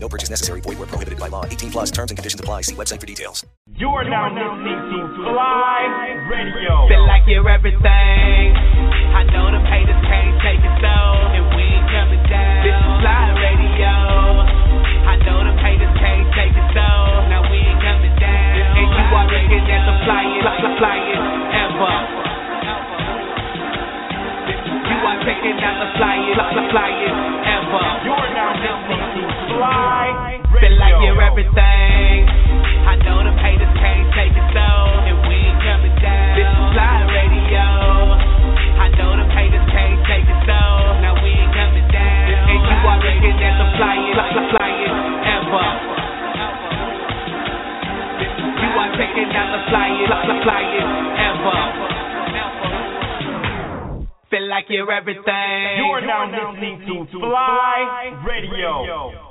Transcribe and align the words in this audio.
No 0.00 0.08
purchase 0.08 0.30
necessary. 0.30 0.60
Void 0.60 0.78
where 0.78 0.86
prohibited 0.86 1.18
by 1.18 1.28
law. 1.28 1.44
18 1.44 1.70
plus 1.70 1.90
terms 1.90 2.10
and 2.10 2.18
conditions 2.18 2.40
apply. 2.40 2.62
See 2.62 2.74
website 2.74 3.00
for 3.00 3.06
details. 3.06 3.44
You 3.74 3.88
are 3.90 4.06
now 4.06 4.30
listening 4.30 4.78
to 4.94 4.98
FLYE 5.18 6.30
Radio. 6.30 6.86
Feel 6.88 7.06
like 7.06 7.26
you're 7.26 7.48
everything. 7.50 8.54
I 9.10 9.26
know 9.34 9.50
them 9.50 9.66
haters 9.66 9.98
can't 10.06 10.38
take 10.42 10.62
it 10.62 10.76
so, 10.78 10.96
and 11.34 11.44
we 11.50 11.62
ain't 11.62 11.88
coming 11.90 12.24
down. 12.30 12.62
This 12.62 12.78
is 12.78 12.94
FLYE 13.02 13.38
Radio. 13.42 13.94
I 15.08 15.14
know 15.26 15.38
them 15.42 15.58
haters 15.58 15.94
can't 15.98 16.28
take 16.34 16.54
it 16.54 16.68
so, 16.74 16.88
now 17.26 17.42
we 17.50 17.58
ain't 17.58 17.82
coming 17.82 18.14
down. 18.18 18.78
And 18.78 18.88
you 18.94 19.06
are 19.14 19.26
looking 19.26 19.66
at 19.66 19.82
the 19.82 19.94
flyest, 20.06 20.42
fly, 20.42 20.74
flyest 20.78 21.26
ever. 21.58 21.96
You 24.90 24.98
are 25.06 25.18
checking 25.26 25.58
out 25.58 25.76
the 25.82 25.88
flyest, 25.98 26.38
fly, 26.38 26.66
flyest 26.70 27.18
ever. 27.46 27.86
You 28.06 28.12
are 28.14 28.30
now 28.34 28.50
listening 28.58 29.02
to 29.18 29.37
Fly 29.58 30.38
Feel 30.58 30.74
like 30.78 30.96
you're 31.02 31.18
everything. 31.18 32.18
I 32.86 32.94
know 33.02 33.22
them 33.26 33.38
haters 33.38 33.74
can't 33.78 34.08
take 34.14 34.34
it 34.34 34.48
so, 34.54 34.68
and 35.06 35.18
we 35.26 35.34
ain't 35.34 35.60
coming 35.62 35.96
down. 35.98 36.34
This 36.34 36.46
is 36.46 36.66
FLYE 36.74 37.04
Radio. 37.10 37.66
I 38.78 38.86
know 38.94 39.18
them 39.18 39.30
haters 39.34 39.66
can't 39.70 40.02
take 40.06 40.26
it 40.26 40.40
so, 40.46 40.62
now 41.02 41.14
we 41.18 41.30
ain't 41.30 41.54
coming 41.54 41.86
down. 41.90 42.26
And 42.48 42.58
you 42.58 42.78
are 42.86 42.98
looking 43.02 43.38
at 43.38 43.54
the 43.58 43.68
ever. 45.36 45.68
You 48.58 48.70
are 48.78 48.90
checking 48.98 49.30
out 49.30 49.48
the 49.54 49.60
flyest, 49.70 50.10
fly, 50.26 50.38
fly, 50.42 50.62
ever. 51.28 51.60
Feel 54.30 54.46
like 54.48 54.66
you're 54.68 54.90
everything. 54.90 55.82
You 55.82 55.86
are 55.92 56.02
now 56.02 56.30
listening 56.30 56.82
to 56.86 57.06
FLYE 57.10 58.26
Radio. 58.26 59.27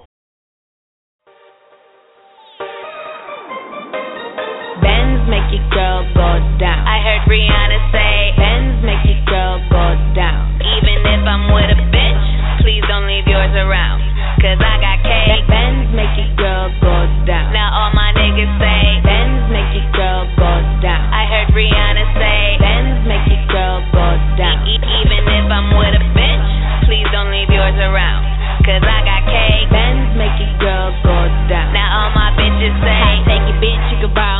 Make 5.28 5.47
your 5.52 5.64
girl 5.75 6.08
go 6.16 6.39
down. 6.58 6.88
I 6.88 7.03
heard 7.03 7.23
Rihanna 7.28 7.80
say 7.92 8.16
Benz 8.39 8.80
make 8.83 9.03
your 9.03 9.22
girl 9.28 9.59
go 9.69 9.86
down. 10.16 10.56
Even 10.64 11.03
if 11.03 11.22
I'm 11.28 11.52
with 11.52 11.72
a 11.75 11.80
bitch, 11.92 12.25
please 12.64 12.84
don't 12.88 13.06
leave 13.08 13.28
yours 13.28 13.52
around. 13.56 14.00
Cause 14.39 14.59
I 14.61 14.75
got 14.80 15.03
cake. 15.03 15.44
Benz 15.52 15.92
make 15.92 16.14
your 16.16 16.31
girl 16.39 16.72
go 16.80 16.95
down. 17.28 17.52
Now 17.52 17.73
all 17.75 17.92
my 17.92 18.16
niggas 18.16 18.53
say 18.61 18.81
Benz 19.03 19.52
make 19.52 19.72
your 19.75 19.88
girl 19.92 20.23
go 20.39 20.53
down. 20.80 21.03
I 21.11 21.28
heard 21.28 21.52
Rihanna 21.52 22.06
say 22.16 22.39
Benz 22.64 23.03
make 23.08 23.25
your 23.28 23.44
girl 23.52 23.84
go 23.91 24.08
down. 24.39 24.64
E- 24.64 24.80
even 24.80 25.22
if 25.28 25.45
I'm 25.52 25.75
with 25.75 25.97
a 25.97 26.03
bitch, 26.16 26.47
please 26.88 27.08
don't 27.12 27.31
leave 27.34 27.52
yours 27.52 27.75
around. 27.75 28.23
Cause 28.64 28.84
I 28.84 29.00
got 29.03 29.22
cake. 29.28 29.67
Benz 29.73 30.16
make 30.16 30.38
your 30.39 30.56
girl 30.62 30.88
go 31.03 31.17
down. 31.52 31.73
Now 31.73 31.88
all 32.06 32.12
my 32.16 32.30
bitches 32.38 32.75
say, 32.84 33.03
take 33.25 33.44
your 33.50 33.59
bitch, 33.59 33.84
you 33.91 33.97
can 34.06 34.14
borrow 34.14 34.36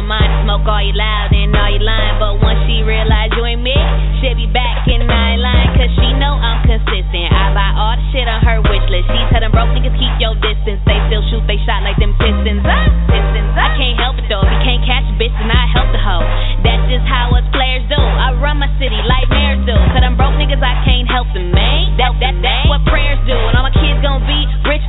all 0.68 0.84
you 0.84 0.92
loud 0.92 1.32
and 1.32 1.56
all 1.56 1.72
you 1.72 1.80
lying. 1.80 2.20
But 2.20 2.44
once 2.44 2.60
she 2.68 2.84
realize 2.84 3.32
you 3.40 3.44
ain't 3.48 3.64
me, 3.64 3.76
she'll 4.20 4.36
be 4.36 4.52
back 4.52 4.84
in 4.92 5.08
nine 5.08 5.40
line. 5.40 5.72
Cause 5.80 5.90
she 5.96 6.12
know 6.20 6.36
I'm 6.36 6.62
consistent. 6.68 7.32
I 7.32 7.56
buy 7.56 7.72
all 7.72 7.96
the 7.96 8.06
shit 8.12 8.28
on 8.28 8.44
her 8.44 8.60
wish 8.68 8.84
list. 8.92 9.08
She 9.08 9.20
tell 9.32 9.40
them 9.40 9.56
broke 9.56 9.72
niggas 9.72 9.96
keep 9.96 10.14
your 10.20 10.36
distance. 10.44 10.84
They 10.84 11.00
still 11.08 11.24
shoot, 11.32 11.44
they 11.48 11.58
shot 11.64 11.88
like 11.88 11.96
them 11.98 12.12
pistons. 12.20 12.62
Ah, 12.68 12.92
pistons. 13.08 13.52
I 13.56 13.74
can't 13.80 13.98
help 13.98 14.20
it 14.20 14.28
though. 14.28 14.44
If 14.44 14.52
you 14.52 14.62
can't 14.68 14.84
catch 14.84 15.08
a 15.08 15.16
bitch, 15.16 15.34
then 15.40 15.50
I 15.50 15.64
help 15.72 15.90
the 15.96 16.02
hoe. 16.04 16.28
That's 16.68 16.84
just 16.92 17.08
how 17.08 17.32
us 17.32 17.48
players 17.56 17.88
do. 17.88 17.98
I 17.98 18.36
run 18.36 18.60
my 18.60 18.70
city 18.76 19.00
like 19.08 19.32
mayors 19.32 19.64
do. 19.64 19.74
To 19.74 19.98
them 20.04 20.20
broke 20.20 20.36
niggas, 20.36 20.60
I 20.60 20.84
can't 20.84 21.08
help 21.08 21.32
them, 21.32 21.56
man. 21.56 21.96
That, 21.96 22.12
that, 22.20 22.36
that's 22.44 22.68
what 22.68 22.84
prayers 22.86 23.18
do. 23.24 23.34
And 23.34 23.64
my 23.64 23.74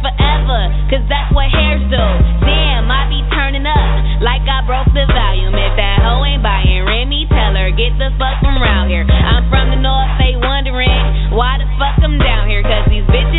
forever. 0.01 0.61
Cause 0.89 1.05
that's 1.07 1.31
what 1.31 1.53
hairs 1.53 1.85
do. 1.93 2.05
Damn, 2.43 2.89
I 2.89 3.07
be 3.13 3.21
turning 3.31 3.69
up 3.69 4.23
like 4.25 4.43
I 4.49 4.65
broke 4.65 4.89
the 4.97 5.05
volume. 5.07 5.55
If 5.55 5.75
that 5.79 6.03
hoe 6.03 6.25
ain't 6.25 6.43
buying 6.43 6.83
Remy, 6.89 7.29
tell 7.31 7.55
her 7.55 7.71
get 7.71 7.95
the 8.01 8.11
fuck 8.19 8.41
from 8.41 8.59
round 8.59 8.91
here. 8.91 9.07
I'm 9.07 9.47
from 9.53 9.71
the 9.71 9.79
north, 9.79 10.19
they 10.19 10.35
wondering 10.35 11.31
why 11.31 11.63
the 11.63 11.69
fuck 11.79 12.03
I'm 12.03 12.19
down 12.19 12.51
here. 12.51 12.67
Cause 12.67 12.91
these 12.91 13.07
bitches 13.07 13.38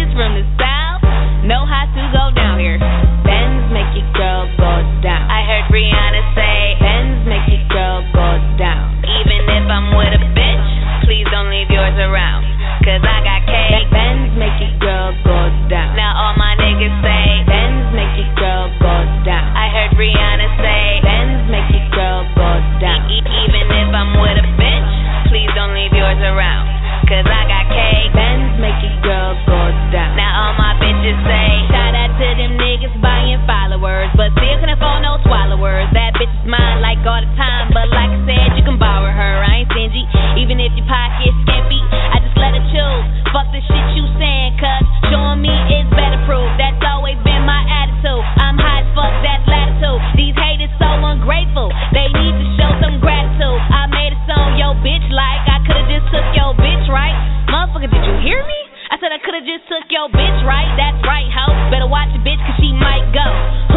all 37.10 37.26
the 37.26 37.34
time, 37.34 37.74
but 37.74 37.90
like 37.90 38.14
I 38.14 38.22
said, 38.30 38.48
you 38.54 38.62
can 38.62 38.78
borrow 38.78 39.10
her. 39.10 39.36
I 39.42 39.66
ain't 39.66 39.70
stingy, 39.74 40.06
even 40.38 40.62
if 40.62 40.70
your 40.78 40.86
pocket's 40.86 41.34
skimpy. 41.42 41.82
I 41.90 42.22
just 42.22 42.38
let 42.38 42.54
her 42.54 42.62
choose. 42.70 43.06
Fuck 43.34 43.50
the 43.50 43.66
shit 43.66 43.86
you 43.98 44.06
saying, 44.22 44.62
cuz 44.62 44.86
showing 45.10 45.42
me 45.42 45.50
is 45.74 45.90
better 45.98 46.22
proof. 46.30 46.46
That's 46.62 46.78
always 46.86 47.18
been 47.26 47.42
my 47.50 47.66
attitude. 47.66 48.22
I'm 48.38 48.62
high 48.62 48.86
as 48.86 48.90
fuck, 48.94 49.10
that's 49.26 49.42
latitude. 49.50 50.00
These 50.22 50.38
haters 50.38 50.70
so 50.78 50.86
ungrateful, 50.86 51.74
they 51.98 52.14
need 52.14 52.36
to 52.38 52.48
show 52.62 52.72
some 52.78 53.02
gratitude. 53.02 53.58
I 53.74 53.90
made 53.90 54.14
a 54.14 54.22
song, 54.30 54.62
yo 54.62 54.78
bitch, 54.86 55.10
like 55.10 55.42
I 55.50 55.66
could've 55.66 55.90
just 55.90 56.06
took 56.14 56.30
your 56.38 56.54
bitch, 56.62 56.86
right? 56.94 57.18
Motherfucker, 57.50 57.90
did 57.90 58.06
you 58.06 58.18
hear 58.22 58.46
me? 58.46 58.60
I 58.94 59.02
said 59.02 59.10
I 59.10 59.18
could've 59.18 59.50
just 59.50 59.66
took 59.66 59.90
your 59.90 60.14
bitch, 60.14 60.40
right? 60.46 60.70
That's 60.78 61.02
right, 61.02 61.26
ho. 61.34 61.74
Better 61.74 61.90
watch 61.90 62.14
your 62.14 62.22
bitch, 62.22 62.42
cause 62.46 62.58
she 62.62 62.70
might 62.70 63.10
go. 63.18 63.69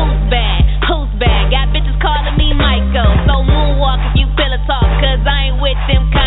Them 5.93 6.22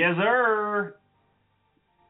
Yes, 0.00 0.16
sir. 0.16 0.96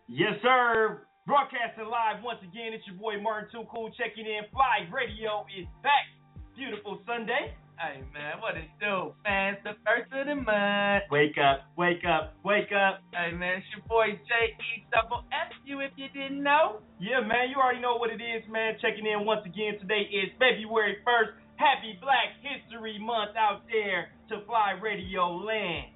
Yes, 0.07 0.39
sir. 0.47 1.03
Broadcasting 1.27 1.91
live 1.91 2.23
once 2.23 2.39
again. 2.39 2.71
It's 2.71 2.87
your 2.87 2.95
boy 2.95 3.19
Martin 3.19 3.51
Too 3.51 3.67
Cool 3.67 3.91
checking 3.99 4.31
in. 4.31 4.47
FLYE 4.55 4.87
Radio 4.95 5.43
is 5.51 5.67
back. 5.83 6.07
Beautiful 6.55 7.03
Sunday. 7.03 7.51
Hey 7.83 7.99
man, 8.15 8.39
what 8.39 8.55
it 8.55 8.71
do? 8.79 9.11
Man, 9.27 9.59
it's 9.59 9.67
the 9.67 9.75
first 9.83 10.07
of 10.15 10.23
the 10.23 10.39
month. 10.39 11.11
Wake 11.11 11.35
up, 11.35 11.67
wake 11.75 12.07
up, 12.07 12.39
wake 12.47 12.71
up. 12.71 13.03
Hey 13.11 13.35
man, 13.35 13.59
it's 13.59 13.67
your 13.75 13.83
boy 13.91 14.15
J 14.23 14.55
E 14.55 14.87
double 14.95 15.27
F 15.35 15.51
you 15.67 15.83
if 15.83 15.91
you 15.99 16.07
didn't 16.15 16.47
know. 16.47 16.87
Yeah, 17.03 17.27
man, 17.27 17.51
you 17.51 17.59
already 17.59 17.83
know 17.83 17.99
what 17.99 18.15
it 18.15 18.23
is, 18.23 18.47
man. 18.47 18.79
Checking 18.79 19.03
in 19.03 19.27
once 19.27 19.43
again. 19.43 19.83
Today 19.83 20.07
is 20.07 20.31
February 20.39 21.03
1st. 21.03 21.35
Happy 21.59 21.99
Black 21.99 22.39
History 22.39 23.03
Month 23.03 23.35
out 23.35 23.67
there 23.67 24.15
to 24.31 24.47
FLYE 24.47 24.79
Radio 24.79 25.43
land. 25.43 25.91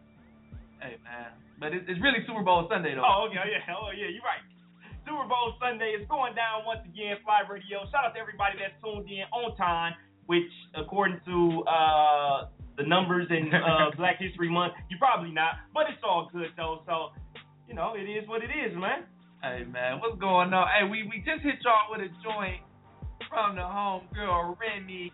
Hey 0.82 0.98
man, 1.06 1.30
but 1.58 1.72
it's, 1.72 1.86
it's 1.88 2.00
really 2.02 2.22
Super 2.26 2.42
Bowl 2.42 2.66
Sunday 2.70 2.94
though. 2.94 3.06
Oh, 3.06 3.26
okay, 3.28 3.40
yeah, 3.40 3.74
oh 3.74 3.90
yeah, 3.94 4.10
you're 4.10 4.24
right. 4.24 4.42
Super 5.04 5.28
Bowl 5.28 5.52
Sunday 5.60 5.92
is 5.92 6.08
going 6.08 6.34
down 6.34 6.64
once 6.64 6.80
again. 6.88 7.20
FLYE 7.22 7.44
Radio. 7.48 7.84
Shout 7.92 8.08
out 8.08 8.12
to 8.16 8.20
everybody 8.20 8.56
that's 8.56 8.74
tuned 8.80 9.04
in 9.04 9.28
on 9.36 9.52
time, 9.56 9.92
which 10.26 10.48
according 10.72 11.20
to 11.28 11.60
uh, 11.68 12.48
the 12.80 12.84
numbers 12.88 13.28
in 13.28 13.52
uh, 13.52 13.92
Black 14.00 14.16
History 14.18 14.48
Month, 14.48 14.74
you 14.88 14.96
probably 14.96 15.30
not, 15.30 15.60
but 15.76 15.84
it's 15.92 16.00
all 16.02 16.30
good 16.32 16.50
though. 16.56 16.82
So, 16.88 17.12
you 17.68 17.74
know, 17.74 17.92
it 17.94 18.08
is 18.08 18.26
what 18.28 18.42
it 18.42 18.50
is, 18.50 18.72
man. 18.76 19.04
Hey 19.44 19.68
man, 19.68 20.00
what's 20.00 20.16
going 20.16 20.56
on? 20.56 20.66
Hey, 20.72 20.88
we 20.88 21.04
we 21.04 21.20
just 21.20 21.44
hit 21.44 21.60
y'all 21.60 21.92
with 21.92 22.00
a 22.00 22.08
joint 22.24 22.64
from 23.28 23.56
the 23.56 23.66
home 23.66 24.08
girl 24.14 24.56
Remy. 24.56 25.12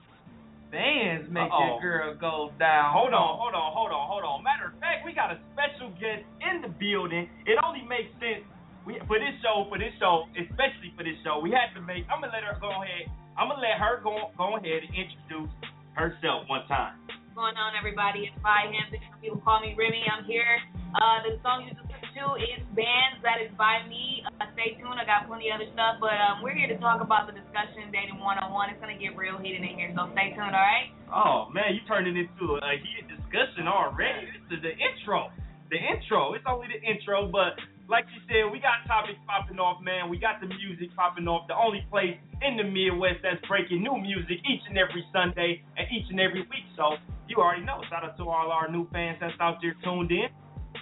Bands 0.71 1.27
make 1.31 1.51
Uh-oh. 1.51 1.83
your 1.83 1.83
girl 1.83 2.15
go 2.15 2.37
down. 2.59 2.95
Hold 2.95 3.11
on, 3.11 3.39
hold 3.43 3.55
on, 3.59 3.69
hold 3.75 3.91
on, 3.91 4.05
hold 4.07 4.23
on. 4.23 4.39
Matter 4.47 4.71
of 4.71 4.79
fact, 4.79 5.03
we 5.03 5.11
got 5.11 5.35
a 5.35 5.39
special 5.51 5.91
guest 5.99 6.23
in 6.47 6.63
the 6.63 6.71
building. 6.71 7.27
It 7.43 7.59
only 7.67 7.83
makes 7.83 8.15
sense 8.23 8.47
we 8.87 8.97
for 9.05 9.19
this 9.19 9.35
show, 9.43 9.67
for 9.69 9.77
this 9.77 9.93
show, 10.01 10.25
especially 10.39 10.95
for 10.97 11.05
this 11.05 11.19
show, 11.27 11.43
we 11.43 11.51
had 11.51 11.75
to 11.77 11.83
make. 11.83 12.07
I'm 12.07 12.23
gonna 12.23 12.33
let 12.33 12.47
her 12.47 12.57
go 12.63 12.71
ahead. 12.71 13.11
I'm 13.37 13.51
gonna 13.51 13.61
let 13.61 13.83
her 13.83 14.01
go 14.01 14.31
go 14.39 14.57
ahead 14.57 14.87
and 14.87 14.93
introduce 14.95 15.51
herself 15.99 16.47
one 16.47 16.65
time. 16.71 16.97
What's 17.11 17.35
going 17.35 17.59
on, 17.59 17.75
everybody? 17.75 18.31
It's 18.31 18.39
by 18.39 18.71
Hampton. 18.71 19.03
Some 19.11 19.21
people 19.21 19.41
call 19.43 19.61
me 19.61 19.75
Remy. 19.75 20.07
I'm 20.07 20.23
here. 20.25 20.63
Uh, 20.95 21.19
the 21.27 21.35
song 21.43 21.67
you 21.67 21.75
just 21.75 21.90
to 22.17 22.25
is 22.41 22.63
Bands. 22.75 23.19
That 23.23 23.43
is 23.43 23.51
by 23.59 23.83
me. 23.87 24.23
Uh, 24.27 24.47
stay 24.55 24.79
tuned. 24.79 24.99
I 24.99 25.05
got 25.05 25.27
plenty 25.27 25.51
of 25.51 25.61
other 25.61 25.71
stuff, 25.75 25.99
but 25.99 26.17
um, 26.19 26.41
we're 26.43 26.55
here 26.55 26.71
to 26.71 26.79
talk 26.79 27.03
about 27.03 27.27
the 27.31 27.35
discussion, 27.35 27.91
dating 27.91 28.19
one 28.19 28.39
on 28.39 28.51
one. 28.55 28.71
It's 28.71 28.81
gonna 28.81 28.99
get 28.99 29.15
real 29.19 29.39
heated 29.39 29.63
in 29.63 29.75
here, 29.75 29.91
so 29.95 30.11
stay 30.15 30.33
tuned. 30.35 30.55
All 30.55 30.65
right? 30.65 30.91
Oh 31.11 31.51
man, 31.51 31.75
you 31.75 31.83
turned 31.87 32.07
it 32.07 32.17
into 32.17 32.59
a 32.59 32.73
heated 32.79 33.11
discussion 33.11 33.67
already. 33.67 34.31
This 34.49 34.59
is 34.59 34.63
the 34.63 34.75
intro. 34.75 35.31
The 35.71 35.79
intro. 35.79 36.35
It's 36.35 36.47
only 36.47 36.67
the 36.71 36.81
intro, 36.83 37.31
but 37.31 37.59
like 37.91 38.07
you 38.15 38.23
said, 38.31 38.47
we 38.51 38.63
got 38.63 38.87
topics 38.87 39.19
popping 39.27 39.59
off, 39.59 39.83
man. 39.83 40.07
We 40.07 40.19
got 40.19 40.39
the 40.39 40.47
music 40.47 40.95
popping 40.95 41.27
off. 41.27 41.51
The 41.51 41.59
only 41.59 41.83
place 41.91 42.15
in 42.39 42.55
the 42.55 42.65
Midwest 42.65 43.27
that's 43.27 43.43
breaking 43.51 43.83
new 43.83 43.99
music 43.99 44.39
each 44.47 44.63
and 44.71 44.79
every 44.79 45.03
Sunday 45.11 45.63
and 45.75 45.87
each 45.91 46.07
and 46.11 46.23
every 46.23 46.47
week. 46.47 46.67
So 46.79 46.99
you 47.27 47.43
already 47.43 47.67
know. 47.67 47.83
Shout 47.91 48.07
out 48.07 48.17
to 48.19 48.25
all 48.31 48.55
our 48.55 48.71
new 48.71 48.87
fans 48.95 49.19
that's 49.19 49.35
out 49.43 49.59
there 49.63 49.75
tuned 49.83 50.15
in. 50.15 50.31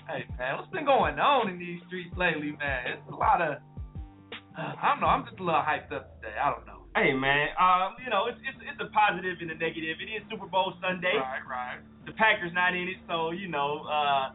Hey 0.09 0.25
man, 0.41 0.57
what's 0.57 0.73
been 0.73 0.89
going 0.89 1.21
on 1.21 1.53
in 1.53 1.61
these 1.61 1.85
streets 1.87 2.09
lately, 2.17 2.57
man? 2.57 2.97
It's 2.97 3.05
a 3.13 3.15
lot 3.15 3.45
of. 3.45 3.61
Uh, 4.57 4.73
I 4.75 4.97
don't 4.97 5.05
know. 5.05 5.13
I'm 5.13 5.23
just 5.29 5.37
a 5.39 5.45
little 5.45 5.61
hyped 5.61 5.93
up 5.93 6.17
today. 6.19 6.33
I 6.35 6.49
don't 6.51 6.65
know. 6.65 6.89
Hey 6.97 7.13
man, 7.13 7.53
um, 7.61 7.95
you 8.03 8.09
know 8.11 8.27
it's, 8.27 8.41
it's 8.43 8.57
it's 8.65 8.81
a 8.81 8.89
positive 8.91 9.37
and 9.39 9.53
a 9.53 9.59
negative. 9.61 10.01
It 10.01 10.09
is 10.09 10.25
Super 10.33 10.49
Bowl 10.49 10.73
Sunday. 10.81 11.15
Right, 11.15 11.45
right. 11.45 11.79
The 12.09 12.17
Packers 12.17 12.51
not 12.57 12.73
in 12.75 12.89
it, 12.89 12.99
so 13.07 13.31
you 13.37 13.47
know, 13.53 13.85
uh, 13.85 14.33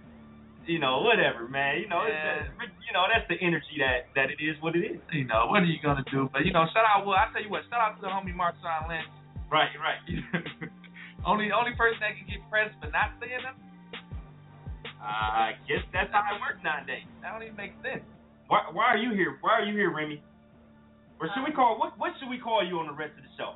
you 0.69 0.77
know, 0.77 1.01
whatever, 1.01 1.49
man. 1.49 1.81
You 1.81 1.89
know, 1.89 2.05
it's, 2.05 2.13
Yeah. 2.15 2.45
uh, 2.53 2.69
you 2.85 2.93
know 2.93 3.03
that's 3.09 3.25
the 3.27 3.35
energy 3.41 3.81
that 3.81 4.13
that 4.13 4.29
it 4.29 4.37
is 4.39 4.55
what 4.61 4.77
it 4.77 4.85
is. 4.85 5.01
You 5.11 5.25
know 5.25 5.49
what 5.49 5.65
are 5.65 5.67
you 5.67 5.81
gonna 5.81 6.05
do? 6.13 6.29
But 6.31 6.45
you 6.45 6.53
know, 6.53 6.69
shout 6.71 6.85
out. 6.85 7.03
Well, 7.09 7.17
I 7.17 7.33
tell 7.33 7.41
you 7.41 7.49
what. 7.49 7.65
Shout 7.73 7.81
out 7.81 7.97
to 7.97 8.01
the 8.05 8.13
homie 8.13 8.31
Marshawn 8.31 8.85
Lynch. 8.87 9.09
Right, 9.49 9.73
right. 9.81 9.99
only 11.25 11.49
only 11.51 11.73
person 11.75 11.99
that 12.05 12.13
can 12.15 12.29
get 12.29 12.39
pressed 12.47 12.77
for 12.79 12.93
not 12.93 13.17
saying 13.19 13.41
them. 13.41 13.57
I 15.03 15.53
guess 15.67 15.83
that's 15.91 16.11
how 16.11 16.23
it 16.35 16.39
works 16.39 16.63
nowadays. 16.63 17.03
That 17.21 17.33
don't 17.35 17.43
even 17.43 17.55
make 17.59 17.73
sense. 17.83 18.03
Why, 18.47 18.63
why 18.71 18.85
are 18.95 18.97
you 18.97 19.11
here? 19.11 19.37
Why 19.41 19.59
are 19.59 19.65
you 19.65 19.75
here, 19.75 19.91
Remy? 19.91 20.21
Or 21.19 21.27
should 21.35 21.43
we 21.43 21.51
call 21.51 21.79
what? 21.79 21.97
What 21.99 22.11
should 22.19 22.29
we 22.29 22.37
call 22.39 22.63
you 22.65 22.79
on 22.79 22.87
the 22.87 22.93
rest 22.95 23.13
of 23.17 23.23
the 23.23 23.31
show? 23.37 23.55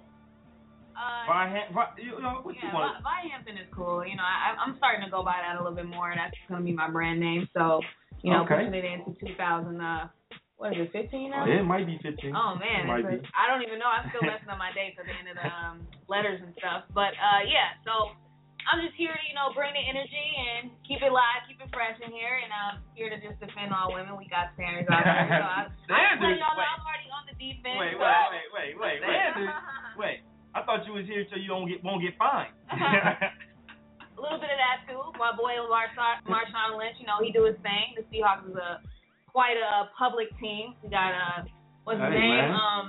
Uh, 0.97 1.29
Why, 1.29 1.45
why 1.77 1.85
you 2.01 2.17
know, 2.17 2.41
what 2.41 2.55
you 2.57 2.65
want? 2.73 3.03
Vi- 3.05 3.29
Hampton 3.29 3.53
is 3.61 3.69
cool. 3.69 4.01
You 4.01 4.17
know, 4.17 4.25
I, 4.25 4.57
I'm 4.57 4.73
starting 4.81 5.05
to 5.05 5.11
go 5.13 5.21
by 5.21 5.37
that 5.45 5.53
a 5.53 5.61
little 5.61 5.75
bit 5.77 5.85
more. 5.85 6.09
And 6.09 6.17
that's 6.17 6.33
gonna 6.49 6.65
be 6.65 6.73
my 6.73 6.89
brand 6.89 7.19
name. 7.21 7.45
So, 7.53 7.81
you 8.25 8.33
know, 8.33 8.41
Okay. 8.49 8.65
pushing 8.65 8.73
it 8.73 8.81
into 8.81 9.13
2000. 9.21 9.77
Uh, 9.77 10.09
what 10.57 10.73
is 10.73 10.89
it? 10.89 11.05
15 11.05 11.29
now? 11.29 11.45
it 11.45 11.61
might 11.61 11.85
be 11.85 12.01
15. 12.01 12.33
Oh 12.33 12.57
man, 12.57 12.81
It 12.81 12.87
might 12.89 13.05
it's 13.13 13.21
be. 13.21 13.29
a- 13.29 13.37
I 13.37 13.45
don't 13.45 13.61
even 13.61 13.77
know. 13.77 13.85
I'm 13.85 14.09
still 14.09 14.25
messing 14.25 14.49
up 14.49 14.57
my 14.57 14.73
dates 14.73 14.97
at 14.97 15.05
the 15.05 15.13
end 15.13 15.29
of 15.29 15.37
the 15.37 15.45
um, 15.45 15.85
letters 16.09 16.41
and 16.41 16.49
stuff. 16.57 16.89
But 16.97 17.13
uh, 17.21 17.45
yeah, 17.45 17.77
so 17.85 18.17
I'm 18.67 18.83
just 18.83 18.99
here 18.99 19.15
to 19.15 19.23
you 19.27 19.35
know 19.35 19.55
bring 19.55 19.71
the 19.71 19.79
energy 19.83 20.27
and 20.35 20.69
keep 20.83 20.99
it 20.99 21.09
live, 21.11 21.47
keep 21.47 21.57
it 21.63 21.71
fresh 21.71 21.95
in 22.03 22.11
here, 22.11 22.35
and 22.43 22.51
I'm 22.51 22.83
here 22.99 23.07
to 23.07 23.15
just 23.23 23.39
defend 23.39 23.71
all 23.71 23.95
women. 23.95 24.19
We 24.19 24.27
got 24.27 24.51
standards 24.59 24.91
out 24.91 25.07
there, 25.07 25.23
so 25.31 25.47
I, 25.47 25.61
I 25.95 26.19
just 26.19 26.39
y'all 26.39 26.55
Wait. 26.59 26.67
I'm 26.67 26.83
already 26.83 27.07
on 27.09 27.23
the 27.31 27.35
defense. 27.39 27.79
Wait, 27.79 27.95
so- 27.95 28.03
wait, 28.03 28.49
wait, 28.51 28.71
wait, 28.75 28.97
wait. 28.99 29.07
Standards? 29.07 29.55
Wait. 30.03 30.19
I 30.55 30.63
thought 30.65 30.85
you 30.89 30.93
was 30.97 31.05
here 31.05 31.21
so 31.29 31.37
you 31.37 31.47
don't 31.47 31.69
get 31.69 31.83
won't 31.85 32.01
get 32.01 32.17
fined. 32.17 32.49
a 32.73 34.19
little 34.19 34.41
bit 34.41 34.49
of 34.49 34.59
that 34.59 34.83
too. 34.89 34.99
My 35.21 35.31
boy 35.35 35.53
Marshawn, 35.69 36.23
Marshawn 36.25 36.77
Lynch, 36.77 36.97
you 36.99 37.05
know, 37.05 37.21
he 37.21 37.29
do 37.31 37.45
his 37.45 37.55
thing. 37.61 37.93
The 37.93 38.03
Seahawks 38.09 38.49
is 38.49 38.55
a 38.57 38.81
quite 39.29 39.57
a 39.57 39.89
public 39.97 40.27
team. 40.41 40.73
We 40.81 40.89
got 40.89 41.13
uh, 41.13 41.45
what's 41.85 42.01
his 42.01 42.09
Hey, 42.09 42.19
name? 42.19 42.41
man. 42.41 42.57
Um, 42.57 42.85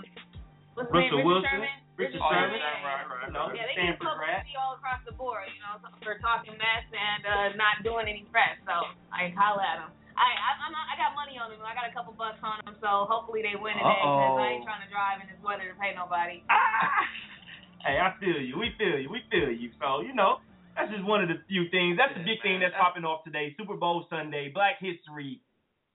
what's 0.75 0.89
his 0.89 0.97
Russell 0.97 1.19
name? 1.21 1.27
Richard 1.29 1.29
Wilson. 1.29 1.51
Sherman. 1.53 1.77
Richard 1.99 2.23
Oh, 2.23 2.31
Sherman. 2.31 2.63
yeah, 2.63 2.87
right, 2.87 3.03
right, 3.11 3.27
You 3.27 3.59
Yeah, 3.59 3.67
they 3.67 3.75
get 3.75 3.99
Stanford 3.99 4.15
grad. 4.15 4.47
publicity 4.47 4.55
all 4.55 4.79
across 4.79 5.03
the 5.03 5.15
board, 5.19 5.51
you 5.51 5.59
know, 5.67 5.83
for 6.07 6.15
talking 6.23 6.55
mess 6.55 6.87
and 6.95 7.23
uh, 7.27 7.49
not 7.59 7.83
doing 7.83 8.07
any 8.07 8.31
fresh. 8.31 8.55
So 8.63 8.87
I 9.11 9.35
holla 9.35 9.67
at 9.67 9.83
them. 9.83 9.91
I 10.15 10.31
I 10.31 10.51
I'm 10.63 10.73
not, 10.75 10.87
I 10.91 10.95
got 10.95 11.11
money 11.19 11.35
on 11.43 11.51
them. 11.51 11.59
I 11.67 11.75
got 11.75 11.91
a 11.91 11.95
couple 11.95 12.15
bucks 12.15 12.39
on 12.47 12.59
them, 12.67 12.79
so 12.79 13.07
hopefully 13.11 13.43
they 13.43 13.59
win 13.59 13.75
today 13.75 13.99
because 14.03 14.39
I 14.39 14.47
ain't 14.55 14.67
trying 14.67 14.83
to 14.87 14.91
drive 14.91 15.19
in 15.23 15.27
this 15.27 15.43
weather 15.43 15.67
to 15.67 15.75
pay 15.79 15.91
nobody. 15.95 16.43
Ah! 16.51 17.03
Hey, 17.87 17.99
I 18.03 18.15
feel 18.19 18.39
you. 18.39 18.59
We 18.59 18.75
feel 18.79 18.99
you. 18.99 19.11
We 19.11 19.23
feel 19.31 19.51
you. 19.51 19.71
So, 19.79 20.03
you 20.03 20.11
know, 20.15 20.43
that's 20.75 20.91
just 20.91 21.07
one 21.07 21.23
of 21.23 21.31
the 21.31 21.39
few 21.47 21.71
things. 21.71 21.95
That's 21.99 22.15
the 22.15 22.27
Yeah, 22.27 22.35
big 22.35 22.43
thing 22.43 22.59
man. 22.59 22.71
that's 22.71 22.79
popping 22.79 23.07
off 23.07 23.23
today. 23.23 23.55
Super 23.59 23.79
Bowl 23.79 24.07
Sunday, 24.11 24.51
Black 24.51 24.83
History 24.83 25.39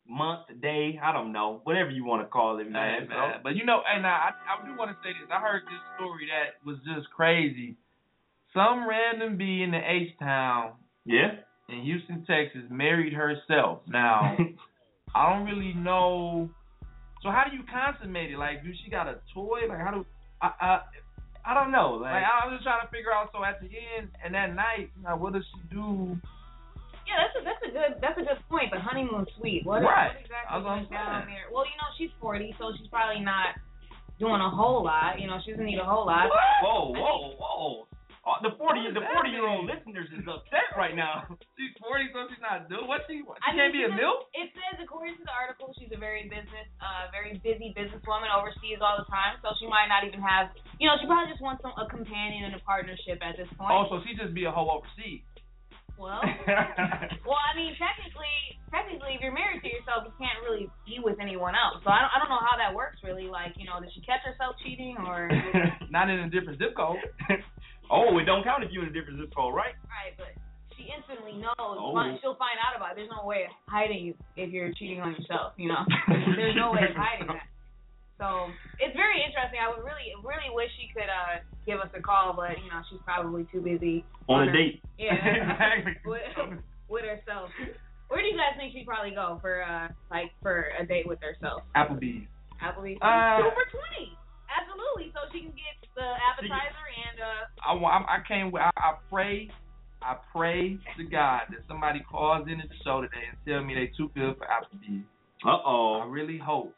Month, 0.07 0.47
day, 0.61 0.99
I 1.01 1.13
don't 1.13 1.31
know, 1.31 1.61
whatever 1.63 1.89
you 1.89 2.03
want 2.03 2.21
to 2.23 2.27
call 2.27 2.59
it, 2.59 2.69
man. 2.69 3.03
Hey, 3.03 3.07
man. 3.07 3.39
But 3.41 3.55
you 3.55 3.65
know, 3.65 3.81
and 3.87 4.05
I, 4.05 4.31
I 4.35 4.65
do 4.67 4.77
want 4.77 4.91
to 4.91 4.97
say 5.01 5.13
this. 5.15 5.29
I 5.31 5.39
heard 5.39 5.63
this 5.63 5.79
story 5.95 6.27
that 6.27 6.59
was 6.67 6.77
just 6.83 7.09
crazy. 7.15 7.77
Some 8.53 8.87
random 8.87 9.37
bee 9.37 9.63
in 9.63 9.71
the 9.71 9.79
H 9.79 10.11
town 10.19 10.73
yeah. 11.05 11.39
in 11.69 11.83
Houston, 11.83 12.25
Texas, 12.27 12.63
married 12.69 13.13
herself. 13.13 13.79
Now, 13.87 14.37
I 15.15 15.33
don't 15.33 15.45
really 15.45 15.73
know. 15.73 16.49
So 17.23 17.29
how 17.29 17.45
do 17.49 17.55
you 17.55 17.63
consummate 17.71 18.31
it? 18.31 18.37
Like, 18.37 18.63
do 18.63 18.71
she 18.83 18.91
got 18.91 19.07
a 19.07 19.19
toy? 19.33 19.61
Like, 19.69 19.79
how 19.79 19.91
do 19.91 20.05
I, 20.41 20.51
I, 20.59 20.79
I 21.45 21.53
don't 21.53 21.71
know. 21.71 21.93
like? 22.01 22.11
Like, 22.11 22.23
I'm 22.23 22.51
just 22.53 22.63
trying 22.63 22.85
to 22.85 22.91
figure 22.91 23.11
out. 23.11 23.29
So 23.31 23.43
at 23.43 23.61
the 23.61 23.67
end 23.67 24.09
and 24.23 24.35
that 24.35 24.53
night, 24.53 24.91
like, 25.03 25.19
what 25.19 25.33
does 25.33 25.43
she 25.55 25.75
do? 25.75 26.17
Yeah, 27.07 27.19
that's 27.19 27.35
a 27.35 27.41
that's 27.43 27.63
a 27.67 27.71
good 27.71 27.91
that's 27.99 28.17
a 28.17 28.25
good 28.25 28.41
point. 28.49 28.71
But 28.71 28.81
honeymoon 28.81 29.27
suite. 29.37 29.65
What, 29.65 29.83
Right. 29.83 30.15
what 30.15 30.21
exactly 30.23 30.49
That's 30.49 30.63
what 30.63 30.79
I'm 30.79 30.87
down 30.89 31.27
there? 31.27 31.47
Well, 31.51 31.65
you 31.67 31.75
know, 31.77 31.89
she's 31.97 32.13
forty, 32.19 32.55
so 32.57 32.71
she's 32.79 32.87
probably 32.87 33.19
not 33.19 33.59
doing 34.19 34.39
a 34.39 34.49
whole 34.49 34.83
lot. 34.83 35.19
You 35.19 35.27
know, 35.27 35.39
she 35.43 35.51
doesn't 35.51 35.65
need 35.67 35.79
a 35.79 35.87
whole 35.87 36.05
lot. 36.05 36.29
whoa, 36.63 36.95
whoa, 36.95 37.35
whoa. 37.35 37.87
Oh, 38.23 38.39
the 38.39 38.55
forty, 38.55 38.79
the 38.87 39.03
forty 39.11 39.35
year 39.35 39.43
old 39.43 39.67
listeners 39.67 40.07
is 40.15 40.23
upset 40.23 40.71
right 40.79 40.95
now. 40.95 41.27
She's 41.59 41.75
40, 41.83 42.07
so 42.15 42.23
she's 42.31 42.39
not 42.39 42.71
doing 42.71 42.87
what 42.87 43.03
she. 43.03 43.19
She 43.19 43.27
I 43.43 43.51
can't 43.51 43.75
be 43.75 43.83
a 43.83 43.91
she 43.91 43.99
milk. 43.99 44.31
It 44.31 44.47
says, 44.55 44.79
according 44.79 45.19
to 45.19 45.23
the 45.27 45.35
article, 45.35 45.75
she's 45.75 45.91
a 45.91 45.99
very 45.99 46.31
business, 46.31 46.67
uh, 46.79 47.11
very 47.11 47.35
busy 47.43 47.75
businesswoman 47.75 48.31
overseas 48.31 48.79
all 48.79 48.95
the 48.95 49.03
time. 49.11 49.43
So 49.43 49.51
she 49.59 49.67
might 49.67 49.91
not 49.91 50.07
even 50.07 50.23
have, 50.23 50.55
you 50.79 50.87
know, 50.87 50.95
she 51.03 51.05
probably 51.05 51.35
just 51.35 51.43
wants 51.43 51.67
some, 51.67 51.75
a 51.75 51.83
companion 51.91 52.47
and 52.47 52.55
a 52.55 52.63
partnership 52.63 53.19
at 53.19 53.35
this 53.35 53.51
point. 53.59 53.75
Oh, 53.75 53.91
so 53.91 53.99
she 54.07 54.15
just 54.15 54.31
be 54.31 54.47
a 54.47 54.51
hoe 54.55 54.71
overseas. 54.71 55.19
Well, 55.97 56.21
well, 57.27 57.41
I 57.41 57.51
mean, 57.55 57.73
technically, 57.77 58.35
technically, 58.73 59.13
if 59.15 59.21
you're 59.21 59.35
married 59.35 59.61
to 59.61 59.69
yourself, 59.69 60.09
you 60.09 60.13
can't 60.17 60.41
really 60.41 60.67
be 60.85 60.97
with 60.99 61.21
anyone 61.21 61.53
else. 61.53 61.81
So 61.85 61.89
I 61.93 62.01
don't, 62.01 62.11
I 62.11 62.17
don't 62.17 62.31
know 62.33 62.41
how 62.41 62.57
that 62.57 62.73
works 62.73 62.99
really. 63.05 63.29
Like, 63.29 63.53
you 63.55 63.65
know, 63.69 63.77
did 63.79 63.93
she 63.93 64.01
catch 64.01 64.25
herself 64.25 64.57
cheating 64.65 64.97
or? 64.99 65.29
Not 65.93 66.09
in 66.09 66.25
a 66.25 66.29
different 66.29 66.59
zip 66.59 66.75
code. 66.75 66.97
Oh, 67.91 68.17
it 68.17 68.23
don't 68.23 68.43
count 68.43 68.63
if 68.63 68.71
you're 68.71 68.81
in 68.81 68.89
a 68.89 68.95
different 68.95 69.19
zip 69.19 69.35
code, 69.35 69.53
right? 69.53 69.75
Right, 69.91 70.15
but 70.17 70.31
she 70.79 70.87
instantly 70.89 71.37
knows. 71.37 71.53
Oh. 71.59 71.93
She'll 72.23 72.39
find 72.39 72.57
out 72.57 72.73
about 72.73 72.95
it. 72.95 73.03
There's 73.03 73.11
no 73.11 73.27
way 73.27 73.45
of 73.45 73.53
hiding 73.67 74.15
if 74.35 74.49
you're 74.49 74.71
cheating 74.73 75.01
on 75.03 75.11
yourself. 75.13 75.53
You 75.59 75.69
know, 75.69 75.83
there's 76.35 76.55
no 76.55 76.71
way 76.71 76.89
of 76.89 76.95
hiding 76.95 77.27
that. 77.27 77.45
So 78.21 78.47
it's 78.79 78.95
very 78.95 79.19
interesting. 79.25 79.57
I 79.59 79.67
would 79.73 79.81
really, 79.83 80.13
really 80.21 80.49
wish 80.53 80.69
she 80.77 80.87
could 80.93 81.09
uh 81.09 81.41
give 81.65 81.79
us 81.81 81.89
a 81.97 82.01
call, 82.01 82.33
but 82.37 82.55
you 82.61 82.69
know 82.69 82.81
she's 82.89 83.01
probably 83.03 83.45
too 83.51 83.61
busy 83.61 84.05
On 84.29 84.43
a 84.43 84.45
her- 84.47 84.53
date. 84.53 84.81
Yeah, 84.97 85.15
exactly. 85.17 85.97
with, 86.05 86.61
with 86.89 87.05
herself. 87.05 87.49
Where 88.07 88.21
do 88.21 88.27
you 88.29 88.37
guys 88.37 88.53
think 88.57 88.73
she'd 88.73 88.85
probably 88.85 89.11
go 89.17 89.39
for 89.41 89.63
uh 89.65 89.89
like 90.11 90.29
for 90.41 90.69
a 90.79 90.85
date 90.85 91.07
with 91.07 91.19
herself? 91.21 91.63
Applebee's. 91.75 92.29
Applebee's. 92.61 93.01
Uh, 93.01 93.41
Two 93.41 93.49
for 93.57 93.65
twenty. 93.73 94.13
Absolutely. 94.47 95.09
So 95.17 95.25
she 95.33 95.41
can 95.49 95.55
get 95.57 95.75
the 95.97 96.05
appetizer 96.21 96.85
and 97.09 97.17
uh. 97.17 97.43
I 97.65 97.73
want. 97.73 98.05
I, 98.07 98.17
I 98.17 98.19
can't. 98.27 98.53
I, 98.55 98.69
I 98.77 98.93
pray. 99.09 99.49
I 100.03 100.17
pray 100.31 100.77
to 100.97 101.03
God 101.05 101.43
that 101.49 101.59
somebody 101.67 102.01
calls 102.09 102.45
into 102.47 102.67
the 102.67 102.75
show 102.83 103.01
today 103.01 103.23
and 103.31 103.37
tell 103.47 103.63
me 103.63 103.73
they 103.73 103.89
too 103.97 104.11
good 104.13 104.35
for 104.37 104.45
Applebee's. 104.45 105.05
Uh 105.45 105.57
oh. 105.65 106.01
I 106.03 106.05
really 106.07 106.37
hope 106.37 106.73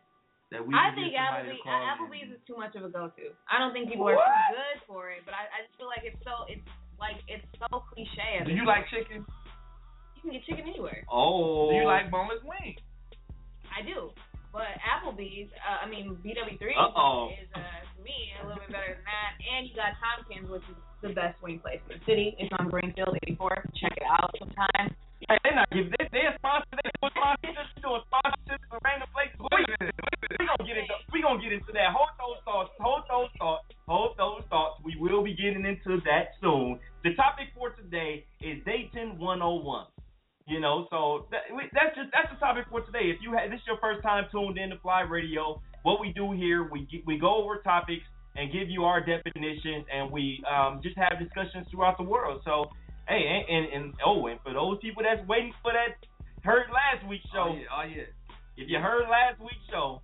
that 0.55 0.63
we. 0.63 0.71
I 0.71 0.95
think 0.95 1.11
Applebee's, 1.11 1.59
to 1.59 1.67
call 1.67 1.75
in. 1.75 1.91
Applebee's 1.91 2.31
is 2.31 2.41
too 2.47 2.55
much 2.55 2.73
of 2.79 2.87
a 2.87 2.91
go-to. 2.91 3.35
I 3.51 3.59
don't 3.59 3.75
think 3.75 3.91
people 3.91 4.07
are 4.07 4.15
too 4.15 4.47
good 4.55 4.79
for 4.87 5.11
it, 5.11 5.27
but 5.27 5.35
I, 5.35 5.51
I 5.51 5.67
just 5.67 5.75
feel 5.75 5.91
like 5.91 6.07
it's 6.07 6.19
so 6.23 6.47
it's 6.47 6.63
like 6.95 7.19
it's 7.27 7.43
so 7.59 7.83
cliche. 7.91 8.39
Do 8.47 8.55
you 8.55 8.63
point. 8.63 8.87
like 8.87 8.87
chicken? 8.87 9.27
You 10.15 10.19
can 10.23 10.31
get 10.31 10.47
chicken 10.47 10.63
anywhere. 10.63 11.03
Oh. 11.11 11.69
Do 11.69 11.83
you 11.83 11.85
like 11.85 12.07
boneless 12.07 12.39
wings? 12.47 12.79
I 13.75 13.83
do, 13.83 14.15
but 14.55 14.71
Applebee's, 14.79 15.51
uh, 15.59 15.83
I 15.83 15.85
mean 15.91 16.15
BW3 16.23 16.63
Uh-oh. 16.63 17.35
is 17.35 17.51
uh, 17.51 17.59
to 17.59 17.99
me 17.99 18.31
a 18.39 18.47
little 18.47 18.63
bit 18.63 18.71
better 18.71 18.95
than 18.95 19.03
that. 19.03 19.35
And 19.43 19.67
you 19.67 19.75
got 19.75 19.99
Tompkins, 19.99 20.47
which 20.47 20.63
is 20.71 20.79
the 21.03 21.11
best 21.11 21.35
wing 21.43 21.59
place 21.59 21.83
in 21.91 21.99
the 21.99 22.01
city. 22.07 22.39
It's 22.39 22.49
on 22.55 22.71
Greenfield 22.71 23.19
84. 23.27 23.67
Check 23.75 23.99
it 23.99 24.07
out 24.07 24.31
sometime. 24.39 24.95
Hey, 25.27 25.37
they 25.43 25.51
not 25.51 25.67
give 25.75 25.91
they 25.99 26.05
they 26.11 26.23
a 26.29 26.37
sponsor 26.39 26.71
they 26.71 26.87
doing 26.87 27.11
sponsorships 27.19 27.67
they 27.75 27.81
doing 27.83 28.03
sponsorships 28.07 28.65
for 28.69 28.77
random 28.85 29.09
places. 29.11 29.35
We, 29.41 29.47
we 29.51 29.63
gonna 29.67 29.91
get 29.91 29.91
into 29.91 30.03
we 30.07 30.14
gonna 31.25 31.41
get 31.41 31.53
into 31.53 31.73
that. 31.73 31.89
Hold 31.89 32.13
those 32.21 32.39
thoughts. 32.45 32.71
Hold 32.77 33.03
those 33.09 33.31
thoughts. 33.41 33.65
Hold 33.89 34.11
those 34.17 34.45
thoughts. 34.49 34.77
We 34.85 34.93
will 35.01 35.23
be 35.25 35.33
getting 35.33 35.65
into 35.65 35.97
that 36.05 36.37
soon. 36.41 36.77
The 37.03 37.17
topic 37.17 37.49
for 37.57 37.73
today 37.73 38.25
is 38.41 38.61
Dating 38.65 39.17
101. 39.17 39.89
You 40.45 40.61
know, 40.61 40.85
so 40.93 41.25
that, 41.33 41.49
that's 41.73 41.97
just 41.97 42.13
that's 42.13 42.29
the 42.29 42.37
topic 42.37 42.69
for 42.69 42.85
today. 42.85 43.09
If 43.09 43.17
you 43.25 43.33
had 43.33 43.49
this 43.49 43.57
is 43.57 43.65
your 43.65 43.81
first 43.81 44.05
time 44.05 44.29
tuned 44.31 44.61
in 44.61 44.69
to 44.69 44.77
FLYE 44.77 45.09
Radio, 45.09 45.59
what 45.81 45.99
we 45.99 46.13
do 46.13 46.31
here 46.37 46.69
we 46.69 46.85
get, 46.85 47.01
we 47.05 47.17
go 47.17 47.41
over 47.41 47.57
topics 47.65 48.05
and 48.37 48.53
give 48.53 48.69
you 48.69 48.85
our 48.85 49.01
definitions, 49.01 49.89
and 49.89 50.11
we 50.11 50.43
um, 50.45 50.81
just 50.83 50.97
have 50.97 51.17
discussions 51.17 51.65
throughout 51.71 51.97
the 51.97 52.03
world. 52.03 52.41
So 52.45 52.69
Hey, 53.07 53.21
and, 53.21 53.45
and, 53.45 53.65
and 53.69 53.93
oh, 54.01 54.25
and 54.27 54.39
for 54.41 54.53
those 54.53 54.81
people 54.81 55.05
that's 55.05 55.21
waiting 55.29 55.53
for 55.61 55.71
that, 55.73 55.93
heard 56.41 56.65
last 56.73 57.05
week's 57.05 57.25
show. 57.29 57.53
Oh 57.53 57.53
yeah. 57.53 57.69
Oh 57.69 57.85
yeah. 57.85 58.09
If 58.57 58.65
you 58.65 58.79
heard 58.81 59.05
last 59.05 59.37
week's 59.37 59.61
show, 59.69 60.01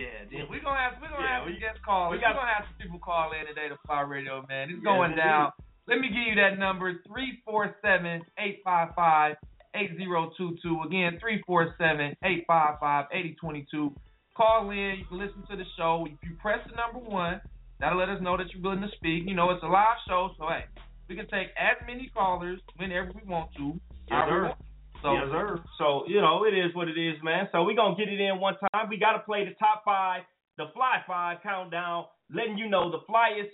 Yeah, 0.00 0.24
then 0.32 0.48
we're 0.48 0.60
gonna 0.64 0.80
have 0.80 0.94
we're 1.02 1.08
gonna 1.12 1.22
Yeah, 1.26 1.38
have 1.38 1.46
we- 1.46 1.52
some 1.52 1.60
guests 1.60 1.80
call. 1.84 2.10
we 2.10 2.16
We're 2.16 2.22
gonna 2.22 2.46
have 2.46 2.64
some 2.66 2.78
people 2.80 2.98
call 2.98 3.32
in 3.32 3.44
today 3.46 3.68
to 3.68 3.76
FLYE 3.86 4.00
Radio, 4.08 4.44
man. 4.48 4.70
It's 4.70 4.80
going 4.82 5.12
indeed. 5.12 5.22
down. 5.22 5.52
Let 5.86 5.98
me 6.00 6.08
give 6.08 6.24
you 6.24 6.34
that 6.36 6.58
number 6.58 6.94
three 7.06 7.42
four 7.44 7.74
seven 7.82 8.22
eight 8.38 8.60
five 8.64 8.94
five 8.94 9.36
eight 9.74 9.96
zero 9.96 10.30
two 10.38 10.56
two. 10.62 10.80
Again, 10.86 11.18
three 11.20 11.42
four 11.46 11.74
seven 11.76 12.16
eight 12.24 12.44
five 12.46 12.78
five 12.80 13.06
eighty 13.12 13.34
twenty 13.40 13.66
two. 13.70 13.94
Call 14.36 14.70
in. 14.70 14.96
You 14.98 15.04
can 15.04 15.18
listen 15.18 15.44
to 15.50 15.56
the 15.56 15.64
show. 15.76 16.06
If 16.08 16.16
you 16.22 16.36
press 16.40 16.60
the 16.68 16.76
number 16.76 16.98
one, 17.00 17.40
that'll 17.78 17.98
let 17.98 18.08
us 18.08 18.20
know 18.22 18.36
that 18.36 18.46
you're 18.54 18.62
willing 18.62 18.80
to 18.80 18.90
speak. 18.96 19.24
You 19.28 19.34
know, 19.34 19.50
it's 19.50 19.62
a 19.62 19.66
live 19.68 19.98
show, 20.08 20.30
so 20.38 20.48
hey, 20.48 20.64
we 21.08 21.16
can 21.16 21.26
take 21.28 21.48
as 21.58 21.76
many 21.86 22.08
callers 22.14 22.60
whenever 22.76 23.10
we 23.12 23.22
want 23.28 23.50
to. 23.56 23.78
however 24.08 24.30
we 24.30 24.38
sir. 24.38 24.42
want. 24.48 24.58
So 25.02 25.12
yes, 25.12 25.24
sir. 25.32 25.60
So 25.78 26.04
you 26.06 26.20
know 26.20 26.44
it 26.44 26.52
is 26.52 26.74
what 26.74 26.88
it 26.88 26.98
is, 26.98 27.16
man. 27.22 27.48
So 27.52 27.64
we 27.64 27.74
gonna 27.74 27.96
get 27.96 28.08
it 28.08 28.20
in 28.20 28.40
one 28.40 28.54
time. 28.72 28.88
We 28.88 28.98
gotta 28.98 29.20
play 29.20 29.44
the 29.44 29.54
top 29.56 29.82
five, 29.84 30.22
the 30.58 30.66
FLYE 30.74 31.04
Five 31.06 31.38
countdown, 31.42 32.04
letting 32.28 32.58
you 32.58 32.68
know 32.68 32.90
the 32.90 33.00
flyest 33.08 33.50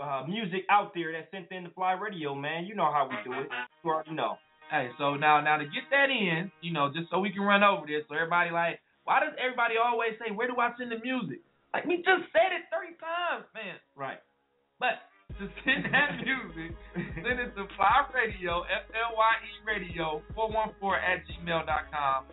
uh, 0.00 0.26
music 0.28 0.64
out 0.70 0.92
there 0.94 1.12
that's 1.12 1.30
sent 1.30 1.50
in 1.50 1.64
the 1.64 1.70
FLYE 1.70 1.96
Radio, 2.00 2.34
man. 2.34 2.66
You 2.66 2.74
know 2.74 2.90
how 2.92 3.08
we 3.08 3.16
do 3.24 3.32
it. 3.38 3.48
You 3.82 3.90
already 3.90 4.12
know. 4.12 4.36
Hey, 4.70 4.90
so 4.98 5.14
now 5.14 5.40
now 5.40 5.56
to 5.56 5.64
get 5.64 5.88
that 5.90 6.10
in, 6.10 6.50
you 6.60 6.72
know, 6.72 6.92
just 6.92 7.08
so 7.10 7.20
we 7.20 7.32
can 7.32 7.42
run 7.42 7.62
over 7.62 7.86
this, 7.86 8.04
so 8.08 8.14
everybody 8.14 8.50
like, 8.50 8.80
why 9.04 9.20
does 9.20 9.32
everybody 9.40 9.74
always 9.76 10.16
say, 10.20 10.32
where 10.32 10.48
do 10.48 10.56
I 10.60 10.72
send 10.76 10.92
the 10.92 11.00
music? 11.00 11.40
Like 11.72 11.84
we 11.86 11.96
just 12.04 12.28
said 12.32 12.52
it 12.52 12.68
thirty 12.68 12.92
times, 13.00 13.48
man. 13.56 13.76
Right. 13.96 14.20
But 14.80 15.00
to 15.38 15.48
send 15.64 15.84
that 15.92 16.16
music, 16.22 16.76
send 16.94 17.40
it 17.40 17.54
to 17.56 17.66
FLYE 17.76 18.06
Radio, 18.14 18.62
F 18.62 18.86
L 18.94 19.16
Y 19.16 19.32
E 19.42 19.52
Radio, 19.66 20.22
four 20.34 20.50
one 20.50 20.70
four 20.80 20.96
at 20.96 21.22
gmail 21.26 21.66
dot 21.66 21.90
com. 21.90 22.24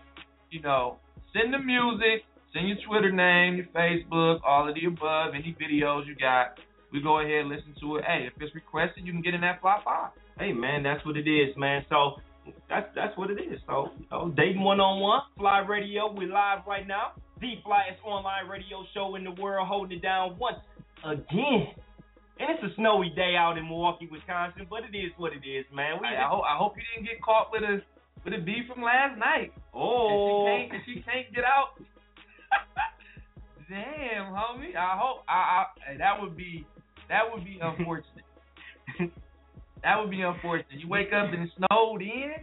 You 0.49 0.61
know, 0.61 0.97
send 1.33 1.53
the 1.53 1.59
music, 1.59 2.25
send 2.53 2.67
your 2.67 2.77
Twitter 2.87 3.11
name, 3.11 3.57
your 3.57 3.67
Facebook, 3.73 4.39
all 4.45 4.67
of 4.67 4.75
the 4.75 4.85
above, 4.85 5.33
any 5.33 5.55
videos 5.59 6.05
you 6.05 6.15
got. 6.15 6.59
We 6.91 7.01
go 7.01 7.19
ahead 7.19 7.45
and 7.45 7.49
listen 7.49 7.73
to 7.81 7.97
it. 7.97 8.03
Hey, 8.05 8.27
if 8.27 8.33
it's 8.41 8.53
requested, 8.53 9.05
you 9.05 9.13
can 9.13 9.21
get 9.21 9.33
in 9.33 9.41
that 9.41 9.61
FLYE 9.61 9.81
Five. 9.83 10.11
Hey 10.37 10.53
man, 10.53 10.83
that's 10.83 11.05
what 11.05 11.17
it 11.17 11.27
is, 11.29 11.55
man. 11.57 11.85
So 11.89 12.21
that's 12.69 12.87
that's 12.95 13.17
what 13.17 13.29
it 13.31 13.39
is. 13.39 13.59
So 13.67 13.89
you 14.11 14.33
dating 14.35 14.61
one 14.61 14.79
on 14.79 14.99
one, 15.01 15.21
FLYE 15.37 15.67
Radio, 15.67 16.11
we 16.11 16.25
live 16.25 16.65
right 16.67 16.87
now. 16.87 17.13
The 17.39 17.53
flyest 17.65 18.03
online 18.05 18.47
radio 18.47 18.85
show 18.93 19.15
in 19.15 19.23
the 19.23 19.31
world, 19.31 19.67
holding 19.67 19.97
it 19.97 20.01
down 20.03 20.37
once 20.37 20.57
again. 21.03 21.73
And 22.41 22.49
it's 22.57 22.63
a 22.65 22.73
snowy 22.75 23.13
day 23.13 23.35
out 23.37 23.57
in 23.61 23.65
Milwaukee, 23.69 24.09
Wisconsin, 24.11 24.65
but 24.67 24.81
it 24.81 24.97
is 24.97 25.11
what 25.17 25.31
it 25.31 25.45
is, 25.45 25.65
man. 25.69 26.01
We 26.01 26.07
Hey, 26.09 26.17
I 26.17 26.25
hope 26.27 26.41
I 26.41 26.57
hope 26.57 26.73
you 26.75 26.81
didn't 26.95 27.05
get 27.05 27.21
caught 27.21 27.51
with 27.53 27.61
a 27.61 27.85
with 28.25 28.33
a 28.33 28.41
bee 28.41 28.65
from 28.65 28.81
last 28.81 29.13
night. 29.19 29.53
oh, 29.77 30.47
And 30.49 30.73
she 30.73 30.73
can't 30.73 30.73
and 30.73 30.81
she 30.89 30.95
can't 31.05 31.27
get 31.35 31.43
out. 31.45 31.77
Damn, 33.69 34.33
homie. 34.33 34.75
I 34.75 34.97
hope 34.97 35.23
I, 35.29 35.65
I 35.85 35.97
that 35.97 36.19
would 36.21 36.35
be 36.35 36.65
that 37.09 37.21
would 37.31 37.45
be 37.45 37.59
unfortunate. 37.61 38.25
that 39.83 39.99
would 39.99 40.09
be 40.09 40.21
unfortunate. 40.21 40.79
You 40.79 40.87
wake 40.89 41.13
up 41.13 41.31
and 41.31 41.43
it 41.43 41.49
snowed 41.57 42.01
in 42.01 42.33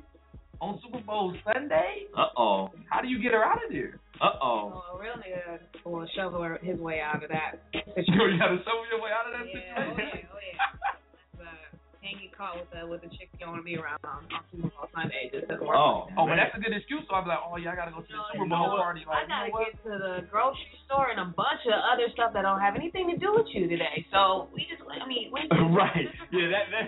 on 0.60 0.80
Super 0.84 1.02
Bowl 1.04 1.34
Sunday. 1.44 2.06
uh 2.16 2.26
oh, 2.38 2.70
How 2.88 3.00
do 3.02 3.08
you 3.08 3.20
get 3.22 3.32
her 3.32 3.44
out 3.44 3.64
of 3.64 3.70
there? 3.72 3.98
Uh 4.20 4.34
oh. 4.42 4.68
Well, 4.74 4.84
a 4.94 5.00
real 5.00 5.14
nigga 5.20 5.58
will 5.84 6.06
shovel 6.14 6.42
his 6.62 6.78
way 6.78 7.00
out 7.00 7.22
of 7.22 7.30
that 7.30 7.62
You 7.72 8.38
gotta 8.38 8.58
show 8.66 8.76
your 8.90 9.00
way 9.02 9.10
out 9.14 9.26
of 9.30 9.32
that 9.38 9.46
Yeah, 9.46 9.78
oh 9.78 9.94
situation. 9.94 10.26
yeah, 10.26 10.34
oh 10.34 10.42
yeah. 10.42 11.38
Uh, 11.38 11.76
can't 12.02 12.18
get 12.18 12.34
caught 12.34 12.58
with 12.58 12.70
a 12.74 12.82
with 12.86 13.02
a 13.06 13.10
chick 13.14 13.30
you 13.34 13.38
don't 13.42 13.54
want 13.54 13.62
to 13.62 13.66
be 13.68 13.78
around 13.78 13.98
on, 14.02 14.26
on 14.34 14.42
Super 14.50 14.70
Bowl 14.74 14.90
Sunday. 14.94 15.30
Just 15.30 15.46
doesn't 15.46 15.62
work. 15.66 15.78
Oh, 15.78 16.10
Oh, 16.18 16.26
but 16.26 16.34
that's 16.34 16.54
a 16.54 16.60
good 16.62 16.74
excuse. 16.74 17.02
So 17.06 17.14
I'm 17.14 17.26
like, 17.30 17.38
oh 17.46 17.58
yeah, 17.62 17.72
I 17.72 17.76
gotta 17.78 17.94
go 17.94 18.02
to 18.02 18.10
the 18.10 18.18
No, 18.18 18.26
Super 18.34 18.48
Bowl 18.50 18.74
know, 18.74 18.82
party. 18.82 19.02
I 19.06 19.22
Like, 19.22 19.22
you 19.22 19.30
gotta 19.30 19.50
know 19.54 19.62
get 19.62 19.74
to 19.86 19.92
the 20.02 20.14
grocery 20.30 20.78
store 20.90 21.10
and 21.14 21.20
a 21.22 21.28
bunch 21.30 21.62
of 21.70 21.78
other 21.78 22.10
stuff 22.14 22.34
that 22.34 22.42
don't 22.42 22.62
have 22.62 22.74
anything 22.74 23.06
to 23.14 23.16
do 23.22 23.34
with 23.38 23.46
you 23.54 23.70
today. 23.70 24.02
So 24.10 24.50
we 24.50 24.66
just, 24.66 24.82
I 24.86 25.06
mean, 25.06 25.30
we 25.30 25.46
right. 25.78 26.10
Yeah, 26.34 26.50
that 26.50 26.64
that 26.74 26.86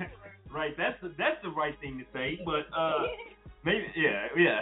right. 0.50 0.74
That's 0.74 0.98
the 1.02 1.14
that's 1.14 1.38
the 1.46 1.50
right 1.54 1.78
thing 1.78 1.98
to 2.02 2.06
say. 2.10 2.42
But 2.42 2.66
uh, 2.74 3.06
maybe 3.64 3.84
yeah, 3.96 4.28
yeah. 4.36 4.60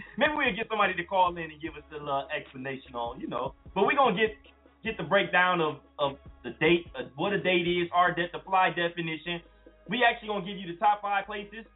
maybe 0.18 0.32
we'll 0.36 0.56
get 0.56 0.68
somebody 0.68 0.94
to 0.94 1.04
call 1.04 1.30
in 1.36 1.50
and 1.50 1.60
give 1.60 1.74
us 1.74 1.82
a 1.90 1.94
little 1.94 2.26
explanation 2.34 2.94
on, 2.94 3.20
you 3.20 3.28
know. 3.28 3.54
But 3.74 3.84
we're 3.84 3.96
gonna 3.96 4.16
get 4.16 4.36
get 4.84 4.96
the 4.96 5.04
breakdown 5.04 5.60
of 5.60 5.76
of 5.98 6.16
the 6.44 6.50
date, 6.60 6.86
uh, 6.98 7.02
what 7.16 7.32
a 7.32 7.40
date 7.40 7.68
is, 7.68 7.88
our 7.92 8.14
the 8.14 8.38
fly 8.44 8.70
definition. 8.70 9.40
We 9.88 10.04
actually 10.04 10.28
gonna 10.28 10.46
give 10.46 10.56
you 10.56 10.72
the 10.72 10.78
top 10.78 11.02
five 11.02 11.26
places 11.26 11.66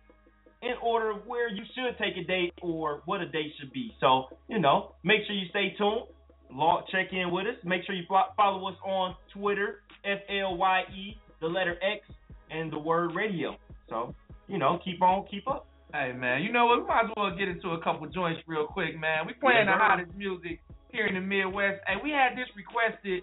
in 0.62 0.74
order 0.82 1.10
of 1.10 1.26
where 1.26 1.48
you 1.48 1.62
should 1.74 1.98
take 1.98 2.16
a 2.16 2.26
date 2.26 2.52
or 2.62 3.02
what 3.04 3.20
a 3.20 3.28
date 3.28 3.52
should 3.60 3.72
be. 3.72 3.94
So 4.00 4.26
you 4.48 4.58
know, 4.58 4.94
make 5.02 5.26
sure 5.26 5.36
you 5.36 5.48
stay 5.50 5.74
tuned. 5.76 6.08
Log, 6.50 6.84
check 6.92 7.12
in 7.12 7.30
with 7.32 7.46
us. 7.46 7.56
Make 7.64 7.84
sure 7.84 7.94
you 7.94 8.04
fo- 8.08 8.32
follow 8.36 8.68
us 8.68 8.76
on 8.84 9.16
Twitter, 9.32 9.80
F 10.04 10.20
L 10.28 10.56
Y 10.56 10.82
E, 10.94 11.18
the 11.40 11.46
letter 11.46 11.76
X, 11.82 12.06
and 12.50 12.72
the 12.72 12.78
word 12.78 13.14
radio. 13.14 13.56
So 13.88 14.14
you 14.48 14.58
know, 14.58 14.78
keep 14.84 15.02
on, 15.02 15.26
keep 15.30 15.48
up. 15.48 15.66
Hey 15.94 16.10
man, 16.10 16.42
you 16.42 16.50
know 16.50 16.66
what? 16.66 16.80
We 16.80 16.86
might 16.88 17.04
as 17.04 17.10
well 17.16 17.30
get 17.38 17.46
into 17.46 17.68
a 17.70 17.80
couple 17.80 18.04
joints 18.08 18.40
real 18.48 18.66
quick, 18.66 18.98
man. 18.98 19.28
We 19.28 19.32
playing 19.34 19.70
Yes, 19.70 19.78
the 19.78 19.78
hottest 19.78 20.10
music 20.18 20.58
here 20.90 21.06
in 21.06 21.14
the 21.14 21.20
Midwest. 21.20 21.86
Hey, 21.86 21.94
we 22.02 22.10
had 22.10 22.34
this 22.34 22.50
requested 22.58 23.22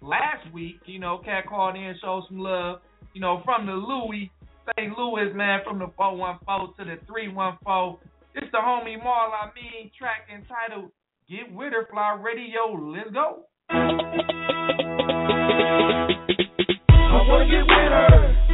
last 0.00 0.46
week. 0.54 0.78
You 0.86 1.00
know, 1.00 1.18
cat 1.18 1.48
called 1.48 1.74
in, 1.74 1.96
showed 2.00 2.22
some 2.28 2.38
love. 2.38 2.78
You 3.12 3.20
know, 3.20 3.42
from 3.44 3.66
the 3.66 3.72
Louis, 3.72 4.30
St. 4.78 4.96
Louis, 4.96 5.34
man, 5.34 5.62
from 5.66 5.80
the 5.80 5.90
414 5.96 6.78
to 6.78 6.84
the 6.94 7.04
314. 7.10 7.98
It's 8.36 8.46
the 8.52 8.58
homie 8.58 9.02
Marl, 9.02 9.32
I 9.34 9.50
mean, 9.58 9.90
track 9.98 10.30
entitled 10.30 10.92
Get 11.28 11.50
With 11.52 11.72
Her 11.72 11.88
FLYE 11.90 12.22
Radio. 12.22 12.70
Let's 12.86 13.10
go. 13.10 13.50
I 13.68 13.82
wanna 17.26 17.50
get 17.50 17.66
with 17.66 17.90
her. 17.90 18.45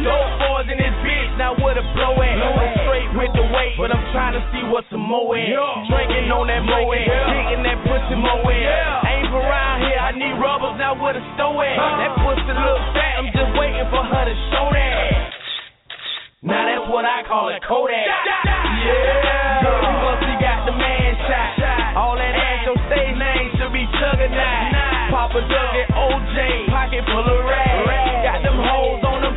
No 0.00 0.16
fours 0.40 0.64
in 0.72 0.80
this 0.80 0.96
bitch, 1.04 1.30
now 1.36 1.52
what 1.60 1.76
a 1.76 1.84
blow 1.92 2.16
at. 2.24 2.36
I'm 2.40 2.72
straight 2.88 3.10
with 3.20 3.32
the 3.36 3.44
weight, 3.52 3.76
but 3.76 3.92
I'm 3.92 4.04
trying 4.16 4.32
to 4.32 4.42
see 4.48 4.64
what's 4.72 4.88
some 4.88 5.04
more 5.04 5.36
at. 5.36 5.52
Drinking 5.92 6.32
on 6.32 6.48
that 6.48 6.64
moe 6.64 6.88
at, 6.96 7.04
digging 7.04 7.62
that 7.68 7.78
pussy 7.84 8.16
moe. 8.16 8.40
Ain't 8.48 9.28
around 9.28 9.84
here, 9.84 10.00
I 10.00 10.16
need 10.16 10.40
rubbers, 10.40 10.80
now 10.80 10.96
what 10.96 11.20
a 11.20 11.22
stow 11.36 11.60
at. 11.60 11.76
That 11.76 12.12
pussy 12.16 12.48
look 12.48 12.80
fat, 12.96 13.20
I'm 13.20 13.28
just 13.28 13.52
waiting 13.60 13.84
for 13.92 14.00
her 14.00 14.24
to 14.24 14.34
show 14.48 14.66
that. 14.72 15.36
Now 16.48 16.64
that's 16.64 16.88
what 16.88 17.04
I 17.04 17.20
call 17.28 17.52
a 17.52 17.60
Kodak. 17.60 18.00
Yeah. 18.00 19.60
Girl, 19.60 19.84
you 19.84 19.92
must 20.00 20.24
have 20.24 20.40
got 20.40 20.64
the 20.64 20.72
man 20.72 21.12
shot. 21.28 22.00
All 22.00 22.16
that 22.16 22.32
ass, 22.32 22.64
your 22.64 22.80
stage 22.88 23.16
name 23.20 23.52
should 23.60 23.72
be 23.76 23.84
Juggernaut. 24.00 25.12
Papa 25.12 25.44
Doug 25.44 25.72
and 25.76 25.92
OJ, 25.92 26.36
pocket 26.72 27.04
full 27.04 27.28
of 27.28 27.44
rats. 27.44 27.84
Got 28.24 28.40
them 28.40 28.56
hoes 28.56 29.04
on 29.04 29.20
them 29.20 29.36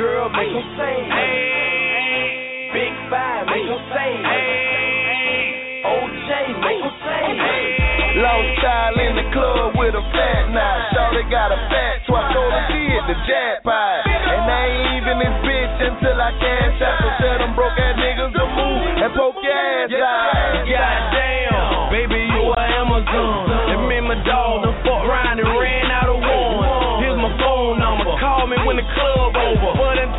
girl, 0.00 0.32
make 0.32 0.48
them 0.48 0.64
sing. 0.80 1.04
Hey. 1.12 2.72
Big 2.72 2.92
five, 3.12 3.44
make 3.52 3.68
them 3.68 3.82
sing. 3.92 4.20
Hey. 4.24 5.84
OJ, 5.84 6.30
make 6.56 6.84
say. 7.04 7.24
sing. 7.36 8.24
Long 8.24 8.44
style 8.58 8.96
in 8.96 9.12
the 9.20 9.26
club 9.36 9.76
with 9.76 9.92
a 9.92 10.04
fat 10.16 10.48
knife. 10.56 10.96
Shorty 10.96 11.24
got 11.28 11.52
a 11.52 11.60
fat 11.68 12.00
twat, 12.08 12.32
told 12.32 12.48
her 12.48 12.64
she 12.72 12.80
hit 12.80 13.04
the 13.12 13.16
jackpot. 13.28 14.08
And 14.08 14.48
I 14.48 14.62
ain't 14.72 15.04
even 15.04 15.16
this 15.20 15.36
bitch 15.44 15.76
until 15.92 16.16
I 16.16 16.32
cash 16.32 16.80
out. 16.80 16.96
So 17.04 17.08
tell 17.20 17.36
them 17.44 17.52
broke 17.52 17.76
ass 17.76 17.99
over. 29.50 29.74
But 29.74 30.09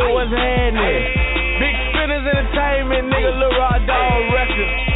nigga, 0.00 0.14
what's 0.14 0.30
happening? 0.32 1.04
Big 1.60 1.76
Spinners 1.92 2.24
Entertainment, 2.24 3.12
nigga, 3.12 3.38
Lil 3.38 3.52
Rod 3.58 3.86
Dog 3.86 4.32
Records. 4.32 4.89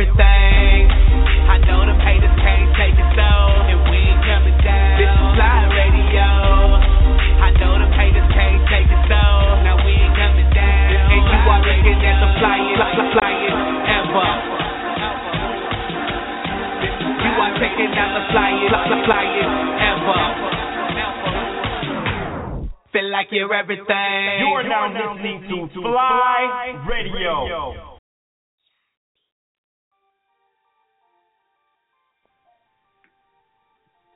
Everything. 0.00 0.88
I 1.44 1.60
know 1.60 1.84
them 1.84 2.00
haters 2.00 2.32
can't 2.40 2.72
take 2.72 2.96
it 2.96 3.10
so, 3.12 3.30
and 3.68 3.84
we 3.84 4.00
ain't 4.00 4.24
coming 4.24 4.56
down. 4.64 4.96
This 4.96 5.12
is 5.12 5.28
FLYE 5.36 5.76
Radio. 5.76 6.24
I 7.44 7.52
know 7.60 7.76
them 7.76 7.92
haters 7.92 8.24
can't 8.32 8.64
take 8.72 8.88
it 8.88 9.02
so, 9.12 9.20
now 9.60 9.76
we 9.84 9.92
ain't 9.92 10.16
coming 10.16 10.48
down. 10.56 11.04
And 11.04 11.20
you 11.20 11.40
are 11.52 11.60
looking 11.60 12.00
at 12.00 12.16
the 12.16 12.32
flyest, 12.40 12.80
fly, 12.80 12.96
fly, 12.96 13.12
flyest 13.12 13.60
ever. 13.92 14.28
You 17.20 17.32
are 17.36 17.52
checking 17.60 17.92
out 17.92 18.16
the 18.16 18.24
flyest, 18.32 18.72
fly, 18.72 19.04
fly, 19.04 19.04
flyest 19.04 19.52
ever. 19.84 20.20
Feel 22.88 23.08
like 23.12 23.28
you're 23.36 23.52
everything. 23.52 24.48
You 24.48 24.48
are 24.48 24.64
now 24.64 24.96
listening 24.96 25.44
to 25.44 25.68
FLYE 25.76 26.88
Radio. 26.88 27.89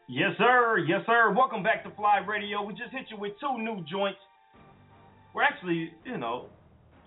Yes, 0.06 0.36
sir. 0.36 0.84
Yes, 0.86 1.00
sir. 1.06 1.32
Welcome 1.32 1.62
back 1.62 1.82
to 1.84 1.90
FLYE 1.96 2.24
Radio. 2.28 2.62
We 2.62 2.74
just 2.74 2.92
hit 2.92 3.08
you 3.08 3.16
with 3.16 3.32
two 3.40 3.56
new 3.58 3.80
joints. 3.88 4.20
We're 5.34 5.42
actually, 5.42 5.90
you 6.04 6.18
know, 6.18 6.46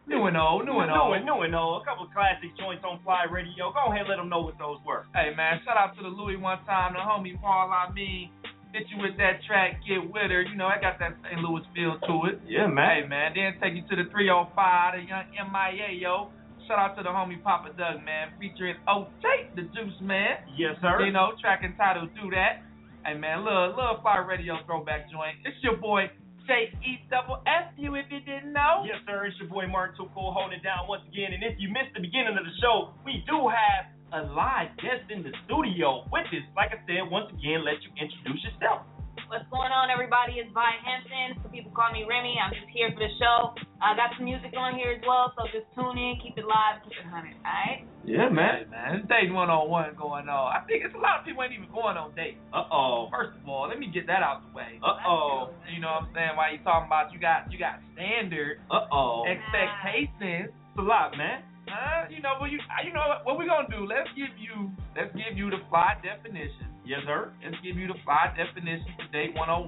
New 0.08 0.24
and 0.24 0.40
old, 0.40 0.64
new 0.64 0.80
and 0.80 0.88
old. 0.90 1.12
new 1.12 1.20
and, 1.20 1.26
new 1.28 1.40
and 1.44 1.52
old. 1.56 1.84
A 1.84 1.86
couple 1.86 2.08
of 2.08 2.12
classic 2.16 2.56
joints 2.56 2.80
on 2.88 3.04
FLYE 3.04 3.28
Radio. 3.28 3.76
Go 3.76 3.92
ahead 3.92 4.08
and 4.08 4.10
let 4.10 4.16
them 4.16 4.32
know 4.32 4.40
what 4.40 4.56
those 4.58 4.80
were. 4.88 5.04
Hey 5.12 5.36
man, 5.36 5.60
shout 5.68 5.76
out 5.76 6.00
to 6.00 6.02
the 6.02 6.08
Louis 6.08 6.40
one 6.40 6.64
time, 6.64 6.96
the 6.96 7.04
homie 7.04 7.36
Paul 7.40 7.68
I 7.70 7.92
mean. 7.92 8.32
Hit 8.72 8.88
you 8.92 9.04
with 9.04 9.16
that 9.20 9.44
track, 9.48 9.80
Get 9.88 10.04
With 10.04 10.32
Her. 10.32 10.44
You 10.44 10.56
know, 10.56 10.68
I 10.68 10.80
got 10.80 11.00
that 11.00 11.16
St. 11.24 11.40
Louis 11.40 11.64
feel 11.76 12.00
to 12.04 12.16
it. 12.32 12.40
Yeah, 12.48 12.68
man. 12.68 13.04
Hey 13.04 13.08
man. 13.08 13.32
then 13.36 13.60
take 13.60 13.76
you 13.76 13.84
to 13.92 13.96
the 14.04 14.08
305, 14.12 14.56
the 14.96 15.02
young 15.08 15.28
MIA, 15.52 15.92
yo. 16.00 16.32
Shout 16.68 16.80
out 16.80 16.96
to 17.00 17.04
the 17.04 17.12
homie 17.12 17.40
Papa 17.44 17.72
Doug, 17.76 18.04
man, 18.04 18.32
featuring 18.40 18.76
OJ, 18.88 19.56
the 19.56 19.64
Juice 19.76 19.96
Man. 20.04 20.40
Yes, 20.56 20.76
sir. 20.80 21.04
You 21.04 21.12
know, 21.12 21.32
track 21.40 21.64
entitled 21.64 22.12
Do 22.16 22.32
That. 22.32 22.66
Hey 23.08 23.15
man, 23.15 23.48
little 23.48 23.72
little 23.72 24.04
fire 24.04 24.28
radio 24.28 24.60
throwback 24.67 25.08
joint. 25.08 25.39
It's 25.48 25.56
your 25.63 25.80
boy 25.80 26.12
J 26.43 26.76
E 26.84 27.00
double 27.08 27.39
F 27.48 27.72
you 27.80 27.96
if 27.96 28.04
you 28.12 28.20
didn't 28.20 28.52
know. 28.52 28.84
Yes, 28.84 29.00
sir. 29.08 29.24
It's 29.24 29.39
your 29.39 29.48
boy 29.48 29.63
Too 29.96 30.12
Cool 30.12 30.36
holding 30.36 30.60
it 30.60 30.63
down 30.67 30.91
once 30.91 31.08
again. 31.08 31.32
And 31.32 31.39
if 31.39 31.56
you 31.56 31.72
missed 31.72 31.96
the 31.96 32.04
beginning 32.04 32.36
of 32.36 32.43
the 32.43 32.52
show, 32.60 32.91
we 33.08 33.24
do 33.24 33.48
have 33.48 33.88
a 34.12 34.28
live 34.36 34.76
guest 34.84 35.08
in 35.08 35.24
the 35.24 35.32
studio 35.48 36.04
with 36.12 36.28
us. 36.36 36.43
Like 36.52 36.76
I 36.76 36.84
said, 36.84 37.08
once 37.08 37.32
again, 37.32 37.63
let 37.63 37.80
you 37.80 37.96
introduce 37.96 38.43
yourself. 38.43 38.84
What's 39.28 39.44
going 39.52 39.76
on, 39.76 39.92
everybody? 39.92 40.40
It's 40.40 40.48
Vi 40.56 40.72
Henson. 40.88 41.44
Some 41.44 41.52
people 41.52 41.68
call 41.76 41.92
me 41.92 42.08
Remy. 42.08 42.40
I'm 42.40 42.48
just 42.56 42.72
here 42.72 42.88
for 42.96 43.04
the 43.04 43.12
show. 43.20 43.52
I 43.84 43.92
got 43.92 44.16
some 44.16 44.24
music 44.24 44.56
on 44.56 44.80
here 44.80 44.96
as 44.96 45.04
well, 45.04 45.36
so 45.36 45.44
just 45.52 45.68
tune 45.76 46.00
in, 46.00 46.16
keep 46.24 46.40
it 46.40 46.48
live, 46.48 46.80
keep 46.88 46.96
it 46.96 47.04
hunted. 47.12 47.36
All 47.44 47.52
right? 47.52 47.84
Yeah, 48.08 48.32
Hey 48.32 48.32
man, 48.32 48.72
it's 48.96 49.04
date 49.12 49.28
one 49.36 49.52
on 49.52 49.68
one 49.68 49.92
going 50.00 50.32
on. 50.32 50.48
I 50.56 50.63
think 50.63 50.88
it's 50.88 50.96
a 50.96 51.02
lot 51.04 51.20
of 51.20 51.28
people 51.28 51.44
ain't 51.44 51.52
even 51.52 51.68
going 51.76 52.00
on 52.00 52.16
dates. 52.16 52.40
Uh 52.56 52.72
oh. 52.72 53.12
First 53.12 53.36
of 53.36 53.44
all, 53.52 53.68
let 53.68 53.76
me 53.84 53.92
get 53.92 54.08
that 54.08 54.24
out 54.24 54.48
the 54.48 54.52
way. 54.56 54.80
Uh 54.80 54.96
oh. 55.04 55.52
You 55.68 55.84
know 55.84 56.00
what 56.00 56.08
I'm 56.08 56.16
saying? 56.16 56.34
Why 56.40 56.56
you 56.56 56.63
talking 56.63 56.88
about 56.88 57.12
you 57.12 57.20
got 57.20 57.52
you 57.52 57.60
got 57.60 57.84
standard 58.00 58.63
Uh 58.72 58.88
oh. 58.96 59.28
expectations. 59.28 60.56
It's 60.56 60.80
a 60.80 60.88
lot, 60.88 61.20
man. 61.20 61.44
Uh, 61.68 62.08
you 62.08 62.24
know, 62.24 62.40
but 62.40 62.48
you 62.48 62.63
you 62.88 62.96
know 62.96 63.04
what, 63.12 63.28
what 63.28 63.36
we 63.36 63.44
gonna 63.44 63.68
do? 63.68 63.84
Let's 63.84 64.08
give 64.16 64.32
you 64.40 64.72
let's 64.96 65.12
give 65.12 65.36
you 65.36 65.52
the 65.52 65.60
fly 65.68 66.00
definition. 66.00 66.72
Yes, 66.88 67.04
sir. 67.06 67.30
Let's 67.43 67.60
give 67.62 67.76
you 67.76 67.88
the 67.91 68.00
five 68.08 68.34
definitions 68.39 68.88
for 68.95 69.06
date 69.12 69.36
101 69.36 69.67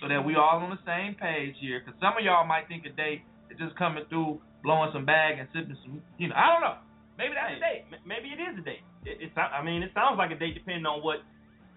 so 0.00 0.08
that 0.08 0.24
we 0.24 0.34
all 0.34 0.58
on 0.64 0.70
the 0.72 0.80
same 0.88 1.12
page 1.14 1.54
here. 1.60 1.84
Cause 1.84 1.94
some 2.00 2.16
of 2.16 2.24
y'all 2.24 2.46
might 2.48 2.66
think 2.72 2.86
a 2.88 2.92
date 2.96 3.20
is 3.52 3.58
just 3.60 3.76
coming 3.76 4.04
through, 4.08 4.40
blowing 4.64 4.88
some 4.96 5.04
bag 5.04 5.36
and 5.38 5.46
sipping 5.52 5.76
some. 5.84 6.00
You 6.16 6.32
know, 6.32 6.36
I 6.40 6.48
don't 6.48 6.64
know. 6.64 6.76
Maybe 7.20 7.34
that's 7.34 7.58
a 7.58 7.60
date. 7.60 7.82
M- 7.92 8.06
Maybe 8.06 8.30
it 8.32 8.38
is 8.40 8.54
a 8.56 8.64
date. 8.64 8.84
It, 9.04 9.18
it's. 9.28 9.34
I 9.36 9.60
mean, 9.60 9.82
it 9.82 9.90
sounds 9.92 10.16
like 10.16 10.30
a 10.30 10.38
date 10.38 10.54
depending 10.54 10.86
on 10.86 11.02
what 11.02 11.18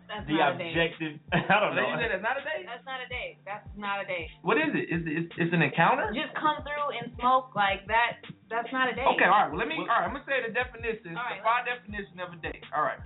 That's 0.06 0.22
the 0.30 0.38
not 0.38 0.54
a 0.54 0.58
date. 0.62 0.72
objective. 0.78 1.18
I 1.34 1.58
don't 1.58 1.74
know. 1.74 1.82
you 1.82 1.98
say 1.98 2.14
that's 2.14 2.22
not 2.22 2.38
a 2.38 2.46
date? 2.46 2.64
That's 2.70 2.86
not 2.86 3.00
a 3.02 3.08
date. 3.10 3.36
That's 3.42 3.68
not 3.74 3.96
a 4.00 4.06
date. 4.06 4.30
What 4.46 4.62
is 4.62 4.70
it? 4.78 4.86
Is 4.94 5.02
it 5.02 5.14
it's, 5.26 5.34
it's 5.42 5.54
an 5.58 5.66
encounter? 5.66 6.14
Just 6.14 6.38
come 6.38 6.62
through 6.62 6.94
and 7.02 7.10
smoke 7.18 7.58
like 7.58 7.84
that. 7.90 8.22
That's 8.54 8.70
not 8.70 8.88
a 8.88 8.94
date. 8.94 9.10
Okay, 9.18 9.26
all 9.26 9.50
right. 9.50 9.50
Well, 9.50 9.58
let 9.58 9.66
me. 9.68 9.82
All 9.82 9.90
right, 9.90 10.06
I'm 10.06 10.14
gonna 10.14 10.30
say 10.30 10.46
the 10.46 10.54
definition. 10.54 11.18
All 11.18 11.26
right, 11.26 11.42
the 11.42 11.44
fly 11.44 11.66
definition 11.66 12.22
of 12.22 12.38
a 12.38 12.40
date. 12.40 12.62
All 12.72 12.86
right. 12.86 13.02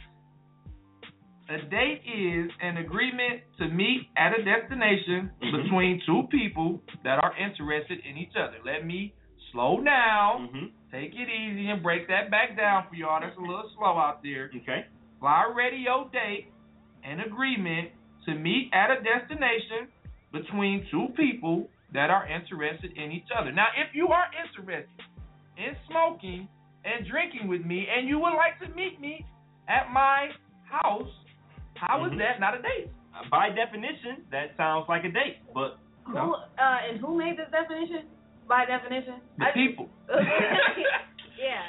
A 1.47 1.57
date 1.69 2.01
is 2.05 2.49
an 2.61 2.77
agreement 2.77 3.41
to 3.59 3.67
meet 3.67 4.07
at 4.17 4.31
a 4.33 4.43
destination 4.43 5.29
between 5.39 6.01
two 6.05 6.23
people 6.31 6.81
that 7.03 7.19
are 7.21 7.33
interested 7.37 7.99
in 8.09 8.17
each 8.17 8.33
other. 8.35 8.57
Let 8.65 8.85
me 8.85 9.13
slow 9.51 9.83
down, 9.83 10.49
hmm 10.51 10.65
take 10.91 11.11
it 11.11 11.27
easy, 11.27 11.67
and 11.69 11.83
break 11.83 12.07
that 12.07 12.31
back 12.31 12.55
down 12.55 12.85
for 12.89 12.95
y'all. 12.95 13.19
That's 13.19 13.35
a 13.37 13.41
little 13.41 13.69
slow 13.77 13.97
out 13.99 14.23
there. 14.23 14.49
Okay. 14.63 14.85
Fly 15.19 15.51
radio 15.53 16.09
date, 16.13 16.47
an 17.03 17.19
agreement 17.19 17.89
to 18.25 18.33
meet 18.33 18.71
at 18.73 18.89
a 18.91 19.03
destination 19.03 19.91
between 20.31 20.87
two 20.89 21.07
people 21.17 21.67
that 21.93 22.09
are 22.09 22.25
interested 22.27 22.91
in 22.95 23.11
each 23.11 23.27
other. 23.37 23.51
Now, 23.51 23.67
if 23.75 23.93
you 23.93 24.07
are 24.07 24.25
interested 24.39 24.87
in 25.57 25.75
smoking 25.89 26.47
and 26.85 27.05
drinking 27.07 27.47
with 27.49 27.65
me, 27.65 27.87
and 27.91 28.07
you 28.07 28.19
would 28.19 28.35
like 28.35 28.59
to 28.63 28.73
meet 28.75 28.99
me 29.01 29.25
at 29.67 29.91
my 29.91 30.29
house, 30.63 31.11
how 31.75 32.05
is 32.05 32.11
Mhm. 32.13 32.17
that 32.19 32.39
not 32.39 32.55
a 32.55 32.61
date? 32.61 32.89
By 33.31 33.49
definition, 33.49 34.25
that 34.31 34.55
sounds 34.57 34.87
like 34.89 35.03
a 35.05 35.11
date. 35.11 35.37
But 35.53 35.77
Who 36.05 36.33
uh, 36.35 36.39
and 36.57 36.99
who 36.99 37.15
made 37.17 37.37
this 37.37 37.49
definition? 37.51 38.07
By 38.47 38.65
definition, 38.65 39.21
The 39.37 39.45
I- 39.47 39.51
people. 39.51 39.89
yeah. 41.37 41.61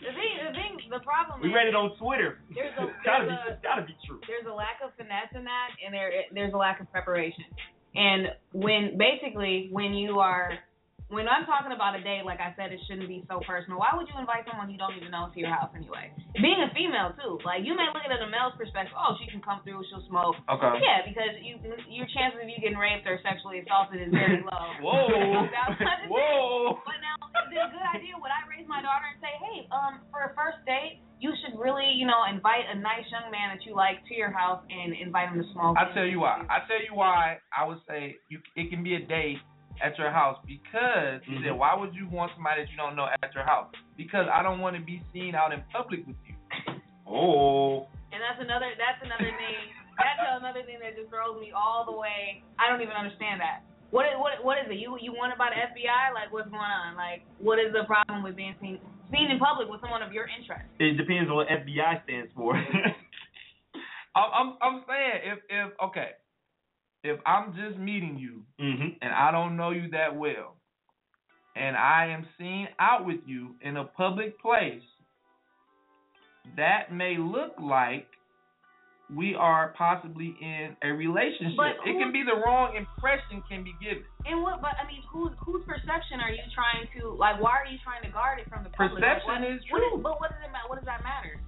The 0.00 0.12
thing, 0.14 0.32
the 0.46 0.52
thing, 0.54 0.90
the 0.90 1.00
problem 1.00 1.40
is 1.40 1.42
we 1.44 1.48
is 1.50 1.54
read 1.54 1.66
it 1.66 1.74
on 1.74 1.96
Twitter. 1.98 2.38
There's 2.54 2.72
a- 2.78 2.86
it's 2.86 3.02
gotta 3.04 3.26
be. 3.26 3.30
a- 3.32 3.52
It's 3.52 3.62
gotta 3.62 3.82
be 3.82 3.96
true. 4.06 4.20
there's 4.26 4.46
a 4.46 4.52
lack 4.54 4.78
of 4.84 4.94
finesse 4.96 5.32
in 5.34 5.44
that, 5.44 5.70
and 5.84 5.92
there 5.92 6.12
there's 6.32 6.52
a 6.54 6.56
lack 6.56 6.80
of 6.80 6.90
preparation. 6.92 7.44
And 7.96 8.28
when 8.52 8.96
basically 8.98 9.68
when 9.72 9.94
you 9.94 10.20
are 10.20 10.52
when 11.08 11.24
I'm 11.24 11.48
talking 11.48 11.72
about 11.72 11.96
a 11.96 12.04
date, 12.04 12.28
like 12.28 12.36
I 12.36 12.52
said, 12.52 12.68
it 12.68 12.84
shouldn't 12.84 13.08
be 13.08 13.24
so 13.32 13.40
personal. 13.48 13.80
Why 13.80 13.96
would 13.96 14.04
you 14.12 14.16
invite 14.20 14.44
someone 14.44 14.68
you 14.68 14.76
don't 14.76 14.92
even 14.92 15.08
know 15.08 15.32
to 15.32 15.36
your 15.40 15.48
house 15.48 15.72
anyway? 15.72 16.12
Being 16.36 16.60
a 16.60 16.68
female 16.76 17.16
too, 17.16 17.40
like 17.48 17.64
you 17.64 17.72
may 17.72 17.88
look 17.88 18.04
at 18.04 18.12
it 18.12 18.20
in 18.20 18.28
a 18.28 18.30
male's 18.30 18.52
perspective. 18.60 18.92
Oh, 18.92 19.16
she 19.16 19.24
can 19.32 19.40
come 19.40 19.64
through, 19.64 19.80
she'll 19.88 20.04
smoke. 20.12 20.36
Okay. 20.52 20.84
Yeah, 20.84 21.08
because 21.08 21.32
you 21.40 21.56
your 21.88 22.04
chances 22.12 22.44
of 22.44 22.48
you 22.52 22.60
getting 22.60 22.76
raped 22.76 23.08
or 23.08 23.16
sexually 23.24 23.64
assaulted 23.64 24.04
is 24.04 24.12
very 24.12 24.44
low. 24.44 24.68
Whoa. 24.84 25.48
That's 25.48 25.80
not 25.80 25.96
the 26.04 26.12
Whoa. 26.12 26.76
But 26.84 27.00
now, 27.00 27.16
is 27.48 27.56
it 27.56 27.60
a 27.60 27.72
good 27.72 27.88
idea? 27.88 28.12
Would 28.20 28.32
I 28.32 28.44
raise 28.44 28.68
my 28.68 28.84
daughter 28.84 29.08
and 29.08 29.18
say, 29.24 29.32
hey, 29.40 29.64
um, 29.72 30.04
for 30.12 30.28
a 30.28 30.36
first 30.36 30.60
date, 30.68 31.00
you 31.24 31.32
should 31.40 31.56
really, 31.56 31.88
you 31.96 32.04
know, 32.04 32.28
invite 32.28 32.68
a 32.68 32.76
nice 32.76 33.08
young 33.08 33.32
man 33.32 33.56
that 33.56 33.64
you 33.64 33.72
like 33.72 34.04
to 34.06 34.14
your 34.14 34.30
house 34.30 34.60
and 34.68 34.92
invite 34.92 35.32
him 35.32 35.40
to 35.40 35.48
smoke. 35.56 35.80
I 35.80 35.88
tell 35.96 36.04
you 36.04 36.20
why. 36.20 36.44
I 36.52 36.68
tell 36.68 36.84
you 36.84 36.92
why. 36.92 37.40
I 37.48 37.64
would 37.64 37.80
say 37.88 38.20
you. 38.28 38.44
It 38.60 38.68
can 38.68 38.84
be 38.84 38.94
a 38.94 39.02
date 39.02 39.40
at 39.82 39.96
your 39.98 40.10
house 40.10 40.38
because 40.46 41.22
he 41.24 41.36
said, 41.42 41.52
Mhm. 41.52 41.58
why 41.58 41.74
would 41.74 41.94
you 41.94 42.08
want 42.08 42.32
somebody 42.34 42.62
that 42.64 42.70
you 42.70 42.76
don't 42.76 42.96
know 42.96 43.08
at 43.22 43.34
your 43.34 43.44
house? 43.44 43.72
Because 43.96 44.28
I 44.28 44.42
don't 44.42 44.60
want 44.60 44.76
to 44.76 44.82
be 44.82 45.02
seen 45.12 45.34
out 45.34 45.52
in 45.52 45.62
public 45.72 46.06
with 46.06 46.16
you. 46.26 46.34
Oh. 47.06 47.86
And 48.12 48.20
that's 48.22 48.40
another 48.40 48.70
that's 48.76 49.00
another 49.02 49.30
thing. 49.36 49.60
That's 49.98 50.20
another 50.38 50.62
thing 50.62 50.78
that 50.80 50.96
just 50.96 51.10
throws 51.10 51.40
me 51.40 51.52
all 51.52 51.84
the 51.84 51.92
way. 51.92 52.42
I 52.58 52.68
don't 52.70 52.80
even 52.80 52.94
understand 52.94 53.40
that. 53.40 53.62
What 53.90 54.06
is 54.06 54.14
what 54.18 54.44
what 54.44 54.58
is 54.58 54.70
it? 54.70 54.78
You 54.78 54.98
you 55.00 55.12
wanted 55.12 55.38
by 55.38 55.50
the 55.50 55.56
FBI? 55.56 56.12
Like 56.14 56.32
what's 56.32 56.48
going 56.48 56.60
on? 56.60 56.96
Like 56.96 57.22
what 57.38 57.58
is 57.58 57.72
the 57.72 57.84
problem 57.84 58.22
with 58.22 58.36
being 58.36 58.54
seen 58.60 58.78
seen 59.10 59.30
in 59.30 59.38
public 59.38 59.68
with 59.68 59.80
someone 59.80 60.02
of 60.02 60.12
your 60.12 60.28
interest? 60.28 60.64
It 60.78 60.96
depends 60.96 61.30
on 61.30 61.36
what 61.36 61.48
FBI 61.48 62.04
stands 62.04 62.30
for. 62.36 62.54
I'm, 64.16 64.30
I'm, 64.34 64.48
I'm 64.60 64.84
saying 64.88 65.16
if, 65.24 65.38
if 65.48 65.68
okay, 65.88 66.10
if 67.04 67.18
I'm 67.26 67.54
just 67.54 67.78
meeting 67.78 68.18
you 68.18 68.42
mhm. 68.60 68.96
and 69.00 69.12
I 69.12 69.30
don't 69.30 69.56
know 69.56 69.70
you 69.70 69.90
that 69.90 70.16
well, 70.16 70.56
and 71.56 71.76
I 71.76 72.06
am 72.06 72.26
seen 72.38 72.68
out 72.78 73.06
with 73.06 73.20
you 73.26 73.54
in 73.62 73.76
a 73.76 73.84
public 73.84 74.40
place, 74.40 74.82
that 76.56 76.92
may 76.92 77.16
look 77.18 77.54
like 77.60 78.06
we 79.08 79.32
are 79.34 79.72
possibly 79.72 80.36
in 80.36 80.76
a 80.84 80.92
relationship. 80.92 81.56
But 81.56 81.80
it 81.88 81.96
can 81.96 82.12
be 82.12 82.20
the 82.28 82.36
wrong 82.44 82.76
impression 82.76 83.40
can 83.48 83.64
be 83.64 83.72
given. 83.80 84.04
And 84.28 84.44
what? 84.44 84.60
But 84.60 84.76
I 84.76 84.84
mean, 84.84 85.00
whose 85.08 85.32
whose 85.40 85.64
perception 85.64 86.20
are 86.20 86.28
you 86.28 86.44
trying 86.52 86.84
to 87.00 87.16
like? 87.16 87.40
Why 87.40 87.64
are 87.64 87.68
you 87.68 87.80
trying 87.80 88.04
to 88.04 88.12
guard 88.12 88.36
it 88.40 88.48
from 88.52 88.68
the 88.68 88.70
public? 88.76 89.00
Like, 89.00 89.24
Perception 89.24 89.48
what- 89.48 89.52
is 89.56 89.60
what 89.72 89.80
true. 89.80 90.02
but 90.04 90.14
what 90.20 90.28
does 90.36 90.42
it 90.44 90.52
matter? 90.52 90.68
What 90.68 90.76
does 90.76 90.88
that 90.90 91.00
matter? 91.00 91.40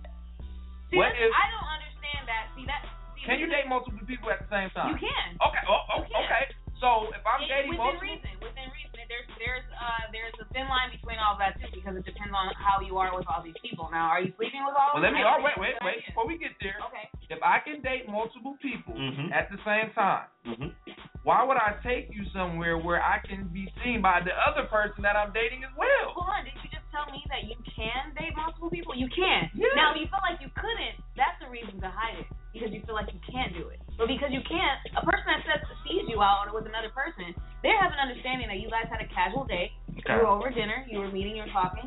See, 0.88 0.96
What 0.96 1.12
if- 1.12 1.32
I 1.36 1.46
don't 1.52 1.68
understand 1.68 2.22
that. 2.32 2.48
See 2.56 2.64
that? 2.66 2.82
See, 3.20 3.26
Can 3.26 3.38
you 3.38 3.46
date 3.52 3.68
multiple 3.68 4.00
people 4.08 4.30
at 4.32 4.40
the 4.40 4.48
same 4.50 4.70
time? 4.72 4.96
You 4.96 4.98
can. 5.00 5.36
Okay. 5.40 5.64
Oh, 5.68 5.82
oh, 5.92 6.00
You 6.02 6.08
can. 6.10 6.24
okay. 6.24 6.44
So 6.80 7.12
if 7.12 7.20
I'm 7.28 7.44
It- 7.44 7.48
dating 7.52 7.76
within 7.76 7.84
multiple, 7.84 8.08
reason, 8.08 8.30
within 8.40 8.68
reason. 8.72 8.88
There's 9.10 9.26
there's 9.42 9.66
uh 9.74 10.06
there's 10.14 10.32
a 10.40 10.46
thin 10.54 10.68
line 10.70 10.88
between 10.94 11.18
all 11.18 11.34
of 11.34 11.40
that 11.42 11.58
too 11.60 11.66
because 11.74 11.96
it 11.98 12.04
depends 12.06 12.30
on 12.32 12.54
how 12.54 12.78
you 12.80 12.96
are 12.96 13.10
with 13.12 13.26
all 13.26 13.42
these 13.42 13.58
people. 13.60 13.90
Now, 13.90 14.06
are 14.08 14.20
you 14.22 14.30
sleeping 14.38 14.62
with 14.64 14.72
all? 14.78 14.94
well, 14.94 15.02
of 15.02 15.02
let 15.02 15.10
them? 15.12 15.18
me. 15.18 15.26
Oh, 15.26 15.42
wait, 15.42 15.58
wait, 15.58 15.74
wait. 15.82 16.06
Before 16.06 16.26
we 16.30 16.38
get 16.38 16.52
there. 16.62 16.78
Okay. 16.88 17.08
if 17.30 17.38
I 17.46 17.58
can 17.62 17.78
date 17.82 18.08
multiple 18.08 18.56
people 18.62 18.94
Mhm. 18.94 19.30
at 19.32 19.50
the 19.50 19.58
same 19.64 19.90
time, 19.94 20.26
Mhm. 20.46 20.74
why 21.22 21.42
would 21.44 21.56
I 21.58 21.74
take 21.82 22.10
you 22.14 22.24
somewhere 22.34 22.78
where 22.78 23.02
I 23.02 23.18
can 23.20 23.44
be 23.52 23.70
seen 23.84 24.00
by 24.02 24.18
the 24.20 24.34
other 24.48 24.64
person 24.64 25.02
that 25.02 25.14
I'm 25.16 25.32
dating 25.32 25.62
as 25.64 25.70
well? 25.76 26.10
Hold 26.14 26.28
on, 26.28 26.44
did 26.44 26.54
you 26.62 26.70
just 26.70 26.86
tell 26.90 27.06
me 27.10 27.22
that 27.30 27.44
you 27.44 27.54
can 27.76 28.14
date 28.14 28.34
multiple 28.36 28.70
people? 28.70 28.94
You 28.96 29.08
can. 29.08 29.50
Yeah. 29.54 29.68
Now, 29.76 29.92
if 29.94 30.00
you 30.00 30.06
feel 30.08 30.18
like 30.22 30.40
you 30.40 30.50
couldn't, 30.56 30.96
that's 31.14 31.38
the 31.40 31.46
reason 31.48 31.80
to 31.80 31.90
hide 31.90 32.18
it 32.18 32.26
because 32.52 32.70
you 32.74 32.82
feel 32.86 32.94
like 32.94 33.10
you 33.12 33.20
can't 33.26 33.54
do 33.54 33.70
it. 33.70 33.78
But 33.98 34.08
because 34.08 34.32
you 34.32 34.40
can't, 34.48 34.80
a 34.96 35.04
person 35.04 35.26
that 35.28 35.44
says 35.44 35.60
sees 35.84 36.08
you 36.08 36.22
out 36.24 36.48
with 36.50 36.64
another 36.64 36.90
person, 36.90 37.36
they 37.62 37.72
have 37.76 37.92
an 37.92 38.00
understanding 38.00 38.48
that 38.48 38.58
you 38.58 38.72
guys 38.72 38.88
had 38.88 39.04
a 39.04 39.08
casual 39.12 39.44
day. 39.44 39.70
Okay. 40.00 40.16
You 40.16 40.24
were 40.24 40.30
over 40.30 40.48
dinner. 40.48 40.86
You 40.88 41.04
were 41.04 41.12
meeting. 41.12 41.36
You 41.36 41.44
were 41.44 41.54
talking. 41.54 41.86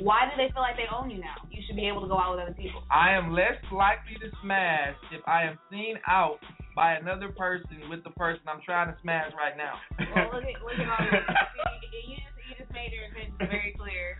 Why 0.00 0.26
do 0.26 0.34
they 0.34 0.50
feel 0.50 0.64
like 0.64 0.74
they 0.74 0.90
own 0.90 1.10
you 1.10 1.20
now? 1.20 1.46
You 1.52 1.62
should 1.66 1.76
be 1.76 1.86
able 1.86 2.02
to 2.02 2.10
go 2.10 2.18
out 2.18 2.34
with 2.34 2.42
other 2.42 2.56
people. 2.56 2.82
I 2.90 3.14
am 3.14 3.30
less 3.30 3.60
likely 3.70 4.18
to 4.18 4.32
smash 4.42 4.96
if 5.12 5.22
I 5.28 5.44
am 5.44 5.58
seen 5.70 6.00
out 6.08 6.40
by 6.74 6.98
another 6.98 7.28
person 7.30 7.86
with 7.88 8.02
the 8.02 8.10
person 8.10 8.42
I'm 8.48 8.60
trying 8.64 8.90
to 8.90 8.96
smash 9.02 9.30
right 9.38 9.54
now. 9.54 9.78
Well, 9.94 10.34
look 10.34 10.42
at 10.42 10.58
look 10.64 10.74
at 10.74 10.88
all 10.90 11.06
this. 11.06 11.22
You 12.04 12.18
just 12.18 12.36
you 12.50 12.54
just 12.58 12.72
made 12.74 12.92
your 12.92 13.06
intentions 13.08 13.38
very 13.38 13.72
clear. 13.78 14.18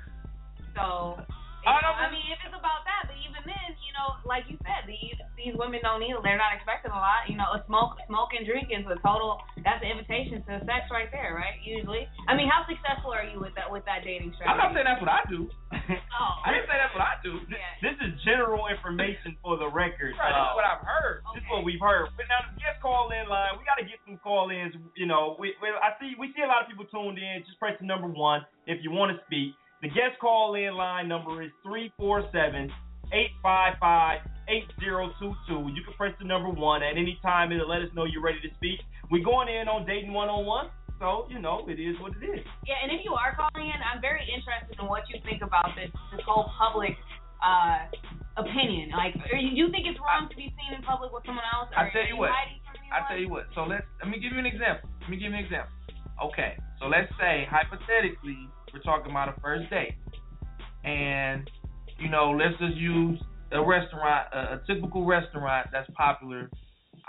So, 0.75 1.19
I 1.67 1.81
don't- 1.81 1.97
I 1.99 2.11
mean, 2.13 2.25
if 2.31 2.39
it's 2.45 2.55
about 2.55 2.85
that, 2.85 3.09
but 3.09 3.17
even 3.25 3.41
then, 3.49 3.69
you 3.85 3.93
know, 3.97 4.17
like 4.29 4.45
you 4.49 4.57
said, 4.65 4.85
these 4.87 5.17
these 5.37 5.53
women 5.61 5.81
don't 5.85 6.01
need. 6.01 6.15
They're 6.25 6.41
not 6.41 6.55
expecting 6.57 6.89
a 6.93 6.97
lot. 6.97 7.29
You 7.29 7.37
know, 7.37 7.53
a 7.53 7.61
smoke, 7.67 7.99
smoke 8.09 8.33
and 8.33 8.47
drinking 8.49 8.81
is 8.81 8.89
a 8.89 8.97
total. 9.05 9.43
That's 9.61 9.83
an 9.85 9.91
invitation 9.93 10.41
to 10.49 10.61
sex 10.65 10.89
right 10.89 11.11
there, 11.13 11.35
right? 11.37 11.61
Usually. 11.61 12.09
I 12.29 12.33
mean, 12.35 12.49
how 12.49 12.65
successful 12.65 13.13
are 13.13 13.25
you 13.25 13.41
with 13.41 13.53
that 13.57 13.69
with 13.69 13.85
that 13.85 14.05
dating 14.05 14.33
strategy? 14.37 14.49
I'm 14.53 14.57
not 14.57 14.73
saying 14.73 14.87
that's 14.89 15.01
what 15.05 15.13
I 15.13 15.21
do. 15.29 15.51
Oh, 15.73 16.33
I 16.47 16.53
didn't 16.55 16.69
say 16.71 16.77
that's 16.81 16.95
what 16.97 17.05
I 17.05 17.17
do. 17.21 17.41
yeah. 17.53 17.61
This 17.85 17.97
is 18.01 18.17
general 18.25 18.69
information 18.73 19.37
for 19.45 19.57
the 19.61 19.69
record. 19.69 20.17
Right, 20.17 20.33
Uh, 20.33 20.55
what 20.57 20.65
I've 20.65 20.81
heard. 20.81 21.21
This 21.37 21.43
is 21.45 21.49
what 21.51 21.65
we've 21.65 21.81
heard. 21.83 22.09
But 22.17 22.25
now 22.33 22.41
the 22.49 22.57
guest 22.57 22.81
call 22.81 23.11
in 23.13 23.29
line, 23.29 23.59
we 23.61 23.65
got 23.69 23.77
to 23.77 23.85
get 23.85 24.01
some 24.09 24.17
call 24.25 24.49
ins. 24.49 24.73
You 24.97 25.05
know, 25.07 25.37
we, 25.39 25.53
we 25.61 25.69
I 25.69 25.93
see 26.01 26.15
we 26.17 26.33
see 26.33 26.41
a 26.41 26.49
lot 26.49 26.63
of 26.65 26.69
people 26.73 26.87
tuned 26.89 27.19
in. 27.21 27.45
Just 27.45 27.59
press 27.61 27.77
the 27.81 27.85
number 27.85 28.09
one 28.09 28.47
if 28.65 28.81
you 28.81 28.91
want 28.95 29.13
to 29.13 29.21
speak. 29.29 29.53
The 29.83 29.89
guest 29.89 30.19
call 30.21 30.55
in 30.55 30.75
line 30.75 31.09
number 31.09 31.43
is 31.43 31.51
347 31.63 32.73
855 33.13 34.21
8022. 34.49 35.73
You 35.73 35.83
can 35.85 35.95
press 35.97 36.13
the 36.19 36.25
number 36.25 36.49
one 36.49 36.83
at 36.83 36.97
any 36.97 37.19
time. 37.23 37.53
It'll 37.53 37.69
let 37.69 37.83
us 37.83 37.89
know 37.95 38.05
you're 38.05 38.25
ready 38.25 38.41
to 38.45 38.53
speak. 38.57 38.81
We're 39.11 39.25
going 39.25 39.49
in 39.49 39.69
on 39.69 39.87
dating 39.87 40.13
one 40.13 40.29
on 40.29 40.45
one. 40.47 40.69
So, 41.01 41.27
you 41.29 41.39
know, 41.43 41.67
it 41.69 41.77
is 41.77 41.99
what 42.01 42.15
it 42.17 42.25
is. 42.25 42.41
Yeah, 42.65 42.81
and 42.81 42.93
if 42.93 43.03
you 43.05 43.13
are 43.13 43.35
calling 43.35 43.67
in, 43.67 43.79
I'm 43.83 44.01
very 44.01 44.25
interested 44.25 44.79
in 44.79 44.87
what 44.87 45.05
you 45.11 45.19
think 45.27 45.43
about 45.43 45.75
this 45.75 45.91
this 46.15 46.23
whole 46.25 46.49
public 46.57 46.95
uh 47.43 47.91
opinion. 48.41 48.91
Like, 48.95 49.15
you, 49.31 49.53
you 49.53 49.67
think 49.71 49.87
it's 49.87 49.99
wrong 50.01 50.31
to 50.31 50.37
be 50.37 50.49
seen 50.55 50.71
in 50.75 50.83
public 50.83 51.13
with 51.13 51.27
someone 51.27 51.45
else? 51.55 51.69
I 51.77 51.91
tell 51.91 52.07
you 52.07 52.17
what. 52.17 52.31
I 52.31 53.05
tell 53.11 53.19
you 53.19 53.29
what. 53.29 53.51
So 53.55 53.67
let's 53.67 53.85
let 54.01 54.09
me 54.09 54.23
give 54.23 54.33
you 54.33 54.39
an 54.39 54.47
example. 54.47 54.89
Let 55.03 55.11
me 55.11 55.17
give 55.19 55.35
you 55.35 55.39
an 55.39 55.45
example. 55.45 55.75
Okay. 56.23 56.57
So 56.79 56.87
let's 56.87 57.11
say 57.19 57.47
hypothetically 57.51 58.49
we're 58.75 58.83
talking 58.83 59.11
about 59.13 59.29
a 59.31 59.41
first 59.41 59.71
date, 59.71 59.95
and 60.85 61.49
you 61.99 62.11
know 62.11 62.31
let's 62.33 62.59
just 62.59 62.77
use 62.77 63.19
a 63.53 63.63
restaurant, 63.65 64.27
a, 64.35 64.59
a 64.59 64.61
typical 64.67 65.07
restaurant 65.07 65.69
that's 65.73 65.89
popular. 65.95 66.51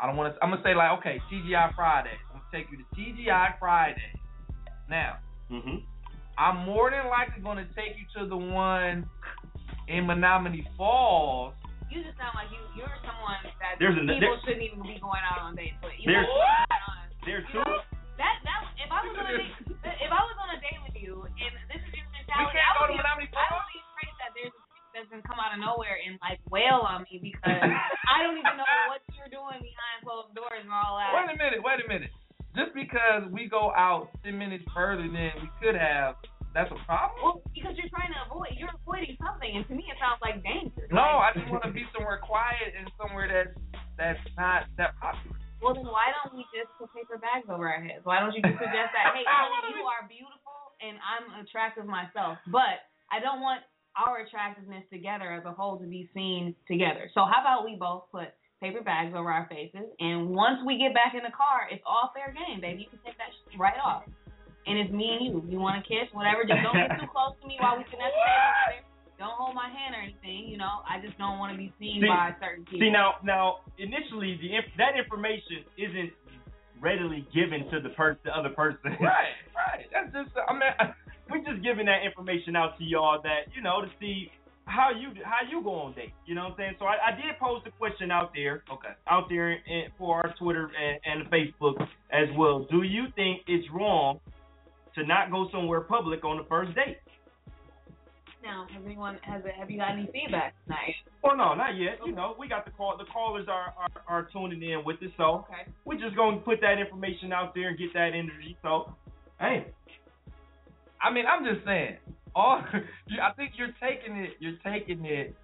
I 0.02 0.06
don't 0.08 0.16
want 0.16 0.34
to. 0.36 0.44
I'm 0.44 0.52
gonna 0.52 0.62
say 0.64 0.76
like 0.76 0.92
okay, 1.00 1.18
TGI 1.32 1.74
Friday. 1.76 2.14
I'm 2.32 2.40
gonna 2.40 2.52
take 2.54 2.68
you 2.72 2.78
to 2.78 2.86
TGI 2.96 3.58
Friday. 3.60 4.14
Now, 4.90 5.18
Mm-hmm. 5.52 5.78
I'm 6.38 6.66
more 6.66 6.90
than 6.92 7.10
likely 7.10 7.42
gonna 7.42 7.66
take 7.76 7.98
you 7.98 8.06
to 8.22 8.28
the 8.30 8.36
one 8.38 9.06
in 9.88 10.06
Menomonee 10.06 10.66
Falls. 10.78 11.54
You 11.90 12.02
just 12.04 12.18
sound 12.18 12.34
like 12.34 12.50
you 12.50 12.58
you're 12.76 12.90
someone 13.06 13.38
that 13.62 13.78
There's 13.80 13.94
a- 13.98 14.02
people 14.06 14.20
there- 14.20 14.42
shouldn't 14.46 14.66
even 14.66 14.82
be 14.84 14.98
going 15.00 15.22
out 15.22 15.38
on 15.42 15.56
dates 15.56 15.78
with. 15.82 15.94
You 16.02 16.12
There's- 16.12 16.26
know 16.28 16.34
what's 16.38 16.86
on. 16.90 17.06
There's 17.26 17.46
You 17.54 17.62
two. 17.62 17.70
know, 17.70 17.78
that 18.18 18.36
that 18.44 18.62
if 18.82 18.90
I 18.92 19.00
was 19.06 19.16
on 19.18 19.26
a 19.32 19.38
date 19.38 19.54
if 20.00 20.12
I 20.12 20.22
was 20.22 20.38
on 20.42 20.50
a 20.56 20.60
date 20.62 20.82
with 20.86 20.98
you 20.98 21.26
and 21.26 21.52
this 21.70 21.82
is 21.82 21.92
your 21.94 22.08
mentality, 22.10 22.58
I 22.58 22.72
would 22.82 22.92
be, 22.92 23.00
I 23.00 23.14
would 23.20 23.70
be 23.70 23.80
afraid 23.80 24.14
that 24.22 24.32
there's 24.34 24.54
a 24.54 24.66
that's 24.96 25.12
gonna 25.12 25.28
come 25.28 25.44
out 25.44 25.52
of 25.52 25.60
nowhere 25.60 26.00
and 26.00 26.16
like 26.24 26.40
wail 26.48 26.80
on 26.88 27.04
me 27.12 27.20
because 27.20 27.60
I 28.16 28.24
don't 28.24 28.40
even 28.40 28.56
know 28.56 28.64
what 28.88 29.04
you're 29.12 29.28
doing 29.28 29.60
behind 29.60 29.98
closed 30.08 30.32
doors 30.32 30.64
and 30.64 30.72
all 30.72 30.96
that. 30.96 31.12
Wait 31.12 31.28
a 31.28 31.36
minute, 31.36 31.60
wait 31.60 31.84
a 31.84 31.88
minute. 31.92 32.16
Just 32.56 32.72
because 32.72 33.28
we 33.28 33.52
go 33.52 33.76
out 33.76 34.08
ten 34.24 34.40
minutes 34.40 34.64
further 34.72 35.04
than 35.04 35.36
we 35.44 35.52
could 35.60 35.76
have, 35.76 36.16
that's 36.56 36.72
a 36.72 36.80
problem? 36.88 37.20
Well, 37.20 37.38
because 37.52 37.76
you're 37.76 37.92
trying 37.92 38.16
to 38.16 38.22
avoid, 38.32 38.56
you're 38.56 38.72
avoiding 38.72 39.20
something, 39.20 39.52
and 39.52 39.68
to 39.68 39.76
me 39.76 39.84
it 39.92 40.00
sounds 40.00 40.24
like 40.24 40.40
danger. 40.40 40.88
No, 40.88 41.20
I 41.20 41.36
just 41.36 41.52
want 41.52 41.68
to 41.68 41.76
be 41.76 41.84
somewhere 41.92 42.24
quiet 42.24 42.72
and 42.72 42.88
somewhere 42.96 43.28
that's 43.28 43.52
that's 44.00 44.24
not 44.40 44.72
that 44.80 44.96
popular. 45.04 45.36
Well, 45.66 45.74
then 45.74 45.90
why 45.90 46.14
don't 46.14 46.38
we 46.38 46.46
just 46.54 46.70
put 46.78 46.94
paper 46.94 47.18
bags 47.18 47.50
over 47.50 47.66
our 47.66 47.82
heads? 47.82 48.06
Why 48.06 48.22
don't 48.22 48.38
you 48.38 48.46
just 48.46 48.62
suggest 48.62 48.94
that? 48.94 49.18
Hey, 49.18 49.26
you 49.74 49.82
are 49.82 50.06
beautiful, 50.06 50.78
and 50.78 51.02
I'm 51.02 51.42
attractive 51.42 51.90
myself, 51.90 52.38
but 52.54 52.86
I 53.10 53.18
don't 53.18 53.42
want 53.42 53.66
our 53.98 54.22
attractiveness 54.22 54.86
together 54.94 55.34
as 55.34 55.42
a 55.50 55.54
whole 55.58 55.82
to 55.82 55.88
be 55.90 56.06
seen 56.14 56.54
together. 56.70 57.10
So 57.18 57.26
how 57.26 57.42
about 57.42 57.66
we 57.66 57.74
both 57.82 58.14
put 58.14 58.30
paper 58.62 58.86
bags 58.86 59.18
over 59.18 59.34
our 59.34 59.50
faces, 59.50 59.90
and 59.98 60.30
once 60.30 60.62
we 60.62 60.78
get 60.78 60.94
back 60.94 61.18
in 61.18 61.26
the 61.26 61.34
car, 61.34 61.66
it's 61.74 61.82
all 61.82 62.14
fair 62.14 62.30
game, 62.30 62.62
baby. 62.62 62.86
You 62.86 62.90
can 62.94 63.02
take 63.02 63.18
that 63.18 63.34
shit 63.34 63.58
right 63.58 63.82
off. 63.82 64.06
And 64.70 64.78
it's 64.78 64.94
me 64.94 65.18
and 65.18 65.26
you. 65.26 65.34
You 65.50 65.58
want 65.58 65.82
to 65.82 65.86
kiss, 65.86 66.10
whatever. 66.14 66.46
Just 66.46 66.62
don't 66.62 66.78
get 66.78 66.94
too 67.02 67.10
close 67.10 67.34
to 67.42 67.46
me 67.50 67.58
while 67.58 67.78
we 67.78 67.86
sitting 67.90 68.06
at 69.16 69.24
the 69.24 69.24
table 69.24 69.24
together. 69.24 69.24
Don't 69.24 69.38
hold 69.38 69.56
my 69.56 69.70
hand 69.70 69.96
or 69.96 70.02
anything. 70.02 70.52
You 70.52 70.58
know, 70.58 70.84
I 70.84 71.00
just 71.00 71.18
don't 71.18 71.40
want 71.40 71.52
to 71.52 71.58
be 71.58 71.72
seen 71.80 72.02
See- 72.02 72.08
by 72.08 72.36
certain 72.40 72.66
people. 72.66 72.80
See 72.80 72.92
now, 72.92 73.16
now 73.24 73.66
initially 73.78 74.38
the 74.42 74.56
inf- 74.56 74.76
that 74.78 75.00
information 75.00 75.64
isn't 75.78 76.12
readily 76.82 77.26
given 77.34 77.72
to 77.72 77.80
the 77.80 77.90
person, 77.96 78.20
the 78.26 78.36
other 78.36 78.50
person. 78.50 78.96
Right, 79.00 79.40
right. 79.56 79.88
That's 79.92 80.12
just 80.12 80.36
I 80.36 80.54
mean 80.54 80.76
We're 81.30 81.42
just 81.42 81.64
giving 81.64 81.88
that 81.88 82.06
information 82.06 82.56
out 82.56 82.78
to 82.78 82.84
y'all 82.84 83.20
that 83.24 83.50
you 83.56 83.62
know 83.62 83.82
to 83.82 83.90
see 84.00 84.30
how 84.66 84.92
you 84.92 85.10
how 85.24 85.42
you 85.50 85.64
go 85.64 85.90
on 85.90 85.96
dates. 85.96 86.14
You 86.26 86.36
know 86.36 86.44
what 86.44 86.52
I'm 86.52 86.58
saying? 86.58 86.76
So 86.80 86.86
I, 86.86 86.98
I 87.02 87.12
did 87.16 87.40
pose 87.40 87.62
the 87.66 87.72
question 87.72 88.12
out 88.12 88.32
there, 88.36 88.64
okay. 88.72 88.94
out 89.10 89.26
there 89.30 89.54
in, 89.54 89.90
for 89.98 90.18
our 90.18 90.36
Twitter 90.38 90.70
and, 90.78 91.00
and 91.06 91.32
Facebook 91.32 91.82
as 92.12 92.30
well. 92.38 92.68
Do 92.70 92.84
you 92.84 93.06
think 93.16 93.42
it's 93.48 93.66
wrong 93.74 94.20
to 94.96 95.06
not 95.06 95.30
go 95.30 95.48
somewhere 95.52 95.82
public 95.82 96.24
on 96.24 96.38
the 96.38 96.46
first 96.46 96.74
date. 96.76 96.98
Now, 98.46 98.68
has 98.72 98.84
anyone 98.86 99.18
has 99.24 99.44
it, 99.44 99.54
have 99.58 99.72
you 99.72 99.78
got 99.80 99.92
any 99.94 100.08
feedback 100.14 100.54
tonight? 100.64 100.94
Well, 101.24 101.36
no, 101.36 101.56
not 101.56 101.76
yet. 101.76 101.98
You 102.06 102.14
know, 102.14 102.36
we 102.38 102.48
got 102.48 102.64
the 102.64 102.70
call. 102.70 102.96
The 102.96 103.06
callers 103.12 103.48
are 103.50 103.74
are, 103.76 103.90
are 104.08 104.30
tuning 104.32 104.62
in 104.62 104.86
with 104.86 104.98
us, 105.02 105.10
so 105.18 105.48
Okay. 105.50 105.66
we're 105.84 105.98
just 105.98 106.16
gonna 106.16 106.38
put 106.38 106.62
that 106.62 106.78
information 106.80 107.34
out 107.34 107.56
there 107.56 107.70
and 107.70 107.78
get 107.78 107.92
that 107.96 108.10
energy. 108.14 108.56
So, 108.62 108.94
hey, 109.40 109.66
I 111.02 111.12
mean, 111.12 111.26
I'm 111.26 111.44
just 111.44 111.66
saying. 111.66 111.98
All 112.36 112.62
I 113.22 113.34
think 113.36 113.54
you're 113.58 113.74
taking 113.82 114.16
it. 114.18 114.34
You're 114.40 114.60
taking 114.64 115.06
it 115.06 115.36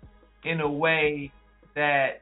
in 0.44 0.62
a 0.62 0.70
way 0.70 1.32
that 1.76 2.22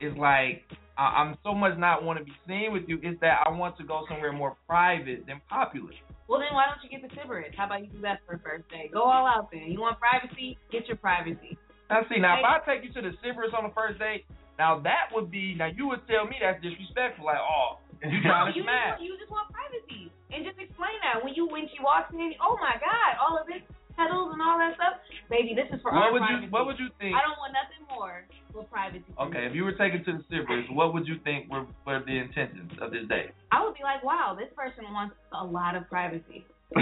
is 0.00 0.16
like 0.16 0.62
I'm 0.96 1.36
so 1.44 1.54
much 1.54 1.78
not 1.78 2.02
want 2.02 2.18
to 2.18 2.24
be 2.24 2.32
seen 2.46 2.72
with 2.72 2.84
you. 2.88 2.96
Is 3.02 3.20
that 3.20 3.40
I 3.44 3.50
want 3.50 3.76
to 3.76 3.84
go 3.84 4.04
somewhere 4.08 4.32
more 4.32 4.56
private 4.66 5.26
than 5.26 5.42
popular. 5.50 5.90
Well, 6.28 6.38
then 6.38 6.52
why 6.52 6.68
don't 6.68 6.78
you 6.84 6.92
get 6.92 7.00
the 7.00 7.08
Sybaris? 7.16 7.56
How 7.56 7.64
about 7.64 7.80
you 7.80 7.88
do 7.88 8.04
that 8.04 8.20
for 8.28 8.36
a 8.36 8.40
first 8.44 8.68
date? 8.68 8.92
Go 8.92 9.08
all 9.08 9.24
out 9.24 9.50
then. 9.50 9.72
You 9.72 9.80
want 9.80 9.96
privacy? 9.98 10.60
Get 10.70 10.86
your 10.86 11.00
privacy. 11.00 11.56
Now 11.88 12.04
see, 12.04 12.20
now 12.20 12.36
if 12.36 12.44
I 12.44 12.60
take 12.68 12.84
you 12.84 12.92
to 13.00 13.00
the 13.00 13.16
Sybaris 13.24 13.56
on 13.56 13.64
the 13.64 13.72
first 13.72 13.98
date, 13.98 14.28
now 14.60 14.76
that 14.84 15.08
would 15.16 15.32
be 15.32 15.56
now 15.56 15.72
you 15.72 15.88
would 15.88 16.04
tell 16.04 16.28
me 16.28 16.36
that's 16.36 16.60
disrespectful. 16.60 17.24
Like, 17.24 17.40
oh, 17.40 17.80
you 18.04 18.20
trying 18.20 18.52
to 18.52 18.60
smash? 18.60 19.00
you 19.00 19.16
just 19.16 19.32
want 19.32 19.48
privacy. 19.48 20.12
And 20.28 20.44
just 20.44 20.60
explain 20.60 21.00
that. 21.00 21.24
When 21.24 21.32
you 21.32 21.48
when 21.48 21.64
she 21.72 21.80
walks 21.80 22.12
in, 22.12 22.36
oh 22.44 22.60
my 22.60 22.76
God, 22.76 23.16
all 23.16 23.40
of 23.40 23.48
this 23.48 23.64
petals 23.98 24.30
and 24.32 24.38
all 24.40 24.54
that 24.62 24.78
stuff. 24.78 25.02
Baby, 25.28 25.52
this 25.58 25.66
is 25.74 25.82
for 25.82 25.90
What 25.90 26.08
our 26.08 26.12
would 26.14 26.22
privacy. 26.22 26.46
you 26.46 26.54
What 26.54 26.64
would 26.70 26.78
you 26.78 26.88
think? 27.02 27.18
I 27.18 27.20
don't 27.26 27.36
want 27.42 27.52
nothing 27.52 27.82
more 27.90 28.22
but 28.54 28.70
privacy. 28.70 29.10
Okay, 29.18 29.44
if 29.44 29.52
you 29.58 29.66
were 29.66 29.74
taken 29.74 30.00
to 30.06 30.10
the 30.16 30.22
Sybaris, 30.30 30.70
what 30.72 30.94
would 30.94 31.04
you 31.10 31.18
think 31.26 31.50
were, 31.50 31.66
were 31.84 32.00
the 32.06 32.16
intentions 32.16 32.70
of 32.80 32.94
this 32.94 33.04
date? 33.10 33.34
I 33.52 33.60
would 33.66 33.74
be 33.74 33.82
like, 33.82 34.00
wow, 34.06 34.38
this 34.38 34.48
person 34.56 34.86
wants 34.94 35.18
a 35.34 35.42
lot 35.44 35.74
of 35.74 35.84
privacy. 35.90 36.46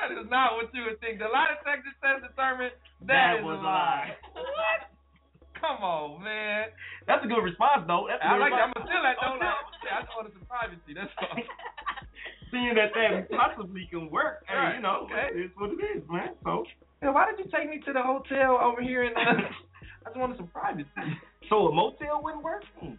That 0.00 0.16
is 0.16 0.30
not 0.32 0.56
what 0.56 0.72
you 0.72 0.88
would 0.88 0.96
think. 1.04 1.20
The 1.20 1.28
lie 1.28 1.52
detector 1.60 1.92
test 2.00 2.24
determined 2.24 2.72
That 3.04 3.36
that 3.36 3.44
is 3.44 3.44
was 3.44 3.60
a 3.60 3.60
a 3.60 3.68
lie. 3.68 4.16
lie. 4.16 4.40
what? 4.40 4.80
Come 5.60 5.84
on, 5.84 6.24
man. 6.24 6.72
that's 7.04 7.20
a 7.20 7.28
good 7.28 7.44
response, 7.44 7.84
though. 7.84 8.08
That's 8.08 8.16
a 8.24 8.32
I 8.32 8.32
good 8.32 8.48
like. 8.48 8.56
I'm 8.56 8.72
going 8.72 8.80
to 8.80 8.88
feel 8.88 9.04
that 9.04 9.20
though. 9.20 9.36
Okay. 9.36 9.44
Like, 9.44 9.84
yeah, 9.84 9.92
I 9.92 10.08
just 10.08 10.12
wanted 10.16 10.32
some 10.32 10.48
privacy. 10.48 10.92
That's 10.96 11.12
all. 11.20 11.36
Seeing 12.50 12.74
that 12.74 12.90
that 12.94 13.30
possibly 13.38 13.86
can 13.90 14.10
work, 14.10 14.44
hey, 14.48 14.54
Right, 14.56 14.74
you 14.76 14.82
know, 14.82 15.06
okay. 15.06 15.28
it's 15.34 15.54
what 15.56 15.70
it 15.70 15.80
is, 15.96 16.02
man. 16.10 16.34
So, 16.44 16.64
Yeah, 17.02 17.10
why 17.10 17.30
did 17.30 17.38
you 17.44 17.50
take 17.50 17.68
me 17.70 17.78
to 17.86 17.92
the 17.92 18.02
hotel 18.02 18.58
over 18.60 18.82
here? 18.82 19.04
And 19.04 19.14
uh, 19.16 19.46
I 20.06 20.08
just 20.10 20.16
wanted 20.18 20.36
some 20.36 20.48
privacy. 20.48 20.88
so 21.48 21.68
a 21.68 21.74
motel 21.74 22.20
wouldn't 22.22 22.42
work. 22.42 22.64
Hmm. 22.80 22.94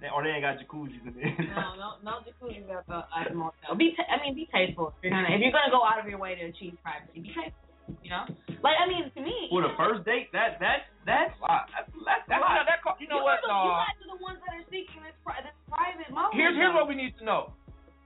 They- 0.00 0.12
Or 0.12 0.20
they 0.22 0.30
ain't 0.36 0.44
got 0.44 0.60
jacuzzis 0.60 1.00
in 1.08 1.14
there. 1.16 1.32
No, 1.56 1.72
no, 1.80 1.88
no 2.04 2.12
jacuzzis 2.26 2.68
at 2.68 2.84
the 2.86 3.00
at 3.16 3.32
the 3.32 3.36
motel. 3.36 3.74
Be, 3.80 3.96
ta- 3.96 4.04
I 4.12 4.20
mean, 4.20 4.34
be 4.36 4.44
tasteful. 4.52 4.92
If 5.00 5.08
you're 5.08 5.16
gonna, 5.16 5.32
if 5.32 5.40
you're 5.40 5.56
gonna 5.56 5.72
go 5.72 5.80
out 5.80 5.96
of 5.98 6.06
your 6.06 6.20
way 6.20 6.36
to 6.36 6.44
achieve 6.52 6.76
privacy, 6.84 7.24
be 7.24 7.32
tasteful. 7.32 7.64
You 8.02 8.10
know, 8.10 8.26
like 8.66 8.74
I 8.82 8.90
mean, 8.90 9.06
to 9.14 9.20
me, 9.22 9.46
For 9.46 9.62
the 9.62 9.70
first 9.78 10.02
date, 10.02 10.26
that 10.34 10.58
that 10.58 10.90
that's 11.06 11.30
Wow. 11.38 11.64
that's 11.70 11.86
that's, 11.86 12.26
That's 12.26 12.42
that's 12.42 12.42
not 12.42 12.66
that. 12.66 12.82
Call, 12.82 12.98
you 12.98 13.06
know 13.06 13.22
you 13.22 13.30
what? 13.30 13.38
are 13.38 13.46
the, 13.46 13.54
you 13.62 13.78
guys 13.78 13.94
are 14.02 14.10
the 14.10 14.20
ones 14.26 14.38
that 14.42 14.52
are 14.58 14.66
seeking 14.74 15.06
this, 15.06 15.14
pri- 15.22 15.38
this 15.46 15.54
private 15.70 16.10
moment. 16.10 16.34
Here's 16.34 16.58
here's 16.58 16.74
what 16.74 16.90
we 16.90 16.98
need 16.98 17.14
to 17.18 17.24
know. 17.24 17.54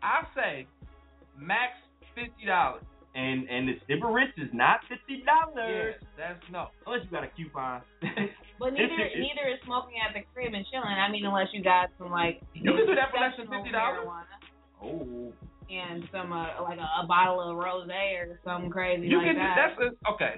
I 0.02 0.24
say 0.34 0.66
max 1.38 1.72
fifty 2.14 2.46
dollars. 2.46 2.82
and 3.14 3.48
and 3.48 3.68
the 3.68 3.74
Sybaris 3.88 4.30
is 4.38 4.48
not 4.52 4.80
fifty 4.88 5.22
dollars 5.26 5.94
Yeah, 6.00 6.06
that's 6.18 6.44
no. 6.50 6.68
unless 6.86 7.04
you 7.04 7.10
got 7.10 7.24
a 7.24 7.28
coupon. 7.36 7.82
But 8.60 8.74
neither 8.74 8.92
It's- 8.92 9.12
it's- 9.16 9.24
neither 9.24 9.48
is 9.54 9.60
smoking 9.64 9.96
at 10.06 10.12
the 10.12 10.20
crib 10.34 10.52
and 10.52 10.66
chilling. 10.70 10.84
I 10.92 11.10
mean, 11.10 11.24
unless 11.24 11.48
you 11.52 11.62
got 11.64 11.88
some 11.98 12.10
like 12.10 12.42
You 12.52 12.72
can 12.76 12.86
do 12.86 12.94
that 12.94 13.10
for 13.10 13.16
less 13.18 13.32
than 13.38 13.46
$50? 13.48 13.72
marijuana 13.72 14.36
oh, 14.84 15.32
and 15.72 16.04
some 16.12 16.30
uh, 16.32 16.60
like 16.62 16.78
a, 16.78 16.88
a 17.02 17.06
bottle 17.06 17.40
of 17.40 17.56
rosé 17.56 18.20
or 18.20 18.38
something 18.44 18.70
crazy 18.70 19.06
You 19.06 19.16
like 19.16 19.28
can. 19.28 19.36
that. 19.36 19.56
That's 19.78 19.80
a, 19.80 20.10
okay. 20.12 20.34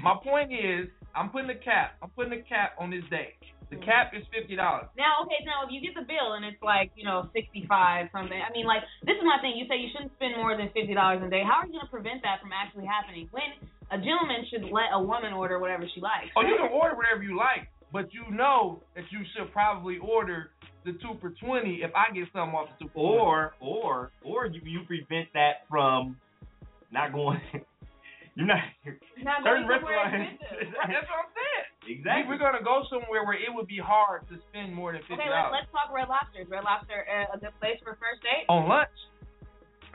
My 0.02 0.16
point 0.24 0.52
is, 0.54 0.88
I'm 1.14 1.28
putting 1.28 1.50
a 1.50 1.54
cap. 1.54 1.96
I'm 2.02 2.08
putting 2.16 2.32
a 2.32 2.42
cap 2.42 2.72
on 2.78 2.88
this 2.90 3.04
date. 3.10 3.36
The 3.70 3.78
cap 3.78 4.10
is 4.18 4.26
fifty 4.34 4.58
dollars. 4.58 4.90
Now, 4.98 5.22
okay, 5.22 5.38
now 5.46 5.62
if 5.62 5.70
you 5.70 5.78
get 5.78 5.94
the 5.94 6.02
bill 6.02 6.34
and 6.34 6.42
it's 6.42 6.58
like 6.58 6.90
you 6.98 7.06
know 7.06 7.30
sixty 7.30 7.64
five 7.70 8.10
something, 8.10 8.34
I 8.34 8.50
mean, 8.50 8.66
like 8.66 8.82
this 9.06 9.14
is 9.14 9.22
my 9.22 9.38
thing. 9.38 9.54
You 9.54 9.70
say 9.70 9.78
you 9.78 9.94
shouldn't 9.94 10.10
spend 10.18 10.34
more 10.34 10.58
than 10.58 10.74
fifty 10.74 10.90
dollars 10.90 11.22
a 11.22 11.30
day. 11.30 11.46
How 11.46 11.62
are 11.62 11.66
you 11.70 11.78
gonna 11.78 11.86
prevent 11.86 12.26
that 12.26 12.42
from 12.42 12.50
actually 12.50 12.90
happening? 12.90 13.30
When 13.30 13.46
a 13.94 13.98
gentleman 13.98 14.42
should 14.50 14.66
let 14.74 14.90
a 14.90 14.98
woman 14.98 15.30
order 15.32 15.62
whatever 15.62 15.86
she 15.86 16.02
likes. 16.02 16.34
Oh, 16.34 16.42
you 16.42 16.58
can 16.58 16.74
order 16.74 16.98
whatever 16.98 17.22
you 17.22 17.38
like, 17.38 17.70
but 17.94 18.10
you 18.10 18.26
know 18.34 18.82
that 18.98 19.06
you 19.14 19.22
should 19.34 19.52
probably 19.54 19.98
order 20.02 20.50
the 20.84 20.92
two 20.98 21.14
for 21.22 21.30
twenty 21.38 21.86
if 21.86 21.94
I 21.94 22.10
get 22.10 22.26
something 22.34 22.54
off 22.54 22.74
the 22.74 22.86
two 22.86 22.90
for 22.90 23.22
or 23.22 23.54
or 23.62 24.10
or 24.26 24.46
you 24.46 24.60
you 24.64 24.82
prevent 24.86 25.30
that 25.34 25.70
from 25.70 26.18
not 26.90 27.12
going. 27.12 27.38
You're 28.38 28.46
not 28.46 28.62
Not 29.20 29.42
certain 29.42 29.66
going 29.66 29.82
somewhere 29.82 30.06
restaurants. 30.06 30.40
That's 30.90 31.08
what 31.10 31.18
I'm 31.26 31.32
saying. 31.34 31.66
exactly. 31.98 32.22
We, 32.24 32.28
we're 32.30 32.42
gonna 32.42 32.62
go 32.64 32.86
somewhere 32.88 33.26
where 33.26 33.36
it 33.36 33.50
would 33.50 33.66
be 33.66 33.82
hard 33.82 34.24
to 34.30 34.38
spend 34.48 34.70
more 34.72 34.92
than 34.94 35.02
fifty 35.04 35.18
dollars. 35.18 35.26
Okay, 35.26 35.34
let's, 35.34 35.50
dollars 35.50 35.54
let's 35.66 35.70
talk 35.74 35.88
Red 35.90 36.08
Lobster. 36.08 36.42
Red 36.46 36.64
Lobster 36.64 37.00
uh, 37.10 37.34
a 37.34 37.38
good 37.42 37.54
place 37.58 37.78
for 37.82 37.98
first 37.98 38.22
date? 38.22 38.46
on 38.48 38.70
lunch. 38.70 38.94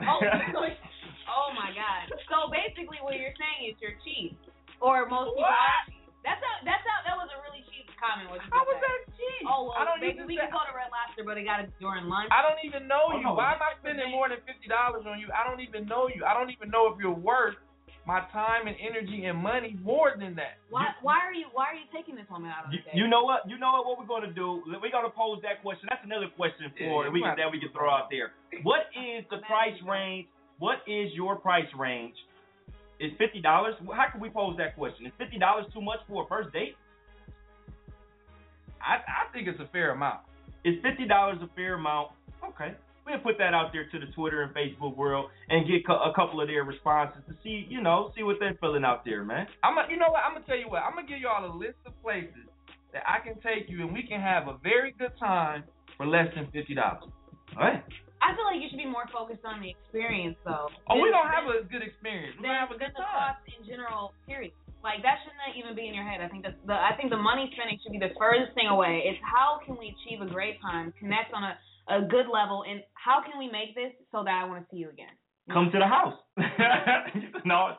Oh, 0.04 0.20
oh 1.32 1.48
my 1.56 1.72
God. 1.72 2.12
So 2.28 2.52
basically, 2.52 3.00
what 3.00 3.16
you're 3.16 3.32
saying 3.40 3.72
is 3.72 3.74
you're 3.80 3.96
cheap, 4.04 4.36
or 4.84 5.08
most 5.08 5.32
people 5.32 5.40
What? 5.40 5.56
are 5.56 5.88
cheap. 5.88 6.04
That's 6.20 6.42
how. 6.42 6.54
That's 6.68 6.84
how. 6.84 6.98
That 7.08 7.16
was 7.16 7.32
a 7.32 7.38
really 7.48 7.64
cheap 7.72 7.88
comment. 7.96 8.28
What 8.28 8.44
you 8.44 8.50
How 8.52 8.66
was 8.68 8.76
said. 8.76 8.84
that 8.84 9.00
cheap? 9.16 9.42
Oh 9.48 9.72
well, 9.72 9.78
I 9.80 9.88
don't 9.88 10.02
baby, 10.04 10.20
even 10.20 10.28
we 10.28 10.36
say- 10.36 10.44
can 10.44 10.52
go 10.52 10.60
to 10.68 10.74
Red 10.76 10.92
Lobster, 10.92 11.24
but 11.24 11.40
it 11.40 11.48
got 11.48 11.64
to 11.64 11.66
during 11.80 12.06
lunch. 12.12 12.28
I 12.34 12.44
don't 12.44 12.60
even 12.62 12.84
know 12.84 13.08
Oh, 13.10 13.16
you. 13.16 13.24
no. 13.24 13.38
Why 13.38 13.56
am 13.56 13.62
I 13.64 13.72
spending 13.80 14.12
more 14.12 14.28
than 14.28 14.44
fifty 14.44 14.68
dollars 14.68 15.08
on 15.08 15.16
you? 15.16 15.32
I 15.32 15.42
don't 15.48 15.64
even 15.64 15.88
know 15.88 16.12
you. 16.12 16.22
I 16.28 16.36
don't 16.36 16.52
even 16.52 16.68
know 16.68 16.92
if 16.92 17.00
you're 17.00 17.14
worth 17.16 17.56
my 18.06 18.22
time 18.30 18.70
and 18.70 18.76
energy 18.78 19.26
and 19.26 19.36
money 19.36 19.76
more 19.82 20.14
than 20.18 20.36
that. 20.36 20.62
Why? 20.70 20.94
Why 21.02 21.18
are 21.26 21.34
you? 21.34 21.46
Why 21.52 21.74
are 21.74 21.74
you 21.74 21.90
taking 21.92 22.14
this 22.14 22.24
woman 22.30 22.50
out 22.54 22.66
on 22.66 22.72
You, 22.72 22.78
a 22.78 22.96
you 22.96 23.06
know 23.10 23.26
what? 23.26 23.42
You 23.50 23.58
know 23.58 23.82
what? 23.82 23.86
What 23.86 23.98
we're 23.98 24.06
gonna 24.06 24.32
do? 24.32 24.62
We're 24.66 24.94
gonna 24.94 25.10
pose 25.10 25.42
that 25.42 25.60
question. 25.60 25.90
That's 25.90 26.06
another 26.06 26.30
question 26.38 26.70
for 26.78 27.04
Yeah, 27.04 27.10
we 27.10 27.20
can, 27.20 27.34
that 27.36 27.50
we 27.50 27.58
can 27.58 27.74
throw 27.74 27.90
out 27.90 28.06
there. 28.08 28.30
What 28.62 28.86
is 28.94 29.26
the 29.28 29.38
price 29.50 29.74
range? 29.82 30.26
What 30.58 30.86
is 30.86 31.10
your 31.12 31.34
price 31.36 31.68
range? 31.76 32.14
Is 33.00 33.10
fifty 33.18 33.42
dollars? 33.42 33.74
How 33.92 34.06
can 34.10 34.20
we 34.20 34.30
pose 34.30 34.56
that 34.56 34.78
question? 34.78 35.04
Is 35.04 35.12
fifty 35.18 35.38
dollars 35.38 35.66
too 35.74 35.82
much 35.82 35.98
for 36.06 36.24
a 36.24 36.26
first 36.28 36.52
date? 36.54 36.78
I 38.80 39.02
I 39.02 39.32
think 39.34 39.48
it's 39.48 39.60
a 39.60 39.68
fair 39.74 39.90
amount. 39.90 40.20
Is 40.64 40.76
fifty 40.80 41.06
dollars 41.06 41.38
a 41.42 41.50
fair 41.54 41.74
amount? 41.74 42.14
Okay, 42.54 42.74
we'll 43.06 43.18
put 43.20 43.38
that 43.38 43.54
out 43.54 43.70
there 43.72 43.86
to 43.88 43.98
the 43.98 44.10
Twitter 44.12 44.42
and 44.42 44.52
Facebook 44.54 44.96
world 44.96 45.30
and 45.48 45.66
get 45.66 45.86
co- 45.86 46.02
a 46.02 46.12
couple 46.14 46.40
of 46.40 46.48
their 46.48 46.64
responses 46.64 47.22
to 47.28 47.34
see, 47.42 47.64
you 47.70 47.80
know, 47.80 48.10
see 48.16 48.22
what 48.24 48.36
they're 48.40 48.58
feeling 48.60 48.84
out 48.84 49.04
there, 49.04 49.22
man. 49.24 49.46
I'm 49.62 49.78
a, 49.78 49.86
you 49.88 49.96
know 49.96 50.10
what? 50.10 50.22
I'm 50.26 50.34
gonna 50.34 50.44
tell 50.46 50.58
you 50.58 50.68
what. 50.68 50.82
I'm 50.82 50.94
gonna 50.94 51.06
give 51.06 51.18
y'all 51.22 51.46
a 51.46 51.54
list 51.54 51.78
of 51.86 51.94
places 52.02 52.50
that 52.92 53.02
I 53.06 53.22
can 53.24 53.38
take 53.40 53.70
you 53.70 53.80
and 53.86 53.92
we 53.94 54.02
can 54.02 54.20
have 54.20 54.48
a 54.48 54.58
very 54.62 54.92
good 54.98 55.12
time 55.18 55.64
for 55.96 56.04
less 56.06 56.28
than 56.34 56.50
fifty 56.50 56.74
dollars. 56.74 57.08
All 57.56 57.62
right. 57.64 57.80
I 58.24 58.34
feel 58.34 58.48
like 58.48 58.58
you 58.58 58.66
should 58.72 58.80
be 58.80 58.88
more 58.88 59.04
focused 59.12 59.44
on 59.44 59.60
the 59.60 59.70
experience, 59.70 60.34
though. 60.42 60.66
Oh, 60.90 60.98
we 60.98 61.12
don't 61.14 61.28
have 61.30 61.46
than- 61.46 61.62
a 61.62 61.68
good 61.68 61.84
experience. 61.86 62.34
We're 62.40 62.48
than, 62.50 62.58
gonna 62.58 62.64
have 62.66 62.74
a 62.74 62.78
than 62.80 62.90
good 62.90 62.96
the 62.98 63.06
time. 63.06 63.38
cost 63.38 63.44
in 63.54 63.60
general. 63.68 64.12
Period. 64.26 64.50
Like 64.82 65.02
that 65.06 65.18
shouldn't 65.22 65.56
even 65.58 65.74
be 65.78 65.86
in 65.88 65.94
your 65.94 66.04
head. 66.06 66.20
I 66.24 66.28
think 66.28 66.42
that's 66.42 66.58
the. 66.66 66.74
I 66.74 66.94
think 66.98 67.10
the 67.14 67.20
money 67.20 67.48
spending 67.54 67.78
should 67.82 67.92
be 67.94 68.02
the 68.02 68.12
furthest 68.18 68.54
thing 68.58 68.66
away. 68.68 69.02
It's 69.06 69.18
how 69.22 69.58
can 69.64 69.76
we 69.78 69.94
achieve 69.94 70.20
a 70.24 70.28
great 70.30 70.58
time, 70.62 70.92
connect 70.98 71.30
on 71.34 71.42
a 71.44 71.54
a 71.88 72.02
good 72.02 72.26
level, 72.32 72.64
and 72.68 72.82
how 72.94 73.22
can 73.22 73.38
we 73.38 73.46
make 73.46 73.74
this 73.74 73.92
so 74.10 74.22
that 74.24 74.42
I 74.42 74.46
want 74.46 74.62
to 74.62 74.66
see 74.70 74.78
you 74.78 74.90
again. 74.90 75.14
come 75.52 75.70
to 75.72 75.78
the 75.78 75.86
house. 75.86 76.18
no, 77.44 77.76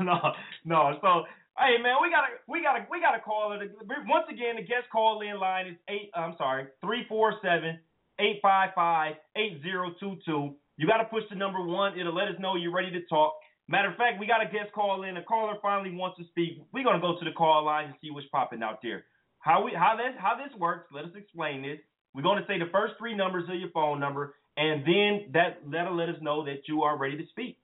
no, 0.00 0.32
no. 0.64 0.98
So, 1.02 1.24
hey 1.58 1.82
man, 1.82 1.96
we 2.02 2.10
gotta, 2.10 2.38
we 2.46 2.62
gotta, 2.62 2.86
we 2.90 3.00
gotta 3.00 3.20
call 3.20 3.58
it. 3.58 3.70
Once 4.06 4.26
again, 4.30 4.56
the 4.56 4.62
guest 4.62 4.86
call 4.92 5.20
in 5.22 5.38
line 5.40 5.66
is 5.66 5.76
eight. 5.88 6.10
I'm 6.14 6.34
sorry, 6.38 6.66
three 6.80 7.04
four 7.08 7.34
seven 7.42 7.78
eight 8.20 8.38
five 8.42 8.70
five 8.74 9.14
eight 9.36 9.60
zero 9.62 9.90
two 9.98 10.16
two. 10.24 10.54
You 10.76 10.86
gotta 10.86 11.04
push 11.04 11.24
the 11.28 11.36
number 11.36 11.62
one. 11.64 11.98
It'll 11.98 12.14
let 12.14 12.28
us 12.28 12.38
know 12.38 12.54
you're 12.54 12.74
ready 12.74 12.90
to 12.92 13.02
talk. 13.06 13.34
Matter 13.66 13.90
of 13.90 13.96
fact, 13.96 14.18
we 14.18 14.26
got 14.26 14.40
a 14.40 14.46
guest 14.46 14.72
call 14.72 15.02
in. 15.02 15.16
A 15.16 15.22
caller 15.24 15.56
finally 15.60 15.94
wants 15.94 16.16
to 16.18 16.24
speak. 16.30 16.62
We're 16.72 16.84
gonna 16.84 17.00
go 17.00 17.18
to 17.18 17.24
the 17.24 17.32
call 17.32 17.64
line 17.64 17.86
and 17.86 17.94
see 18.00 18.10
what's 18.10 18.28
popping 18.28 18.62
out 18.62 18.78
there. 18.82 19.04
How 19.40 19.64
we, 19.64 19.72
how 19.74 19.96
this, 19.96 20.14
how 20.18 20.36
this 20.36 20.54
works? 20.58 20.88
Let 20.92 21.04
us 21.04 21.10
explain 21.16 21.62
this. 21.62 21.78
We're 22.14 22.22
gonna 22.22 22.44
say 22.46 22.58
the 22.58 22.70
first 22.72 22.94
three 22.98 23.14
numbers 23.14 23.48
of 23.48 23.56
your 23.56 23.70
phone 23.70 24.00
number, 24.00 24.34
and 24.56 24.82
then 24.84 25.32
that 25.32 25.58
that'll 25.70 25.96
let 25.96 26.08
us 26.08 26.16
know 26.20 26.44
that 26.44 26.66
you 26.66 26.82
are 26.82 26.96
ready 26.96 27.16
to 27.16 27.26
speak. 27.30 27.58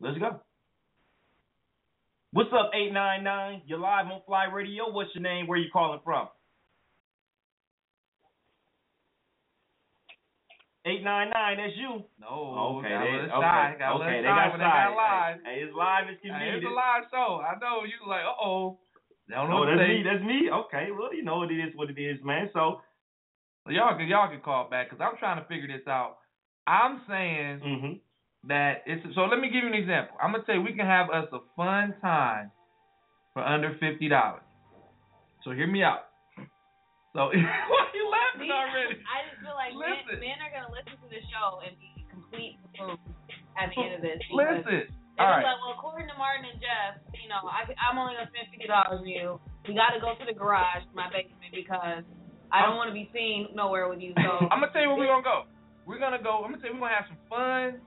Let's 0.00 0.18
go. 0.18 0.40
What's 2.32 2.50
up, 2.52 2.70
899? 2.72 3.62
You're 3.66 3.78
live 3.78 4.06
on 4.06 4.22
FLYE 4.24 4.54
Radio. 4.54 4.90
What's 4.90 5.10
your 5.14 5.22
name? 5.22 5.48
Where 5.48 5.58
you 5.58 5.68
calling 5.72 5.98
from? 6.04 6.28
899, 10.86 11.60
that's 11.60 11.76
you. 11.76 11.92
No, 12.16 12.80
okay, 12.80 12.88
they, 12.88 13.28
okay. 13.28 13.76
Got 13.76 14.00
okay, 14.00 14.24
they 14.24 14.32
got 14.32 14.56
they 14.56 14.64
got 14.64 14.96
live. 14.96 15.36
Hey, 15.44 15.60
it's 15.60 15.76
live 15.76 16.08
as 16.08 16.16
can 16.24 16.32
Hey, 16.32 16.56
it's 16.56 16.64
a 16.64 16.72
live 16.72 17.04
show. 17.12 17.44
I 17.44 17.60
know 17.60 17.84
you 17.84 18.00
like, 18.08 18.24
uh 18.24 18.32
oh. 18.40 18.80
They 19.28 19.36
don't 19.36 19.52
know 19.52 19.60
what 19.60 19.68
to 19.68 19.76
that's 19.76 19.92
me. 19.92 20.00
That's 20.00 20.24
me. 20.24 20.48
Okay, 20.48 20.88
well, 20.88 21.12
you 21.12 21.20
know 21.20 21.44
it 21.44 21.52
is 21.52 21.76
what 21.76 21.92
it 21.92 22.00
is, 22.00 22.16
man. 22.24 22.48
So, 22.56 22.80
Y'all 23.68 23.96
can 23.96 24.08
y'all 24.08 24.28
can 24.30 24.40
call 24.40 24.68
back 24.70 24.88
because 24.90 25.04
I'm 25.04 25.18
trying 25.18 25.40
to 25.42 25.46
figure 25.48 25.68
this 25.68 25.86
out. 25.86 26.16
I'm 26.66 27.02
saying 27.08 27.60
hmm 27.60 27.92
that 28.48 28.82
it's 28.86 29.04
so 29.14 29.28
let 29.28 29.38
me 29.38 29.50
give 29.52 29.62
you 29.64 29.68
an 29.68 29.76
example. 29.76 30.16
I'm 30.22 30.32
gonna 30.32 30.44
tell 30.44 30.56
you 30.56 30.62
we 30.62 30.72
can 30.72 30.86
have 30.86 31.10
us 31.10 31.28
a 31.32 31.44
fun 31.56 31.94
time 32.00 32.50
for 33.34 33.44
under 33.44 33.76
fifty 33.78 34.08
dollars. 34.08 34.42
So 35.44 35.52
hear 35.52 35.66
me 35.68 35.82
out. 35.82 36.08
So 37.12 37.28
why 37.34 37.36
are 37.36 37.92
you 37.92 38.06
laughing 38.08 38.48
See, 38.48 38.52
already? 38.52 38.96
I 39.04 39.18
just 39.28 39.38
feel 39.44 39.56
like 39.58 39.76
men, 39.76 40.20
men 40.24 40.38
are 40.40 40.52
gonna 40.56 40.72
listen 40.72 40.96
to 40.96 41.08
the 41.12 41.20
show 41.28 41.60
and 41.66 41.76
be 41.76 42.06
complete 42.08 42.56
fools 42.78 42.98
at 43.60 43.68
the 43.70 43.76
end 43.76 43.92
of 43.98 44.02
this. 44.02 44.20
Listen. 44.32 44.88
They're 45.20 45.28
All 45.28 45.36
just 45.36 45.44
right. 45.44 45.52
like, 45.52 45.60
well, 45.60 45.76
according 45.76 46.08
to 46.08 46.16
Martin 46.16 46.48
and 46.48 46.56
Jeff, 46.64 46.96
you 47.12 47.28
know, 47.28 47.44
I, 47.44 47.68
I'm 47.76 48.00
only 48.00 48.16
gonna 48.16 48.32
spend 48.32 48.48
fifty 48.56 48.64
dollars 48.70 49.04
on 49.04 49.10
you. 49.10 49.36
We 49.68 49.76
got 49.76 49.92
to 49.92 50.00
go 50.00 50.16
to 50.16 50.24
the 50.24 50.32
garage, 50.32 50.88
my 50.96 51.12
basement, 51.12 51.52
because 51.52 52.08
I 52.52 52.66
don't 52.66 52.76
want 52.76 52.90
to 52.90 52.96
be 52.96 53.08
seen 53.14 53.54
nowhere 53.54 53.88
with 53.88 54.00
you. 54.02 54.12
So 54.18 54.46
I'm 54.50 54.60
gonna 54.60 54.74
tell 54.74 54.82
you 54.82 54.90
where 54.90 55.06
we're 55.06 55.12
gonna 55.12 55.26
go. 55.26 55.46
We're 55.86 56.02
gonna 56.02 56.22
go. 56.22 56.42
I'm 56.42 56.52
gonna 56.52 56.62
tell 56.62 56.74
you 56.74 56.78
we're 56.78 56.90
gonna 56.90 56.98
have 56.98 57.10
some 57.10 57.22
fun, 57.30 57.78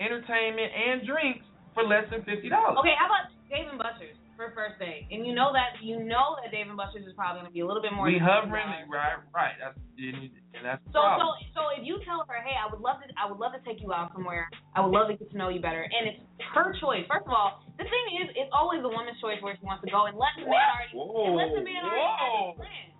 entertainment, 0.00 0.70
and 0.72 1.04
drinks 1.04 1.44
for 1.72 1.84
less 1.84 2.08
than 2.12 2.24
fifty 2.24 2.48
dollars. 2.48 2.80
Okay, 2.80 2.96
how 2.96 3.08
about 3.08 3.32
Dave 3.48 3.68
and 3.68 3.80
Buster's 3.80 4.16
for 4.36 4.52
first 4.52 4.76
date? 4.80 5.08
And 5.08 5.24
you 5.24 5.32
know 5.32 5.52
that 5.56 5.80
you 5.80 6.00
know 6.00 6.36
that 6.40 6.52
Dave 6.52 6.68
and 6.68 6.76
Buster's 6.76 7.08
is 7.08 7.16
probably 7.16 7.44
gonna 7.44 7.52
be 7.52 7.64
a 7.64 7.68
little 7.68 7.84
bit 7.84 7.92
more. 7.92 8.08
We 8.08 8.20
hovering 8.20 8.88
right, 8.88 9.20
right. 9.32 9.56
That's 9.60 9.76
and 9.96 10.64
that's 10.64 10.80
the 10.84 10.92
So 10.92 11.00
so 11.00 11.26
so 11.56 11.60
if 11.76 11.84
you 11.84 12.00
tell 12.04 12.24
her, 12.28 12.40
hey, 12.40 12.56
I 12.56 12.68
would 12.68 12.80
love 12.80 13.00
to 13.00 13.08
I 13.16 13.28
would 13.28 13.40
love 13.40 13.56
to 13.56 13.60
take 13.64 13.80
you 13.80 13.92
out 13.92 14.12
somewhere. 14.12 14.48
I 14.76 14.84
would 14.84 14.92
love 14.92 15.08
to 15.08 15.16
get 15.16 15.32
to 15.32 15.36
know 15.36 15.48
you 15.48 15.60
better, 15.60 15.84
and 15.84 16.02
it's 16.08 16.20
her 16.52 16.72
choice. 16.80 17.04
First 17.08 17.28
of 17.28 17.32
all, 17.32 17.64
the 17.76 17.84
thing 17.84 18.06
is, 18.24 18.32
it's 18.36 18.52
always 18.52 18.80
the 18.84 18.92
woman's 18.92 19.20
choice 19.20 19.40
where 19.44 19.56
she 19.56 19.64
wants 19.64 19.84
to 19.84 19.90
go, 19.92 20.08
unless 20.08 20.36
the 20.40 20.48
man 20.48 20.68
already 20.72 20.92
Whoa, 20.96 21.32
unless 21.32 21.52
the 21.52 21.64
man 21.64 21.80
already 21.84 22.08
has 22.16 22.32
a 22.40 22.56
plan. 22.56 22.95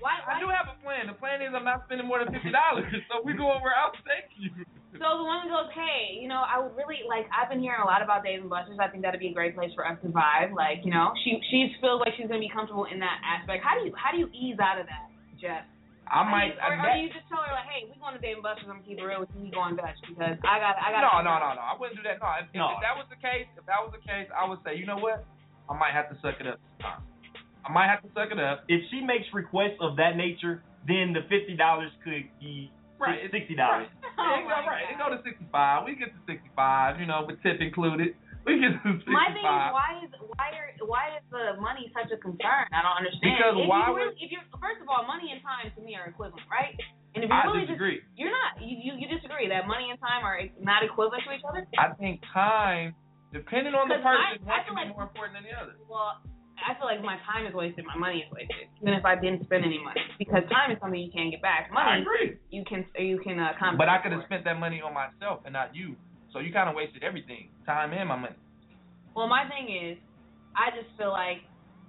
Why? 0.00 0.20
I 0.24 0.40
do 0.40 0.48
have 0.48 0.66
a 0.72 0.76
plan. 0.80 1.06
The 1.06 1.16
plan 1.16 1.44
is 1.44 1.52
I'm 1.52 1.64
not 1.64 1.84
spending 1.86 2.08
more 2.08 2.18
than 2.24 2.32
fifty 2.32 2.50
dollars. 2.50 2.88
so 3.12 3.20
we 3.22 3.36
going 3.36 3.60
where 3.60 3.76
I'll 3.76 3.92
take 4.08 4.32
you. 4.40 4.48
So 4.98 5.06
the 5.06 5.22
woman 5.22 5.46
goes, 5.46 5.70
hey, 5.70 6.18
you 6.18 6.26
know, 6.26 6.42
I 6.42 6.58
would 6.58 6.74
really 6.74 7.06
like. 7.06 7.30
I've 7.30 7.46
been 7.46 7.62
hearing 7.62 7.78
a 7.78 7.86
lot 7.86 8.02
about 8.02 8.26
Dave 8.26 8.42
and 8.42 8.50
Buster's. 8.50 8.80
I 8.82 8.90
think 8.90 9.06
that'd 9.06 9.22
be 9.22 9.30
a 9.30 9.36
great 9.36 9.54
place 9.54 9.70
for 9.78 9.86
us 9.86 9.94
to 10.02 10.10
vibe. 10.10 10.50
Like, 10.56 10.82
you 10.82 10.90
know, 10.90 11.14
she 11.22 11.38
she 11.52 11.70
feels 11.78 12.02
like 12.02 12.16
she's 12.18 12.26
gonna 12.26 12.42
be 12.42 12.50
comfortable 12.50 12.90
in 12.90 12.98
that 12.98 13.22
aspect. 13.22 13.62
How 13.62 13.78
do 13.78 13.86
you 13.86 13.92
how 13.94 14.10
do 14.10 14.18
you 14.18 14.28
ease 14.34 14.58
out 14.58 14.80
of 14.82 14.90
that, 14.90 15.06
Jeff? 15.38 15.62
I 16.10 16.26
might. 16.26 16.58
do 16.58 16.58
you, 16.58 16.66
or, 16.66 16.74
or 16.74 16.90
do 16.90 16.98
you 17.06 17.10
just 17.14 17.30
tell 17.30 17.38
her 17.38 17.54
like, 17.54 17.70
hey, 17.70 17.86
we 17.86 17.94
going 18.02 18.18
to 18.18 18.22
Dave 18.24 18.34
and 18.34 18.42
Buster's? 18.42 18.66
I'm 18.66 18.82
gonna 18.82 18.88
keep 18.88 18.98
it 18.98 19.06
real 19.06 19.22
with 19.22 19.30
you. 19.38 19.46
We 19.46 19.54
going 19.54 19.78
Dutch 19.78 19.94
because 20.02 20.42
I 20.42 20.58
got 20.58 20.74
I 20.82 20.90
got. 20.90 21.06
no, 21.06 21.22
no, 21.22 21.38
no, 21.38 21.54
no. 21.54 21.62
I 21.62 21.78
wouldn't 21.78 21.94
do 21.94 22.02
that. 22.02 22.18
No, 22.18 22.26
if, 22.42 22.50
No. 22.50 22.74
if 22.74 22.82
that 22.82 22.98
was 22.98 23.06
the 23.14 23.20
case, 23.22 23.46
if 23.54 23.62
that 23.70 23.78
was 23.78 23.94
the 23.94 24.02
case, 24.02 24.26
I 24.34 24.42
would 24.42 24.58
say, 24.66 24.74
you 24.74 24.90
know 24.90 24.98
what? 24.98 25.22
I 25.70 25.78
might 25.78 25.94
have 25.94 26.10
to 26.10 26.18
suck 26.18 26.42
it 26.42 26.50
up. 26.50 26.58
this 26.58 26.82
time. 26.82 27.06
I 27.66 27.72
might 27.72 27.88
have 27.88 28.02
to 28.02 28.08
suck 28.14 28.30
it 28.32 28.38
up. 28.38 28.64
If 28.68 28.82
she 28.90 29.00
makes 29.00 29.26
requests 29.32 29.78
of 29.80 29.96
that 29.96 30.16
nature, 30.16 30.62
then 30.88 31.12
the 31.12 31.22
fifty 31.28 31.56
dollars 31.56 31.90
could 32.04 32.24
be 32.40 32.72
Right, 33.00 33.24
sixty 33.32 33.54
dollars. 33.56 33.88
Oh 34.20 34.28
Yeah, 34.28 34.44
it 34.44 34.44
go, 34.44 34.68
right. 34.68 34.84
It 34.92 34.96
go 35.00 35.08
to 35.08 35.20
65. 35.24 35.48
We 35.88 35.96
get 35.96 36.12
to 36.12 36.20
65, 36.28 37.00
you 37.00 37.08
know, 37.08 37.24
with 37.24 37.40
tip 37.40 37.56
included. 37.64 38.12
We 38.44 38.60
get 38.60 38.76
to 38.84 39.00
65. 39.00 39.08
My 39.08 39.32
thing 39.32 39.40
is, 39.48 39.64
why 39.72 39.90
is 40.04 40.10
why 40.36 40.48
are 40.60 40.68
why 40.84 41.04
is 41.16 41.24
the 41.32 41.56
money 41.56 41.88
such 41.96 42.12
a 42.12 42.20
concern? 42.20 42.68
I 42.68 42.84
don't 42.84 43.00
understand. 43.00 43.24
Because 43.40 43.56
if 43.56 43.64
why 43.64 43.88
you 43.88 43.96
would- 43.96 44.12
really, 44.12 44.20
if 44.20 44.28
you're 44.28 44.44
first 44.60 44.84
of 44.84 44.88
all, 44.92 45.08
money 45.08 45.32
and 45.32 45.40
time 45.40 45.72
to 45.72 45.80
me 45.80 45.96
are 45.96 46.12
equivalent, 46.12 46.44
right? 46.52 46.76
And 47.16 47.24
if 47.24 47.32
you 47.32 47.36
I 47.36 47.48
really 47.48 47.64
just 47.64 47.80
disagree. 47.80 48.04
you're 48.20 48.28
not 48.32 48.60
you, 48.60 48.76
you 48.76 48.92
you 49.00 49.06
disagree 49.08 49.48
that 49.48 49.64
money 49.64 49.88
and 49.88 49.96
time 49.96 50.20
are 50.20 50.36
not 50.60 50.84
equivalent 50.84 51.24
to 51.24 51.32
each 51.32 51.44
other. 51.48 51.64
I 51.80 51.96
think 51.96 52.20
time, 52.36 52.92
depending 53.32 53.72
on 53.72 53.88
the 53.88 53.96
'Cause 54.04 54.04
I- 54.04 54.36
person, 54.36 54.44
I 54.44 54.52
one 54.52 54.60
feel 54.68 54.74
can 54.76 54.84
be 54.84 54.92
more 54.92 55.04
important 55.08 55.32
than 55.40 55.44
the 55.48 55.56
other. 55.56 55.74
Well, 55.88 56.20
I 56.66 56.74
feel 56.78 56.86
like 56.86 57.02
my 57.02 57.16
time 57.24 57.46
is 57.46 57.54
wasted, 57.54 57.84
my 57.86 57.96
money 57.96 58.24
is 58.26 58.30
wasted, 58.32 58.68
even 58.80 58.94
if 58.94 59.04
I 59.04 59.14
didn't 59.16 59.44
spend 59.44 59.64
any 59.64 59.78
money. 59.82 60.00
Because 60.18 60.42
time 60.50 60.70
is 60.70 60.78
something 60.80 61.00
you 61.00 61.12
can't 61.12 61.30
get 61.30 61.42
back. 61.42 61.70
I 61.70 61.74
Money 61.74 62.02
agree. 62.02 62.36
you 62.50 62.64
can 62.68 62.84
you 62.98 63.18
can 63.24 63.38
uh, 63.40 63.52
compensate 63.58 63.78
But 63.78 63.88
I 63.88 63.98
could 64.02 64.12
have 64.12 64.24
spent 64.26 64.44
that 64.44 64.58
money 64.60 64.80
on 64.80 64.92
myself 64.92 65.40
and 65.44 65.52
not 65.54 65.74
you. 65.74 65.96
So 66.32 66.38
you 66.38 66.52
kind 66.52 66.68
of 66.68 66.74
wasted 66.76 67.02
everything, 67.02 67.50
time 67.66 67.92
and 67.92 68.08
my 68.08 68.16
money. 68.16 68.36
Well, 69.16 69.26
my 69.26 69.44
thing 69.48 69.66
is, 69.74 69.98
I 70.56 70.70
just 70.70 70.94
feel 70.96 71.10
like 71.10 71.42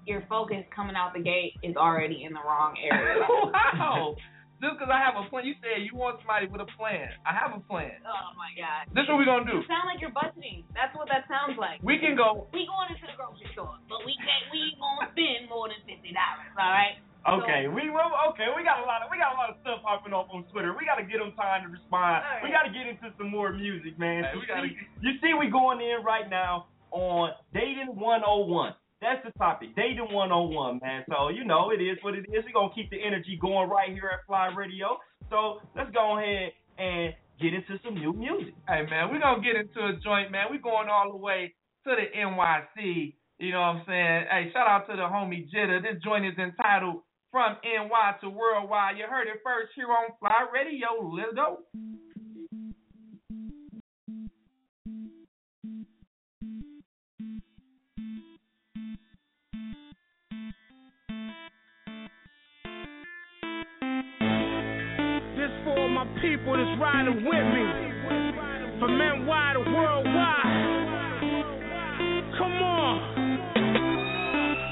your 0.08 0.24
focus 0.28 0.64
coming 0.76 0.96
out 0.96 1.14
the 1.14 1.22
gate 1.22 1.54
is 1.64 1.76
already 1.76 2.24
in 2.26 2.34
the 2.34 2.40
wrong 2.42 2.74
area. 2.82 3.22
wow. 3.78 4.16
Just 4.62 4.78
because 4.78 4.94
I 4.94 5.02
have 5.02 5.18
a 5.18 5.26
plan, 5.28 5.44
you 5.50 5.58
said 5.58 5.82
you 5.82 5.98
want 5.98 6.22
somebody 6.22 6.46
with 6.46 6.62
a 6.62 6.70
plan. 6.78 7.10
I 7.26 7.34
have 7.34 7.50
a 7.58 7.62
plan. 7.66 7.98
Oh 8.06 8.30
my 8.38 8.54
god. 8.54 8.94
This 8.94 9.04
is 9.04 9.10
what 9.10 9.18
we're 9.18 9.26
gonna 9.26 9.50
do. 9.50 9.58
You 9.60 9.66
sound 9.66 9.90
like 9.90 9.98
you're 9.98 10.14
budgeting. 10.14 10.62
That's 10.78 10.94
what 10.94 11.10
that 11.10 11.26
sounds 11.26 11.58
like. 11.58 11.82
We 11.82 11.98
can 11.98 12.14
go. 12.14 12.46
We 12.54 12.70
going 12.70 12.94
into 12.94 13.10
the 13.10 13.18
grocery 13.18 13.50
store, 13.58 13.74
but 13.90 14.06
we 14.06 14.14
can't. 14.22 14.46
We 14.54 14.72
ain't 14.72 14.78
gonna 14.78 15.10
spend 15.18 15.50
more 15.50 15.66
than 15.68 15.82
fifty 15.90 16.14
dollars. 16.14 16.54
All 16.54 16.70
right. 16.70 17.02
Okay, 17.22 17.70
we 17.70 17.90
well, 17.94 18.10
okay, 18.34 18.50
we 18.58 18.66
got 18.66 18.82
a 18.82 18.86
lot 18.90 19.06
of 19.06 19.10
we 19.14 19.18
got 19.22 19.34
a 19.34 19.38
lot 19.38 19.50
of 19.54 19.58
stuff 19.62 19.82
popping 19.86 20.10
off 20.14 20.26
on 20.34 20.42
Twitter. 20.50 20.74
We 20.74 20.86
got 20.90 20.98
to 20.98 21.06
get 21.06 21.22
them 21.22 21.34
time 21.38 21.62
to 21.66 21.70
respond. 21.70 22.26
All 22.26 22.26
right. 22.26 22.42
We 22.42 22.50
got 22.50 22.66
to 22.66 22.74
get 22.74 22.90
into 22.90 23.14
some 23.18 23.30
more 23.30 23.54
music, 23.54 23.94
man. 24.02 24.26
Hey, 24.26 24.34
we 24.34 24.42
You 24.42 24.48
gotta- 24.50 24.70
see- 24.70 24.90
you 25.06 25.12
see, 25.22 25.34
we 25.38 25.46
going 25.54 25.82
in 25.82 26.02
right 26.02 26.26
now 26.30 26.66
on 26.90 27.34
dating 27.54 27.94
101. 27.94 28.74
That's 29.02 29.26
the 29.26 29.32
topic, 29.40 29.76
dating 29.76 30.14
101, 30.14 30.80
man. 30.82 31.04
So 31.10 31.30
you 31.30 31.44
know 31.44 31.72
it 31.72 31.82
is 31.82 31.98
what 32.04 32.14
it 32.14 32.30
is. 32.30 32.46
We're 32.46 32.54
gonna 32.54 32.74
keep 32.74 32.92
the 32.92 33.02
energy 33.02 33.38
going 33.42 33.68
right 33.68 33.90
here 33.90 34.10
at 34.14 34.26
FLYE 34.28 34.54
Radio. 34.56 35.02
So 35.30 35.58
let's 35.76 35.90
go 35.90 36.22
ahead 36.22 36.54
and 36.78 37.14
get 37.42 37.58
into 37.58 37.82
some 37.84 37.96
new 37.96 38.14
music. 38.14 38.54
Hey 38.70 38.86
man, 38.86 39.10
we're 39.10 39.20
gonna 39.20 39.42
get 39.42 39.58
into 39.58 39.82
a 39.82 39.98
joint, 40.06 40.30
man. 40.30 40.54
We're 40.54 40.62
going 40.62 40.88
all 40.88 41.10
the 41.10 41.18
way 41.18 41.56
to 41.86 41.96
the 41.98 42.14
NYC. 42.14 43.16
You 43.40 43.52
know 43.54 43.62
what 43.62 43.82
I'm 43.82 43.84
saying? 43.90 44.26
Hey, 44.30 44.52
shout 44.54 44.70
out 44.70 44.86
to 44.86 44.94
the 44.94 45.10
homie 45.10 45.50
Jitta. 45.50 45.82
This 45.82 45.98
joint 46.04 46.26
is 46.30 46.38
entitled 46.38 47.02
From 47.32 47.58
NY 47.66 48.22
to 48.22 48.30
Worldwide. 48.30 49.02
You 49.02 49.10
heard 49.10 49.26
it 49.26 49.42
first 49.44 49.74
here 49.74 49.90
on 49.90 50.14
FLYE 50.22 50.54
Radio. 50.54 51.10
Let's 51.10 51.34
go. 51.34 51.66
My 66.02 66.22
people 66.22 66.58
that's 66.58 66.82
riding 66.82 67.22
with 67.26 67.46
me. 67.54 67.66
NY 68.90 69.54
to 69.54 69.60
worldwide. 69.70 70.46
Come 72.38 72.58
on. 72.58 72.98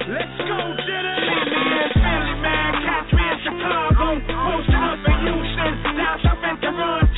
Let's 0.10 0.38
go, 0.42 0.58
me 0.90 1.94
man. 2.02 2.74
Catch 2.82 3.14
me 3.14 3.22
in 3.22 3.38
Chicago. 3.46 4.06
Posted 4.26 4.82
up 4.82 5.06
in 5.06 5.18
Houston. 5.22 5.74
Down 5.98 6.18
south 6.24 6.44
in 6.50 6.56
Toronto. 6.62 7.09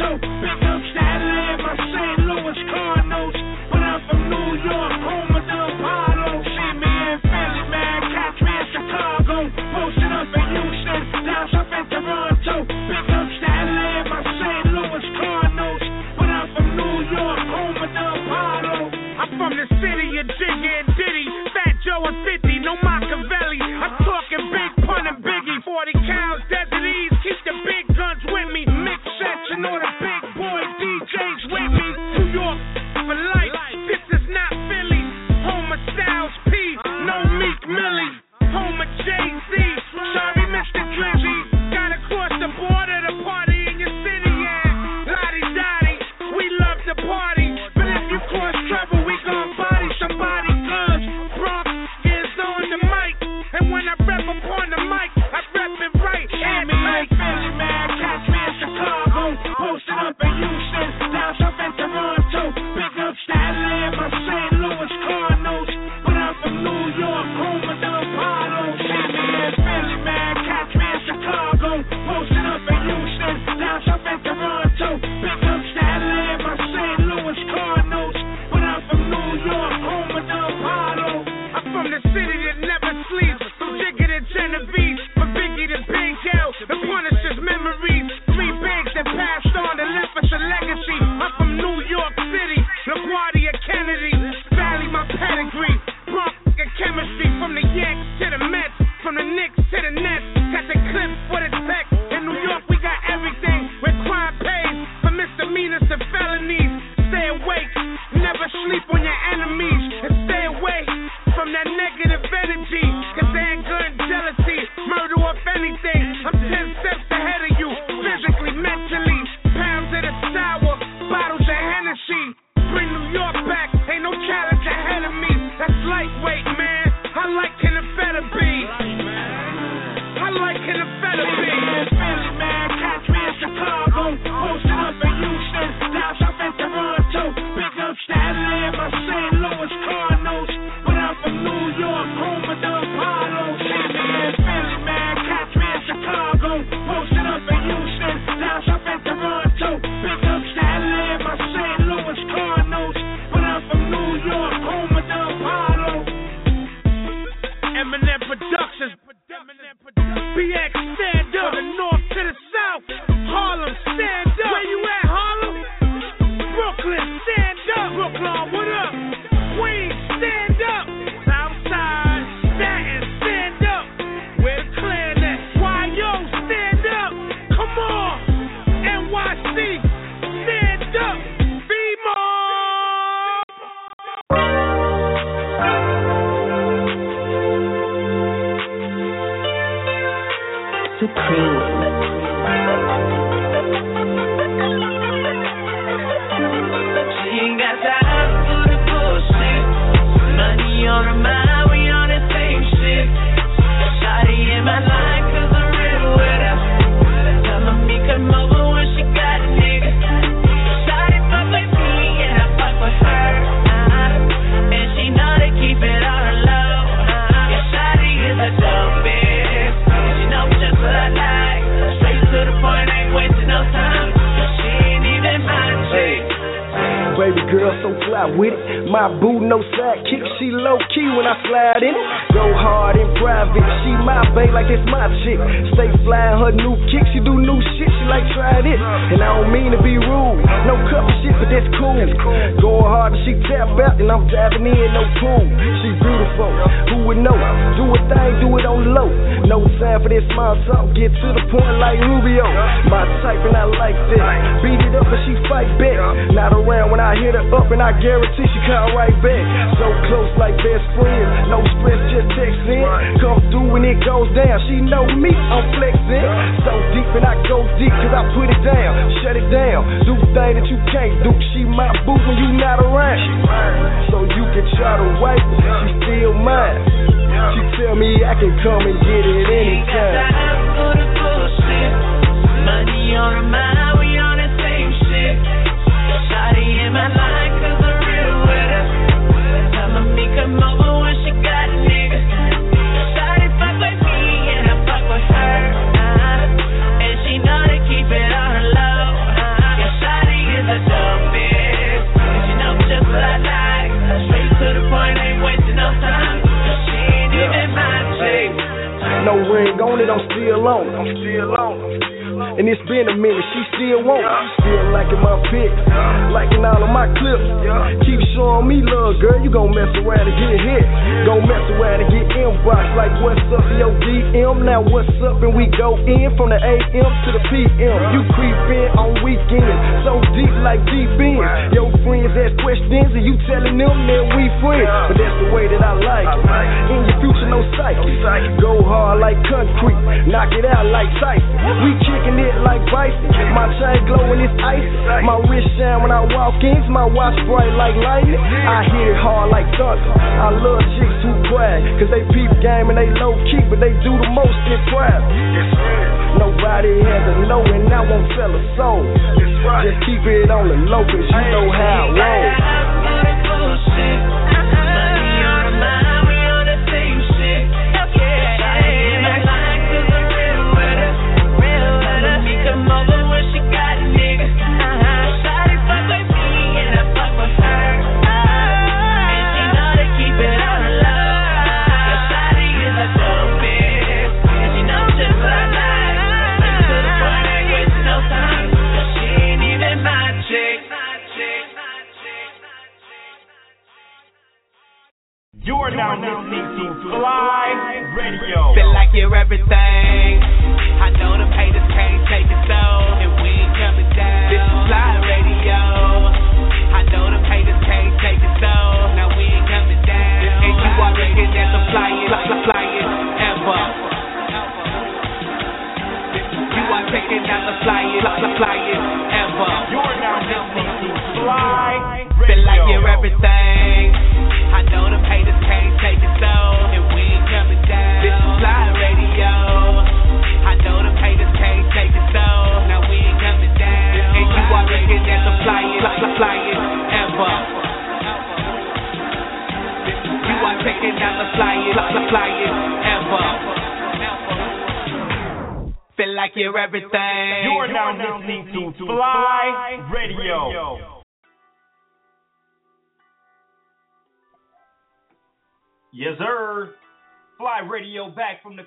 Back 458.62 458.64
from 458.64 458.78
the. 458.78 458.84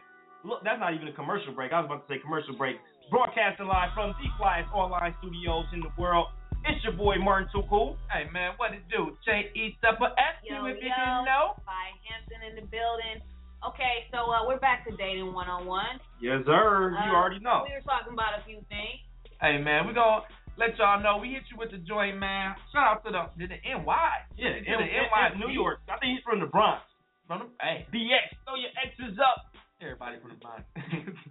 Look, 0.46 0.60
that's 0.62 0.78
not 0.78 0.92
even 0.92 1.08
a 1.08 1.12
commercial 1.12 1.52
break. 1.54 1.72
I 1.72 1.80
was 1.80 1.88
about 1.88 2.06
to 2.06 2.08
say 2.14 2.20
commercial 2.20 2.54
break. 2.56 2.76
Broadcasting 3.10 3.66
live 3.66 3.96
from 3.96 4.12
the 4.20 4.28
flyest 4.36 4.68
online 4.72 5.14
studios 5.20 5.64
in 5.72 5.80
the 5.80 5.88
world. 5.96 6.28
It's 6.68 6.84
your 6.84 6.92
boy 6.92 7.16
Martin 7.20 7.48
Too 7.52 7.64
Cool. 7.68 7.96
Hey 8.12 8.28
man, 8.32 8.52
what 8.56 8.72
it 8.72 8.84
do? 8.88 9.16
J 9.24 9.52
E 9.56 9.76
double 9.80 10.12
S 10.16 10.36
Yo, 10.44 10.64
you 10.64 10.72
if 10.72 10.80
you 10.80 10.88
didn't 10.88 11.28
know. 11.28 11.56
By 11.64 11.92
Hampton 12.08 12.40
in 12.44 12.56
the 12.56 12.66
building. 12.68 13.20
Okay, 13.64 14.04
so 14.12 14.28
uh, 14.28 14.44
we're 14.44 14.60
back 14.60 14.84
to 14.84 14.92
dating 14.96 15.32
one 15.32 15.48
on 15.48 15.64
one. 15.64 15.96
Yes, 16.20 16.44
sir. 16.44 16.92
You 16.92 17.12
already 17.12 17.40
know. 17.40 17.64
We 17.64 17.72
were 17.72 17.84
talking 17.84 18.12
about 18.12 18.36
a 18.36 18.44
few 18.44 18.60
things. 18.68 19.00
Hey 19.40 19.60
man, 19.60 19.88
we 19.88 19.92
gonna 19.92 20.28
let 20.56 20.76
y'all 20.76 21.00
know 21.00 21.20
we 21.20 21.32
hit 21.32 21.48
you 21.52 21.56
with 21.56 21.72
the 21.72 21.80
joint, 21.84 22.20
man. 22.20 22.56
Shout 22.72 22.84
out 22.84 23.00
to 23.04 23.12
the 23.12 23.28
to 23.40 23.44
the 23.48 23.60
NY. 23.60 24.08
Yeah, 24.36 24.60
to 24.60 24.60
the 24.60 24.88
in, 24.88 25.08
NY 25.08 25.24
in 25.32 25.40
New 25.40 25.52
York. 25.52 25.84
I 25.88 26.00
think 26.00 26.20
he's 26.20 26.24
from 26.24 26.40
the 26.40 26.48
Bronx. 26.48 26.84
From 27.28 27.44
the, 27.44 27.48
hey, 27.60 27.88
BX, 27.88 28.36
throw 28.44 28.56
your 28.56 28.72
X's 28.76 29.16
up. 29.16 29.52
Everybody 29.84 30.16
from 30.20 30.30
the 30.32 30.40
Bronx. 30.40 30.64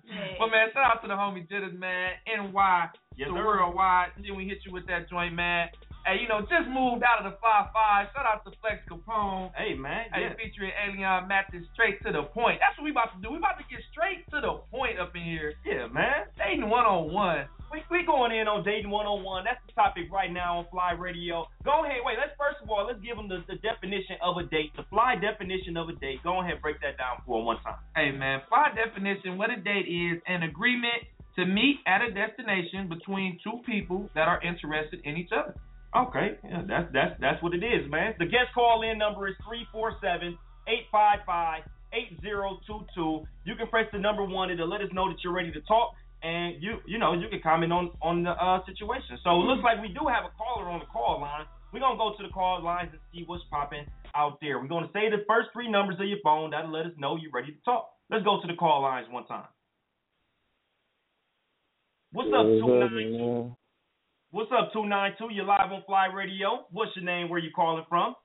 Yeah. 0.06 0.38
but 0.38 0.48
man, 0.54 0.70
shout 0.74 0.86
out 0.86 1.02
to 1.02 1.08
the 1.10 1.18
homie 1.18 1.48
Jitters, 1.50 1.74
man. 1.78 2.14
NY 2.30 2.90
Yes, 3.18 3.30
to 3.30 3.34
sir. 3.34 3.46
worldwide. 3.46 4.14
And 4.16 4.26
then 4.26 4.36
we 4.38 4.46
hit 4.46 4.60
you 4.66 4.72
with 4.74 4.86
that 4.88 5.10
joint, 5.10 5.34
man. 5.34 5.70
Hey, 6.06 6.20
you 6.20 6.28
know, 6.28 6.42
just 6.42 6.68
moved 6.68 7.02
out 7.08 7.24
of 7.24 7.32
the 7.32 7.38
five 7.40 7.72
five. 7.72 8.12
Shout 8.14 8.26
out 8.28 8.44
to 8.44 8.52
Flex 8.60 8.84
Capone. 8.92 9.52
Hey, 9.56 9.74
man. 9.74 10.06
Hey, 10.12 10.28
Yeah. 10.28 10.36
featuring 10.36 10.72
Alien 10.76 11.28
Mathis 11.32 11.64
straight 11.74 12.04
to 12.04 12.12
the 12.12 12.24
point. 12.36 12.60
That's 12.60 12.76
what 12.78 12.84
we 12.86 12.92
about 12.92 13.16
to 13.16 13.20
do. 13.24 13.32
We 13.32 13.38
about 13.40 13.58
to 13.58 13.66
get 13.72 13.80
straight 13.92 14.28
to 14.36 14.42
the 14.44 14.60
point 14.70 15.00
up 15.00 15.16
in 15.16 15.24
here. 15.24 15.54
yeah, 15.66 15.88
man. 15.88 16.28
Dating 16.38 16.70
one 16.70 16.86
on 16.86 17.12
one. 17.14 17.48
We 17.74 17.82
we 17.90 18.06
going 18.06 18.30
in 18.30 18.46
on 18.46 18.62
dating 18.62 18.94
one 18.94 19.10
on 19.10 19.26
one. 19.26 19.50
That's 19.50 19.58
the 19.66 19.74
topic 19.74 20.06
right 20.14 20.30
now 20.30 20.62
on 20.62 20.70
FLYE 20.70 20.94
Radio. 20.94 21.50
Go 21.66 21.82
ahead, 21.82 22.06
wait. 22.06 22.22
Let's 22.22 22.38
first 22.38 22.62
of 22.62 22.70
all 22.70 22.86
let's 22.86 23.02
give 23.02 23.18
them 23.18 23.26
the, 23.26 23.42
the 23.50 23.58
definition 23.66 24.22
of 24.22 24.38
a 24.38 24.46
date, 24.46 24.70
the 24.78 24.86
Fly 24.94 25.18
definition 25.18 25.74
of 25.74 25.90
a 25.90 25.98
date. 25.98 26.22
Go 26.22 26.46
ahead, 26.46 26.62
break 26.62 26.78
that 26.86 27.02
down 27.02 27.26
for 27.26 27.42
one 27.42 27.58
time. 27.66 27.82
Hey 27.98 28.14
man, 28.14 28.46
by 28.54 28.70
definition, 28.78 29.42
what 29.42 29.50
a 29.50 29.58
date 29.58 29.90
is 29.90 30.22
an 30.30 30.46
agreement 30.46 31.02
to 31.34 31.50
meet 31.50 31.82
at 31.90 32.06
a 32.06 32.14
destination 32.14 32.94
between 32.94 33.42
two 33.42 33.66
people 33.66 34.06
that 34.14 34.30
are 34.30 34.38
interested 34.46 35.02
in 35.02 35.18
each 35.18 35.34
other. 35.34 35.58
Okay, 35.98 36.38
yeah, 36.46 36.62
that's 36.70 36.94
that's 36.94 37.18
that's 37.18 37.42
what 37.42 37.58
it 37.58 37.66
is, 37.66 37.90
man. 37.90 38.14
The 38.22 38.30
guest 38.30 38.54
call 38.54 38.86
in 38.86 39.02
number 39.02 39.26
is 39.26 39.34
347-855-8022. 41.90 43.26
You 43.50 43.56
can 43.58 43.66
press 43.74 43.90
the 43.90 43.98
number 43.98 44.22
one 44.22 44.54
and 44.54 44.62
let 44.70 44.82
us 44.82 44.94
know 44.94 45.10
that 45.10 45.18
you're 45.24 45.34
ready 45.34 45.52
to 45.52 45.62
talk, 45.62 45.98
and 46.24 46.64
you 46.64 46.80
you 46.88 46.98
know 46.98 47.14
you 47.14 47.28
can 47.30 47.42
comment 47.42 47.72
on 47.72 47.92
on 48.02 48.24
the 48.24 48.32
uh, 48.32 48.66
situation. 48.66 49.20
So 49.24 49.36
it 49.42 49.46
looks 49.46 49.62
like 49.64 49.82
we 49.82 49.90
do 49.90 50.08
have 50.08 50.24
a 50.24 50.32
caller 50.40 50.72
on 50.72 50.80
the 50.80 50.88
call 50.88 51.20
line. 51.22 51.46
We're 51.72 51.82
gonna 51.82 51.98
go 51.98 52.16
to 52.18 52.24
the 52.24 52.32
call 52.34 52.64
lines 52.64 52.90
and 52.92 53.02
see 53.12 53.24
what's 53.28 53.44
popping 53.52 53.86
out 54.16 54.40
there. 54.42 54.60
We're 54.60 54.72
gonna 54.72 54.90
say 54.94 55.10
the 55.12 55.28
first 55.28 55.50
three 55.54 55.70
numbers 55.70 55.98
of 56.00 56.08
your 56.08 56.20
phone. 56.24 56.52
That'll 56.52 56.72
let 56.72 56.88
us 56.88 56.94
know 56.98 57.18
you're 57.18 57.32
ready 57.32 57.52
to 57.52 57.62
talk. 57.66 57.90
Let's 58.10 58.24
go 58.24 58.40
to 58.42 58.48
the 58.48 58.56
call 58.56 58.82
lines 58.82 59.08
one 59.12 59.26
time. 59.28 59.52
What's 62.14 62.30
up, 62.30 62.46
two 62.46 62.80
nine 62.80 62.90
two? 62.90 63.56
What's 64.32 64.52
up, 64.52 64.72
two 64.72 64.86
nine 64.86 65.12
two? 65.18 65.28
You're 65.32 65.46
live 65.46 65.72
on 65.72 65.84
FLYE 65.86 66.14
Radio. 66.16 66.66
What's 66.72 66.92
your 66.96 67.06
name? 67.06 67.28
Where 67.28 67.40
you 67.40 67.52
calling 67.56 67.84
from? 67.90 68.16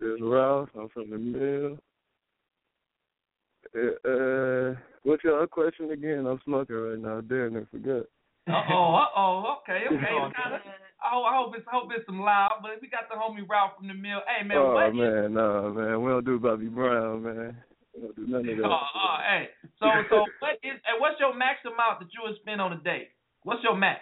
This 0.00 0.10
is 0.10 0.20
Ralph. 0.20 0.70
I'm 0.78 0.88
from 0.88 1.10
the 1.10 1.18
mill. 1.18 1.78
Uh, 3.76 4.08
uh, 4.08 4.74
what's 5.08 5.24
your 5.24 5.46
question 5.46 5.90
again? 5.90 6.26
I'm 6.26 6.40
smoking 6.44 6.76
right 6.76 7.00
now. 7.00 7.20
Damn, 7.22 7.56
I 7.56 7.64
forgot. 7.72 8.04
Uh 8.44 8.64
oh, 8.72 8.94
uh 8.94 9.08
oh, 9.16 9.56
okay, 9.60 9.84
okay. 9.88 9.96
Kinda, 9.96 10.60
I, 11.00 11.08
hope, 11.12 11.24
I 11.24 11.32
hope 11.36 11.54
it's 11.56 11.66
hope 11.70 11.88
it's 11.96 12.06
some 12.06 12.20
loud, 12.20 12.60
but 12.60 12.80
we 12.80 12.88
got 12.88 13.08
the 13.08 13.16
homie 13.16 13.48
Ralph 13.48 13.76
from 13.78 13.88
the 13.88 13.94
mill. 13.94 14.20
Hey 14.28 14.44
man, 14.44 14.56
oh 14.58 14.74
what? 14.74 14.94
man, 14.94 15.32
no 15.32 15.72
man, 15.72 16.02
we 16.02 16.10
don't 16.10 16.24
do 16.24 16.38
Bobby 16.38 16.68
Brown, 16.68 17.22
man. 17.22 17.56
We 17.94 18.02
don't 18.02 18.16
do 18.16 18.26
none 18.26 18.48
of 18.48 18.56
that. 18.56 18.64
Oh, 18.64 18.84
oh, 18.94 19.16
hey. 19.24 19.48
So 19.80 19.86
so 20.10 20.16
what 20.40 20.60
is 20.62 20.76
and 20.84 21.00
what's 21.00 21.20
your 21.20 21.36
max 21.36 21.64
amount 21.64 22.00
that 22.00 22.12
you 22.12 22.20
would 22.24 22.36
spend 22.40 22.60
on 22.60 22.72
a 22.72 22.80
date? 22.80 23.08
What's 23.44 23.64
your 23.64 23.76
max? 23.76 24.00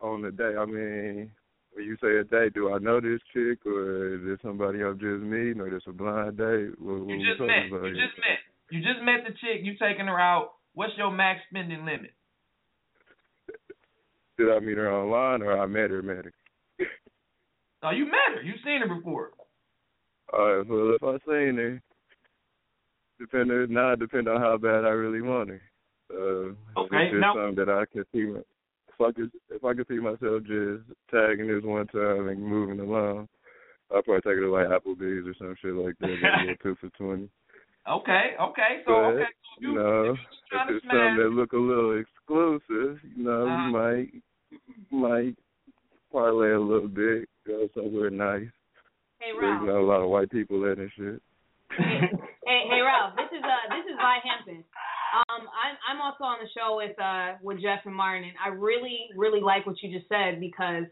On 0.00 0.20
the 0.20 0.30
day, 0.30 0.54
I 0.58 0.66
mean, 0.66 1.30
when 1.72 1.84
you 1.86 1.96
say 2.02 2.18
a 2.20 2.24
date, 2.24 2.52
do 2.54 2.72
I 2.72 2.78
know 2.78 3.00
this 3.00 3.20
chick 3.32 3.64
or 3.64 4.14
is 4.14 4.20
this 4.26 4.38
somebody 4.42 4.82
I'm 4.82 4.98
just 4.98 5.24
meeting 5.24 5.60
or 5.60 5.70
this 5.70 5.82
a 5.88 5.92
blind 5.92 6.36
date? 6.36 6.76
What, 6.78 7.08
You 7.08 7.22
just 7.24 7.40
met. 7.40 7.70
You 7.70 7.96
just 7.96 8.18
met. 8.20 8.44
You 8.70 8.80
just 8.80 9.02
met 9.02 9.20
the 9.24 9.32
chick. 9.32 9.60
You 9.62 9.74
taking 9.80 10.06
her 10.06 10.18
out. 10.20 10.52
What's 10.74 10.92
your 10.96 11.10
max 11.12 11.40
spending 11.50 11.84
limit? 11.84 12.12
Did 14.38 14.52
I 14.52 14.58
meet 14.60 14.76
her 14.76 14.92
online 14.92 15.42
or 15.42 15.58
I 15.58 15.66
met 15.66 15.90
her? 15.90 16.02
Met 16.02 16.26
her. 16.26 16.32
Oh, 17.82 17.90
you 17.90 18.04
met 18.04 18.36
her. 18.36 18.42
You 18.42 18.54
seen 18.64 18.80
her 18.86 18.94
before. 18.94 19.30
All 20.32 20.56
right, 20.58 20.66
well, 20.68 20.94
if 20.94 21.02
I 21.02 21.12
seen 21.26 21.56
her, 21.56 21.80
depending 23.20 23.72
now, 23.72 23.92
it 23.92 24.00
depend 24.00 24.28
on 24.28 24.40
how 24.40 24.56
bad 24.58 24.84
I 24.84 24.88
really 24.90 25.22
want 25.22 25.50
her. 25.50 25.62
Uh, 26.10 26.52
Okay, 26.80 27.06
if 27.08 27.14
it's 27.14 27.20
now- 27.20 27.34
something 27.34 27.64
that 27.64 27.70
I 27.72 27.84
can 27.90 28.04
see, 28.12 28.24
my, 28.26 28.40
if 28.40 29.00
I 29.00 29.12
could, 29.12 29.30
if 29.50 29.64
I 29.64 29.74
could 29.74 29.86
see 29.88 29.98
myself 29.98 30.42
just 30.42 30.84
tagging 31.10 31.46
this 31.48 31.62
one 31.64 31.86
time 31.88 32.28
and 32.28 32.40
moving 32.42 32.80
along, 32.80 33.28
I'll 33.94 34.02
probably 34.02 34.16
take 34.22 34.34
her 34.36 34.40
to 34.40 34.50
like 34.50 34.66
Applebee's 34.68 35.26
or 35.28 35.34
some 35.38 35.54
shit 35.62 35.74
like 35.74 35.94
that. 36.00 36.56
Two 36.62 36.74
for 36.80 36.88
twenty. 36.90 37.28
Okay, 37.88 38.34
okay. 38.40 38.82
So 38.84 38.92
But, 38.92 39.14
okay, 39.14 39.24
so 39.24 39.60
you, 39.60 39.68
you 39.70 39.74
know, 39.78 40.10
if 40.10 40.18
you 40.18 40.36
trying 40.50 40.68
to 40.68 40.74
it's 40.76 40.84
something 40.84 40.90
smash, 40.90 41.16
that 41.18 41.30
look 41.30 41.52
a 41.52 41.56
little 41.56 41.98
exclusive, 41.98 42.98
you 43.16 43.24
know, 43.24 43.46
Uh-huh. 43.46 43.70
might 43.70 44.10
might 44.90 45.36
parlay 46.10 46.52
a 46.52 46.60
little 46.60 46.88
bit, 46.88 47.28
go 47.46 47.68
somewhere 47.74 48.10
nice. 48.10 48.50
Hey 49.20 49.32
Where, 49.32 49.50
Ralph. 49.50 49.60
you 49.62 49.66
know, 49.68 49.80
a 49.80 49.86
lot 49.86 50.02
of 50.02 50.10
white 50.10 50.30
people 50.30 50.70
at 50.70 50.78
and 50.78 50.90
shit. 50.96 51.22
Hey, 51.70 52.00
hey, 52.46 52.60
hey, 52.70 52.80
Ralph. 52.80 53.14
This 53.16 53.30
is 53.32 53.42
uh, 53.42 53.74
this 53.74 53.84
is 53.86 53.96
Vi 53.96 54.18
Hampton. 54.24 54.64
Um, 55.30 55.46
I'm 55.46 55.76
I'm 55.88 56.00
also 56.02 56.24
on 56.24 56.38
the 56.42 56.50
show 56.50 56.76
with 56.76 56.98
uh 57.00 57.38
with 57.40 57.62
Jeff 57.62 57.86
and 57.86 57.94
Martin, 57.94 58.24
and 58.28 58.36
I 58.44 58.48
really 58.48 59.08
really 59.16 59.40
like 59.40 59.64
what 59.66 59.76
you 59.82 59.96
just 59.96 60.08
said 60.08 60.40
because 60.40 60.84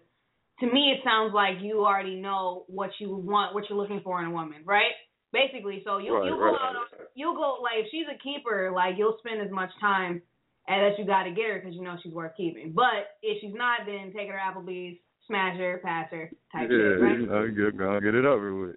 to 0.60 0.66
me 0.66 0.94
it 0.94 1.00
sounds 1.04 1.34
like 1.34 1.58
you 1.60 1.84
already 1.84 2.20
know 2.20 2.64
what 2.68 2.90
you 3.00 3.14
want, 3.16 3.54
what 3.54 3.64
you're 3.68 3.78
looking 3.78 4.00
for 4.02 4.20
in 4.22 4.26
a 4.26 4.30
woman, 4.30 4.62
right? 4.64 4.94
Basically, 5.34 5.82
so 5.84 5.98
you 5.98 6.14
Right, 6.14 6.30
you 6.30 6.36
go 6.38 6.54
right. 6.54 6.54
out, 6.62 6.86
you'll 7.18 7.34
go 7.34 7.58
like 7.60 7.82
if 7.82 7.90
she's 7.90 8.06
a 8.06 8.16
keeper, 8.22 8.70
like 8.72 8.94
you'll 8.96 9.18
spend 9.18 9.42
as 9.42 9.50
much 9.50 9.70
time 9.80 10.22
as 10.70 10.94
you 10.96 11.04
got 11.04 11.24
to 11.24 11.34
get 11.34 11.50
her 11.50 11.58
because 11.58 11.74
you 11.74 11.82
know 11.82 11.96
she's 12.02 12.14
worth 12.14 12.36
keeping. 12.36 12.70
But 12.70 13.18
if 13.20 13.40
she's 13.42 13.52
not, 13.52 13.80
then 13.84 14.12
take 14.14 14.30
her 14.30 14.38
to 14.38 14.46
Applebee's, 14.46 14.96
smash 15.26 15.58
her, 15.58 15.80
pass 15.82 16.06
her, 16.12 16.30
type 16.52 16.70
yeah, 16.70 16.78
shit, 16.78 17.00
right? 17.02 17.18
you 17.18 17.26
know, 17.26 17.50
get 17.50 17.76
go 17.76 17.98
get 17.98 18.14
it 18.14 18.24
over 18.24 18.54
with. 18.54 18.76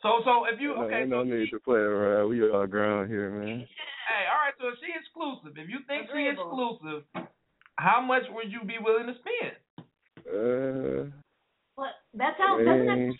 so 0.00 0.24
so 0.24 0.46
if 0.48 0.58
you 0.58 0.74
No, 0.74 0.84
okay, 0.88 1.04
ain't 1.04 1.10
so 1.12 1.22
no 1.22 1.24
need 1.24 1.50
to 1.50 1.60
play 1.60 1.78
around. 1.84 2.30
We 2.30 2.40
all 2.48 2.66
grown 2.66 3.06
here, 3.06 3.28
man. 3.30 3.68
hey, 4.08 4.24
all 4.32 4.40
right. 4.40 4.56
So 4.58 4.68
if 4.72 4.80
she 4.80 4.88
exclusive, 4.96 5.52
if 5.60 5.68
you 5.68 5.84
think 5.86 6.08
she 6.08 6.32
Agreeable. 6.32 6.48
exclusive, 6.48 7.28
how 7.76 8.00
much 8.00 8.22
would 8.32 8.50
you 8.50 8.64
be 8.64 8.80
willing 8.80 9.06
to 9.06 9.14
spend? 9.20 9.52
Uh, 10.24 11.12
But 11.76 11.92
that 12.16 12.40
sounds 12.40 12.64
doesn't 12.64 12.86
that 12.86 12.96
man, 12.96 13.12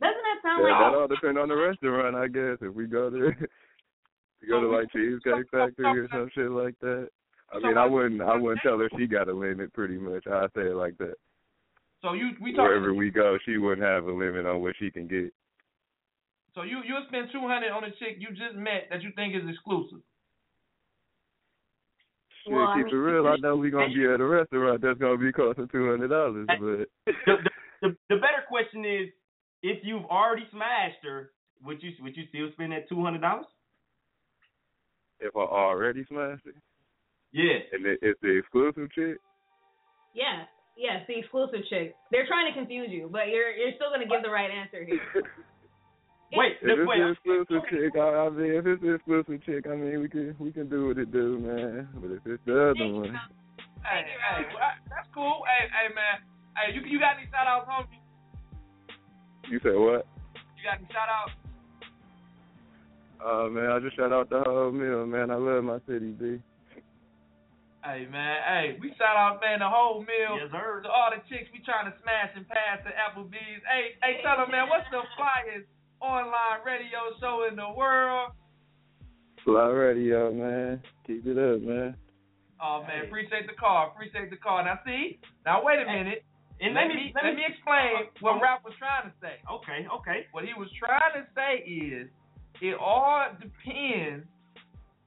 doesn't 0.00 0.24
that 0.24 0.38
sound 0.42 0.64
that, 0.64 0.70
like 0.70 0.80
that 0.92 0.98
all 0.98 1.08
depend 1.08 1.38
on 1.38 1.48
the 1.48 1.56
restaurant, 1.56 2.16
I 2.16 2.26
guess. 2.28 2.58
If 2.60 2.74
we 2.74 2.86
go 2.86 3.10
to, 3.10 3.32
we 4.40 4.48
go 4.48 4.60
to 4.60 4.68
like 4.68 4.90
Cheesecake 4.92 5.50
Factory 5.50 6.00
or 6.00 6.08
some 6.10 6.30
shit 6.34 6.50
like 6.50 6.74
that. 6.80 7.08
I 7.52 7.58
mean, 7.58 7.76
I 7.76 7.84
wouldn't, 7.86 8.22
I 8.22 8.36
wouldn't 8.36 8.60
tell 8.62 8.78
her 8.78 8.88
she 8.96 9.06
got 9.06 9.28
a 9.28 9.32
limit. 9.32 9.72
Pretty 9.72 9.98
much, 9.98 10.26
I 10.26 10.46
say 10.54 10.70
it 10.70 10.76
like 10.76 10.96
that. 10.98 11.14
So 12.02 12.14
you 12.14 12.30
we 12.40 12.52
talking 12.52 12.64
Wherever 12.64 12.94
we 12.94 13.10
go, 13.10 13.34
oh, 13.34 13.38
she 13.44 13.58
wouldn't 13.58 13.86
have 13.86 14.04
a 14.06 14.12
limit 14.12 14.46
on 14.46 14.62
what 14.62 14.74
she 14.78 14.90
can 14.90 15.06
get. 15.06 15.32
So 16.54 16.62
you 16.62 16.80
you'll 16.86 17.04
spend 17.08 17.28
two 17.32 17.46
hundred 17.46 17.70
on 17.70 17.84
a 17.84 17.90
chick 17.90 18.16
you 18.18 18.28
just 18.30 18.56
met 18.56 18.88
that 18.90 19.02
you 19.02 19.10
think 19.14 19.34
is 19.34 19.42
exclusive. 19.48 20.00
Shit, 22.44 22.54
Well, 22.54 22.68
I 22.68 22.76
keep 22.76 22.86
mean- 22.86 22.94
it 22.94 22.98
real. 22.98 23.26
I 23.26 23.36
know 23.36 23.56
we're 23.56 23.70
gonna 23.70 23.92
be 23.92 24.06
at 24.06 24.20
a 24.20 24.24
restaurant 24.26 24.80
that's 24.80 24.98
gonna 24.98 25.18
be 25.18 25.32
costing 25.32 25.68
two 25.68 25.90
hundred 25.90 26.08
dollars, 26.08 26.46
but 26.48 26.58
the, 26.60 26.86
the, 27.26 27.36
the 27.82 27.88
the 28.08 28.16
better 28.16 28.42
question 28.48 28.84
is, 28.86 29.08
if 29.62 29.78
you've 29.84 30.04
already 30.06 30.46
smashed 30.50 31.02
her, 31.04 31.30
would 31.64 31.82
you 31.82 31.90
would 32.02 32.16
you 32.16 32.24
still 32.28 32.48
spend 32.52 32.72
that 32.72 32.88
two 32.88 33.02
hundred 33.02 33.20
dollars? 33.22 33.46
if 35.20 35.36
I 35.36 35.40
already 35.40 36.02
smashed 36.08 36.46
it, 36.46 36.54
Yeah. 37.32 37.60
and 37.76 37.84
it, 37.84 37.98
it's 38.00 38.18
the 38.22 38.38
exclusive 38.38 38.90
chick, 38.92 39.18
Yeah, 40.14 40.44
yeah, 40.78 40.96
it's 41.04 41.06
the 41.08 41.18
exclusive 41.20 41.60
chick. 41.68 41.94
They're 42.10 42.26
trying 42.26 42.48
to 42.50 42.58
confuse 42.58 42.88
you, 42.90 43.08
but 43.12 43.28
you're 43.28 43.50
you're 43.52 43.76
still 43.76 43.90
gonna 43.92 44.08
give 44.08 44.22
the 44.24 44.30
right 44.32 44.50
answer 44.50 44.82
here. 44.82 45.04
Wait, 46.32 46.62
If 46.62 46.78
it's 46.78 46.86
wait. 46.88 47.02
the 47.02 47.10
exclusive 47.10 47.62
chick, 47.68 47.92
I, 47.98 48.06
I 48.24 48.30
mean, 48.30 48.54
if 48.54 48.64
it's 48.64 48.80
the 48.80 48.94
exclusive 48.94 49.42
chick, 49.44 49.66
I 49.66 49.74
mean, 49.74 50.00
we 50.00 50.08
can 50.08 50.32
we 50.38 50.52
can 50.52 50.70
do 50.70 50.86
what 50.88 50.96
it 50.96 51.10
do, 51.12 51.36
man. 51.42 51.88
But 52.00 52.10
if 52.16 52.22
it's 52.24 52.44
the 52.46 52.70
other 52.70 52.88
one, 52.88 53.12
Hey, 53.84 54.06
hey, 54.08 54.46
well, 54.48 54.62
I- 54.64 54.80
that's 54.88 55.08
cool. 55.12 55.42
Hey, 55.44 55.68
hey, 55.68 55.92
man. 55.92 56.24
Hey, 56.56 56.72
you 56.72 56.80
you 56.88 56.96
got 56.98 57.18
any 57.20 57.28
shout 57.28 57.44
outs, 57.50 57.68
homie? 57.68 57.99
You 59.50 59.58
said 59.62 59.74
what? 59.74 60.06
You 60.54 60.62
got 60.62 60.78
any 60.78 60.86
shout 60.94 61.10
out? 61.10 61.30
Oh 63.18 63.50
man, 63.50 63.66
I 63.66 63.80
just 63.80 63.96
shout 63.96 64.12
out 64.12 64.30
the 64.30 64.40
whole 64.46 64.70
meal, 64.70 65.04
man. 65.06 65.30
I 65.30 65.34
love 65.34 65.64
my 65.64 65.78
city, 65.86 66.14
B. 66.14 66.38
Hey 67.82 68.06
man, 68.12 68.36
hey, 68.46 68.78
we 68.80 68.94
shout 68.96 69.16
out 69.16 69.40
man 69.40 69.58
the 69.60 69.68
whole 69.68 70.00
meal 70.06 70.36
Yes, 70.38 70.52
sir. 70.52 70.80
to 70.84 70.88
all 70.88 71.10
the 71.10 71.18
chicks 71.32 71.48
we 71.52 71.64
trying 71.64 71.90
to 71.90 71.96
smash 72.04 72.30
and 72.36 72.46
pass 72.46 72.78
the 72.84 72.92
Applebee's. 72.94 73.64
Hey, 73.66 73.96
hey, 74.04 74.20
tell 74.22 74.36
them 74.36 74.52
man, 74.52 74.68
what's 74.68 74.86
the 74.92 75.00
flyest 75.18 75.64
online 76.00 76.60
radio 76.64 77.10
show 77.20 77.48
in 77.50 77.56
the 77.56 77.72
world? 77.74 78.32
FLYE 79.44 79.72
Radio, 79.72 80.30
man. 80.32 80.80
Keep 81.06 81.26
it 81.26 81.38
up, 81.40 81.60
man. 81.64 81.96
Oh 82.62 82.84
man, 82.86 83.06
appreciate 83.08 83.46
the 83.48 83.56
call, 83.58 83.90
appreciate 83.92 84.28
the 84.30 84.36
call. 84.36 84.62
Now 84.62 84.78
see, 84.86 85.18
now 85.44 85.64
wait 85.64 85.80
a 85.80 85.86
minute. 85.86 86.22
And 86.60 86.74
let, 86.74 86.82
let 86.82 86.88
me 86.88 86.94
me 86.94 87.12
let 87.16 87.34
me 87.34 87.42
explain 87.48 88.12
what 88.20 88.40
Ralph 88.42 88.60
was 88.64 88.74
trying 88.78 89.08
to 89.08 89.14
say. 89.20 89.40
Okay, 89.50 89.88
okay. 89.88 90.26
What 90.32 90.44
he 90.44 90.52
was 90.52 90.68
trying 90.78 91.16
to 91.16 91.24
say 91.32 91.64
is, 91.64 92.08
it 92.60 92.76
all 92.78 93.24
depends 93.40 94.26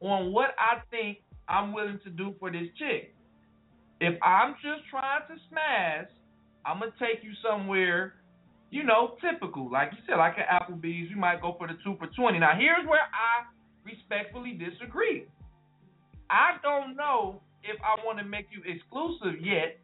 on 0.01 0.33
what 0.33 0.55
I 0.57 0.81
think 0.89 1.19
I'm 1.47 1.73
willing 1.73 1.99
to 2.03 2.09
do 2.09 2.33
for 2.39 2.51
this 2.51 2.67
chick. 2.77 3.13
If 4.01 4.17
I'm 4.23 4.55
just 4.65 4.89
trying 4.89 5.21
to 5.29 5.35
smash, 5.49 6.09
I'm 6.65 6.79
gonna 6.79 6.91
take 6.97 7.23
you 7.23 7.31
somewhere, 7.45 8.15
you 8.71 8.83
know, 8.83 9.15
typical. 9.21 9.69
Like 9.69 9.91
you 9.91 9.99
said, 10.07 10.17
like 10.17 10.33
at 10.41 10.49
Applebee's, 10.49 11.09
we 11.13 11.15
might 11.15 11.39
go 11.39 11.55
for 11.59 11.67
the 11.67 11.77
two 11.83 11.95
for 11.99 12.07
twenty. 12.17 12.39
Now 12.39 12.57
here's 12.57 12.87
where 12.87 13.05
I 13.13 13.45
respectfully 13.85 14.57
disagree. 14.57 15.27
I 16.31 16.57
don't 16.63 16.95
know 16.95 17.41
if 17.61 17.77
I 17.85 18.03
want 18.03 18.17
to 18.17 18.25
make 18.25 18.47
you 18.49 18.63
exclusive 18.65 19.39
yet 19.39 19.77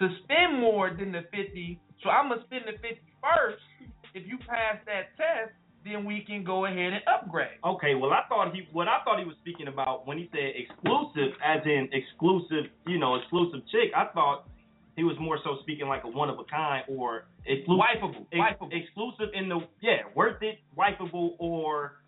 to 0.00 0.08
spend 0.24 0.58
more 0.60 0.90
than 0.90 1.12
the 1.12 1.22
fifty. 1.30 1.78
So 2.02 2.10
I'm 2.10 2.28
gonna 2.28 2.42
spend 2.46 2.64
the 2.66 2.72
fifty 2.80 3.12
first. 3.22 3.62
If 4.14 4.26
you 4.26 4.38
pass 4.38 4.76
that 4.86 5.14
test, 5.16 5.52
then 5.84 6.04
we 6.04 6.24
can 6.26 6.42
go 6.42 6.66
ahead 6.66 6.92
and 6.92 7.02
upgrade. 7.06 7.56
Okay, 7.64 7.94
well 7.94 8.10
I 8.12 8.22
thought 8.28 8.52
he 8.54 8.66
what 8.72 8.88
I 8.88 9.04
thought 9.04 9.18
he 9.20 9.24
was 9.24 9.36
speaking 9.40 9.68
about 9.68 10.06
when 10.06 10.18
he 10.18 10.28
said 10.32 10.52
exclusive 10.56 11.36
as 11.44 11.60
in 11.64 11.88
exclusive, 11.92 12.72
you 12.86 12.98
know, 12.98 13.14
exclusive 13.16 13.60
chick. 13.70 13.92
I 13.94 14.06
thought 14.12 14.48
he 14.96 15.04
was 15.04 15.16
more 15.20 15.38
so 15.44 15.56
speaking 15.62 15.86
like 15.88 16.04
a 16.04 16.08
one 16.08 16.28
of 16.28 16.38
a 16.38 16.44
kind 16.44 16.84
or 16.88 17.24
exclusive 17.46 17.80
Wipeable, 17.80 18.26
ex- 18.32 18.40
wipeable. 18.60 18.68
exclusive 18.72 19.28
in 19.32 19.48
the 19.48 19.60
yeah, 19.80 20.04
worth 20.14 20.42
it, 20.42 20.58
wipeable 20.76 21.36
or 21.38 22.02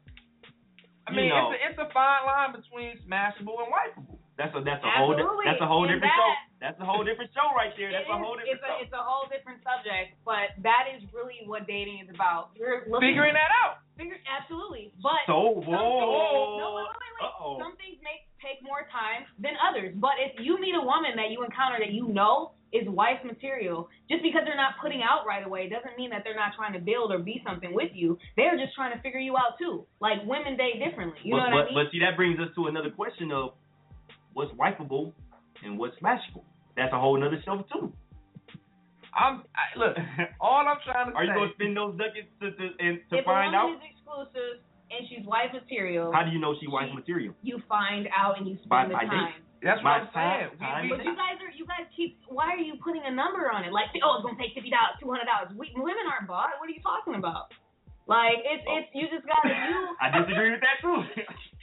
I 1.07 1.13
mean, 1.13 1.29
know, 1.31 1.51
it's 1.53 1.79
a, 1.79 1.83
it's 1.83 1.91
a 1.91 1.93
fine 1.95 2.25
line 2.27 2.53
between 2.53 2.99
smashable 3.09 3.57
and 3.63 3.71
wipeable. 3.73 4.19
that's 4.37 4.55
a 4.55 4.61
that's 4.65 4.83
a 4.85 4.91
whole 4.99 5.15
di- 5.17 5.25
that's 5.47 5.61
a 5.63 5.67
whole 5.67 5.85
and 5.85 5.95
different 5.95 6.13
that, 6.13 6.19
show. 6.19 6.52
That's 6.63 6.79
a 6.79 6.87
whole 6.87 7.03
different 7.03 7.35
show 7.35 7.51
right 7.59 7.75
there. 7.75 7.91
That's 7.91 8.07
It 8.07 8.15
a 8.15 8.15
whole 8.15 8.39
different 8.39 8.55
it's 8.55 8.63
a, 8.63 8.73
it's 8.87 8.95
a 8.95 9.03
whole 9.03 9.27
different 9.27 9.67
subject, 9.67 10.15
but 10.23 10.55
that 10.63 10.87
is 10.95 11.03
really 11.11 11.43
what 11.43 11.67
dating 11.67 12.07
is 12.07 12.09
about. 12.15 12.55
You're 12.55 12.87
Figuring 13.03 13.35
that 13.35 13.51
out. 13.67 13.83
Figure, 13.99 14.23
absolutely, 14.31 14.95
but 15.03 15.27
So, 15.27 15.59
some 15.67 15.75
whoa. 15.75 15.83
things, 15.83 16.63
no, 16.63 16.69
wait, 16.79 16.87
wait, 16.87 17.13
wait. 17.19 17.27
Uh-oh. 17.27 17.59
Some 17.59 17.75
things 17.77 17.99
make 18.07 18.31
take 18.39 18.63
more 18.63 18.87
time 18.95 19.27
than 19.43 19.59
others. 19.59 19.95
But 19.99 20.23
if 20.23 20.39
you 20.39 20.59
meet 20.63 20.79
a 20.79 20.83
woman 20.83 21.19
that 21.19 21.35
you 21.35 21.43
encounter 21.43 21.83
that 21.83 21.91
you 21.91 22.09
know 22.09 22.55
is 22.71 22.87
wife 22.89 23.23
material, 23.27 23.91
just 24.11 24.23
because 24.23 24.43
they're 24.47 24.59
not 24.59 24.79
putting 24.83 25.03
out 25.03 25.27
right 25.27 25.45
away 25.45 25.67
doesn't 25.69 25.99
mean 25.99 26.11
that 26.11 26.23
they're 26.25 26.39
not 26.39 26.55
trying 26.55 26.73
to 26.73 26.83
build 26.83 27.11
or 27.11 27.19
be 27.19 27.43
something 27.47 27.75
with 27.75 27.91
you. 27.93 28.19
They're 28.39 28.57
just 28.57 28.75
trying 28.75 28.95
to 28.95 29.03
figure 29.03 29.21
you 29.21 29.37
out 29.37 29.59
too. 29.59 29.87
Like 30.01 30.23
women 30.27 30.57
date 30.57 30.79
differently. 30.79 31.21
You 31.27 31.37
but, 31.37 31.51
know 31.51 31.51
but, 31.51 31.55
what 31.55 31.63
I 31.63 31.75
mean? 31.75 31.79
but 31.79 31.87
see, 31.91 32.01
that 32.01 32.15
brings 32.15 32.39
us 32.39 32.49
to 32.55 32.67
another 32.71 32.91
question 32.91 33.31
of 33.31 33.59
what's 34.33 34.55
wifeable 34.55 35.13
and 35.63 35.79
what's 35.79 35.95
smashable. 35.99 36.47
That's 36.77 36.93
a 36.93 36.99
whole 36.99 37.19
nother 37.19 37.41
show 37.45 37.65
too. 37.73 37.93
I'm 39.13 39.45
I, 39.53 39.77
look. 39.77 39.93
All 40.41 40.65
I'm 40.65 40.79
trying 40.85 41.13
to 41.13 41.17
Are 41.17 41.25
you 41.25 41.35
gonna 41.37 41.53
spend 41.55 41.77
those 41.77 41.93
ducats 42.01 42.33
to 42.41 42.49
to, 42.57 42.65
and, 42.81 42.97
to 43.13 43.19
if 43.21 43.25
find 43.29 43.53
a 43.55 43.59
out? 43.59 43.69
woman 43.77 43.85
is 43.85 43.93
exclusive 43.93 44.65
and 44.93 45.01
she's 45.09 45.25
wife 45.29 45.53
material, 45.53 46.13
How 46.13 46.25
do 46.25 46.33
you 46.33 46.41
know 46.41 46.57
she 46.61 46.69
wife 46.69 46.89
material? 46.93 47.33
you 47.45 47.61
find 47.69 48.09
out 48.17 48.37
and 48.41 48.49
you 48.49 48.57
By- 48.69 48.89
spend 48.89 48.93
the 48.93 48.97
by 48.97 49.05
date. 49.05 49.13
time. 49.13 49.41
That's 49.63 49.79
My 49.85 50.03
what 50.05 50.11
I'm 50.11 50.17
saying. 50.17 50.59
time- 50.59 50.59
time. 50.59 50.83
We, 50.89 50.97
But 50.97 51.05
you 51.05 51.15
guys 51.15 51.37
are 51.45 51.53
you 51.55 51.65
guys 51.69 51.85
keep 51.93 52.19
why 52.29 52.57
are 52.57 52.65
you 52.65 52.81
putting 52.81 53.05
a 53.05 53.13
number 53.13 53.53
on 53.53 53.65
it? 53.69 53.73
Like 53.73 53.93
oh 54.01 54.17
it's 54.21 54.25
gonna 54.25 54.41
take 54.41 54.57
fifty 54.57 54.73
dollars, 54.73 54.97
two 54.97 55.13
hundred 55.13 55.29
dollars. 55.29 55.53
Women 55.61 56.05
aren't 56.09 56.25
bought. 56.29 56.57
What 56.57 56.67
are 56.69 56.75
you 56.75 56.81
talking 56.83 57.15
about? 57.21 57.53
Like 58.09 58.41
it's 58.49 58.65
it's 58.65 58.89
you 58.97 59.07
just 59.13 59.29
gotta 59.29 59.53
you 59.53 59.77
I 60.03 60.09
disagree 60.09 60.51
with 60.57 60.65
that 60.65 60.81
too. 60.81 61.05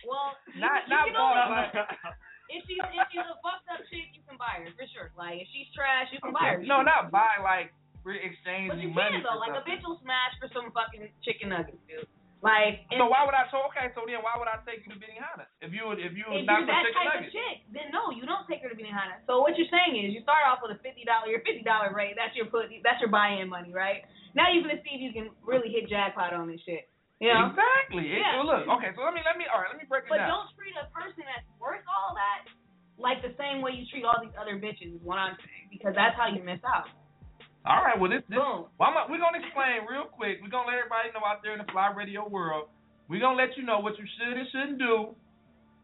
well 0.05 0.38
you, 0.53 0.62
Not- 0.62 0.86
you 0.86 0.93
not 0.93 1.05
bought, 1.18 1.38
only, 1.49 1.66
but- 1.74 2.14
if 2.49 2.61
she's 2.65 2.81
if 2.81 3.07
she's 3.13 3.25
a 3.25 3.37
fucked 3.45 3.69
up 3.69 3.81
chick 3.87 4.11
you 4.17 4.21
can 4.25 4.35
buy 4.35 4.61
her 4.61 4.69
for 4.73 4.85
sure. 4.91 5.09
Like 5.13 5.45
if 5.45 5.47
she's 5.53 5.69
trash 5.71 6.09
you 6.09 6.19
can 6.19 6.33
buy 6.33 6.57
her. 6.57 6.61
no, 6.65 6.81
not 6.81 7.13
buy 7.13 7.39
like 7.41 7.71
we're 8.03 8.17
But 8.17 8.79
you 8.81 8.89
money 8.89 9.21
can 9.21 9.27
though. 9.27 9.37
Like 9.37 9.53
a 9.53 9.63
bitch 9.63 9.83
will 9.85 9.99
smash 10.01 10.33
for 10.39 10.49
some 10.55 10.71
fucking 10.71 11.05
chicken 11.21 11.53
nuggets, 11.53 11.79
dude. 11.85 12.07
Like 12.39 12.87
So 12.95 13.03
why 13.11 13.27
would 13.27 13.35
I? 13.35 13.51
So 13.51 13.67
okay. 13.67 13.91
So 13.91 14.07
then 14.07 14.23
why 14.23 14.39
would 14.39 14.47
I 14.47 14.63
take 14.63 14.87
you 14.87 14.95
to 14.95 14.99
Benihana 14.99 15.43
if 15.59 15.75
you 15.75 15.83
would 15.83 15.99
if 15.99 16.15
you 16.15 16.23
if 16.31 16.47
you're 16.47 16.63
not 16.63 16.63
for 16.63 16.71
that 16.71 16.95
type 16.95 17.11
nuggets? 17.19 17.29
of 17.29 17.35
chick, 17.35 17.55
then 17.75 17.91
no, 17.91 18.15
you 18.15 18.23
don't 18.23 18.47
take 18.47 18.63
her 18.63 18.71
to 18.71 18.77
Benihana. 18.79 19.19
So 19.27 19.43
what 19.43 19.59
you're 19.59 19.67
saying 19.67 19.99
is 19.99 20.15
you 20.15 20.23
start 20.23 20.47
off 20.47 20.63
with 20.63 20.71
a 20.71 20.79
fifty 20.79 21.03
dollar 21.03 21.27
your 21.27 21.43
fifty 21.43 21.67
dollar 21.67 21.91
rate, 21.91 22.15
that's 22.15 22.31
your 22.39 22.47
put 22.47 22.71
that's 22.79 23.03
your 23.03 23.11
buy 23.11 23.35
in 23.43 23.51
money, 23.51 23.75
right? 23.75 24.07
Now 24.39 24.47
you're 24.47 24.63
gonna 24.63 24.79
see 24.87 24.95
if 24.95 25.03
you 25.03 25.11
can 25.11 25.35
really 25.43 25.67
hit 25.67 25.91
jackpot 25.91 26.31
on 26.31 26.47
this 26.47 26.63
shit. 26.63 26.87
You 27.20 27.36
know? 27.36 27.51
Exactly. 27.51 28.15
It- 28.15 28.24
Yeah. 28.24 28.39
well, 28.39 28.47
look. 28.47 28.63
Okay. 28.80 28.95
So 28.95 29.03
let 29.03 29.13
me 29.13 29.22
let 29.28 29.36
me 29.36 29.43
all 29.51 29.59
right. 29.59 29.67
Let 29.67 29.80
me 29.80 29.88
break 29.88 30.07
it 30.07 30.09
But 30.09 30.24
down. 30.24 30.32
But 30.32 30.36
don't 30.36 30.49
treat 30.55 30.76
a 30.80 30.88
person 30.91 31.24
that's 31.28 31.47
worth 31.59 31.84
all 31.88 32.15
that 32.15 32.47
like 32.99 33.24
the 33.24 33.36
same 33.39 33.63
way 33.63 33.72
you 33.76 33.88
treat 33.88 34.03
all 34.03 34.20
these 34.20 34.36
other 34.36 34.59
bitches 34.59 34.95
is 34.95 35.01
what 35.03 35.20
I'm 35.20 35.36
saying. 35.39 35.67
Because 35.72 35.95
that's 35.95 36.15
how 36.15 36.28
you 36.28 36.43
miss 36.43 36.59
out. 36.67 36.88
All 37.67 37.84
right. 37.84 37.99
Well, 37.99 38.11
this 38.11 38.24
this. 38.32 38.39
Boom. 38.39 38.72
Well, 38.80 38.88
I'm, 38.88 38.95
we're 39.11 39.20
gonna 39.20 39.43
explain 39.43 39.84
real 39.88 40.07
quick. 40.07 40.39
We're 40.39 40.51
gonna 40.51 40.72
let 40.72 40.80
everybody 40.80 41.11
know 41.11 41.24
out 41.28 41.43
there 41.43 41.55
in 41.55 41.59
the 41.59 41.67
FLYE 41.72 41.95
Radio 41.95 42.24
world. 42.28 42.72
We're 43.11 43.20
gonna 43.20 43.39
let 43.39 43.55
you 43.59 43.63
know 43.67 43.80
what 43.84 43.99
you 43.99 44.07
should 44.15 44.36
and 44.36 44.47
shouldn't 44.51 44.80
do 44.80 45.15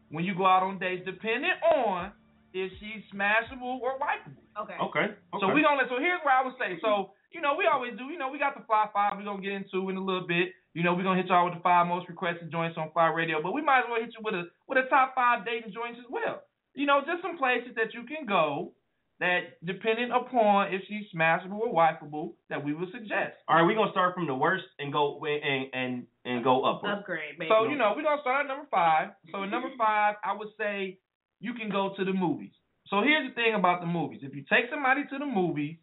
when 0.08 0.24
you 0.24 0.32
go 0.34 0.46
out 0.46 0.62
on 0.62 0.78
dates, 0.78 1.04
depending 1.04 1.52
on 1.68 2.12
if 2.54 2.72
she's 2.80 3.04
smashable 3.12 3.80
or 3.84 3.98
wipeable. 4.00 4.40
Okay. 4.56 4.78
okay. 4.80 5.06
So 5.40 5.52
we 5.52 5.60
gonna 5.60 5.84
let. 5.84 5.92
So 5.92 6.00
here's 6.00 6.20
what 6.24 6.32
I 6.32 6.40
would 6.44 6.56
say. 6.56 6.80
So 6.80 7.12
you 7.32 7.40
know, 7.44 7.56
we 7.60 7.68
always 7.68 7.92
do. 7.98 8.08
You 8.08 8.16
know, 8.16 8.32
we 8.32 8.38
got 8.38 8.56
the 8.56 8.64
FLYE 8.64 8.88
Five. 8.92 9.20
We're 9.20 9.28
gonna 9.28 9.42
get 9.44 9.52
into 9.52 9.90
in 9.90 9.96
a 9.96 10.04
little 10.04 10.26
bit. 10.26 10.56
You 10.76 10.82
know, 10.82 10.92
we're 10.92 11.08
gonna 11.08 11.16
hit 11.16 11.32
y'all 11.32 11.48
with 11.48 11.54
the 11.56 11.64
five 11.64 11.88
most 11.88 12.06
requested 12.06 12.52
joints 12.52 12.76
on 12.76 12.92
FLYE 12.92 13.16
Radio, 13.16 13.40
but 13.40 13.56
we 13.56 13.62
might 13.62 13.78
as 13.78 13.84
well 13.88 13.96
hit 13.98 14.12
you 14.12 14.20
with 14.20 14.34
a 14.34 14.44
with 14.68 14.76
a 14.76 14.84
top 14.92 15.14
five 15.14 15.40
dating 15.48 15.72
joints 15.72 15.96
as 15.96 16.04
well. 16.12 16.44
You 16.74 16.84
know, 16.84 17.00
just 17.00 17.24
some 17.24 17.40
places 17.40 17.72
that 17.80 17.96
you 17.96 18.04
can 18.04 18.28
go 18.28 18.76
that, 19.18 19.56
depending 19.64 20.12
upon 20.12 20.74
if 20.74 20.82
she's 20.84 21.08
smashable 21.08 21.64
or 21.64 21.72
wipeable, 21.72 22.34
that 22.50 22.62
we 22.62 22.74
would 22.74 22.92
suggest. 22.92 23.40
All 23.48 23.56
right, 23.56 23.64
we're 23.64 23.72
gonna 23.74 23.96
start 23.96 24.12
from 24.12 24.26
the 24.26 24.34
worst 24.34 24.68
and 24.78 24.92
go 24.92 25.16
and 25.24 25.72
and 25.72 26.06
and 26.26 26.44
go 26.44 26.60
upward. 26.68 26.92
Upgrade, 26.92 27.38
baby. 27.38 27.48
So 27.48 27.64
you 27.64 27.80
know, 27.80 27.94
we're 27.96 28.04
gonna 28.04 28.20
start 28.20 28.44
at 28.44 28.48
number 28.52 28.68
five. 28.70 29.16
So 29.32 29.44
at 29.44 29.48
number 29.48 29.72
five, 29.78 30.16
I 30.20 30.36
would 30.36 30.52
say 30.60 30.98
you 31.40 31.54
can 31.54 31.70
go 31.70 31.94
to 31.96 32.04
the 32.04 32.12
movies. 32.12 32.52
So 32.88 33.00
here's 33.00 33.26
the 33.26 33.34
thing 33.34 33.54
about 33.54 33.80
the 33.80 33.88
movies: 33.88 34.20
if 34.20 34.36
you 34.36 34.44
take 34.44 34.68
somebody 34.68 35.08
to 35.08 35.16
the 35.16 35.24
movies, 35.24 35.80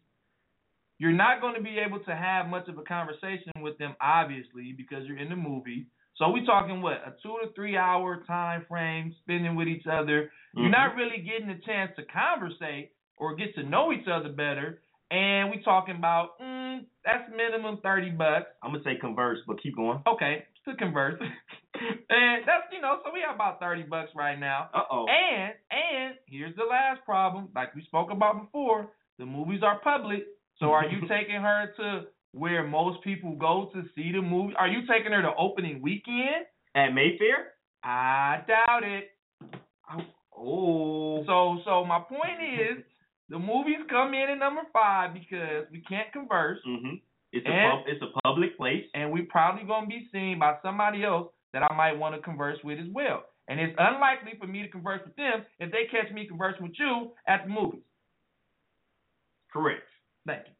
you're 0.98 1.12
not 1.12 1.40
going 1.40 1.54
to 1.54 1.62
be 1.62 1.78
able 1.78 2.00
to 2.00 2.14
have 2.14 2.46
much 2.46 2.68
of 2.68 2.78
a 2.78 2.82
conversation 2.82 3.52
with 3.60 3.78
them, 3.78 3.94
obviously, 4.00 4.74
because 4.76 5.06
you're 5.06 5.18
in 5.18 5.28
the 5.28 5.36
movie. 5.36 5.86
So 6.16 6.30
we're 6.30 6.46
talking 6.46 6.80
what 6.80 7.02
a 7.04 7.14
two 7.22 7.36
to 7.42 7.52
three 7.54 7.76
hour 7.76 8.22
time 8.26 8.64
frame 8.68 9.14
spending 9.22 9.56
with 9.56 9.66
each 9.66 9.86
other. 9.90 10.30
You're 10.54 10.70
not 10.70 10.94
really 10.94 11.18
getting 11.18 11.50
a 11.50 11.58
chance 11.66 11.90
to 11.96 12.04
conversate 12.04 12.92
or 13.16 13.34
get 13.34 13.54
to 13.56 13.64
know 13.64 13.92
each 13.92 14.06
other 14.06 14.28
better. 14.28 14.80
And 15.10 15.50
we're 15.50 15.62
talking 15.62 15.96
about 15.96 16.40
mm, 16.40 16.80
that's 17.04 17.28
minimum 17.36 17.80
thirty 17.82 18.10
bucks. 18.10 18.46
I'm 18.62 18.72
gonna 18.72 18.84
say 18.84 18.96
converse, 19.00 19.38
but 19.46 19.60
keep 19.60 19.76
going. 19.76 20.02
Okay, 20.06 20.44
to 20.66 20.76
converse. 20.76 21.20
and 21.74 22.42
that's 22.46 22.70
you 22.72 22.80
know, 22.80 22.98
so 23.04 23.10
we 23.12 23.20
have 23.26 23.34
about 23.34 23.60
thirty 23.60 23.82
bucks 23.82 24.10
right 24.14 24.38
now. 24.38 24.70
Uh 24.72 24.82
oh. 24.90 25.06
And 25.08 25.52
and 25.70 26.14
here's 26.26 26.54
the 26.56 26.64
last 26.64 27.04
problem, 27.04 27.48
like 27.54 27.74
we 27.74 27.82
spoke 27.84 28.10
about 28.10 28.40
before, 28.40 28.88
the 29.18 29.26
movies 29.26 29.60
are 29.62 29.80
public. 29.80 30.24
So 30.58 30.66
are 30.72 30.84
you 30.86 31.00
taking 31.08 31.40
her 31.40 31.72
to 31.76 32.02
where 32.32 32.66
most 32.66 33.02
people 33.02 33.36
go 33.36 33.70
to 33.74 33.82
see 33.94 34.12
the 34.12 34.22
movie? 34.22 34.54
Are 34.58 34.68
you 34.68 34.80
taking 34.86 35.12
her 35.12 35.22
to 35.22 35.30
opening 35.38 35.80
weekend? 35.82 36.46
At 36.74 36.90
Mayfair? 36.90 37.54
I 37.84 38.40
doubt 38.46 38.82
it. 38.82 39.10
Oh. 40.36 41.22
So 41.26 41.58
so 41.64 41.84
my 41.84 42.00
point 42.00 42.42
is 42.42 42.84
the 43.28 43.38
movies 43.38 43.78
come 43.88 44.14
in 44.14 44.30
at 44.30 44.38
number 44.38 44.62
five 44.72 45.14
because 45.14 45.66
we 45.70 45.80
can't 45.88 46.12
converse. 46.12 46.58
Mm-hmm. 46.66 46.96
It's 47.32 47.46
a 47.46 47.50
pub, 47.50 47.84
it's 47.86 48.02
a 48.02 48.20
public 48.22 48.56
place. 48.56 48.84
and 48.94 49.12
we're 49.12 49.26
probably 49.28 49.64
gonna 49.64 49.86
be 49.86 50.08
seen 50.12 50.38
by 50.38 50.56
somebody 50.62 51.04
else 51.04 51.28
that 51.52 51.62
I 51.62 51.74
might 51.74 51.98
want 51.98 52.14
to 52.14 52.20
converse 52.20 52.58
with 52.64 52.78
as 52.78 52.86
well. 52.92 53.24
And 53.48 53.60
it's 53.60 53.74
unlikely 53.78 54.38
for 54.40 54.46
me 54.46 54.62
to 54.62 54.68
converse 54.68 55.00
with 55.04 55.16
them 55.16 55.44
if 55.58 55.70
they 55.70 55.84
catch 55.90 56.12
me 56.12 56.26
conversing 56.26 56.62
with 56.62 56.78
you 56.78 57.12
at 57.28 57.44
the 57.44 57.50
movies. 57.50 57.82
Correct. 59.52 59.82
Thank 60.26 60.46
you. 60.46 60.54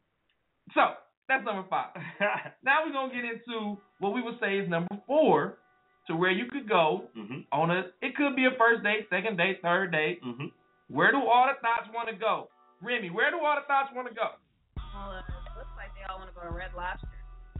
So 0.75 0.97
that's 1.29 1.45
number 1.45 1.65
five. 1.69 1.97
now 2.65 2.85
we're 2.85 2.93
gonna 2.93 3.13
get 3.13 3.25
into 3.25 3.81
what 3.99 4.13
we 4.13 4.23
would 4.23 4.39
say 4.41 4.59
is 4.59 4.69
number 4.69 4.93
four, 5.07 5.59
to 6.07 6.17
where 6.17 6.31
you 6.31 6.45
could 6.53 6.69
go 6.69 7.09
mm-hmm. 7.17 7.49
on 7.53 7.71
a. 7.71 7.89
It 8.05 8.17
could 8.17 8.37
be 8.37 8.45
a 8.45 8.53
first 8.59 8.85
date, 8.85 9.09
second 9.09 9.37
date, 9.37 9.61
third 9.63 9.93
date. 9.93 10.21
Mm-hmm. 10.21 10.53
Where 10.93 11.13
do 11.13 11.25
all 11.25 11.49
the 11.49 11.57
thoughts 11.65 11.89
want 11.97 12.13
to 12.13 12.17
go? 12.17 12.53
Remy, 12.85 13.09
where 13.09 13.33
do 13.33 13.41
all 13.41 13.57
the 13.57 13.65
thoughts 13.65 13.89
want 13.97 14.09
to 14.09 14.15
go? 14.15 14.37
Well, 14.77 15.17
uh, 15.17 15.25
it 15.25 15.57
looks 15.57 15.73
like 15.81 15.97
they 15.97 16.05
all 16.13 16.21
want 16.21 16.29
to 16.29 16.37
go 16.37 16.45
to 16.45 16.53
Red 16.53 16.77
Lobster. 16.77 17.09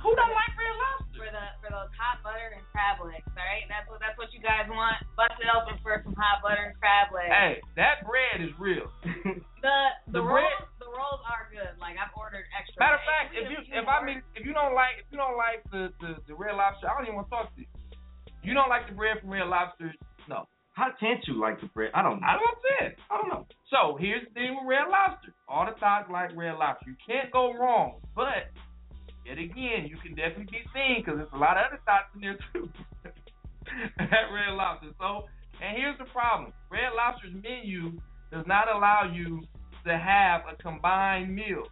Who 0.05 0.13
don't 0.13 0.37
like 0.37 0.53
Red 0.53 0.77
Lobster? 0.77 1.17
For 1.17 1.31
the 1.33 1.45
for 1.65 1.71
those 1.73 1.89
hot 1.97 2.21
butter 2.21 2.53
and 2.53 2.61
crab 2.69 3.01
legs, 3.01 3.25
all 3.33 3.41
right? 3.41 3.65
That's 3.73 3.89
what 3.89 4.05
that's 4.05 4.19
what 4.21 4.29
you 4.37 4.45
guys 4.45 4.69
want. 4.69 5.01
Bust 5.17 5.41
it 5.41 5.49
open 5.49 5.81
for 5.81 5.97
some 6.05 6.13
hot 6.13 6.45
butter 6.45 6.69
and 6.69 6.77
crab 6.77 7.09
legs. 7.17 7.33
Hey, 7.33 7.65
that 7.81 8.05
bread 8.05 8.45
is 8.45 8.53
real. 8.61 8.93
The 9.65 9.73
the, 10.13 10.21
The 10.21 10.23
bread- 10.29 10.61
the 10.61 10.74
rolls 10.95 11.21
are 11.27 11.51
good. 11.51 11.75
Like 11.83 11.99
I've 11.99 12.15
ordered 12.15 12.47
extra. 12.55 12.79
Matter 12.79 12.97
of 13.03 13.05
fact, 13.05 13.35
if 13.35 13.51
you 13.51 13.59
have- 13.59 13.85
if 13.85 13.87
I 13.91 13.99
mean 14.07 14.23
if 14.39 14.47
you 14.47 14.55
don't 14.55 14.75
like 14.79 15.03
if 15.03 15.07
you 15.11 15.19
don't 15.19 15.37
like 15.37 15.61
the, 15.75 15.91
the 16.01 16.17
the 16.31 16.35
Red 16.39 16.55
Lobster, 16.55 16.87
I 16.89 16.95
don't 16.95 17.05
even 17.11 17.19
want 17.19 17.29
to 17.29 17.35
talk 17.35 17.51
to 17.55 17.61
you. 17.61 17.69
You 18.47 18.55
don't 18.55 18.69
like 18.71 18.87
the 18.87 18.95
bread 18.95 19.19
from 19.21 19.31
Red 19.35 19.49
Lobster? 19.51 19.91
No. 20.29 20.47
How 20.75 20.91
can't 20.99 21.23
you 21.27 21.39
like 21.39 21.61
the 21.61 21.67
bread? 21.71 21.91
I 21.95 22.03
don't 22.03 22.19
know. 22.21 22.27
I 22.27 22.35
don't 22.35 22.59
say 22.63 22.77
it. 22.91 22.99
I 23.11 23.15
don't 23.19 23.31
know. 23.31 23.47
So 23.71 23.97
here's 23.99 24.27
the 24.27 24.35
thing 24.35 24.55
with 24.59 24.67
Red 24.67 24.91
Lobster. 24.91 25.31
All 25.49 25.67
the 25.67 25.79
thoughts 25.79 26.11
like 26.11 26.35
Red 26.37 26.59
Lobster. 26.59 26.91
You 26.91 26.99
can't 27.07 27.31
go 27.31 27.55
wrong. 27.55 28.03
But 28.15 28.51
yet 29.25 29.39
again, 29.39 29.87
you 29.87 29.97
can 30.03 30.15
definitely 30.15 30.51
be 30.51 30.63
seen 30.75 31.03
because 31.03 31.19
there's 31.23 31.33
a 31.33 31.39
lot 31.39 31.57
of 31.57 31.71
other 31.71 31.81
thoughts 31.87 32.11
in 32.15 32.21
there 32.23 32.39
too 32.53 32.69
at 33.99 34.27
Red 34.35 34.55
Lobster. 34.55 34.91
So 34.99 35.27
and 35.63 35.77
here's 35.79 35.97
the 35.99 36.07
problem: 36.11 36.53
Red 36.71 36.91
Lobster's 36.97 37.33
menu 37.35 37.97
does 38.33 38.45
not 38.47 38.67
allow 38.69 39.09
you 39.13 39.43
to 39.87 39.97
have 39.99 40.43
a 40.51 40.61
combined 40.63 41.35
meal. 41.35 41.65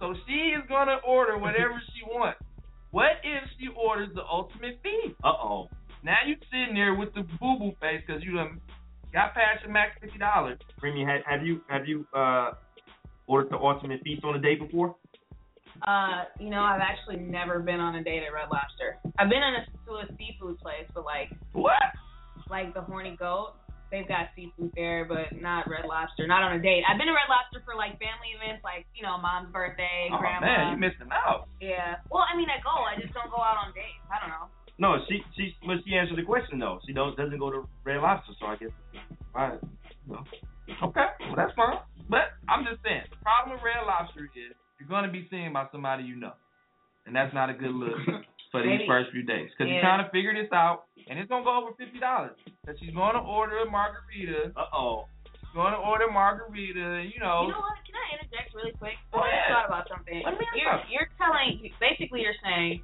So 0.00 0.14
she 0.26 0.52
is 0.52 0.62
gonna 0.68 0.98
order 1.06 1.38
whatever 1.38 1.80
she 1.94 2.02
wants. 2.06 2.40
What 2.90 3.12
if 3.22 3.42
she 3.58 3.68
orders 3.76 4.10
the 4.14 4.22
ultimate 4.22 4.78
feast? 4.82 5.16
Uh 5.24 5.32
oh. 5.32 5.68
Now 6.02 6.16
you 6.26 6.36
sitting 6.50 6.74
there 6.74 6.94
with 6.94 7.14
the 7.14 7.22
boo 7.40 7.58
boo 7.58 7.72
face 7.80 8.02
because 8.06 8.22
you 8.22 8.34
done 8.36 8.60
got 9.12 9.34
past 9.34 9.62
your 9.62 9.72
max 9.72 9.92
fifty 10.00 10.18
dollars. 10.18 10.58
Remy, 10.82 11.04
have, 11.04 11.22
have 11.26 11.46
you 11.46 11.60
have 11.68 11.86
you 11.86 12.06
uh 12.14 12.52
ordered 13.26 13.50
the 13.50 13.56
ultimate 13.56 14.02
feast 14.02 14.22
on 14.24 14.36
a 14.36 14.40
date 14.40 14.60
before? 14.60 14.96
Uh, 15.82 16.24
you 16.38 16.50
know, 16.50 16.60
I've 16.60 16.80
actually 16.80 17.16
never 17.16 17.58
been 17.58 17.80
on 17.80 17.96
a 17.96 18.04
date 18.04 18.22
at 18.22 18.32
Red 18.32 18.48
Lobster. 18.52 18.96
I've 19.18 19.28
been 19.28 19.42
in 19.42 19.54
a, 19.54 19.86
to 19.86 19.92
a 20.12 20.16
seafood 20.16 20.58
place, 20.60 20.86
but 20.94 21.04
like 21.04 21.30
What? 21.52 21.72
like 22.48 22.74
the 22.74 22.80
Horny 22.80 23.16
Goat. 23.18 23.54
They've 23.92 24.08
got 24.08 24.34
seafood 24.34 24.72
there, 24.74 25.04
but 25.06 25.30
not 25.38 25.68
Red 25.70 25.86
Lobster. 25.86 26.26
Not 26.26 26.42
on 26.42 26.58
a 26.58 26.62
date. 26.62 26.82
I've 26.88 26.98
been 26.98 27.06
to 27.06 27.14
Red 27.14 27.30
Lobster 27.30 27.62
for 27.64 27.76
like 27.78 27.94
family 28.02 28.34
events, 28.34 28.64
like 28.66 28.86
you 28.96 29.02
know, 29.06 29.14
mom's 29.18 29.52
birthday, 29.54 30.10
Oh 30.10 30.18
grandma. 30.18 30.46
man, 30.46 30.64
you 30.74 30.78
missing 30.82 31.06
out. 31.14 31.46
Yeah. 31.60 32.02
Well, 32.10 32.26
I 32.26 32.34
mean, 32.36 32.50
I 32.50 32.58
go. 32.64 32.74
I 32.74 32.98
just 33.00 33.14
don't 33.14 33.30
go 33.30 33.38
out 33.38 33.54
on 33.60 33.70
dates. 33.70 34.02
I 34.10 34.18
don't 34.18 34.34
know. 34.34 34.50
No, 34.82 34.98
she 35.06 35.22
she 35.38 35.54
but 35.62 35.78
she 35.86 35.94
answered 35.94 36.18
the 36.18 36.26
question 36.26 36.58
though. 36.58 36.80
She 36.86 36.92
don't 36.92 37.14
doesn't 37.16 37.38
go 37.38 37.50
to 37.54 37.62
Red 37.86 38.02
Lobster, 38.02 38.34
so 38.40 38.46
I 38.50 38.56
guess 38.58 38.74
all 39.34 39.46
right. 39.54 39.60
No. 40.10 40.18
Okay, 40.90 41.06
well 41.30 41.36
that's 41.36 41.54
fine. 41.54 41.78
But 42.10 42.34
I'm 42.50 42.64
just 42.66 42.82
saying, 42.82 43.06
the 43.10 43.16
problem 43.22 43.54
with 43.54 43.62
Red 43.62 43.86
Lobster 43.86 44.24
is 44.26 44.56
you're 44.80 44.88
gonna 44.90 45.12
be 45.12 45.28
seen 45.30 45.52
by 45.52 45.66
somebody 45.70 46.02
you 46.02 46.16
know, 46.16 46.34
and 47.06 47.14
that's 47.14 47.32
not 47.32 47.50
a 47.50 47.54
good 47.54 47.70
look 47.70 47.94
for 48.54 48.62
these 48.62 48.78
Maybe. 48.78 48.86
first 48.86 49.10
few 49.10 49.26
days. 49.26 49.50
Because 49.50 49.66
Yeah. 49.66 49.82
you're 49.82 49.82
trying 49.82 50.04
to 50.06 50.10
figure 50.14 50.30
this 50.30 50.46
out, 50.54 50.86
and 51.10 51.18
it's 51.18 51.26
gonna 51.28 51.42
go 51.42 51.58
over 51.58 51.74
fifty 51.74 51.98
dollars. 51.98 52.38
That 52.70 52.78
she's 52.78 52.94
gonna 52.94 53.18
order 53.18 53.58
a 53.58 53.68
margarita. 53.68 54.54
Uh 54.54 54.70
oh. 54.70 55.10
She's 55.26 55.50
gonna 55.58 55.82
order 55.82 56.06
a 56.06 56.12
margarita. 56.14 57.02
You 57.02 57.18
know. 57.18 57.50
You 57.50 57.58
know 57.58 57.58
what? 57.66 57.82
Can 57.82 57.98
I 57.98 58.06
interject 58.14 58.54
really 58.54 58.70
quick? 58.78 58.94
Go 59.10 59.18
I 59.26 59.30
just 59.34 59.50
thought 59.50 59.66
about 59.66 59.88
something. 59.90 60.22
Let 60.22 60.38
me 60.38 60.46
You're 60.54 60.70
something. 60.70 60.90
you're 60.94 61.10
telling 61.18 61.66
basically 61.82 62.22
you're 62.22 62.38
saying 62.46 62.78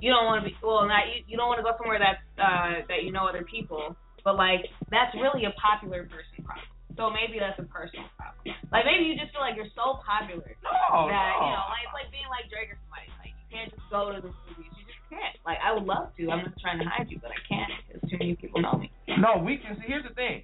you 0.00 0.08
don't 0.12 0.24
want 0.28 0.44
to 0.44 0.48
be 0.48 0.56
well 0.64 0.84
not 0.88 1.08
you, 1.08 1.24
you 1.28 1.36
don't 1.36 1.48
want 1.48 1.60
to 1.60 1.64
go 1.64 1.72
somewhere 1.76 2.00
that's 2.00 2.20
uh 2.40 2.80
that 2.88 3.04
you 3.04 3.12
know 3.12 3.28
other 3.28 3.44
people, 3.44 3.92
but 4.24 4.36
like 4.40 4.64
that's 4.88 5.12
really 5.20 5.44
a 5.44 5.52
popular 5.60 6.04
person 6.08 6.44
problem. 6.44 6.64
So 6.96 7.12
maybe 7.12 7.36
that's 7.36 7.60
a 7.60 7.68
personal 7.68 8.08
problem. 8.16 8.56
Like 8.72 8.88
maybe 8.88 9.04
you 9.04 9.20
just 9.20 9.32
feel 9.36 9.44
like 9.44 9.52
you're 9.56 9.68
so 9.76 10.00
popular 10.00 10.48
No, 10.64 11.08
that 11.12 11.32
no. 11.40 11.44
you 11.44 11.52
know 11.52 11.64
like 11.68 11.84
it's 11.84 11.92
like 11.96 12.08
being 12.08 12.28
like 12.32 12.48
Drake 12.48 12.72
or 12.72 12.80
somebody. 12.88 13.08
Can't 13.50 13.70
just 13.70 13.82
go 13.90 14.10
to 14.12 14.20
the 14.20 14.32
movies. 14.48 14.72
You 14.74 14.84
just 14.84 15.02
can't. 15.08 15.36
Like 15.46 15.58
I 15.62 15.72
would 15.72 15.84
love 15.84 16.10
to. 16.18 16.30
I'm 16.30 16.44
not 16.44 16.58
trying 16.60 16.78
to 16.78 16.84
hide 16.84 17.06
you, 17.10 17.18
but 17.22 17.30
I 17.30 17.40
can't 17.46 17.70
because 17.86 18.02
too 18.10 18.18
many 18.18 18.34
people 18.34 18.60
know 18.60 18.78
me. 18.78 18.90
No, 19.18 19.38
we 19.42 19.56
can 19.56 19.76
see. 19.76 19.86
Here's 19.86 20.02
the 20.02 20.14
thing. 20.14 20.42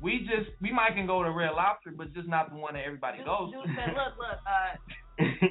We 0.00 0.26
just 0.26 0.50
we 0.60 0.72
might 0.72 0.96
can 0.96 1.06
go 1.06 1.22
to 1.22 1.30
Red 1.30 1.52
Lobster, 1.54 1.92
but 1.94 2.12
just 2.14 2.26
not 2.26 2.50
the 2.50 2.56
one 2.56 2.74
that 2.74 2.82
everybody 2.84 3.18
Dude, 3.18 3.26
goes. 3.26 3.52
dude 3.52 3.70
said, 3.76 3.94
look, 3.94 4.16
look, 4.18 4.40
uh, 4.42 4.72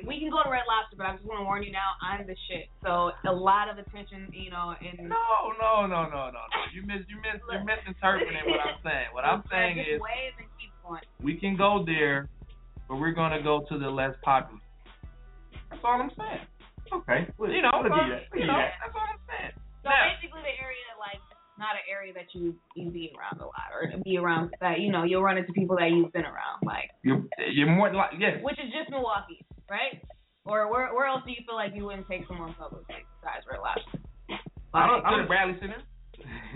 we 0.10 0.20
can 0.20 0.28
go 0.34 0.44
to 0.44 0.50
Red 0.50 0.68
Lobster, 0.68 0.98
but 0.98 1.06
I 1.06 1.16
just 1.16 1.24
want 1.24 1.40
to 1.40 1.46
warn 1.46 1.64
you 1.64 1.72
now, 1.72 1.96
I'm 2.02 2.26
the 2.28 2.36
shit. 2.50 2.68
So 2.84 3.14
a 3.24 3.32
lot 3.32 3.70
of 3.70 3.78
attention, 3.78 4.28
you 4.34 4.50
know, 4.50 4.74
and 4.82 5.08
No, 5.08 5.56
no, 5.62 5.86
no, 5.86 6.04
no, 6.10 6.34
no, 6.34 6.44
no. 6.44 6.60
You 6.74 6.82
miss, 6.84 7.06
you 7.08 7.16
miss, 7.22 7.40
you're 7.48 7.64
misinterpreting 7.64 8.44
what 8.50 8.60
I'm 8.60 8.82
saying. 8.84 9.14
What 9.14 9.24
I'm 9.24 9.44
saying 9.52 9.78
is 9.78 10.02
waves 10.02 10.36
and 10.42 10.50
keep 10.60 10.74
going. 10.84 11.06
we 11.22 11.40
can 11.40 11.56
go 11.56 11.86
there, 11.86 12.28
but 12.90 13.00
we're 13.00 13.14
gonna 13.16 13.42
go 13.42 13.64
to 13.70 13.78
the 13.80 13.88
less 13.90 14.16
popular. 14.26 14.60
That's 15.70 15.82
all 15.86 16.02
I'm 16.02 16.12
saying. 16.18 16.44
Okay. 16.92 17.28
Well, 17.38 17.50
You 17.52 17.62
know, 17.62 17.72
we'll 17.74 17.84
do 17.84 17.90
that. 17.90 18.28
you 18.36 18.46
know, 18.48 18.58
that. 18.58 18.74
that's 18.84 18.96
all 18.96 19.08
I'm 19.08 19.20
saying. 19.28 19.52
So 19.84 19.90
Now- 19.90 20.12
basically, 20.14 20.42
the 20.44 20.56
area 20.62 20.84
like 21.00 21.22
not 21.58 21.76
an 21.78 21.86
area 21.90 22.14
that 22.14 22.34
you 22.34 22.56
you 22.76 22.90
be 22.92 23.12
around 23.18 23.40
a 23.40 23.46
lot, 23.46 23.70
or 23.74 23.86
be 24.04 24.18
around 24.18 24.54
that 24.62 24.80
you 24.80 24.92
know 24.92 25.04
you'll 25.04 25.22
run 25.24 25.38
into 25.38 25.54
people 25.54 25.76
that 25.78 25.92
you've 25.92 26.12
been 26.14 26.26
around, 26.26 26.62
like 26.64 26.90
You're, 27.04 27.24
you're 27.52 27.70
more 27.70 27.94
like 27.94 28.12
yes. 28.20 28.40
which 28.42 28.58
is 28.60 28.72
just 28.74 28.90
Milwaukee, 28.90 29.46
right? 29.70 30.02
Or 30.46 30.72
where 30.72 30.94
where 30.94 31.06
else 31.08 31.22
do 31.26 31.32
you 31.32 31.44
feel 31.46 31.56
like 31.56 31.74
you 31.76 31.86
wouldn't 31.86 32.08
take 32.08 32.26
someone 32.28 32.54
public 32.56 32.84
like 32.90 33.06
besides 33.22 33.46
Red 33.50 33.60
Lobster? 33.62 34.00
I 34.74 34.88
don't, 34.88 35.04
Like, 35.04 35.14
I'm 35.14 35.20
at 35.22 35.28
Bradley 35.28 35.58
Center. 35.60 35.82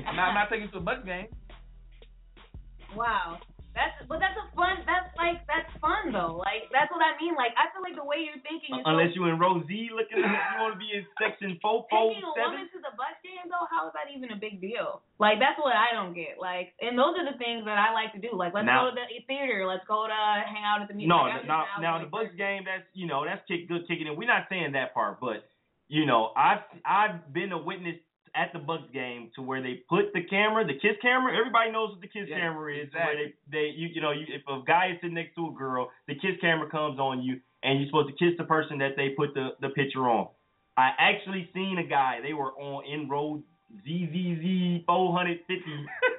I'm 0.08 0.16
not, 0.16 0.30
I'm 0.30 0.34
not 0.36 0.50
taking 0.50 0.66
you 0.66 0.72
to 0.72 0.78
a 0.78 0.82
Bucks 0.82 1.06
game. 1.06 1.28
Wow. 2.96 3.40
That's 3.76 3.91
but 4.07 4.23
that's 4.23 4.39
a 4.39 4.47
fun 4.55 4.88
that's 4.88 5.11
like 5.19 5.43
that's 5.51 5.67
fun 5.84 6.15
though. 6.15 6.39
Like 6.39 6.71
that's 6.71 6.88
what 6.95 7.03
I 7.03 7.11
mean. 7.19 7.36
Like 7.36 7.51
I 7.59 7.67
feel 7.76 7.84
like 7.84 7.99
the 7.99 8.07
way 8.07 8.23
you're 8.23 8.39
thinking 8.39 8.71
is 8.71 8.88
uh, 8.88 8.95
Unless 8.95 9.11
so 9.11 9.19
you 9.19 9.28
in 9.28 9.36
row 9.36 9.59
Z 9.67 9.91
looking, 9.91 10.23
you 10.23 10.55
want 10.63 10.73
to 10.73 10.80
be 10.80 10.95
in 10.95 11.03
section 11.19 11.59
four 11.59 11.84
four 11.91 12.15
taking 12.15 12.23
a 12.23 12.32
woman 12.39 12.71
to 12.71 12.80
the 12.80 12.95
Bucks 12.95 13.19
game 13.19 13.51
though, 13.51 13.67
how 13.67 13.91
is 13.91 13.93
that 13.99 14.07
even 14.07 14.32
a 14.32 14.39
big 14.39 14.63
deal? 14.63 15.03
Like 15.19 15.43
that's 15.43 15.59
what 15.59 15.76
I 15.76 15.91
don't 15.91 16.15
get. 16.15 16.39
Like 16.39 16.71
and 16.80 16.95
those 16.95 17.19
are 17.19 17.28
the 17.28 17.36
things 17.36 17.67
that 17.67 17.76
I 17.76 17.91
like 17.91 18.15
to 18.15 18.21
do. 18.23 18.32
Like 18.32 18.55
let's 18.55 18.63
Now- 18.63 18.88
go 18.88 18.95
to 18.95 18.97
the 18.97 19.07
theater, 19.28 19.67
let's 19.67 19.84
go 19.91 20.07
to 20.07 20.19
hang 20.47 20.63
out 20.63 20.80
at 20.80 20.88
the 20.88 20.95
music. 20.95 21.11
No, 21.11 21.28
like, 21.28 21.43
I'm 21.43 21.51
now 21.51 21.67
now 21.84 21.99
the 21.99 22.07
Bucks 22.07 22.32
game, 22.39 22.63
that's 22.63 22.88
you 22.95 23.11
know 23.11 23.28
that's 23.28 23.43
kick 23.43 23.67
good 23.67 23.84
kicking 23.91 24.07
in. 24.07 24.15
We're 24.15 24.32
not 24.32 24.47
saying 24.47 24.71
that 24.80 24.95
part, 24.95 25.19
but 25.19 25.43
you 25.91 26.07
know 26.07 26.32
I've 26.32 26.63
I've 26.88 27.19
been 27.36 27.51
a 27.51 27.59
witness 27.59 27.99
at 28.36 28.52
the 28.54 28.60
Bucks 28.60 28.90
game 28.94 29.32
to 29.36 29.42
where 29.42 29.62
they 29.62 29.82
put 29.90 30.14
the 30.14 30.24
camera, 30.24 30.66
the 30.66 30.74
kiss 30.74 30.98
camera. 31.02 31.38
Everybody 31.38 31.72
knows 31.72 31.92
what 31.92 32.02
the 32.02 32.08
kiss 32.08 32.28
Yeah, 32.28 32.40
camera 32.40 32.76
is. 32.76 32.88
exactly. 32.88 33.16
Where 33.16 33.26
they 33.26 33.34
they 33.52 33.74
you 33.76 33.88
you 33.94 34.02
know 34.02 34.12
you, 34.12 34.26
if 34.30 34.42
a 34.48 34.62
guy 34.66 34.92
is 34.94 34.98
sitting 35.02 35.16
next 35.16 35.36
to 35.36 35.48
a 35.48 35.52
girl, 35.58 35.90
the 36.08 36.16
kiss 36.16 36.36
camera 36.42 36.70
comes 36.70 37.00
on 37.00 37.22
you, 37.24 37.40
and 37.64 37.80
you're 37.80 37.88
supposed 37.90 38.10
to 38.10 38.16
kiss 38.24 38.38
the 38.38 38.44
person 38.46 38.78
that 38.80 38.96
they 38.98 39.10
put 39.10 39.34
the 39.34 39.50
the 39.62 39.70
picture 39.70 40.10
on. 40.10 40.28
I 40.78 40.92
actually 41.00 41.50
seen 41.54 41.78
a 41.80 41.88
guy. 41.88 42.20
They 42.22 42.34
were 42.34 42.52
on 42.54 42.84
in 42.86 43.08
road 43.08 43.44
ZZZ 43.84 44.84
450 44.86 45.64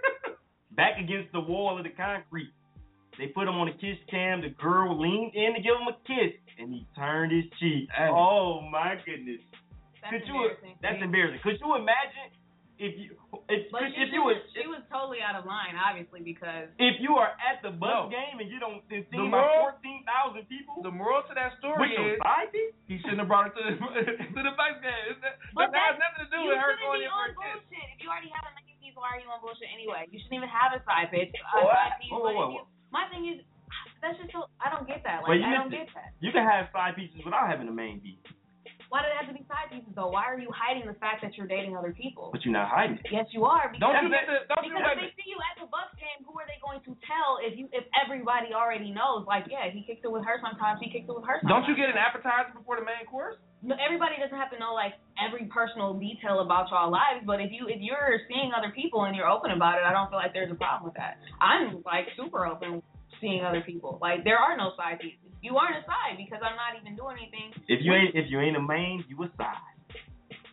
back 0.72 0.98
against 0.98 1.32
the 1.32 1.40
wall 1.40 1.76
of 1.76 1.84
the 1.84 1.90
concrete. 1.90 2.50
They 3.18 3.28
put 3.28 3.48
him 3.48 3.54
on 3.54 3.68
a 3.68 3.72
kiss 3.72 3.96
cam. 4.10 4.42
The 4.42 4.50
girl 4.50 5.00
leaned 5.00 5.34
in 5.34 5.54
to 5.54 5.60
give 5.60 5.72
him 5.72 5.88
a 5.88 5.96
kiss, 6.06 6.36
and 6.58 6.72
he 6.72 6.86
turned 6.96 7.32
his 7.32 7.44
cheek. 7.60 7.88
Oh 7.98 8.60
my 8.70 8.96
goodness! 9.06 9.40
That's 10.06 10.22
Could 10.22 10.26
you? 10.30 10.34
embarrassing. 10.38 10.74
That's 10.82 11.02
embarrassing. 11.02 11.40
Could 11.42 11.58
you 11.60 11.70
imagine 11.74 12.28
if 12.78 12.92
you 13.00 13.16
if 13.48 13.72
But 13.72 13.88
if 13.88 13.96
she, 13.96 14.12
you 14.12 14.20
was 14.20 14.36
was, 14.36 14.52
she 14.52 14.64
was 14.68 14.82
totally 14.92 15.24
out 15.24 15.32
of 15.38 15.48
line, 15.48 15.74
obviously, 15.80 16.20
because 16.20 16.68
if 16.76 17.00
you 17.00 17.16
are 17.16 17.32
at 17.40 17.64
the 17.64 17.72
No. 17.72 17.80
Bucks 17.80 18.12
game 18.12 18.36
and 18.36 18.48
you 18.52 18.60
don't 18.60 18.84
it's 18.92 19.08
The 19.08 19.16
seen 19.16 19.32
by 19.32 19.40
moral- 19.40 19.72
fourteen 19.72 20.04
thousand 20.04 20.44
people 20.52 20.84
The 20.84 20.92
moral 20.92 21.24
to 21.24 21.32
that 21.32 21.56
story 21.58 21.96
is 21.96 22.20
side 22.20 22.52
he 22.84 23.00
shouldn't 23.00 23.24
have 23.24 23.30
brought 23.32 23.48
her 23.48 23.54
to 23.56 23.62
the 23.64 23.74
to 24.36 24.40
the 24.44 24.54
Bucks 24.60 24.78
game. 24.84 25.02
It's 25.08 25.20
not, 25.24 25.40
But 25.56 25.72
that 25.72 25.96
has 25.96 25.96
that's- 25.96 26.04
nothing 26.04 26.20
to 26.20 26.28
do 26.30 26.40
with 26.52 26.58
her 26.60 26.76
shouldn't 26.76 26.84
going 26.84 27.00
be 27.00 27.08
in 27.08 27.12
for 27.16 27.26
a 27.26 27.32
bullshit. 27.32 27.86
If 27.96 27.98
you 28.04 28.08
already 28.12 28.30
have 28.36 28.44
a 28.44 28.52
main 28.60 28.76
piece, 28.76 28.92
why 28.98 29.08
are 29.16 29.20
you 29.24 29.28
on 29.32 29.40
bullshit 29.40 29.72
anyway? 29.72 30.04
You 30.12 30.20
shouldn't 30.20 30.36
even 30.44 30.52
have 30.52 30.76
a 30.76 30.80
side 30.84 31.08
pitch. 31.08 31.32
A 31.32 31.64
What? 31.64 31.72
side 31.72 31.96
piece, 31.96 32.12
Whoa, 32.12 32.20
whoa, 32.28 32.32
whoa, 32.36 32.48
you- 32.60 32.68
my 32.92 33.08
thing 33.08 33.24
is, 33.32 33.40
that's 34.04 34.20
just 34.20 34.30
so 34.36 34.52
I 34.60 34.68
don't 34.68 34.84
get 34.84 35.00
that. 35.08 35.24
Well, 35.24 35.32
Like 35.32 35.40
you 35.40 35.48
I 35.48 35.56
don't 35.64 35.72
missed 35.72 35.88
get 35.88 35.96
that. 35.96 36.12
You 36.20 36.28
can 36.28 36.44
have 36.44 36.68
side 36.76 36.92
pieces 37.00 37.24
without 37.24 37.48
having 37.48 37.66
a 37.68 37.74
main 37.74 38.04
piece, 38.04 38.20
Why 38.96 39.04
do 39.04 39.12
it 39.12 39.20
have 39.20 39.28
to 39.28 39.36
be 39.36 39.44
side 39.44 39.68
pieces 39.68 39.92
though? 39.92 40.08
Why 40.08 40.24
are 40.24 40.40
you 40.40 40.48
hiding 40.48 40.88
the 40.88 40.96
fact 40.96 41.20
that 41.20 41.36
you're 41.36 41.44
dating 41.44 41.76
other 41.76 41.92
people? 41.92 42.32
but 42.32 42.40
you're 42.48 42.56
not 42.56 42.72
hiding 42.72 42.96
it. 42.96 43.04
Yes, 43.12 43.28
you 43.28 43.44
are. 43.44 43.68
Because 43.68 43.84
Don't 43.92 44.00
you 44.00 44.08
get 44.08 44.24
the 44.24 44.48
don't 44.48 44.64
because 44.64 44.80
a 44.80 44.96
if 44.96 45.12
they 45.12 45.12
see 45.20 45.28
you 45.28 45.36
at 45.36 45.60
the 45.60 45.68
Bucks 45.68 45.92
game, 46.00 46.24
who 46.24 46.32
are 46.40 46.48
they 46.48 46.56
going 46.64 46.80
to 46.88 46.96
tell 47.04 47.36
if 47.44 47.60
you 47.60 47.68
if 47.76 47.84
everybody 47.92 48.56
already 48.56 48.88
knows? 48.88 49.28
Like, 49.28 49.52
yeah, 49.52 49.68
he 49.68 49.84
kicked 49.84 50.08
it 50.08 50.08
with 50.08 50.24
her 50.24 50.40
sometimes. 50.40 50.80
He 50.80 50.88
kicked 50.88 51.12
it 51.12 51.12
with 51.12 51.28
her. 51.28 51.44
Sometimes. 51.44 51.44
Don't 51.44 51.66
you 51.68 51.76
get 51.76 51.92
an 51.92 52.00
appetizer 52.00 52.56
before 52.56 52.80
the 52.80 52.88
main 52.88 53.04
course? 53.04 53.36
No, 53.60 53.76
everybody 53.76 54.16
doesn't 54.16 54.40
have 54.40 54.48
to 54.56 54.56
know 54.56 54.72
like 54.72 54.96
every 55.20 55.44
personal 55.52 55.92
detail 55.92 56.40
about 56.40 56.72
y'all 56.72 56.88
lives, 56.88 57.20
but 57.28 57.44
if 57.44 57.52
you 57.52 57.68
if 57.68 57.84
you're 57.84 58.24
seeing 58.32 58.56
other 58.56 58.72
people 58.72 59.04
and 59.04 59.12
you're 59.12 59.28
open 59.28 59.52
about 59.52 59.76
it, 59.76 59.84
I 59.84 59.92
don't 59.92 60.08
feel 60.08 60.16
like 60.24 60.32
there's 60.32 60.48
a 60.48 60.56
problem 60.56 60.88
with 60.88 60.96
that. 60.96 61.20
I'm 61.36 61.84
like 61.84 62.08
super 62.16 62.48
open 62.48 62.80
seeing 63.20 63.44
other 63.44 63.60
people. 63.60 64.00
Like 64.00 64.24
there 64.24 64.40
are 64.40 64.56
no 64.56 64.72
side 64.72 65.04
pieces. 65.04 65.25
You 65.46 65.54
aren't 65.54 65.78
a 65.78 65.84
side 65.86 66.18
because 66.18 66.42
I'm 66.42 66.58
not 66.58 66.74
even 66.74 66.98
doing 66.98 67.22
anything. 67.22 67.54
If 67.70 67.86
you 67.86 67.94
ain't 67.94 68.18
if 68.18 68.26
you 68.26 68.42
ain't 68.42 68.58
a 68.58 68.64
main, 68.64 69.06
you 69.06 69.14
a 69.22 69.30
side. 69.38 69.62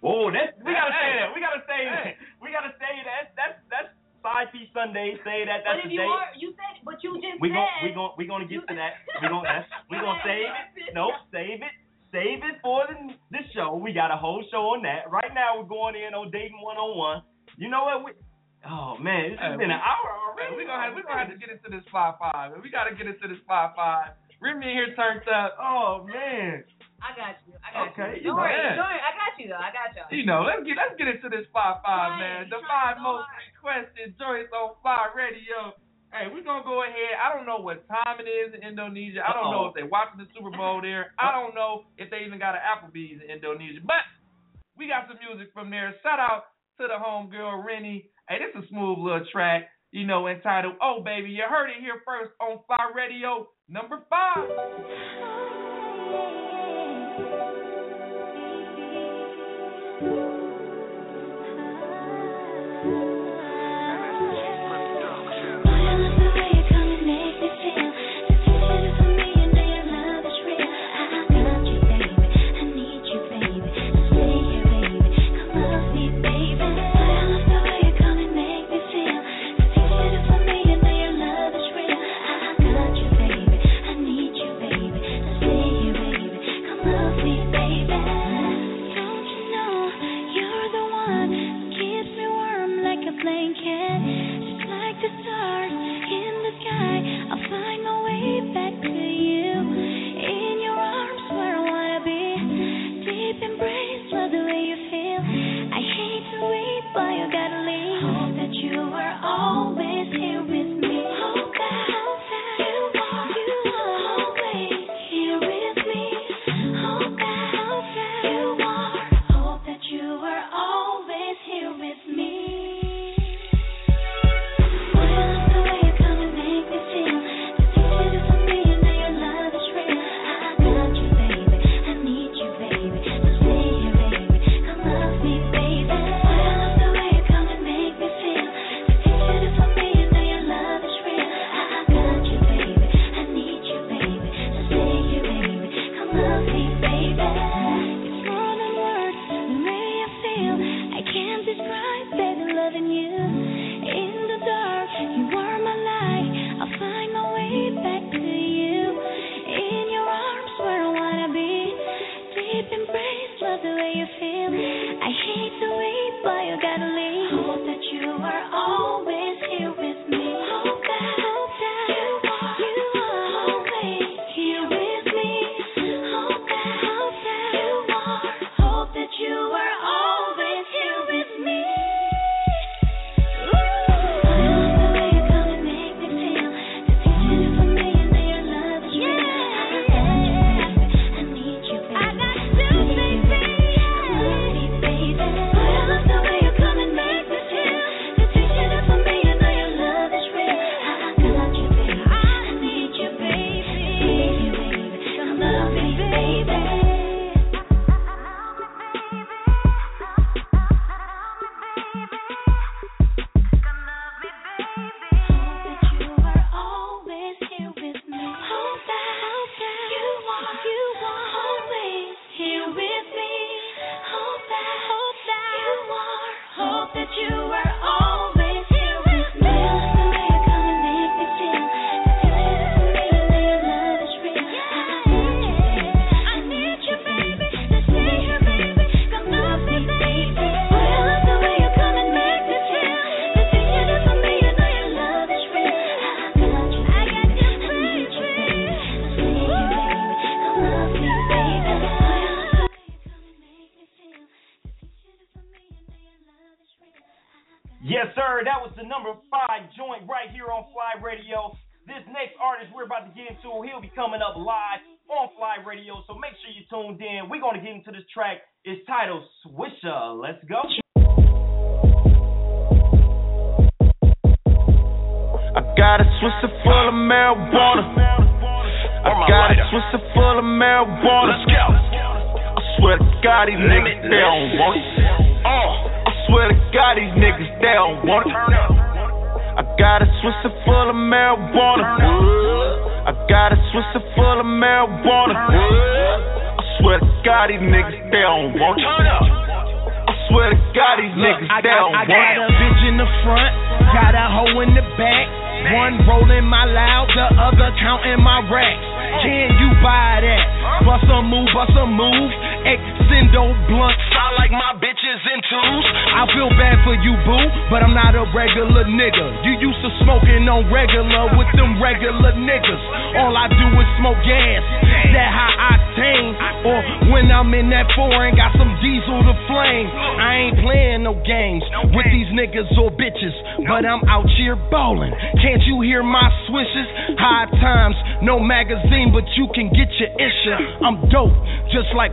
Oh, 0.05 0.29
that's 0.29 0.53
we 0.61 0.69
gotta 0.75 0.93
say 0.93 1.09
that. 1.17 1.29
We 1.33 1.39
gotta 1.41 1.63
say 1.65 1.81
Hey. 1.89 2.13
that. 2.13 2.15
We 2.43 2.47
gotta 2.53 2.73
say 2.77 2.93
that. 3.07 3.33
That's 3.33 3.57
that's 3.73 3.89
side 4.21 4.51
piece 4.53 4.69
Sunday. 4.75 5.15
Say 5.25 5.47
that. 5.49 5.63
That's 5.65 5.81
but 5.81 5.81
if 5.81 5.89
the 5.89 5.95
you 5.97 6.03
date. 6.05 6.13
are, 6.13 6.27
you 6.37 6.49
said, 6.59 6.73
but 6.85 6.99
you 7.01 7.17
just 7.23 7.39
We 7.41 7.49
said. 7.49 7.57
gon' 7.57 7.73
we 7.81 7.89
gon' 7.97 8.11
we 8.19 8.23
gonna 8.29 8.45
get 8.45 8.67
to 8.69 8.75
that. 8.77 9.01
We 9.23 9.27
gon' 9.31 9.43
that's, 9.47 9.65
we 9.89 9.97
You 9.97 10.03
gonna 10.05 10.19
had 10.21 10.29
save 10.29 10.51
it. 10.77 10.93
Nope, 10.93 11.15
save 11.33 11.59
it. 11.63 11.73
Save 12.13 12.39
it 12.45 12.55
for 12.61 12.85
the 12.85 13.15
this 13.33 13.47
show. 13.57 13.73
We 13.79 13.95
got 13.95 14.11
a 14.13 14.19
whole 14.19 14.43
show 14.53 14.77
on 14.77 14.83
that. 14.85 15.09
Right 15.09 15.33
now 15.33 15.57
we're 15.57 15.71
going 15.71 15.95
in 15.97 16.13
on 16.13 16.29
dating 16.29 16.59
one 16.61 16.77
on 16.77 16.93
one. 16.93 17.19
You 17.57 17.71
know 17.73 17.87
what? 17.89 18.03
We, 18.05 18.11
oh 18.69 18.99
man, 18.99 19.33
this 19.33 19.39
has 19.39 19.55
Hey, 19.55 19.63
been 19.63 19.71
we- 19.71 19.79
an 19.79 19.81
hour 19.81 20.05
Hey, 20.37 20.51
already. 20.51 20.55
we 20.59 20.63
gonna 20.67 20.83
have, 20.83 20.93
we 20.93 21.01
gonna 21.01 21.23
have 21.23 21.31
to 21.31 21.39
get 21.39 21.47
into 21.49 21.71
this 21.71 21.81
five 21.89 22.19
five. 22.19 22.51
We 22.61 22.69
gotta 22.69 22.93
get 22.93 23.07
into 23.07 23.25
this 23.31 23.39
five 23.47 23.71
five. 23.73 24.13
Remy 24.43 24.67
in 24.67 24.73
here 24.75 24.91
turned 24.95 25.23
up. 25.31 25.55
Oh 25.57 26.03
man. 26.03 26.63
I 27.03 27.11
got 27.19 27.35
you. 27.47 27.51
I 27.59 27.67
got 27.71 27.91
Okay, 27.95 28.19
you. 28.23 28.31
Don't 28.31 28.35
you 28.35 28.43
worry. 28.43 28.55
know. 28.55 28.79
Don't 28.79 28.87
worry. 28.87 28.99
I 29.03 29.11
got 29.15 29.33
you 29.39 29.47
though. 29.51 29.59
I 29.63 29.71
got 29.75 29.89
you. 29.95 30.03
You 30.19 30.23
know, 30.27 30.43
let's 30.43 30.63
get 30.67 30.75
let's 30.79 30.95
get 30.99 31.07
into 31.11 31.27
this 31.31 31.47
five 31.55 31.79
five, 31.83 32.15
Right, 32.19 32.43
man. 32.43 32.51
The 32.51 32.59
five 32.67 32.99
to 32.99 33.03
most 33.03 33.27
hard. 33.27 33.43
requested 33.55 34.15
joints 34.19 34.51
on 34.55 34.75
FLYE 34.83 35.11
Radio. 35.15 35.75
Hey, 36.13 36.29
we're 36.29 36.45
gonna 36.45 36.63
go 36.63 36.85
ahead. 36.85 37.17
I 37.17 37.33
don't 37.33 37.49
know 37.49 37.57
what 37.59 37.83
time 37.89 38.21
it 38.21 38.29
is 38.29 38.53
in 38.53 38.61
Indonesia. 38.61 39.25
I 39.25 39.33
don't 39.33 39.49
know 39.49 39.65
Uh-oh. 39.65 39.73
if 39.73 39.75
they're 39.75 39.89
watching 39.89 40.21
the 40.21 40.29
Super 40.31 40.53
Bowl 40.53 40.77
there. 40.79 41.11
I 41.17 41.33
don't 41.33 41.55
know 41.57 41.89
if 41.97 42.07
they 42.13 42.21
even 42.23 42.37
got 42.37 42.53
an 42.53 42.61
Applebee's 42.63 43.19
in 43.19 43.27
Indonesia. 43.33 43.81
But 43.83 44.05
we 44.77 44.87
got 44.87 45.09
some 45.09 45.17
music 45.19 45.49
from 45.57 45.73
there. 45.73 45.91
Shout 46.05 46.21
out 46.21 46.53
to 46.79 46.85
the 46.87 46.95
homegirl 47.01 47.65
Rennie. 47.65 48.07
Hey, 48.29 48.37
this 48.39 48.53
is 48.55 48.63
a 48.63 48.67
smooth 48.69 49.01
little 49.01 49.25
track, 49.33 49.67
you 49.91 50.05
know, 50.05 50.27
entitled 50.29 50.77
Oh 50.79 51.01
Baby. 51.03 51.33
You 51.33 51.43
heard 51.49 51.67
it 51.73 51.81
here 51.81 51.99
first 52.05 52.31
on 52.39 52.61
FLYE 52.69 52.93
Radio 52.95 53.49
number 53.69 53.99
five. 54.09 55.62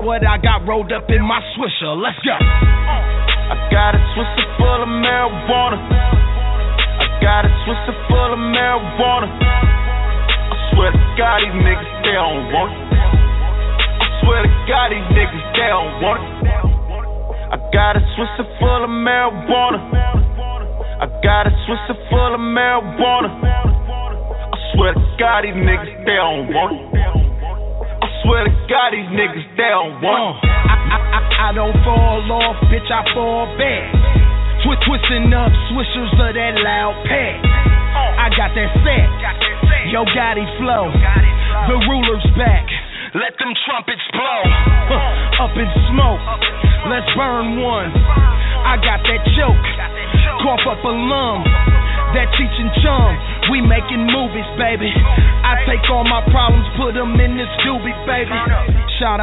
Like 0.00 0.06
what 0.06 0.26
I 0.26 0.38
got 0.38 0.66
rolled 0.66 0.92
up 0.92 1.04
in 1.08 1.22
my 1.22 1.40
swisher. 1.56 1.92
Let's 2.00 2.18
go. 2.24 2.32
I 2.32 3.68
got 3.70 3.94
a 3.94 4.00
Swisher 4.16 4.46
full 4.56 4.82
of 4.82 4.88
marijuana. 4.88 5.76
I 5.76 7.06
got 7.20 7.44
a 7.44 7.52
Swisher 7.64 7.96
full 8.08 8.32
of 8.32 8.38
marijuana. 8.38 9.28
I 9.28 10.56
swear 10.72 10.92
to 10.92 11.02
God, 11.18 11.40
these 11.44 11.52
niggas 11.52 11.92
they 12.04 12.16
don't 12.16 12.52
want 12.52 12.72
it. 12.72 12.80
I 14.00 14.06
swear 14.24 14.42
to 14.42 14.52
God, 14.68 14.88
these 14.90 15.08
niggas 15.12 15.44
they 15.52 15.68
don't 15.68 16.00
want 16.00 16.20
it. 16.24 16.32
I 17.50 17.56
got 17.72 17.96
a 17.96 18.02
Swisher 18.16 18.46
full 18.58 18.84
of 18.84 18.90
marijuana. 18.90 19.80
I 21.00 21.06
got 21.22 21.46
a 21.46 21.52
Swisher 21.68 21.96
full 22.08 22.34
of 22.34 22.40
marijuana. 22.40 23.28
I 23.44 24.56
swear 24.74 24.94
to 24.94 25.04
God, 25.18 25.44
these 25.44 25.54
niggas 25.54 25.69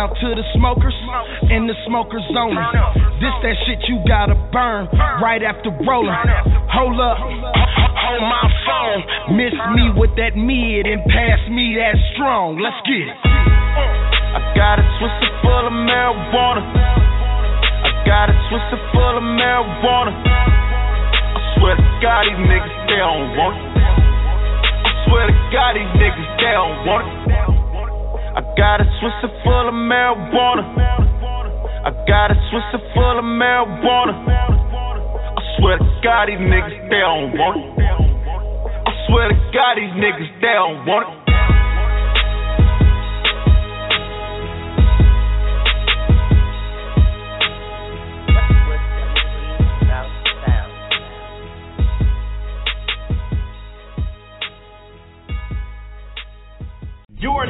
out 0.08 0.16
to 0.22 0.36
the 0.36 0.46
smokers 0.56 0.96
and 1.52 1.68
the 1.68 1.76
smokers 1.86 2.24
only. 2.32 2.64
This 3.20 3.36
that 3.44 3.56
shit 3.68 3.84
you 3.92 4.00
gotta 4.08 4.36
burn 4.56 4.88
right 5.20 5.44
after 5.44 5.70
rolling. 5.84 6.16
Hold 6.72 7.00
up, 7.00 7.18
hold 7.20 8.24
my 8.24 8.48
phone. 8.64 9.02
Miss 9.36 9.56
me 9.76 9.92
with 10.00 10.16
that 10.16 10.36
mid 10.40 10.88
and 10.88 11.04
pass 11.12 11.42
me 11.52 11.76
that 11.76 11.96
strong. 12.16 12.56
Let's 12.60 12.80
get 12.88 13.04
it. 13.04 13.18
I 13.18 14.40
got 14.56 14.80
a 14.80 14.86
Swisher 14.96 15.32
full 15.44 15.66
of 15.68 15.76
marijuana. 15.76 16.64
I 16.64 17.92
got 18.08 18.30
a 18.32 18.36
Swisher 18.48 18.80
full 18.96 19.16
of 19.18 19.24
marijuana. 19.24 20.14
I 20.16 21.40
swear 21.60 21.76
to 21.76 21.88
God, 22.00 22.24
these 22.32 22.44
niggas 22.48 22.76
they 22.88 23.02
don't 23.02 23.36
want 23.36 23.56
it. 23.60 23.66
I 23.76 24.92
swear 25.10 25.28
to 25.28 25.36
God, 25.52 25.72
these 25.76 25.94
niggas 26.00 26.30
they 26.40 26.54
don't 26.56 26.86
want 26.88 27.06
it. 27.08 27.57
I 28.38 28.42
got 28.56 28.82
a 28.82 28.86
Swisher 29.02 29.34
full 29.44 29.68
of 29.68 29.74
marijuana. 29.74 30.62
I 31.82 31.90
got 32.06 32.30
a 32.30 32.36
Swisher 32.54 32.78
full 32.94 33.18
of 33.18 33.26
marijuana. 33.26 34.14
I 35.34 35.58
swear 35.58 35.80
to 35.80 36.00
God, 36.04 36.30
these 36.30 36.38
niggas 36.38 36.90
they 36.92 37.02
don't 37.02 37.34
want 37.34 37.58
it. 37.58 37.82
I 37.82 38.92
swear 39.10 39.30
to 39.30 39.36
God, 39.50 39.78
these 39.82 39.90
niggas 39.98 40.30
they 40.40 40.54
don't 40.54 40.86
want 40.86 41.10
it. 41.10 41.17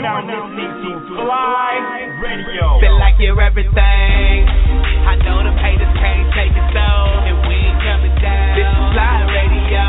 Now 0.07 0.23
listening 0.23 0.71
to 0.87 1.19
FLYE 1.19 2.23
Radio. 2.23 2.79
Feel 2.79 2.95
like 2.95 3.19
you're 3.19 3.35
everything. 3.43 4.47
I 5.03 5.19
know 5.19 5.43
them 5.43 5.59
haters 5.59 5.91
can't 5.99 6.31
take 6.31 6.55
it 6.55 6.67
so, 6.71 6.87
and 7.27 7.35
we 7.43 7.55
ain't 7.59 7.75
coming 7.83 8.15
down. 8.23 8.55
This 8.55 8.71
is 8.71 8.85
FLYE 8.95 9.27
Radio. 9.35 9.83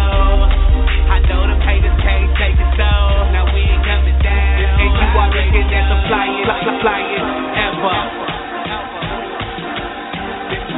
I 1.14 1.22
know 1.22 1.46
them 1.46 1.62
haters 1.62 1.94
can't 2.02 2.34
take 2.34 2.58
it 2.58 2.70
so, 2.74 2.90
now 3.30 3.46
we 3.54 3.62
ain't 3.62 3.84
coming 3.86 4.18
down. 4.18 4.58
And 4.58 4.90
you 4.90 5.06
are 5.22 5.30
looking 5.30 5.68
at 5.70 5.86
the 5.86 5.98
flyest, 6.10 6.50
fly- 6.66 6.82
flyest 6.82 7.30
ever. 7.62 7.98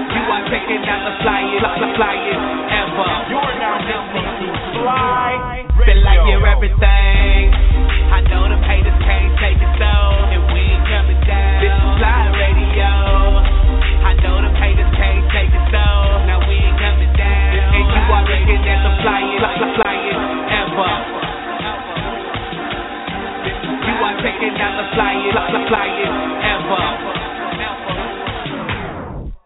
You 0.05 0.23
are 0.37 0.45
checking 0.53 0.85
out 0.85 1.01
the 1.09 1.15
flyest, 1.25 1.65
fly- 1.65 1.97
flyest 1.97 2.45
ever. 2.77 3.09
You 3.33 3.39
are 3.41 3.57
now 3.57 3.77
listening 3.89 4.37
to 4.37 4.49
FLYE 4.85 5.65
Radio. 5.81 5.89
Feel 5.89 6.01
like 6.05 6.21
you're 6.29 6.45
everything. 6.45 7.70
I 8.11 8.21
know 8.27 8.43
them 8.51 8.63
haters 8.67 8.99
can't 9.07 9.33
take 9.39 9.59
it 9.63 9.73
so, 9.79 9.93
and 10.35 10.43
we 10.51 10.61
ain't 10.61 10.87
coming 10.91 11.21
down. 11.25 11.63
This 11.63 11.71
is 11.73 11.93
FLYE 11.99 12.27
Radio. 12.35 12.91
I 14.03 14.13
know 14.19 14.37
them 14.43 14.55
haters 14.59 14.91
can't 14.99 15.25
take 15.31 15.53
it 15.55 15.67
so, 15.71 15.87
now 16.27 16.39
we 16.43 16.55
ain't 16.59 16.79
coming 16.79 17.13
down. 17.15 17.55
And 17.71 17.87
you 17.87 18.03
are 18.11 18.25
looking 18.27 18.63
at 18.67 18.81
the 18.83 18.93
flyest, 19.01 19.39
fly- 19.41 19.75
flyest 19.79 20.27
ever. 20.61 20.93
You 23.87 23.95
are 24.05 24.17
checking 24.21 24.55
out 24.59 24.75
the 24.75 24.87
flyest, 24.99 25.69
fly- 25.71 26.03
ever. 26.51 26.85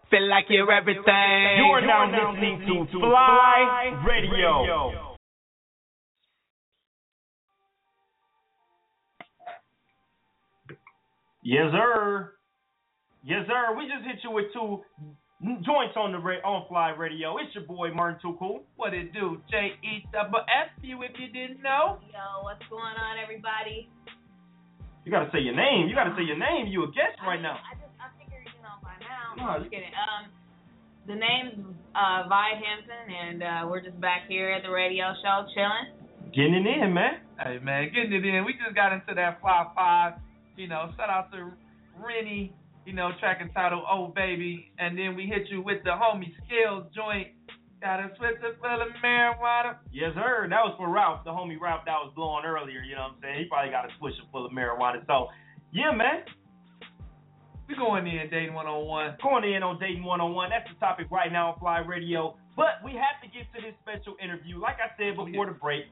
Feel 0.09 0.27
like 0.29 0.45
you're 0.49 0.71
everything. 0.71 1.57
You 1.61 1.65
are 1.69 1.81
now 1.85 2.05
listening 2.09 2.65
to 2.65 2.85
FLYE 2.97 3.93
Radio. 4.05 5.14
Yes, 11.45 11.69
sir. 11.69 12.33
Yes, 13.21 13.45
sir. 13.45 13.77
We 13.77 13.85
just 13.85 14.01
hit 14.01 14.17
you 14.25 14.33
with 14.33 14.49
two 14.49 14.81
joints 15.61 15.93
on 15.93 16.09
the 16.09 16.17
ra- 16.17 16.41
on 16.41 16.65
FLYE 16.65 16.97
Radio. 16.97 17.37
It's 17.37 17.53
your 17.53 17.69
boy 17.69 17.93
Martin 17.93 18.17
Too 18.17 18.33
Cool. 18.41 18.65
What 18.81 18.97
it 18.97 19.13
do? 19.13 19.37
J 19.53 19.77
E 19.85 20.01
double 20.09 20.41
F 20.49 20.73
you 20.81 21.05
if 21.05 21.13
you 21.21 21.29
didn't 21.29 21.61
know. 21.61 22.01
Yo, 22.09 22.41
what's 22.41 22.65
going 22.65 22.97
on, 22.97 23.21
everybody? 23.21 23.85
You 25.05 25.13
gotta 25.13 25.29
say 25.29 25.37
your 25.45 25.53
name. 25.53 25.85
You 25.85 25.93
gotta 25.93 26.17
say 26.17 26.25
your 26.25 26.41
name. 26.41 26.65
You 26.65 26.81
a 26.81 26.89
guest 26.89 27.21
right 27.21 27.37
now. 27.37 27.61
I 27.61 27.77
just, 27.77 27.93
I 28.01 28.09
figured, 28.17 28.49
you 28.49 28.61
know, 28.65 28.81
by 28.81 28.97
now. 28.97 29.37
No, 29.37 29.45
I'm 29.45 29.61
just 29.61 29.69
kidding. 29.69 29.93
Um, 29.93 30.33
the 31.05 31.13
name's 31.13 31.61
uh, 31.93 32.25
Vi 32.25 32.49
Hampton, 32.57 33.05
and 33.05 33.37
uh, 33.45 33.61
we're 33.69 33.85
just 33.85 34.01
back 34.01 34.25
here 34.25 34.49
at 34.49 34.65
the 34.65 34.73
radio 34.73 35.13
show 35.21 35.45
chilling. 35.53 35.93
Getting 36.33 36.65
it 36.65 36.65
in, 36.65 36.89
man. 36.89 37.21
Hey 37.37 37.61
man, 37.61 37.93
getting 37.93 38.17
it 38.17 38.25
in. 38.25 38.49
We 38.49 38.57
just 38.57 38.73
got 38.73 38.97
into 38.97 39.13
that 39.13 39.37
FLYE 39.45 39.77
Five. 39.77 40.13
You 40.55 40.67
know, 40.67 40.91
shout 40.97 41.09
out 41.09 41.31
to 41.31 41.51
Rennie. 41.99 42.53
You 42.85 42.93
know, 42.93 43.11
track 43.19 43.39
entitled 43.41 43.83
"Oh 43.89 44.13
Baby," 44.15 44.71
and 44.77 44.97
then 44.97 45.15
we 45.15 45.25
hit 45.25 45.49
you 45.49 45.61
with 45.61 45.83
the 45.83 45.91
homie 45.91 46.33
Scales 46.45 46.85
joint. 46.95 47.29
Got 47.81 47.99
a 47.99 48.09
Swisher 48.17 48.55
full 48.61 48.81
of 48.81 48.87
marijuana. 49.03 49.77
Yes, 49.91 50.13
sir. 50.15 50.47
That 50.49 50.63
was 50.63 50.75
for 50.77 50.89
Ralph, 50.89 51.23
the 51.25 51.31
homie 51.31 51.59
Ralph 51.59 51.83
that 51.85 51.99
was 51.99 52.13
blowing 52.15 52.45
earlier. 52.45 52.81
You 52.81 52.95
know 52.95 53.11
what 53.11 53.17
I'm 53.17 53.21
saying? 53.21 53.39
He 53.39 53.45
probably 53.45 53.71
got 53.71 53.85
a 53.85 53.91
swisher 54.01 54.25
full 54.31 54.45
of 54.45 54.51
marijuana. 54.51 55.05
So, 55.05 55.27
yeah, 55.73 55.91
man. 55.91 56.23
We're 57.67 57.75
going 57.81 58.05
in 58.05 58.29
dating 58.29 58.53
one 58.53 58.67
on 58.67 58.85
one. 58.85 59.17
Going 59.21 59.43
in 59.43 59.63
on 59.63 59.79
dating 59.79 60.03
one 60.03 60.21
on 60.21 60.33
one. 60.33 60.51
That's 60.53 60.69
the 60.69 60.77
topic 60.79 61.07
right 61.09 61.31
now 61.31 61.53
on 61.53 61.59
FLYE 61.59 61.81
Radio. 61.89 62.37
But 62.55 62.85
we 62.85 62.93
have 62.93 63.17
to 63.25 63.27
get 63.27 63.49
to 63.57 63.61
this 63.61 63.73
special 63.81 64.15
interview. 64.21 64.61
Like 64.61 64.77
I 64.77 64.93
said 64.97 65.17
before 65.17 65.47
the 65.49 65.57
break, 65.57 65.85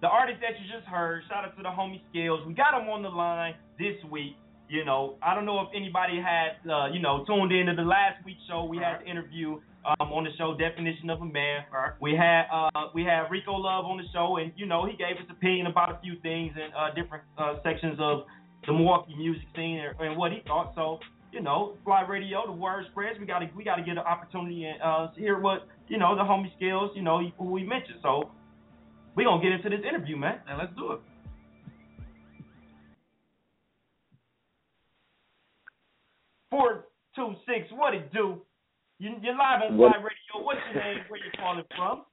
the 0.00 0.08
artist 0.08 0.40
that 0.40 0.58
you 0.60 0.66
just 0.72 0.86
heard, 0.88 1.22
shout 1.28 1.44
out 1.44 1.56
to 1.56 1.62
the 1.62 1.68
homie 1.68 2.00
Scales. 2.10 2.40
We 2.46 2.54
got 2.54 2.72
him 2.72 2.88
on 2.88 3.02
the 3.02 3.10
line 3.10 3.54
this 3.78 3.96
week. 4.10 4.36
You 4.68 4.84
know, 4.84 5.16
I 5.20 5.34
don't 5.34 5.46
know 5.46 5.60
if 5.60 5.68
anybody 5.74 6.22
had, 6.22 6.62
uh, 6.70 6.86
you 6.92 7.00
know, 7.00 7.24
tuned 7.26 7.50
into 7.52 7.74
the 7.74 7.82
last 7.82 8.24
week's 8.24 8.40
show. 8.48 8.64
We 8.64 8.78
had 8.78 9.02
the 9.02 9.10
interview 9.10 9.58
um, 9.84 10.12
on 10.12 10.24
the 10.24 10.30
show, 10.38 10.56
definition 10.56 11.10
of 11.10 11.20
a 11.20 11.24
man. 11.24 11.64
We 12.00 12.14
had 12.14 12.44
uh, 12.52 12.88
we 12.94 13.02
had 13.02 13.30
Rico 13.30 13.52
Love 13.52 13.84
on 13.84 13.96
the 13.96 14.04
show, 14.12 14.36
and 14.36 14.52
you 14.56 14.66
know, 14.66 14.86
he 14.86 14.96
gave 14.96 15.18
his 15.18 15.26
opinion 15.28 15.66
about 15.66 15.90
a 15.90 15.98
few 16.00 16.14
things 16.22 16.52
in 16.54 16.70
uh, 16.72 16.94
different 16.94 17.24
uh, 17.36 17.56
sections 17.64 17.98
of 17.98 18.24
the 18.66 18.72
Milwaukee 18.72 19.14
music 19.16 19.44
scene 19.56 19.80
and, 19.80 19.98
and 19.98 20.16
what 20.16 20.32
he 20.32 20.38
thought. 20.46 20.72
So, 20.74 21.00
you 21.32 21.40
know, 21.40 21.74
FLYE 21.84 22.06
Radio, 22.08 22.44
the 22.46 22.52
word 22.52 22.84
spreads. 22.90 23.18
We 23.18 23.26
gotta 23.26 23.48
we 23.56 23.64
gotta 23.64 23.82
get 23.82 23.92
an 23.92 24.06
opportunity 24.06 24.64
and 24.66 24.80
uh, 24.82 25.08
hear 25.16 25.38
what 25.40 25.66
you 25.88 25.98
know 25.98 26.14
the 26.16 26.22
homie 26.22 26.54
Scales, 26.56 26.90
you 26.94 27.02
know, 27.02 27.20
who 27.38 27.44
we 27.44 27.64
mentioned. 27.64 27.98
So, 28.02 28.30
we 29.16 29.24
gonna 29.24 29.42
get 29.42 29.52
into 29.52 29.68
this 29.70 29.84
interview, 29.86 30.16
man. 30.16 30.40
And 30.48 30.58
let's 30.58 30.74
do 30.76 30.92
it. 30.92 31.00
Four 36.50 36.86
two 37.14 37.34
six, 37.46 37.68
what 37.72 37.94
it 37.94 38.12
do? 38.12 38.40
You, 38.98 39.16
you're 39.22 39.36
live 39.36 39.62
on 39.62 39.76
What- 39.78 39.92
FLYE 39.92 40.02
Radio. 40.02 40.44
What's 40.46 40.60
your 40.74 40.82
name? 40.82 40.98
Where 41.08 41.20
you 41.24 41.30
calling 41.38 41.64
from? 41.76 42.04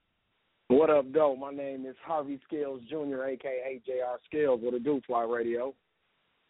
What 0.70 0.90
up, 0.90 1.06
though? 1.14 1.36
My 1.36 1.52
name 1.52 1.86
is 1.86 1.96
Harvey 2.06 2.40
Scales 2.46 2.82
Jr., 2.90 3.24
aka 3.24 3.82
JR 3.86 4.20
Scales. 4.26 4.60
What 4.62 4.74
it 4.74 4.84
do, 4.84 5.02
FLYE 5.08 5.24
Radio? 5.24 5.74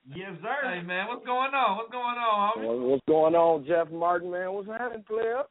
Yes, 0.10 0.32
sir. 0.42 0.74
Hey 0.74 0.82
man, 0.82 1.08
what's 1.08 1.26
going 1.26 1.54
on? 1.54 1.78
What's 1.78 1.92
going 1.92 2.18
on, 2.18 2.54
homie? 2.58 2.90
What's 2.90 3.04
going 3.08 3.36
on, 3.36 3.66
Jeff 3.66 3.92
Martin, 3.92 4.32
man? 4.32 4.54
What's 4.54 4.68
happening, 4.70 5.04
player? 5.08 5.44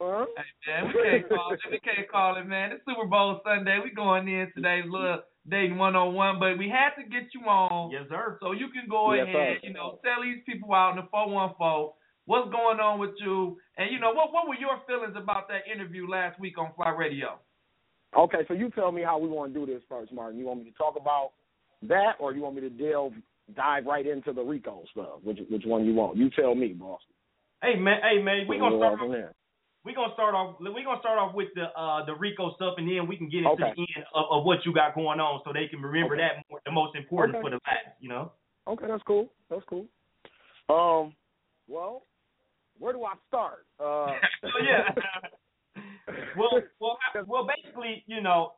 Huh? 0.00 0.26
Man, 0.66 0.92
we 0.94 1.02
can't 1.02 1.28
call 1.28 1.52
it. 1.52 1.60
We 1.70 1.80
can't 1.80 2.08
call 2.10 2.38
it, 2.38 2.46
man. 2.46 2.70
It's 2.72 2.82
Super 2.86 3.06
Bowl 3.06 3.40
Sunday. 3.44 3.78
We 3.82 3.90
going 3.90 4.28
in 4.28 4.46
today's 4.54 4.84
mm-hmm. 4.84 4.92
little 4.92 5.22
dating 5.50 5.76
one 5.76 5.96
on 5.96 6.14
one, 6.14 6.38
but 6.38 6.56
we 6.58 6.68
had 6.68 6.94
to 7.02 7.08
get 7.08 7.34
you 7.34 7.40
on. 7.48 7.90
Yes, 7.90 8.04
sir. 8.08 8.38
So 8.40 8.52
you 8.52 8.68
can 8.68 8.88
go 8.88 9.12
Yes, 9.12 9.26
ahead, 9.26 9.58
sir. 9.60 9.66
you 9.66 9.72
know, 9.72 9.98
tell 10.04 10.22
these 10.22 10.42
people 10.46 10.72
out 10.72 10.90
in 10.90 10.96
the 11.02 11.08
four 11.10 11.28
one 11.30 11.50
four 11.58 11.94
what's 12.26 12.50
going 12.52 12.78
on 12.78 13.00
with 13.00 13.16
you, 13.18 13.58
and 13.76 13.90
you 13.90 13.98
know 13.98 14.12
what 14.12 14.32
what 14.32 14.46
were 14.46 14.54
your 14.54 14.78
feelings 14.86 15.16
about 15.16 15.48
that 15.48 15.66
interview 15.66 16.06
last 16.06 16.38
week 16.38 16.58
on 16.58 16.70
FLYE 16.76 16.94
Radio? 16.96 17.40
Okay, 18.16 18.46
so 18.46 18.54
you 18.54 18.70
tell 18.70 18.92
me 18.92 19.02
how 19.02 19.18
we 19.18 19.28
want 19.28 19.52
to 19.52 19.58
do 19.58 19.66
this 19.66 19.82
first, 19.88 20.12
Martin. 20.12 20.38
You 20.38 20.46
want 20.46 20.60
me 20.60 20.70
to 20.70 20.76
talk 20.76 20.94
about 20.98 21.32
that, 21.82 22.12
or 22.20 22.32
you 22.32 22.42
want 22.42 22.54
me 22.54 22.62
to 22.62 22.70
delve, 22.70 23.12
dive 23.54 23.84
right 23.84 24.06
into 24.06 24.32
the 24.32 24.42
Rico 24.42 24.84
stuff? 24.92 25.20
Which 25.24 25.38
which 25.50 25.64
one 25.64 25.84
you 25.84 25.94
want? 25.94 26.16
You 26.16 26.30
tell 26.30 26.54
me, 26.54 26.68
boss. 26.68 27.00
Hey 27.62 27.74
man, 27.76 27.98
hey 28.02 28.22
man, 28.22 28.46
we 28.48 28.58
gonna 28.58 28.78
start 28.78 29.00
walk 29.00 29.00
from 29.00 29.12
off, 29.94 29.94
there. 29.94 29.94
we 29.94 29.94
gonna 29.94 30.12
start 30.14 30.34
off 30.34 30.56
We're 30.60 30.84
gonna 30.84 31.00
start 31.00 31.18
off 31.18 31.34
with 31.34 31.48
the 31.54 31.64
uh 31.78 32.04
the 32.04 32.14
Rico 32.14 32.54
stuff 32.54 32.74
and 32.78 32.88
then 32.88 33.06
we 33.06 33.16
can 33.16 33.28
get 33.28 33.38
into 33.38 33.50
Okay. 33.50 33.72
the 33.76 33.86
end 33.96 34.06
of, 34.14 34.24
of 34.30 34.44
what 34.44 34.58
you 34.64 34.72
got 34.74 34.94
going 34.94 35.20
on 35.20 35.40
so 35.44 35.52
they 35.52 35.66
can 35.68 35.80
remember 35.80 36.14
Okay. 36.14 36.22
that 36.22 36.44
more, 36.50 36.60
the 36.64 36.72
most 36.72 36.96
important 36.96 37.36
Okay. 37.36 37.42
for 37.42 37.50
the 37.50 37.60
last, 37.66 37.96
you 38.00 38.08
know. 38.08 38.32
Okay, 38.66 38.86
that's 38.86 39.02
cool. 39.04 39.30
That's 39.48 39.64
cool. 39.68 39.86
Um, 40.68 41.14
well, 41.66 42.02
where 42.78 42.92
do 42.92 43.04
I 43.04 43.14
start? 43.28 43.66
Uh, 43.80 44.14
so 44.42 44.48
yeah. 44.62 44.88
well, 46.36 46.60
well, 46.80 46.98
I- 47.14 47.22
well, 47.26 47.46
basically, 47.46 48.04
you 48.06 48.20
know, 48.20 48.52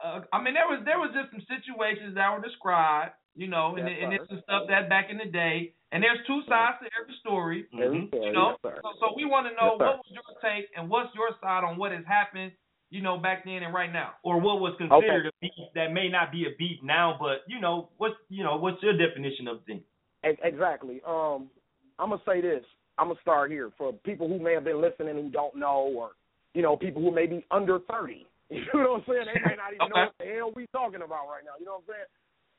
Uh, 0.00 0.20
I 0.32 0.42
mean, 0.42 0.54
there 0.54 0.66
was 0.66 0.82
there 0.84 0.98
was 0.98 1.10
just 1.10 1.30
some 1.34 1.42
situations 1.50 2.14
that 2.14 2.30
were 2.30 2.40
described, 2.42 3.12
you 3.34 3.48
know, 3.48 3.74
and, 3.76 3.88
Yes, 3.88 3.98
and 4.02 4.12
it's 4.14 4.28
some 4.28 4.40
stuff 4.46 4.62
that 4.68 4.88
back 4.88 5.10
in 5.10 5.18
the 5.18 5.26
day, 5.26 5.74
and 5.90 6.02
there's 6.02 6.22
two 6.26 6.42
sides 6.48 6.78
to 6.82 6.86
every 6.94 7.14
story. 7.18 7.66
Mhm. 7.74 8.08
story, 8.08 8.26
You 8.26 8.32
know, 8.32 8.56
yes, 8.62 8.78
so, 8.82 8.88
so 9.00 9.06
we 9.16 9.24
want 9.24 9.48
to 9.48 9.54
know 9.58 9.74
Yes, 9.74 9.82
what 9.82 9.96
was 9.98 10.10
your 10.10 10.30
take 10.40 10.70
and 10.76 10.88
what's 10.88 11.14
your 11.14 11.30
side 11.42 11.64
on 11.64 11.76
what 11.78 11.90
has 11.90 12.04
happened, 12.06 12.52
you 12.90 13.02
know, 13.02 13.18
back 13.18 13.44
then 13.44 13.62
and 13.64 13.74
right 13.74 13.92
now. 13.92 14.14
or 14.22 14.38
what 14.38 14.60
was 14.60 14.76
considered 14.78 15.26
a 15.26 15.32
beef 15.40 15.52
that 15.74 15.92
may 15.92 16.08
not 16.08 16.30
be 16.30 16.46
a 16.46 16.54
beef 16.58 16.78
now, 16.82 17.16
but 17.18 17.42
you 17.48 17.58
know, 17.58 17.90
what's 17.98 18.16
you 18.28 18.44
know, 18.44 18.56
what's 18.56 18.80
your 18.82 18.96
definition 18.96 19.48
of 19.48 19.64
things? 19.64 19.82
E- 20.24 20.38
Exactly. 20.42 21.02
Um, 21.04 21.50
I'm 21.98 22.10
gonna 22.10 22.22
say 22.24 22.40
this. 22.40 22.64
I'm 22.98 23.08
gonna 23.08 23.20
start 23.20 23.50
here 23.50 23.70
for 23.76 23.92
people 23.92 24.28
who 24.28 24.38
may 24.38 24.54
have 24.54 24.64
been 24.64 24.80
listening 24.80 25.16
who 25.16 25.28
don't 25.30 25.56
know, 25.56 25.90
or 25.96 26.12
you 26.54 26.62
know, 26.62 26.76
people 26.76 27.02
who 27.02 27.10
may 27.10 27.26
be 27.26 27.44
under 27.50 27.80
30. 27.80 28.26
You 28.50 28.82
know 28.82 28.92
what 28.92 29.00
I'm 29.00 29.04
saying? 29.08 29.26
They 29.26 29.40
may 29.44 29.56
not 29.56 29.74
even 29.74 29.88
know 29.92 30.08
what 30.08 30.14
the 30.18 30.24
hell 30.24 30.52
we 30.54 30.66
talking 30.72 31.02
about 31.02 31.28
right 31.28 31.44
now. 31.44 31.52
You 31.58 31.66
know 31.66 31.82
what 31.84 31.94
I'm 31.94 31.94
saying? 31.94 32.10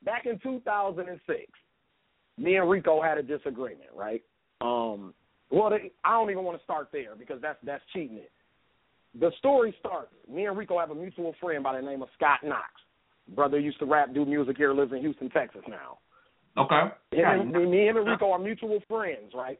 Back 0.04 0.26
in 0.26 0.38
2006, 0.38 1.50
me 2.38 2.56
and 2.56 2.70
Rico 2.70 3.02
had 3.02 3.18
a 3.18 3.22
disagreement, 3.22 3.90
right? 3.94 4.22
Um, 4.60 5.14
well, 5.50 5.70
they, 5.70 5.90
I 6.04 6.12
don't 6.12 6.30
even 6.30 6.44
want 6.44 6.58
to 6.58 6.64
start 6.64 6.88
there 6.92 7.16
because 7.18 7.42
that's 7.42 7.58
that's 7.64 7.82
cheating 7.92 8.18
it. 8.18 8.30
The 9.18 9.32
story 9.38 9.74
starts. 9.80 10.12
Me 10.28 10.46
and 10.46 10.56
Rico 10.56 10.78
have 10.78 10.90
a 10.90 10.94
mutual 10.94 11.34
friend 11.40 11.64
by 11.64 11.74
the 11.74 11.82
name 11.82 12.02
of 12.02 12.08
Scott 12.16 12.40
Knox. 12.44 12.70
Brother 13.34 13.58
used 13.58 13.78
to 13.80 13.86
rap, 13.86 14.14
do 14.14 14.24
music 14.24 14.56
here, 14.56 14.72
lives 14.72 14.92
in 14.92 15.00
Houston, 15.00 15.28
Texas 15.30 15.62
now. 15.68 15.98
Okay. 16.56 16.94
Him 17.12 17.24
and, 17.24 17.52
me, 17.52 17.66
me 17.66 17.88
and 17.88 18.06
Rico 18.06 18.30
are 18.30 18.38
mutual 18.38 18.80
friends, 18.88 19.32
right? 19.34 19.58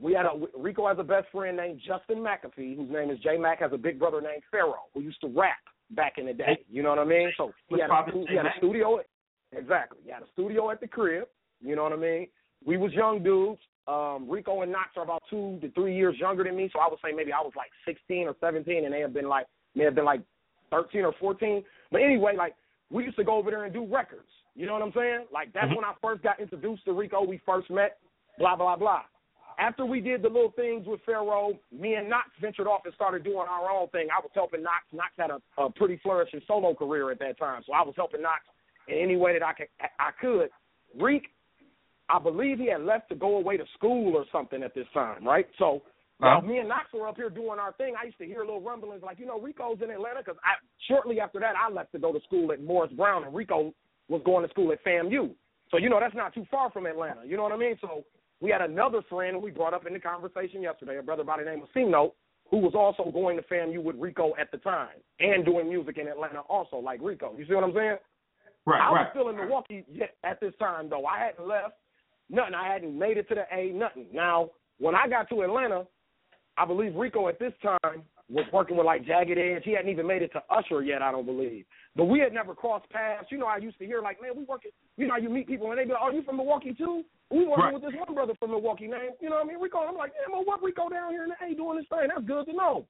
We 0.00 0.12
had 0.12 0.26
a 0.26 0.32
Rico 0.58 0.88
has 0.88 0.98
a 0.98 1.04
best 1.04 1.28
friend 1.30 1.56
named 1.56 1.80
Justin 1.86 2.18
McAfee, 2.18 2.76
whose 2.76 2.90
name 2.90 3.10
is 3.10 3.18
J 3.20 3.36
Mac. 3.38 3.60
Has 3.60 3.72
a 3.72 3.78
big 3.78 3.98
brother 3.98 4.20
named 4.20 4.42
Pharaoh, 4.50 4.86
who 4.92 5.00
used 5.00 5.20
to 5.20 5.28
rap 5.28 5.58
back 5.90 6.14
in 6.18 6.26
the 6.26 6.32
day. 6.32 6.58
You 6.68 6.82
know 6.82 6.88
what 6.90 6.98
I 6.98 7.04
mean? 7.04 7.30
So 7.36 7.52
he 7.68 7.80
had, 7.80 7.90
a, 7.90 7.94
he 8.28 8.36
had 8.36 8.46
a 8.46 8.50
studio. 8.58 9.00
Exactly, 9.52 9.98
he 10.04 10.10
had 10.10 10.22
a 10.22 10.26
studio 10.32 10.70
at 10.70 10.80
the 10.80 10.88
crib. 10.88 11.24
You 11.60 11.76
know 11.76 11.84
what 11.84 11.92
I 11.92 11.96
mean? 11.96 12.26
We 12.66 12.76
was 12.76 12.92
young 12.92 13.22
dudes. 13.22 13.60
Um, 13.86 14.28
Rico 14.28 14.62
and 14.62 14.72
Knox 14.72 14.88
are 14.96 15.04
about 15.04 15.22
two 15.30 15.58
to 15.60 15.70
three 15.72 15.94
years 15.94 16.16
younger 16.18 16.42
than 16.42 16.56
me, 16.56 16.70
so 16.72 16.80
I 16.80 16.88
would 16.88 16.98
say 17.04 17.14
maybe 17.14 17.32
I 17.32 17.40
was 17.40 17.52
like 17.56 17.70
16 17.84 18.26
or 18.26 18.34
17, 18.40 18.84
and 18.84 18.92
they 18.92 19.00
have 19.00 19.12
been 19.14 19.28
like 19.28 19.46
may 19.74 19.84
have 19.84 19.94
been 19.94 20.06
like 20.06 20.22
13 20.70 21.04
or 21.04 21.12
14. 21.20 21.62
But 21.92 22.00
anyway, 22.02 22.34
like 22.36 22.54
we 22.90 23.04
used 23.04 23.16
to 23.16 23.24
go 23.24 23.36
over 23.36 23.50
there 23.50 23.64
and 23.64 23.72
do 23.72 23.84
records. 23.86 24.28
You 24.56 24.66
know 24.66 24.72
what 24.72 24.82
I'm 24.82 24.92
saying? 24.94 25.26
Like 25.32 25.52
that's 25.52 25.66
Mhm. 25.70 25.76
when 25.76 25.84
I 25.84 25.92
first 26.02 26.22
got 26.22 26.40
introduced 26.40 26.84
to 26.86 26.92
Rico. 26.92 27.22
We 27.22 27.38
first 27.46 27.70
met. 27.70 27.98
Blah 28.38 28.56
blah 28.56 28.76
blah. 28.76 29.02
After 29.58 29.84
we 29.86 30.00
did 30.00 30.22
the 30.22 30.28
little 30.28 30.52
things 30.52 30.86
with 30.86 31.00
Pharaoh, 31.06 31.52
me 31.72 31.94
and 31.94 32.08
Knox 32.08 32.28
ventured 32.40 32.66
off 32.66 32.82
and 32.84 32.94
started 32.94 33.24
doing 33.24 33.46
our 33.48 33.70
own 33.70 33.88
thing. 33.88 34.08
I 34.10 34.20
was 34.20 34.30
helping 34.34 34.62
Knox. 34.62 34.84
Knox 34.92 35.10
had 35.18 35.30
a, 35.30 35.40
a 35.62 35.70
pretty 35.70 35.98
flourishing 36.02 36.40
solo 36.46 36.74
career 36.74 37.10
at 37.10 37.18
that 37.20 37.38
time, 37.38 37.62
so 37.66 37.72
I 37.72 37.82
was 37.82 37.94
helping 37.96 38.22
Knox 38.22 38.42
in 38.88 38.98
any 38.98 39.16
way 39.16 39.32
that 39.38 39.44
I 39.44 39.52
could. 39.52 39.68
I 39.80 40.10
could. 40.20 40.50
Reek, 41.00 41.28
I 42.08 42.18
believe 42.18 42.58
he 42.58 42.70
had 42.70 42.82
left 42.82 43.08
to 43.08 43.14
go 43.14 43.36
away 43.36 43.56
to 43.56 43.64
school 43.74 44.16
or 44.16 44.24
something 44.30 44.62
at 44.62 44.74
this 44.74 44.86
time, 44.92 45.26
right? 45.26 45.46
So 45.58 45.82
Uh-huh. 46.22 46.40
me 46.42 46.58
and 46.58 46.68
Knox 46.68 46.92
were 46.92 47.08
up 47.08 47.16
here 47.16 47.30
doing 47.30 47.58
our 47.58 47.72
thing, 47.72 47.94
I 48.00 48.04
used 48.06 48.18
to 48.18 48.24
hear 48.26 48.40
little 48.40 48.60
rumblings 48.60 49.02
like, 49.02 49.18
you 49.18 49.26
know, 49.26 49.40
Rico's 49.40 49.78
in 49.82 49.90
Atlanta 49.90 50.20
because 50.24 50.38
I 50.44 50.52
shortly 50.88 51.18
after 51.20 51.40
that 51.40 51.54
I 51.56 51.70
left 51.72 51.92
to 51.92 51.98
go 51.98 52.12
to 52.12 52.20
school 52.20 52.52
at 52.52 52.62
Morris 52.62 52.92
Brown, 52.92 53.24
and 53.24 53.34
Rico 53.34 53.74
was 54.08 54.22
going 54.24 54.44
to 54.44 54.50
school 54.50 54.70
at 54.72 54.84
FAMU. 54.84 55.34
So 55.70 55.78
you 55.78 55.88
know 55.88 55.98
that's 55.98 56.14
not 56.14 56.32
too 56.32 56.46
far 56.50 56.70
from 56.70 56.86
Atlanta. 56.86 57.22
You 57.26 57.36
know 57.36 57.42
what 57.42 57.52
I 57.52 57.56
mean? 57.56 57.76
So 57.80 58.04
we 58.40 58.50
had 58.50 58.60
another 58.60 59.00
friend 59.08 59.42
we 59.42 59.50
brought 59.50 59.74
up 59.74 59.86
in 59.86 59.92
the 59.92 60.00
conversation 60.00 60.62
yesterday, 60.62 60.98
a 60.98 61.02
brother 61.02 61.24
by 61.24 61.38
the 61.38 61.44
name 61.44 61.62
of 61.62 61.68
C-Note, 61.74 62.14
who 62.50 62.58
was 62.58 62.74
also 62.74 63.10
going 63.10 63.36
to 63.36 63.42
FAMU 63.42 63.82
with 63.82 63.96
Rico 63.96 64.32
at 64.38 64.50
the 64.50 64.58
time 64.58 64.96
and 65.20 65.44
doing 65.44 65.68
music 65.68 65.98
in 65.98 66.08
Atlanta 66.08 66.40
also, 66.40 66.76
like 66.76 67.00
Rico. 67.02 67.34
You 67.36 67.46
see 67.46 67.54
what 67.54 67.64
I'm 67.64 67.74
saying? 67.74 67.96
Right, 68.66 68.80
I 68.80 68.90
was 68.90 69.00
right. 69.04 69.10
still 69.12 69.28
in 69.28 69.36
Milwaukee 69.36 69.84
yet 69.90 70.16
at 70.24 70.40
this 70.40 70.52
time 70.58 70.88
though. 70.88 71.04
I 71.04 71.18
hadn't 71.18 71.46
left 71.46 71.74
nothing. 72.30 72.54
I 72.54 72.72
hadn't 72.72 72.98
made 72.98 73.18
it 73.18 73.28
to 73.28 73.34
the 73.34 73.44
A, 73.54 73.72
nothing. 73.72 74.06
Now, 74.12 74.50
when 74.78 74.94
I 74.94 75.06
got 75.08 75.28
to 75.30 75.42
Atlanta, 75.42 75.86
I 76.56 76.64
believe 76.64 76.94
Rico 76.94 77.28
at 77.28 77.38
this 77.38 77.52
time 77.62 78.02
was 78.30 78.46
working 78.52 78.76
with 78.76 78.86
like 78.86 79.04
Jagged 79.04 79.36
Edge. 79.36 79.62
He 79.64 79.72
hadn't 79.72 79.90
even 79.90 80.06
made 80.06 80.22
it 80.22 80.32
to 80.32 80.42
Usher 80.50 80.82
yet, 80.82 81.02
I 81.02 81.12
don't 81.12 81.26
believe. 81.26 81.64
But 81.94 82.06
we 82.06 82.20
had 82.20 82.32
never 82.32 82.54
crossed 82.54 82.88
paths. 82.90 83.28
You 83.30 83.38
know, 83.38 83.46
I 83.46 83.58
used 83.58 83.78
to 83.78 83.86
hear 83.86 84.00
like, 84.00 84.20
man, 84.20 84.32
we 84.36 84.44
working. 84.44 84.70
You 84.96 85.06
know, 85.06 85.14
how 85.14 85.20
you 85.20 85.28
meet 85.28 85.46
people 85.46 85.70
and 85.70 85.78
they 85.78 85.84
be 85.84 85.92
like, 85.92 86.02
"Are 86.02 86.12
you 86.12 86.22
from 86.22 86.36
Milwaukee 86.36 86.74
too?" 86.74 87.04
We 87.30 87.46
working 87.46 87.64
Right. 87.64 87.74
with 87.74 87.82
this 87.82 87.94
one 87.94 88.14
brother 88.14 88.34
from 88.38 88.50
Milwaukee 88.50 88.86
named, 88.86 89.16
you 89.20 89.28
know 89.28 89.36
what 89.36 89.46
I 89.46 89.48
mean, 89.48 89.60
Rico. 89.60 89.78
I'm 89.78 89.96
like, 89.96 90.12
damn, 90.12 90.32
well, 90.32 90.44
what 90.44 90.62
Rico 90.62 90.88
down 90.88 91.10
here 91.10 91.24
in 91.24 91.30
the 91.30 91.36
A 91.44 91.54
doing 91.54 91.78
this 91.78 91.88
thing? 91.88 92.08
That's 92.08 92.26
good 92.26 92.46
to 92.46 92.52
know. 92.52 92.86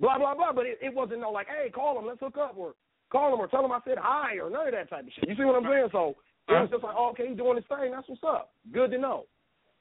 Blah 0.00 0.18
blah 0.18 0.34
blah. 0.34 0.52
But 0.52 0.66
it, 0.66 0.78
it 0.82 0.94
wasn't 0.94 1.20
no 1.20 1.30
like, 1.30 1.46
hey, 1.48 1.70
call 1.70 1.98
him, 1.98 2.06
let's 2.06 2.20
hook 2.20 2.36
up, 2.38 2.54
or 2.56 2.74
call 3.10 3.32
him, 3.34 3.40
or 3.40 3.48
tell 3.48 3.64
him 3.64 3.72
I 3.72 3.80
said 3.84 3.98
hi, 4.00 4.36
or 4.36 4.50
none 4.50 4.66
of 4.66 4.72
that 4.72 4.90
type 4.90 5.06
of 5.06 5.12
shit. 5.14 5.28
You 5.28 5.36
see 5.36 5.44
what 5.44 5.56
I'm 5.56 5.70
saying? 5.70 5.88
So 5.92 6.16
it 6.48 6.52
was 6.52 6.66
uh-huh. 6.66 6.66
just 6.70 6.84
like, 6.84 6.94
oh, 6.96 7.10
okay, 7.10 7.28
he's 7.28 7.36
doing 7.36 7.56
his 7.56 7.66
thing. 7.68 7.92
That's 7.92 8.08
what's 8.08 8.22
up. 8.24 8.50
Good 8.72 8.90
to 8.90 8.98
know. 8.98 9.26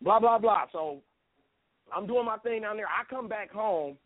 Blah 0.01 0.19
blah 0.19 0.37
blah. 0.37 0.65
So 0.71 1.01
I'm 1.95 2.07
doing 2.07 2.25
my 2.25 2.37
thing 2.37 2.61
down 2.61 2.77
there. 2.77 2.87
I 2.87 3.03
come 3.09 3.27
back 3.27 3.51
home 3.51 3.97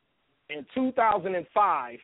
in 0.49 0.65
2005 0.73 1.99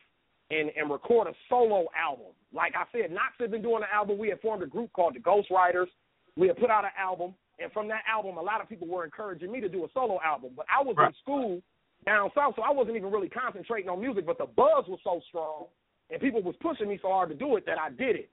and 0.50 0.70
and 0.76 0.90
record 0.90 1.28
a 1.28 1.32
solo 1.48 1.86
album. 1.96 2.32
Like 2.52 2.74
I 2.76 2.84
said, 2.92 3.10
Knox 3.10 3.34
had 3.38 3.50
been 3.50 3.62
doing 3.62 3.82
an 3.82 3.88
album. 3.92 4.18
We 4.18 4.28
had 4.28 4.40
formed 4.40 4.62
a 4.62 4.66
group 4.66 4.92
called 4.92 5.14
the 5.14 5.20
Ghost 5.20 5.48
Riders. 5.50 5.88
We 6.36 6.48
had 6.48 6.58
put 6.58 6.70
out 6.70 6.84
an 6.84 6.90
album, 6.98 7.34
and 7.58 7.72
from 7.72 7.88
that 7.88 8.02
album, 8.08 8.36
a 8.36 8.42
lot 8.42 8.60
of 8.60 8.68
people 8.68 8.88
were 8.88 9.04
encouraging 9.04 9.52
me 9.52 9.60
to 9.60 9.68
do 9.68 9.84
a 9.84 9.88
solo 9.94 10.18
album. 10.24 10.52
But 10.56 10.66
I 10.68 10.82
was 10.82 10.96
in 10.98 11.14
school 11.22 11.62
down 12.04 12.30
south, 12.34 12.54
so 12.56 12.62
I 12.62 12.72
wasn't 12.72 12.96
even 12.96 13.10
really 13.10 13.28
concentrating 13.28 13.88
on 13.88 14.00
music. 14.00 14.26
But 14.26 14.38
the 14.38 14.46
buzz 14.46 14.84
was 14.88 14.98
so 15.04 15.20
strong, 15.28 15.66
and 16.10 16.20
people 16.20 16.42
was 16.42 16.54
pushing 16.60 16.88
me 16.88 16.98
so 17.00 17.08
hard 17.08 17.28
to 17.30 17.34
do 17.34 17.56
it 17.56 17.66
that 17.66 17.78
I 17.78 17.90
did 17.90 18.16
it. 18.16 18.30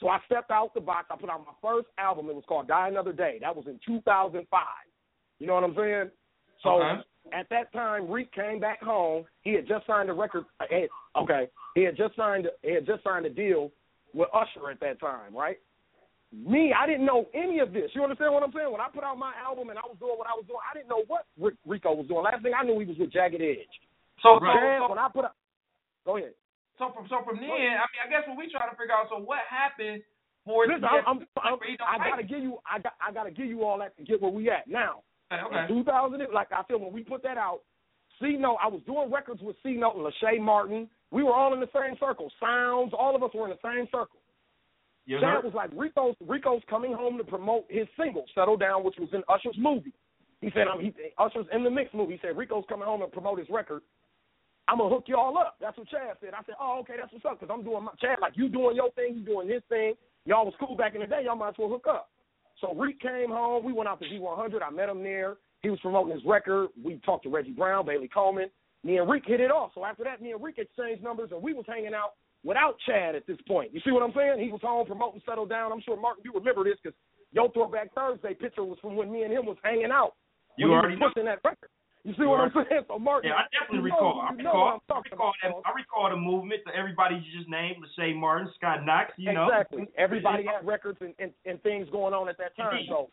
So 0.00 0.08
I 0.08 0.18
stepped 0.26 0.50
out 0.50 0.74
the 0.74 0.80
box. 0.80 1.06
I 1.10 1.16
put 1.16 1.30
out 1.30 1.46
my 1.46 1.54
first 1.62 1.88
album. 1.96 2.28
It 2.28 2.34
was 2.34 2.44
called 2.48 2.68
Die 2.68 2.88
Another 2.88 3.12
Day. 3.12 3.38
That 3.40 3.54
was 3.54 3.66
in 3.66 3.78
2005. 3.86 4.60
You 5.38 5.46
know 5.46 5.54
what 5.54 5.64
I'm 5.64 5.76
saying? 5.76 6.10
So 6.62 6.82
Okay. 6.82 7.02
At 7.32 7.48
that 7.50 7.72
time, 7.72 8.10
Reek 8.10 8.32
came 8.32 8.58
back 8.58 8.82
home. 8.82 9.24
He 9.42 9.52
had 9.54 9.66
just 9.68 9.86
signed 9.86 10.10
a 10.10 10.12
record. 10.12 10.44
eh, 10.70 10.86
Okay, 11.16 11.48
he 11.74 11.82
had 11.82 11.96
just 11.96 12.16
signed. 12.16 12.48
He 12.62 12.74
had 12.74 12.86
just 12.86 13.04
signed 13.04 13.26
a 13.26 13.30
deal 13.30 13.70
with 14.14 14.28
Usher 14.34 14.70
at 14.70 14.80
that 14.80 14.98
time, 15.00 15.34
right? 15.36 15.58
Me, 16.32 16.72
I 16.72 16.86
didn't 16.86 17.04
know 17.04 17.28
any 17.34 17.60
of 17.60 17.72
this. 17.72 17.90
You 17.92 18.02
understand 18.02 18.32
what 18.32 18.42
I'm 18.42 18.52
saying? 18.56 18.72
When 18.72 18.80
I 18.80 18.88
put 18.88 19.04
out 19.04 19.18
my 19.20 19.32
album 19.36 19.68
and 19.68 19.78
I 19.78 19.84
was 19.84 20.00
doing 20.00 20.16
what 20.16 20.24
I 20.26 20.32
was 20.32 20.48
doing, 20.48 20.64
I 20.64 20.72
didn't 20.72 20.88
know 20.88 21.04
what 21.06 21.28
Rick, 21.36 21.60
Rico 21.68 21.92
was 21.92 22.08
doing. 22.08 22.24
Last 22.24 22.42
thing 22.42 22.56
I 22.56 22.64
knew, 22.64 22.80
he 22.80 22.88
was 22.88 22.96
with 22.96 23.12
Jagged 23.12 23.36
Edge. 23.40 23.68
So, 24.24 24.40
so, 24.40 24.88
when 24.88 24.96
I 24.98 25.08
put 25.12 25.28
out, 25.28 25.36
go 26.08 26.16
ahead. 26.16 26.32
so 26.80 26.88
from 26.96 27.04
so 27.12 27.20
from 27.28 27.36
then, 27.36 27.52
I 27.52 27.84
mean, 27.92 28.00
I 28.00 28.08
guess 28.08 28.24
what 28.24 28.38
we 28.40 28.48
trying 28.48 28.70
to 28.72 28.76
figure 28.80 28.96
out. 28.96 29.12
So 29.12 29.20
what 29.20 29.44
happened 29.44 30.00
for 30.48 30.64
Listen, 30.64 30.88
I'm, 30.88 31.20
I'm, 31.36 31.60
he 31.68 31.76
I 31.84 32.00
gotta 32.00 32.24
give 32.24 32.40
you, 32.40 32.58
I 32.64 32.80
got, 32.80 32.96
I 32.96 33.12
gotta 33.12 33.30
give 33.30 33.46
you 33.46 33.62
all 33.68 33.76
that 33.84 33.92
to 33.98 34.02
get 34.02 34.22
where 34.22 34.32
we 34.32 34.48
at 34.48 34.64
now. 34.66 35.04
Okay. 35.46 35.72
In 35.72 35.84
2000, 35.84 36.20
like 36.32 36.52
I 36.52 36.62
said, 36.68 36.80
when 36.80 36.92
we 36.92 37.02
put 37.02 37.22
that 37.22 37.36
out, 37.36 37.60
C 38.20 38.36
Note, 38.38 38.58
I 38.62 38.68
was 38.68 38.80
doing 38.86 39.10
records 39.10 39.40
with 39.42 39.56
C 39.62 39.72
Note 39.72 39.96
and 39.96 40.06
Lachey 40.06 40.40
Martin. 40.40 40.88
We 41.10 41.22
were 41.22 41.34
all 41.34 41.52
in 41.52 41.60
the 41.60 41.68
same 41.74 41.96
circle. 42.00 42.30
Sounds, 42.40 42.92
all 42.98 43.14
of 43.14 43.22
us 43.22 43.30
were 43.34 43.50
in 43.50 43.56
the 43.56 43.68
same 43.68 43.86
circle. 43.86 44.20
Yes, 45.06 45.20
Chad 45.20 45.42
sir. 45.42 45.46
was 45.46 45.54
like, 45.54 45.70
Rico's 45.74 46.14
Rico's 46.20 46.62
coming 46.70 46.92
home 46.92 47.18
to 47.18 47.24
promote 47.24 47.66
his 47.68 47.86
single, 47.98 48.24
Settle 48.34 48.56
Down, 48.56 48.84
which 48.84 48.96
was 48.98 49.08
in 49.12 49.22
Usher's 49.28 49.58
movie. 49.58 49.92
He 50.40 50.50
said, 50.54 50.68
um, 50.68 50.80
he, 50.80 50.92
Usher's 51.18 51.46
in 51.52 51.64
the 51.64 51.70
mix 51.70 51.92
movie. 51.92 52.14
He 52.14 52.20
said, 52.22 52.36
Rico's 52.36 52.64
coming 52.68 52.86
home 52.86 53.00
to 53.00 53.06
promote 53.06 53.38
his 53.38 53.48
record. 53.50 53.82
I'm 54.68 54.78
gonna 54.78 54.94
hook 54.94 55.04
y'all 55.06 55.36
up. 55.38 55.56
That's 55.60 55.76
what 55.76 55.88
Chad 55.88 56.16
said. 56.20 56.34
I 56.34 56.42
said, 56.46 56.54
oh, 56.60 56.78
okay, 56.80 56.94
that's 57.00 57.12
what's 57.12 57.24
up, 57.24 57.40
because 57.40 57.52
I'm 57.52 57.64
doing 57.64 57.82
my 57.82 57.92
Chad 58.00 58.18
like 58.20 58.34
you 58.36 58.48
doing 58.48 58.76
your 58.76 58.92
thing, 58.92 59.16
you 59.16 59.24
doing 59.24 59.48
his 59.48 59.62
thing. 59.68 59.94
Y'all 60.24 60.44
was 60.44 60.54
cool 60.60 60.76
back 60.76 60.94
in 60.94 61.00
the 61.00 61.06
day. 61.06 61.22
Y'all 61.24 61.34
might 61.34 61.50
as 61.50 61.54
well 61.58 61.68
hook 61.68 61.86
up. 61.90 62.10
So 62.62 62.74
Reek 62.74 63.00
came 63.00 63.28
home. 63.28 63.64
We 63.64 63.72
went 63.72 63.88
out 63.88 64.00
to 64.00 64.06
V100. 64.06 64.62
I 64.62 64.70
met 64.70 64.88
him 64.88 65.02
there. 65.02 65.36
He 65.62 65.68
was 65.68 65.80
promoting 65.80 66.14
his 66.14 66.24
record. 66.24 66.68
We 66.82 67.00
talked 67.04 67.24
to 67.24 67.28
Reggie 67.28 67.52
Brown, 67.52 67.84
Bailey 67.84 68.08
Coleman. 68.08 68.48
Me 68.84 68.96
and 68.98 69.10
Reek 69.10 69.24
hit 69.26 69.40
it 69.40 69.50
off. 69.50 69.72
So 69.74 69.84
after 69.84 70.04
that, 70.04 70.22
me 70.22 70.32
and 70.32 70.42
Reek 70.42 70.58
exchanged 70.58 71.02
numbers, 71.02 71.30
and 71.32 71.42
we 71.42 71.52
was 71.52 71.64
hanging 71.68 71.92
out 71.94 72.14
without 72.44 72.76
Chad 72.86 73.14
at 73.14 73.26
this 73.26 73.38
point. 73.46 73.74
You 73.74 73.80
see 73.84 73.90
what 73.90 74.02
I'm 74.02 74.12
saying? 74.14 74.42
He 74.42 74.50
was 74.50 74.60
home 74.62 74.86
promoting 74.86 75.20
Settle 75.26 75.46
Down. 75.46 75.70
I'm 75.72 75.82
sure, 75.82 76.00
Martin, 76.00 76.24
you 76.24 76.32
remember 76.32 76.64
this 76.64 76.78
because 76.82 76.96
your 77.32 77.50
Throwback 77.52 77.94
Thursday 77.94 78.34
picture 78.34 78.64
was 78.64 78.78
from 78.80 78.96
when 78.96 79.10
me 79.12 79.22
and 79.22 79.32
him 79.32 79.46
was 79.46 79.56
hanging 79.62 79.90
out. 79.92 80.14
You 80.56 80.72
already 80.72 80.96
was 80.96 81.12
pushing 81.14 81.26
that 81.26 81.40
record. 81.44 81.70
You 82.04 82.14
see 82.18 82.26
what 82.26 82.40
I'm 82.40 82.50
saying? 82.52 82.82
So, 82.88 82.98
Martin, 82.98 83.30
Yeah, 83.30 83.38
I 83.38 83.46
definitely 83.54 83.86
you 83.86 83.94
know, 83.94 84.10
recall. 84.10 84.26
I 84.26 84.34
you 84.34 84.42
know 84.42 84.54
what 84.54 84.82
recall. 84.82 84.98
I'm 84.98 85.02
recall, 85.06 85.32
that, 85.42 85.52
I 85.64 85.70
recall 85.70 86.10
the 86.10 86.16
movement. 86.16 86.62
To 86.66 86.74
everybody 86.74 87.14
you 87.14 87.38
just 87.38 87.48
named, 87.48 87.78
Lachey 87.78 88.14
Martin, 88.16 88.50
Scott 88.56 88.84
Knox. 88.84 89.12
You 89.16 89.32
know, 89.32 89.46
exactly. 89.46 89.86
Everybody 89.96 90.42
had 90.42 90.66
records 90.66 90.98
and, 91.00 91.14
and, 91.20 91.30
and 91.46 91.62
things 91.62 91.86
going 91.92 92.12
on 92.12 92.28
at 92.28 92.38
that 92.38 92.56
time. 92.56 92.74
Indeed. 92.74 92.90
So 92.90 93.10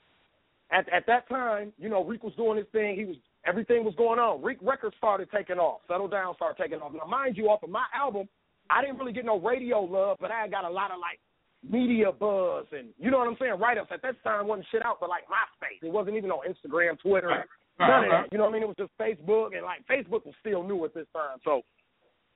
at 0.71 0.89
at 0.91 1.05
that 1.05 1.29
time, 1.29 1.71
you 1.77 1.89
know, 1.89 2.03
Reek 2.03 2.23
was 2.23 2.33
doing 2.35 2.57
his 2.57 2.65
thing. 2.71 2.97
He 2.97 3.05
was 3.05 3.15
everything 3.45 3.85
was 3.85 3.93
going 3.95 4.17
on. 4.17 4.41
Reek 4.41 4.57
records 4.61 4.95
started 4.97 5.29
taking 5.29 5.57
off. 5.57 5.81
Settle 5.87 6.07
down 6.07 6.33
started 6.35 6.61
taking 6.61 6.79
off. 6.79 6.91
Now, 6.93 7.05
mind 7.05 7.37
you, 7.37 7.45
off 7.49 7.61
of 7.61 7.69
my 7.69 7.85
album, 7.93 8.27
I 8.71 8.81
didn't 8.81 8.97
really 8.97 9.13
get 9.13 9.25
no 9.25 9.39
radio 9.39 9.81
love, 9.81 10.17
but 10.19 10.31
I 10.31 10.47
got 10.47 10.65
a 10.65 10.69
lot 10.69 10.89
of 10.89 10.97
like 10.99 11.19
media 11.61 12.11
buzz 12.11 12.65
and 12.71 12.89
you 12.97 13.11
know 13.11 13.19
what 13.19 13.27
I'm 13.27 13.37
saying. 13.39 13.59
Write 13.59 13.77
ups 13.77 13.91
at 13.93 14.01
that 14.01 14.23
time 14.23 14.47
wasn't 14.47 14.67
shit 14.71 14.85
out, 14.85 14.97
but 14.99 15.09
like 15.09 15.25
MySpace. 15.25 15.85
It 15.85 15.91
wasn't 15.91 16.15
even 16.17 16.31
on 16.31 16.47
Instagram, 16.47 16.99
Twitter. 16.99 17.27
Right. 17.27 17.45
None 17.79 18.03
of 18.05 18.11
that. 18.11 18.27
You 18.31 18.37
know 18.37 18.45
what 18.45 18.51
I 18.51 18.53
mean? 18.53 18.63
It 18.63 18.67
was 18.67 18.77
just 18.77 18.91
Facebook 18.99 19.55
and 19.55 19.63
like 19.63 19.85
Facebook 19.87 20.25
was 20.25 20.35
still 20.39 20.63
new 20.63 20.83
at 20.85 20.93
this 20.93 21.07
time. 21.13 21.39
So 21.43 21.61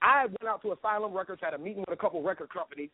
I 0.01 0.25
went 0.25 0.47
out 0.47 0.61
to 0.63 0.71
Asylum 0.71 1.13
Records, 1.13 1.41
had 1.43 1.53
a 1.53 1.57
meeting 1.57 1.83
with 1.87 1.97
a 1.97 2.01
couple 2.01 2.21
record 2.23 2.49
companies. 2.49 2.89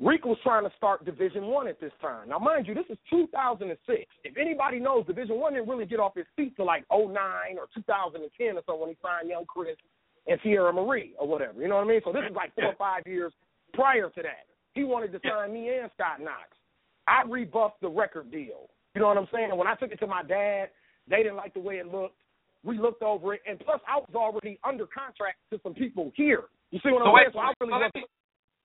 Reek 0.00 0.24
was 0.24 0.38
trying 0.42 0.64
to 0.64 0.72
start 0.76 1.04
Division 1.04 1.46
One 1.46 1.68
at 1.68 1.78
this 1.80 1.92
time. 2.00 2.30
Now, 2.30 2.38
mind 2.38 2.66
you, 2.66 2.74
this 2.74 2.86
is 2.88 2.96
2006. 3.10 4.04
If 4.24 4.36
anybody 4.38 4.80
knows, 4.80 5.06
Division 5.06 5.38
One 5.38 5.52
didn't 5.52 5.68
really 5.68 5.84
get 5.84 6.00
off 6.00 6.14
his 6.16 6.24
feet 6.36 6.56
till 6.56 6.66
like 6.66 6.84
09 6.90 7.12
or 7.58 7.68
2010 7.74 8.56
or 8.56 8.62
so 8.66 8.76
when 8.76 8.88
he 8.90 8.96
signed 9.02 9.28
Young 9.28 9.44
Chris 9.44 9.76
and 10.26 10.40
Sierra 10.42 10.72
Marie 10.72 11.12
or 11.18 11.28
whatever. 11.28 11.60
You 11.60 11.68
know 11.68 11.76
what 11.76 11.84
I 11.84 11.88
mean? 11.88 12.00
So 12.04 12.12
this 12.12 12.22
is 12.28 12.34
like 12.34 12.54
four 12.54 12.66
or 12.66 12.76
five 12.76 13.02
years 13.06 13.32
prior 13.74 14.08
to 14.08 14.22
that. 14.22 14.48
He 14.74 14.84
wanted 14.84 15.12
to 15.12 15.20
sign 15.28 15.52
me 15.52 15.68
and 15.68 15.90
Scott 15.94 16.20
Knox. 16.20 16.48
I 17.06 17.22
rebuffed 17.28 17.80
the 17.82 17.88
record 17.88 18.30
deal. 18.30 18.70
You 18.94 19.02
know 19.02 19.08
what 19.08 19.18
I'm 19.18 19.28
saying? 19.32 19.54
When 19.54 19.66
I 19.66 19.74
took 19.74 19.92
it 19.92 20.00
to 20.00 20.06
my 20.06 20.22
dad, 20.22 20.70
they 21.10 21.18
didn't 21.26 21.36
like 21.36 21.52
the 21.54 21.60
way 21.60 21.76
it 21.76 21.90
looked. 21.90 22.16
We 22.62 22.78
looked 22.78 23.02
over 23.02 23.34
it, 23.34 23.40
and 23.48 23.58
plus 23.58 23.80
I 23.88 23.96
was 23.96 24.12
already 24.14 24.58
under 24.64 24.86
contract 24.86 25.38
to 25.50 25.58
some 25.62 25.74
people 25.74 26.12
here. 26.14 26.44
You 26.70 26.78
see 26.84 26.90
what 26.92 27.02
So 27.02 27.08
I'm 27.08 27.14
wait, 27.14 27.32
saying? 27.32 27.34
So 27.34 27.40
I 27.40 27.52
really 27.60 27.72
so 27.72 27.80
let 27.80 27.94
me 27.94 28.02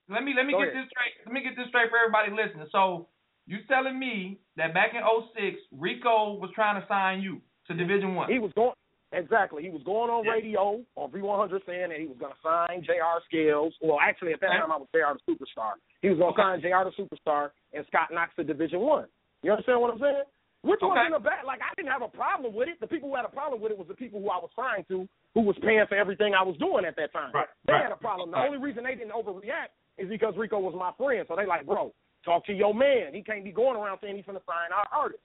let 0.10 0.24
me 0.24 0.32
let 0.36 0.46
me 0.46 0.54
Go 0.54 0.60
get 0.60 0.70
ahead. 0.70 0.84
this 0.84 0.90
straight. 0.92 1.16
Let 1.26 1.34
me 1.34 1.42
get 1.42 1.56
this 1.58 1.68
straight 1.70 1.90
for 1.90 1.98
everybody 1.98 2.30
listening. 2.36 2.68
So 2.72 3.08
you 3.48 3.60
telling 3.68 3.98
me 3.98 4.38
that 4.58 4.74
back 4.74 4.92
in 4.94 5.02
06, 5.02 5.58
Rico 5.80 6.36
was 6.38 6.52
trying 6.54 6.80
to 6.82 6.86
sign 6.88 7.22
you 7.22 7.42
to 7.68 7.74
Division 7.74 8.16
One? 8.16 8.30
He 8.30 8.38
was 8.40 8.52
going 8.54 8.76
exactly. 9.14 9.64
He 9.64 9.70
was 9.70 9.82
going 9.88 10.10
on 10.12 10.28
radio 10.28 10.84
on 10.96 11.10
V100 11.12 11.66
saying 11.66 11.90
that 11.90 12.00
he 12.00 12.06
was 12.06 12.18
going 12.20 12.34
to 12.34 12.42
sign 12.44 12.84
Jr. 12.84 13.24
Scales. 13.32 13.74
Well, 13.82 13.98
actually 14.04 14.34
at 14.34 14.42
that 14.42 14.52
Okay. 14.52 14.60
time 14.60 14.72
I 14.72 14.78
was 14.78 14.88
Jr. 14.92 15.16
the 15.16 15.24
Superstar. 15.24 15.80
He 16.02 16.10
was 16.10 16.20
going 16.20 16.36
to 16.36 16.42
sign 16.42 16.60
Jr. 16.62 16.84
the 16.84 16.94
Superstar 17.00 17.52
and 17.74 17.86
Scott 17.88 18.10
Knox 18.12 18.36
to 18.36 18.44
Division 18.44 18.82
One. 18.82 19.08
You 19.42 19.52
understand 19.52 19.80
what 19.80 19.94
I'm 19.94 20.00
saying? 20.00 20.24
Which 20.66 20.82
Okay. 20.82 20.98
wasn't 20.98 21.14
a 21.16 21.20
bad. 21.22 21.46
Like 21.46 21.62
I 21.62 21.70
didn't 21.78 21.94
have 21.94 22.02
a 22.02 22.10
problem 22.10 22.54
with 22.58 22.68
it. 22.68 22.80
The 22.82 22.90
people 22.90 23.10
who 23.10 23.16
had 23.16 23.26
a 23.26 23.30
problem 23.30 23.62
with 23.62 23.72
it 23.72 23.78
was 23.78 23.88
the 23.88 23.94
people 23.94 24.20
who 24.20 24.30
I 24.34 24.42
was 24.42 24.50
signed 24.58 24.90
to, 24.90 25.06
who 25.38 25.42
was 25.46 25.56
paying 25.62 25.86
for 25.88 25.94
everything 25.96 26.34
I 26.34 26.42
was 26.42 26.58
doing 26.58 26.86
at 26.86 26.96
that 26.98 27.14
time. 27.14 27.32
Right, 27.34 27.48
They 27.70 27.74
right, 27.74 27.84
had 27.86 27.92
a 27.94 28.02
problem. 28.02 28.32
The 28.34 28.38
right. 28.42 28.48
only 28.50 28.58
reason 28.58 28.84
they 28.84 28.96
didn't 28.98 29.14
overreact 29.14 29.78
is 30.02 30.10
because 30.10 30.34
Rico 30.36 30.58
was 30.58 30.74
my 30.74 30.92
friend. 30.98 31.24
So 31.30 31.36
they 31.38 31.46
like, 31.46 31.66
bro, 31.70 31.94
talk 32.26 32.46
to 32.48 32.54
your 32.54 32.74
man. 32.74 33.14
He 33.14 33.22
can't 33.22 33.44
be 33.46 33.52
going 33.54 33.78
around 33.78 34.00
saying 34.02 34.16
he's 34.18 34.26
to 34.26 34.42
sign 34.50 34.74
our 34.74 34.90
artist. 34.92 35.22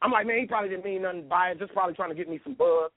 I'm 0.00 0.10
like, 0.10 0.26
man, 0.26 0.38
he 0.40 0.46
probably 0.46 0.70
didn't 0.70 0.84
mean 0.86 1.02
nothing 1.02 1.28
by 1.28 1.50
it, 1.50 1.58
just 1.58 1.74
probably 1.74 1.94
trying 1.94 2.10
to 2.10 2.14
get 2.16 2.28
me 2.28 2.40
some 2.42 2.54
buzz. 2.54 2.90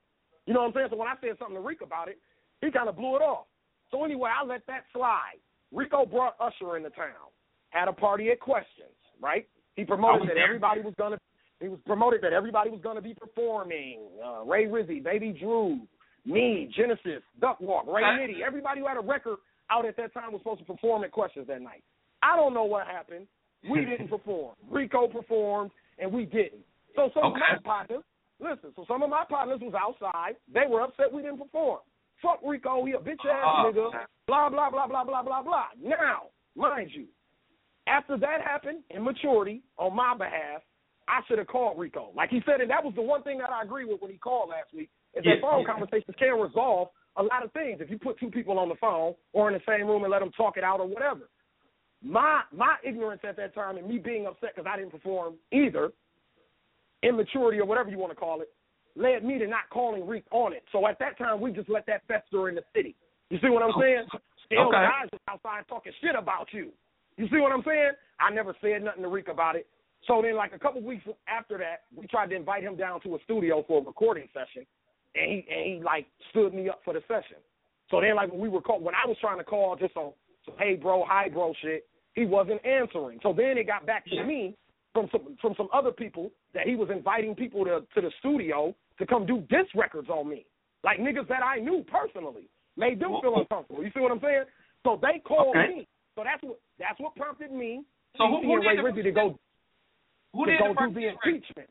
You 0.46 0.54
know 0.54 0.62
what 0.62 0.68
I'm 0.68 0.74
saying? 0.74 0.88
So 0.92 0.98
when 0.98 1.10
I 1.10 1.16
said 1.20 1.36
something 1.40 1.56
to 1.58 1.62
Rico 1.62 1.84
about 1.86 2.08
it, 2.08 2.20
he 2.62 2.72
kind 2.72 2.88
of 2.88 2.96
blew 2.96 3.18
it 3.18 3.22
off. 3.26 3.48
So 3.92 4.06
anyway, 4.06 4.32
I 4.32 4.46
let 4.46 4.66
that 4.68 4.86
slide. 4.94 5.42
Rico 5.74 6.06
brought 6.06 6.36
Usher 6.40 6.78
into 6.78 6.90
town, 6.92 7.28
had 7.70 7.88
a 7.88 7.94
party 7.94 8.30
at 8.30 8.40
Questions, 8.40 8.96
right? 9.22 9.48
He 9.76 9.84
promoted 9.84 10.30
that 10.30 10.38
everybody 10.38 10.82
was 10.82 10.94
gonna. 10.98 11.18
He 11.62 11.68
was 11.70 11.80
promoted 11.86 12.22
that 12.24 12.34
everybody 12.34 12.70
was 12.72 12.82
gonna 12.82 13.02
be 13.02 13.14
performing. 13.14 14.00
Uh, 14.24 14.44
Ray 14.44 14.66
Rizzy, 14.66 15.02
Baby 15.04 15.32
Drew, 15.40 15.80
me, 16.26 16.72
Genesis, 16.76 17.22
Duck 17.40 17.60
Walk, 17.62 17.86
Ray 17.88 18.04
Okay. 18.04 18.34
Nitty. 18.34 18.42
Everybody 18.42 18.82
who 18.82 18.88
had 18.88 18.98
a 18.98 19.02
record 19.02 19.38
out 19.70 19.86
at 19.86 19.96
that 19.98 20.14
time 20.14 20.32
was 20.32 20.42
supposed 20.42 20.60
to 20.60 20.66
perform 20.66 21.04
at 21.04 21.12
Questions 21.12 21.48
that 21.48 21.62
night. 21.62 21.84
I 22.24 22.36
don't 22.36 22.54
know 22.54 22.64
what 22.66 22.88
happened. 22.88 23.28
We 23.70 23.86
didn't 23.86 24.08
perform. 24.10 24.56
Rico 24.70 25.08
performed, 25.08 25.72
and 26.00 26.12
we 26.12 26.26
didn't. 26.26 26.66
So 26.96 27.10
some 27.14 27.24
of 27.26 27.34
my 27.34 27.54
Okay. 27.54 27.64
partners, 27.64 28.04
listen. 28.40 28.74
So 28.76 28.86
some 28.88 29.02
of 29.04 29.10
my 29.10 29.24
partners 29.30 29.60
was 29.62 29.74
outside. 29.76 30.36
They 30.52 30.66
were 30.68 30.82
upset 30.82 31.12
we 31.14 31.22
didn't 31.22 31.38
perform. 31.38 31.80
Fuck 32.22 32.40
Rico, 32.46 32.84
he 32.86 32.94
a 32.94 32.98
bitch 33.00 33.24
ass 33.26 33.46
Oh. 33.46 33.72
nigga. 33.72 34.06
Blah 34.28 34.50
blah 34.50 34.70
blah 34.70 34.88
blah 34.88 35.04
blah 35.04 35.22
blah 35.24 35.42
blah. 35.42 35.68
Now, 35.80 36.24
mind 36.56 36.92
you, 36.94 37.08
after 37.88 38.18
that 38.18 38.42
happened, 38.42 38.84
in 38.90 39.04
maturity 39.04 39.62
on 39.78 39.96
my 39.96 40.16
behalf, 40.16 40.62
I 41.08 41.22
should 41.28 41.38
have 41.38 41.48
called 41.48 41.80
Rico. 41.80 42.12
Like 42.16 42.30
he 42.30 42.42
said, 42.46 42.62
and 42.62 42.70
that 42.70 42.84
was 42.84 42.94
the 42.96 43.02
one 43.02 43.24
thing 43.24 43.40
that 43.40 43.50
I 43.50 43.64
agree 43.64 43.86
with 43.86 44.02
when 44.02 44.12
he 44.12 44.18
called 44.18 44.50
last 44.50 44.74
week. 44.74 44.90
Is 45.14 45.26
Yeah. 45.26 45.36
that 45.36 45.42
phone 45.42 45.66
conversations 45.66 46.16
can 46.18 46.40
resolve 46.40 46.90
a 47.18 47.24
lot 47.24 47.44
of 47.44 47.52
things 47.52 47.82
if 47.82 47.90
you 47.90 48.00
put 48.00 48.18
two 48.20 48.32
people 48.32 48.58
on 48.58 48.70
the 48.70 48.76
phone 48.76 49.16
or 49.34 49.50
in 49.50 49.54
the 49.54 49.64
same 49.68 49.88
room 49.88 50.04
and 50.04 50.12
let 50.12 50.20
them 50.20 50.32
talk 50.32 50.58
it 50.58 50.64
out 50.64 50.80
or 50.80 50.88
whatever. 50.88 51.30
My 52.02 52.44
my 52.52 52.78
ignorance 52.84 53.22
at 53.28 53.36
that 53.38 53.54
time 53.54 53.78
and 53.78 53.88
me 53.88 54.00
being 54.00 54.26
upset 54.26 54.56
because 54.56 54.70
I 54.72 54.78
didn't 54.78 54.92
perform 54.92 55.36
either, 55.52 55.92
immaturity 57.04 57.60
or 57.60 57.66
whatever 57.66 57.90
you 57.90 57.98
want 57.98 58.12
to 58.12 58.16
call 58.16 58.42
it, 58.42 58.50
led 58.96 59.24
me 59.24 59.38
to 59.40 59.48
not 59.48 59.70
calling 59.70 60.08
Reek 60.08 60.26
on 60.32 60.54
it. 60.54 60.64
So 60.72 60.88
at 60.88 61.00
that 61.00 61.18
time, 61.18 61.42
we 61.42 61.52
just 61.52 61.70
let 61.70 61.86
that 61.88 62.04
fester 62.08 62.50
in 62.50 62.56
the 62.56 62.64
city. 62.76 62.96
You 63.30 63.40
see 63.40 63.50
what 63.50 63.64
I'm 63.64 63.72
oh, 63.76 63.82
saying? 63.82 64.06
Still, 64.46 64.68
Okay. 64.68 64.78
guys 64.78 65.10
outside 65.30 65.64
talking 65.68 65.94
shit 66.02 66.16
about 66.16 66.48
you. 66.52 66.72
You 67.18 67.28
see 67.30 67.40
what 67.40 67.52
I'm 67.52 67.64
saying? 67.64 67.92
I 68.20 68.32
never 68.32 68.56
said 68.62 68.84
nothing 68.84 69.04
to 69.04 69.10
Reek 69.10 69.28
about 69.28 69.56
it. 69.56 69.68
So 70.08 70.22
then, 70.22 70.36
like 70.36 70.54
a 70.54 70.60
couple 70.60 70.82
weeks 70.82 71.06
after 71.28 71.58
that, 71.60 71.82
we 71.96 72.08
tried 72.08 72.30
to 72.32 72.36
invite 72.36 72.64
him 72.64 72.76
down 72.76 73.02
to 73.02 73.16
a 73.16 73.20
studio 73.24 73.64
for 73.68 73.82
a 73.82 73.86
recording 73.86 74.28
session, 74.34 74.66
and 75.16 75.32
he 75.32 75.46
and 75.50 75.66
he 75.78 75.82
like 75.84 76.08
stood 76.32 76.54
me 76.54 76.70
up 76.70 76.82
for 76.84 76.94
the 76.94 77.02
session. 77.08 77.38
So 77.90 78.02
then, 78.02 78.16
like 78.16 78.32
when 78.32 78.40
we 78.40 78.50
were 78.50 78.62
call, 78.62 78.80
when 78.80 78.96
I 78.96 79.08
was 79.08 79.18
trying 79.22 79.38
to 79.38 79.44
call 79.44 79.76
just 79.76 79.96
on 79.96 80.14
some 80.46 80.56
hey 80.58 80.76
bro, 80.76 81.04
hi 81.08 81.30
bro 81.30 81.54
shit, 81.62 81.88
he 82.14 82.26
wasn't 82.26 82.66
answering. 82.66 83.20
So 83.22 83.34
then 83.34 83.58
it 83.58 83.68
got 83.68 83.86
back 83.86 84.06
to 84.06 84.24
me 84.24 84.56
from 84.94 85.08
some 85.12 85.38
from 85.42 85.54
some 85.56 85.70
other 85.72 85.92
people 85.92 86.32
that 86.54 86.66
he 86.68 86.76
was 86.76 86.90
inviting 86.90 87.36
people 87.36 87.64
to 87.66 87.82
to 87.94 88.02
the 88.02 88.12
studio 88.20 88.76
to 88.98 89.06
come 89.06 89.26
do 89.26 89.42
diss 89.50 89.68
records 89.76 90.10
on 90.10 90.28
me, 90.28 90.46
like 90.84 91.00
niggas 91.00 91.28
that 91.28 91.44
I 91.44 91.60
knew 91.60 91.86
personally, 91.92 92.50
made 92.76 93.00
them 93.00 93.18
feel 93.22 93.38
uncomfortable. 93.38 93.84
You 93.84 93.92
see 93.94 94.00
what 94.00 94.12
I'm 94.12 94.20
saying? 94.20 94.46
So 94.84 95.00
they 95.00 95.20
called 95.20 95.56
Okay. 95.56 95.76
me. 95.76 95.88
So 96.16 96.24
that's 96.24 96.42
what 96.42 96.60
that's 96.80 97.00
what 97.00 97.16
prompted 97.16 97.52
me 97.52 97.84
So 98.18 98.28
who- 98.28 98.42
who 98.42 98.56
and 98.56 98.66
Ray 98.66 98.78
Rizzy 98.78 99.04
to 99.04 99.12
go 99.12 99.40
Who 100.34 100.46
to 100.46 100.52
did 100.52 100.60
go 100.60 100.68
the 100.70 100.74
do 100.74 100.80
first 100.80 100.96
the 100.96 101.06
record? 101.08 101.28
impeachment. 101.28 101.70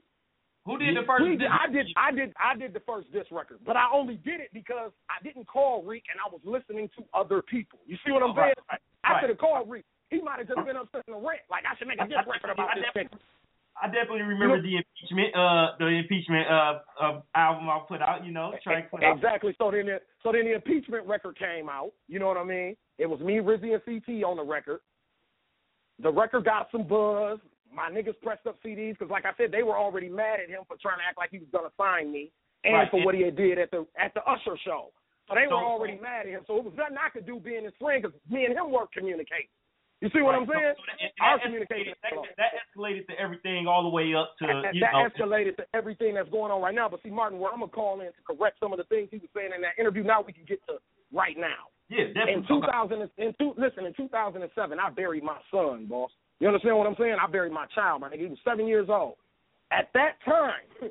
Who 0.68 0.76
did 0.76 0.92
did 0.92 0.96
the 1.00 1.06
first 1.08 1.24
We 1.24 1.30
did, 1.36 1.38
diss 1.40 1.48
I 1.56 1.66
did. 1.72 1.86
I 1.96 2.10
did. 2.12 2.28
I 2.36 2.52
did 2.56 2.70
the 2.76 2.84
first 2.84 3.08
diss 3.12 3.24
record, 3.32 3.58
but 3.64 3.76
I 3.76 3.88
only 3.92 4.16
did 4.20 4.40
it 4.40 4.50
because 4.52 4.92
I 5.08 5.16
didn't 5.24 5.46
call 5.48 5.82
Reek 5.82 6.04
and 6.12 6.20
I 6.20 6.28
was 6.28 6.40
listening 6.44 6.90
to 6.98 7.04
other 7.16 7.40
people. 7.40 7.78
You 7.86 7.96
see 8.04 8.12
what 8.12 8.22
I'm 8.22 8.36
Right, 8.36 8.52
saying? 8.52 8.66
right, 8.70 8.80
I 9.04 9.12
right. 9.12 9.20
should 9.22 9.30
have 9.30 9.38
called 9.38 9.70
Reek. 9.70 9.84
He 10.10 10.20
might 10.20 10.38
have 10.38 10.48
just 10.48 10.60
been 10.66 10.76
upset 10.76 11.04
in 11.08 11.14
a 11.14 11.18
rant. 11.18 11.40
Like 11.48 11.64
I 11.64 11.76
should 11.78 11.88
make 11.88 12.00
a 12.00 12.04
diss 12.06 12.20
record 12.28 12.50
about 12.52 12.68
I 12.72 12.74
this 12.76 12.84
definitely- 12.92 13.18
nigga. 13.18 13.24
I 13.82 13.86
definitely 13.86 14.22
remember 14.28 14.60
the 14.60 14.76
impeachment, 14.76 15.34
uh, 15.34 15.72
the 15.78 15.86
impeachment 15.86 16.46
uh, 16.50 16.80
uh 17.00 17.20
album 17.34 17.70
I 17.70 17.80
put 17.88 18.02
out. 18.02 18.26
You 18.26 18.32
know, 18.32 18.52
track 18.62 18.90
put 18.90 19.02
out. 19.02 19.16
Exactly. 19.16 19.54
So 19.56 19.70
then, 19.70 19.86
the, 19.86 20.00
so 20.22 20.32
then 20.32 20.44
the 20.44 20.54
impeachment 20.56 21.06
record 21.06 21.38
came 21.38 21.70
out. 21.70 21.92
You 22.06 22.18
know 22.18 22.26
what 22.28 22.36
I 22.36 22.44
mean? 22.44 22.76
It 22.98 23.06
was 23.08 23.20
me, 23.20 23.36
Rizzy, 23.36 23.72
and 23.72 23.82
CT 23.82 24.22
on 24.24 24.36
the 24.36 24.44
record. 24.44 24.80
The 26.02 26.12
record 26.12 26.44
got 26.44 26.68
some 26.70 26.86
buzz. 26.86 27.38
My 27.72 27.88
niggas 27.90 28.20
pressed 28.22 28.46
up 28.46 28.56
CDs 28.64 28.98
because, 28.98 29.10
like 29.10 29.24
I 29.24 29.32
said, 29.36 29.52
they 29.52 29.62
were 29.62 29.76
already 29.78 30.08
mad 30.08 30.40
at 30.40 30.48
him 30.50 30.62
for 30.66 30.76
trying 30.82 30.98
to 30.98 31.04
act 31.06 31.18
like 31.18 31.30
he 31.30 31.38
was 31.38 31.48
gonna 31.52 31.70
sign 31.78 32.10
me, 32.10 32.30
and 32.64 32.74
Right. 32.74 32.90
for 32.90 33.02
what 33.04 33.14
he 33.14 33.22
had 33.22 33.36
did 33.36 33.58
at 33.58 33.70
the 33.70 33.86
at 33.96 34.12
the 34.14 34.24
Usher 34.28 34.56
show. 34.58 34.92
So 35.28 35.34
they 35.34 35.42
were 35.46 35.54
So- 35.54 35.64
already 35.78 35.96
mad 35.98 36.26
at 36.26 36.32
him. 36.32 36.44
So 36.46 36.56
it 36.58 36.64
was 36.64 36.74
nothing 36.74 36.98
I 36.98 37.08
could 37.10 37.24
do 37.26 37.38
being 37.38 37.62
his 37.64 37.74
friend 37.76 38.02
because 38.02 38.18
me 38.28 38.44
and 38.46 38.54
him 38.54 38.70
weren't 38.72 38.90
communicating. 38.92 39.48
You 40.00 40.08
see 40.10 40.22
what 40.22 40.34
I'm 40.34 40.46
saying? 40.46 40.74
So 40.76 40.82
that- 40.98 41.12
Our 41.20 41.36
that 41.38 41.44
communication. 41.44 41.94
escalated- 42.02 42.36
That, 42.36 42.52
that 42.52 42.66
escalated 42.74 43.06
to 43.08 43.18
everything 43.20 43.68
all 43.68 43.82
the 43.82 43.90
way 43.90 44.14
up 44.14 44.36
to 44.38 44.48
And 44.48 44.74
you 44.74 44.80
that 44.80 44.92
know. 44.92 45.08
escalated 45.10 45.56
to 45.58 45.66
everything 45.74 46.14
that's 46.14 46.30
going 46.30 46.50
on 46.50 46.60
right 46.62 46.74
now. 46.74 46.88
But 46.88 47.02
see, 47.02 47.10
Martin, 47.10 47.38
where 47.38 47.52
I'm 47.52 47.60
gonna 47.60 47.70
call 47.70 48.00
in 48.00 48.12
to 48.12 48.22
correct 48.22 48.58
some 48.58 48.72
of 48.72 48.78
the 48.78 48.84
things 48.84 49.10
he 49.10 49.18
was 49.18 49.30
saying 49.32 49.52
in 49.52 49.60
that 49.60 49.78
interview. 49.78 50.02
Now 50.02 50.22
we 50.22 50.32
can 50.32 50.44
get 50.44 50.66
to 50.66 50.80
right 51.12 51.36
now. 51.36 51.68
Yeah, 51.90 52.04
definitely. 52.06 52.32
In 52.34 52.46
2000, 52.46 53.10
in 53.18 53.34
two, 53.34 53.52
listen, 53.58 53.84
in 53.84 53.92
2007, 53.94 54.78
I 54.80 54.90
buried 54.90 55.22
my 55.22 55.38
son, 55.50 55.86
boss. 55.86 56.10
You 56.40 56.48
understand 56.48 56.76
what 56.76 56.86
I'm 56.86 56.96
saying? 56.98 57.16
I 57.22 57.30
buried 57.30 57.52
my 57.52 57.66
child, 57.74 58.00
my 58.00 58.08
nigga. 58.08 58.20
He 58.20 58.26
was 58.26 58.38
seven 58.44 58.66
years 58.66 58.88
old. 58.88 59.14
At 59.70 59.90
that 59.94 60.16
time, 60.24 60.64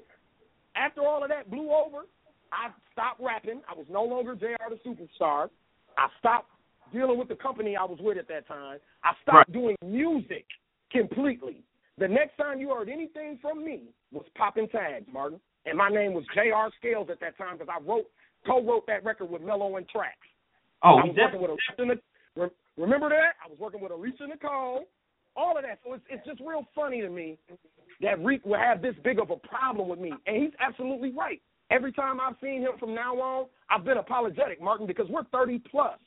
after 0.75 1.01
all 1.01 1.23
of 1.23 1.29
that 1.29 1.49
blew 1.49 1.71
over, 1.71 2.05
I 2.53 2.69
stopped 2.93 3.19
rapping. 3.19 3.61
I 3.69 3.77
was 3.77 3.85
no 3.89 4.03
longer 4.03 4.35
JR 4.35 4.69
the 4.69 4.79
superstar. 4.87 5.49
I 5.97 6.07
stopped 6.19 6.49
dealing 6.93 7.17
with 7.19 7.27
the 7.27 7.35
company 7.35 7.75
I 7.75 7.83
was 7.83 7.99
with 8.01 8.17
at 8.17 8.27
that 8.29 8.47
time. 8.47 8.77
I 9.03 9.11
stopped 9.23 9.51
doing 9.51 9.75
music 9.83 10.45
completely. 10.91 11.63
The 11.97 12.07
next 12.07 12.37
time 12.37 12.59
you 12.59 12.69
heard 12.69 12.89
anything 12.89 13.39
from 13.41 13.63
me 13.65 13.89
was 14.11 14.25
popping 14.37 14.67
tags, 14.69 15.05
Martin. 15.11 15.39
And 15.65 15.77
my 15.77 15.89
name 15.89 16.13
was 16.13 16.23
JR 16.33 16.73
Scales 16.79 17.09
at 17.11 17.19
that 17.19 17.37
time 17.37 17.57
because 17.57 17.73
I 17.73 17.83
wrote, 17.83 18.05
co-wrote 18.45 18.87
that 18.87 19.03
record 19.03 19.29
with 19.29 19.41
Mello 19.41 19.75
and 19.75 19.87
Tracks. 19.89 20.15
Oh, 20.83 20.95
I 20.95 21.05
was 21.05 21.15
definitely. 21.15 21.49
working 21.49 21.89
with 21.89 21.99
Alicia. 22.37 22.53
Remember 22.77 23.09
that? 23.09 23.35
I 23.43 23.49
was 23.49 23.59
working 23.59 23.81
with 23.81 23.91
Alicia 23.91 24.27
Nicole. 24.27 24.85
All 25.39 25.55
of 25.57 25.63
that. 25.63 25.79
So 25.85 25.93
it's 25.93 26.03
it's 26.09 26.25
just 26.27 26.41
real 26.41 26.67
funny 26.75 26.99
to 27.01 27.09
me 27.09 27.37
that 28.01 28.19
Reek 28.23 28.45
will 28.45 28.59
have 28.59 28.81
this 28.81 28.95
big 29.03 29.19
of 29.19 29.31
a 29.31 29.37
problem 29.37 29.87
with 29.87 29.99
me, 29.99 30.11
and 30.27 30.35
he's 30.35 30.51
absolutely 30.59 31.11
right. 31.15 31.41
Every 31.71 31.93
time 31.93 32.19
I've 32.19 32.35
seen 32.43 32.61
him 32.61 32.71
from 32.79 32.93
now 32.93 33.15
on, 33.15 33.45
I've 33.69 33.85
been 33.85 33.97
apologetic, 33.97 34.61
Martin, 34.61 34.85
because 34.87 35.07
we're 35.09 35.23
30 35.31 35.59
plus 35.71 35.99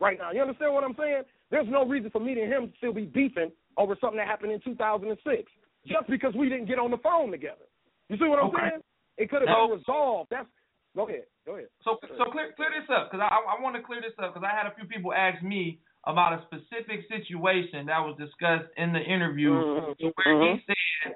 right 0.00 0.16
now. 0.18 0.30
You 0.32 0.40
understand 0.40 0.72
what 0.72 0.84
I'm 0.84 0.94
saying? 0.98 1.22
There's 1.50 1.66
no 1.68 1.84
reason 1.84 2.08
for 2.10 2.20
me 2.20 2.32
and 2.40 2.50
him 2.50 2.68
to 2.70 2.72
still 2.78 2.92
be 2.94 3.04
beefing 3.04 3.50
over 3.76 3.96
something 4.00 4.16
that 4.16 4.26
happened 4.26 4.52
in 4.52 4.60
2006 4.62 5.50
just 5.86 6.08
because 6.08 6.34
we 6.34 6.48
didn't 6.48 6.66
get 6.66 6.78
on 6.78 6.90
the 6.90 6.98
phone 6.98 7.30
together. 7.30 7.66
You 8.08 8.16
see 8.16 8.24
what 8.28 8.38
I'm 8.38 8.46
Okay. 8.54 8.70
saying? 8.70 8.82
It 9.18 9.28
could 9.30 9.42
have 9.42 9.48
Now- 9.48 9.66
been 9.68 9.78
resolved. 9.78 10.30
That's 10.30 10.48
go 10.94 11.08
ahead. 11.08 11.26
Go 11.44 11.56
ahead. 11.56 11.68
So 11.82 11.98
so 12.16 12.24
clear 12.30 12.52
clear 12.52 12.70
this 12.70 12.88
up 12.88 13.10
because 13.10 13.20
I 13.20 13.34
I 13.34 13.60
want 13.60 13.74
to 13.76 13.82
clear 13.82 14.00
this 14.00 14.14
up 14.18 14.32
because 14.34 14.46
I 14.46 14.54
had 14.54 14.66
a 14.66 14.74
few 14.76 14.84
people 14.86 15.12
ask 15.12 15.42
me 15.42 15.80
about 16.08 16.40
a 16.40 16.40
specific 16.48 17.04
situation 17.12 17.84
that 17.86 18.00
was 18.00 18.16
discussed 18.18 18.72
in 18.80 18.92
the 18.96 19.00
interview 19.00 19.52
Mhm. 19.52 19.98
to 19.98 20.12
where 20.16 20.42
he 20.56 20.64
said 20.66 21.14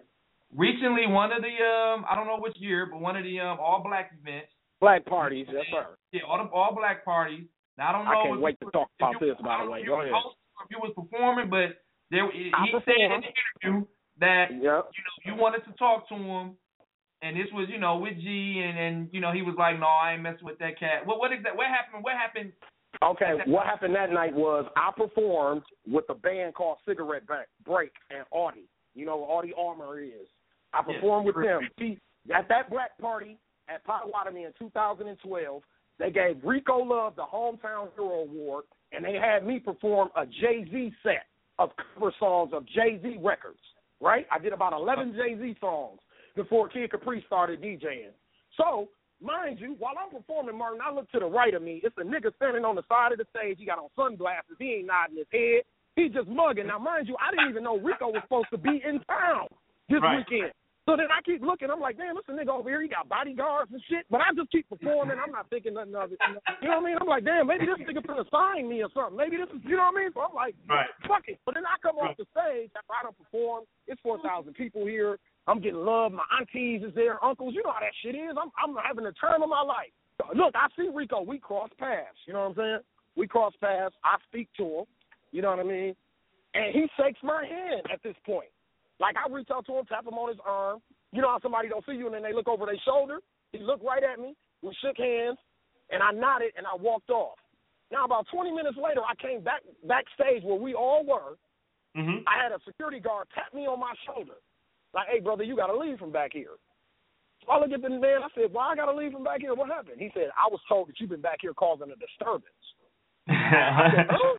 recently 0.55 1.07
one 1.07 1.33
of 1.33 1.41
the 1.41 1.49
um 1.65 2.05
I 2.09 2.15
don't 2.15 2.27
know 2.27 2.37
which 2.39 2.57
year 2.59 2.85
but 2.87 3.01
one 3.01 3.17
of 3.17 3.25
the 3.25 3.41
um 3.41 3.59
all 3.59 3.81
black 3.83 4.13
events 4.21 4.53
Black 4.81 5.05
parties, 5.07 5.47
yes 5.51 5.65
sir. 5.71 5.97
yeah 6.13 6.23
all 6.29 6.37
the 6.39 6.51
all 6.53 6.75
black 6.75 7.05
parties 7.05 7.47
now 7.79 7.89
I 7.89 7.93
don't 7.93 8.05
know 8.05 8.11
I 8.11 8.23
can't 8.29 8.41
wait 8.41 8.61
to 8.61 8.71
talk 8.71 8.91
about 9.01 9.19
this, 9.21 9.37
by 9.43 9.65
the 9.65 9.71
way. 9.71 9.83
Go 9.85 10.01
ahead. 10.03 10.13
if 10.13 10.71
you 10.71 10.79
was 10.79 10.93
performing 10.95 11.49
but 11.49 11.81
there 12.11 12.31
he 12.31 12.51
I 12.53 12.67
said 12.85 12.95
in 13.01 13.21
the 13.23 13.33
interview 13.65 13.87
that 14.19 14.51
Yep. 14.53 14.61
you 14.61 14.71
know 14.71 15.17
you 15.25 15.35
wanted 15.41 15.65
to 15.65 15.73
talk 15.79 16.07
to 16.11 16.15
him 16.15 16.57
and 17.23 17.37
this 17.37 17.49
was 17.55 17.69
you 17.71 17.79
know 17.79 17.97
with 17.97 18.19
G 18.21 18.61
and 18.63 18.77
and 18.79 19.09
you 19.13 19.21
know 19.21 19.33
he 19.33 19.41
was 19.41 19.55
like 19.57 19.79
no 19.81 19.87
I 19.87 20.13
ain't 20.13 20.23
messing 20.23 20.45
with 20.45 20.59
that 20.59 20.79
cat 20.79 21.07
what 21.07 21.19
what 21.19 21.33
is 21.33 21.43
that 21.45 21.57
what 21.57 21.69
happened 21.69 22.05
what 22.05 22.13
happened 22.13 22.53
Okay, 23.03 23.33
what 23.47 23.67
happened 23.67 23.95
that 23.97 24.13
night 24.13 24.35
was 24.35 24.67
I 24.77 24.91
performed 24.97 25.63
with 25.87 26.05
a 26.09 26.15
band 26.15 26.55
called 26.55 26.79
Cigarette 26.87 27.25
Break 27.65 27.93
and 28.11 28.25
Audie. 28.31 28.69
You 28.95 29.07
know 29.07 29.19
who 29.19 29.25
Audie 29.25 29.55
Armour 29.59 30.01
is. 30.01 30.29
I 30.73 30.83
performed 30.83 31.27
with 31.27 31.37
them. 31.37 31.69
At 32.35 32.49
that 32.49 32.71
black 32.71 32.97
party 32.99 33.39
at 33.69 33.85
Potawatomi 33.85 34.45
in 34.45 34.53
2012, 34.59 35.63
they 35.99 36.11
gave 36.11 36.37
Rico 36.45 36.79
Love 36.79 37.17
the 37.17 37.23
Hometown 37.23 37.89
Hero 37.97 38.21
Award, 38.21 38.65
and 38.93 39.05
they 39.05 39.15
had 39.15 39.47
me 39.47 39.59
perform 39.59 40.11
a 40.17 40.25
Jay 40.27 40.67
Z 40.71 40.93
set 41.03 41.27
of 41.59 41.71
cover 41.95 42.13
songs 42.19 42.53
of 42.55 42.67
Jay 42.67 43.01
Z 43.03 43.19
records. 43.23 43.61
Right? 44.01 44.27
I 44.31 44.39
did 44.39 44.53
about 44.53 44.73
11 44.73 45.11
uh. 45.11 45.13
Jay 45.17 45.37
Z 45.39 45.57
songs 45.61 46.01
before 46.37 46.69
Kid 46.69 46.91
Capri 46.91 47.23
started 47.27 47.61
DJing. 47.63 48.11
So 48.57 48.89
Mind 49.23 49.61
you, 49.61 49.77
while 49.79 49.95
I'm 49.97 50.11
performing, 50.11 50.59
Martin, 50.59 50.81
I 50.85 50.93
look 50.93 51.11
to 51.13 51.21
the 51.21 51.27
right 51.27 51.55
of 51.55 51.63
me. 51.63 51.81
It's 51.85 51.97
a 51.99 52.03
nigga 52.03 52.35
standing 52.37 52.65
on 52.65 52.75
the 52.75 52.83
side 52.89 53.13
of 53.13 53.19
the 53.19 53.27
stage. 53.31 53.57
He 53.59 53.67
got 53.67 53.79
on 53.79 53.89
sunglasses. 53.95 54.57
He 54.59 54.83
ain't 54.83 54.87
nodding 54.91 55.17
his 55.17 55.31
head. 55.33 55.63
He 55.95 56.09
just 56.09 56.29
mugging. 56.29 56.67
Now, 56.67 56.79
mind 56.79 57.07
you, 57.07 57.17
I 57.23 57.31
didn't 57.31 57.51
even 57.51 57.63
know 57.63 57.79
Rico 57.79 58.09
was 58.09 58.23
supposed 58.25 58.51
to 58.51 58.59
be 58.59 58.83
in 58.83 58.99
town 59.07 59.47
this 59.89 60.01
Right. 60.03 60.25
weekend. 60.27 60.53
So 60.89 60.97
then 60.99 61.07
I 61.15 61.23
keep 61.23 61.43
looking. 61.47 61.71
I'm 61.71 61.79
like, 61.79 61.97
damn, 61.97 62.17
this 62.19 62.27
a 62.27 62.33
nigga 62.35 62.49
over 62.51 62.69
here. 62.69 62.83
He 62.83 62.89
got 62.89 63.09
bodyguards 63.09 63.71
and 63.71 63.81
shit. 63.87 64.03
But 64.11 64.21
I 64.21 64.35
just 64.35 64.51
keep 64.51 64.69
performing. 64.69 65.15
I'm 65.23 65.31
not 65.31 65.47
thinking 65.49 65.75
nothing 65.75 65.95
of 65.95 66.11
it. 66.11 66.19
You 66.27 66.35
know 66.75 66.83
what 66.83 66.83
I 66.83 66.87
mean? 66.91 66.97
I'm 67.01 67.07
like, 67.07 67.23
damn, 67.25 67.47
maybe 67.47 67.67
this 67.67 67.79
nigga 67.87 68.03
finna 68.03 68.27
sign 68.35 68.69
me 68.69 68.83
or 68.83 68.91
something. 68.91 69.15
Maybe 69.17 69.37
this 69.37 69.47
is, 69.55 69.63
you 69.63 69.77
know 69.79 69.87
what 69.87 69.95
I 69.95 70.03
mean? 70.03 70.11
So 70.13 70.27
I'm 70.27 70.35
like, 70.35 70.57
Right. 70.67 70.91
fuck 71.07 71.29
it. 71.29 71.39
But 71.47 71.55
then 71.55 71.63
I 71.67 71.79
come 71.87 72.03
off 72.03 72.17
the 72.19 72.27
stage 72.35 72.73
after 72.75 72.99
I 72.99 73.13
perform. 73.15 73.63
It's 73.87 74.01
4,000 74.03 74.55
people 74.55 74.85
here. 74.85 75.21
I'm 75.47 75.61
getting 75.61 75.85
love. 75.85 76.13
My 76.13 76.25
aunties 76.39 76.83
is 76.83 76.95
there, 76.95 77.23
uncles. 77.25 77.55
You 77.55 77.63
know 77.65 77.73
how 77.73 77.81
that 77.81 77.95
shit 78.03 78.15
is. 78.15 78.37
I'm 78.41 78.51
I'm 78.63 78.77
having 78.83 79.05
the 79.05 79.13
time 79.21 79.43
of 79.43 79.49
my 79.49 79.63
life. 79.63 79.91
Look, 80.35 80.55
I 80.55 80.69
see 80.77 80.89
Rico. 80.93 81.23
We 81.23 81.39
cross 81.39 81.71
paths. 81.79 82.17
You 82.27 82.35
know 82.35 82.41
what 82.41 82.51
I'm 82.51 82.55
saying? 82.57 82.79
We 83.17 83.27
cross 83.27 83.53
paths. 83.61 83.95
I 84.05 84.17
speak 84.29 84.49
to 84.59 84.65
him. 84.65 84.85
You 85.33 85.43
know 85.43 85.51
what 85.51 85.59
I 85.59 85.65
mean? 85.65 85.97
And 86.55 86.75
he 86.75 86.87
shakes 86.97 87.19
my 87.23 87.45
hand 87.45 87.83
at 87.93 88.03
this 88.03 88.15
point. 88.25 88.49
Like 89.01 89.17
I 89.17 89.33
reach 89.33 89.49
out 89.53 89.67
to 89.67 89.79
him, 89.79 89.85
tap 89.87 90.07
him 90.07 90.15
on 90.15 90.29
his 90.29 90.39
arm. 90.47 90.81
You 91.13 91.23
know 91.23 91.29
how 91.29 91.41
somebody 91.41 91.69
don't 91.69 91.85
see 91.85 91.93
you 91.93 92.07
and 92.07 92.15
then 92.15 92.23
they 92.23 92.33
look 92.33 92.49
over 92.49 92.67
their 92.67 92.81
shoulder. 92.85 93.19
He 93.53 93.59
looked 93.59 93.85
right 93.85 94.03
at 94.05 94.21
me. 94.21 94.35
We 94.63 94.73
shook 94.81 94.97
hands, 94.97 95.39
and 95.91 96.03
I 96.03 96.13
nodded 96.13 96.53
and 96.57 96.67
I 96.67 96.77
walked 96.81 97.11
off. 97.11 97.37
Now 97.91 98.05
about 98.05 98.27
20 98.33 98.53
minutes 98.53 98.79
later, 98.79 99.03
I 99.03 99.15
came 99.21 99.43
back 99.43 99.61
backstage 99.87 100.43
where 100.45 100.59
we 100.59 100.73
all 100.73 101.05
were. 101.05 101.37
Mm-hmm. 101.97 102.25
I 102.25 102.43
had 102.43 102.53
a 102.53 102.61
security 102.65 103.01
guard 103.01 103.27
tap 103.35 103.53
me 103.53 103.67
on 103.67 103.79
my 103.79 103.93
shoulder, 104.07 104.41
like, 104.95 105.09
"Hey, 105.09 105.21
brother, 105.21 105.45
you 105.45 105.57
got 105.57 105.69
to 105.69 105.77
leave 105.79 105.99
from 105.99 106.13
back 106.13 106.33
here." 106.33 106.57
So 107.45 107.53
I 107.53 107.59
look 107.61 107.73
at 107.73 107.83
the 107.83 107.91
man. 107.91 108.23
I 108.23 108.29
said, 108.35 108.53
"Why 108.53 108.73
I 108.73 108.77
got 108.77 108.87
to 108.87 108.97
leave 108.97 109.13
from 109.13 109.25
back 109.25 109.41
here? 109.41 109.55
What 109.55 109.69
happened?" 109.69 110.01
He 110.01 110.11
said, 110.15 110.31
"I 110.37 110.49
was 110.51 110.61
told 110.69 110.89
that 110.89 111.01
you've 111.01 111.11
been 111.11 111.21
back 111.25 111.39
here 111.41 111.55
causing 111.55 111.91
a 111.91 111.97
disturbance." 111.97 112.65
I 113.29 113.87
said, 113.95 114.07
huh? 114.11 114.35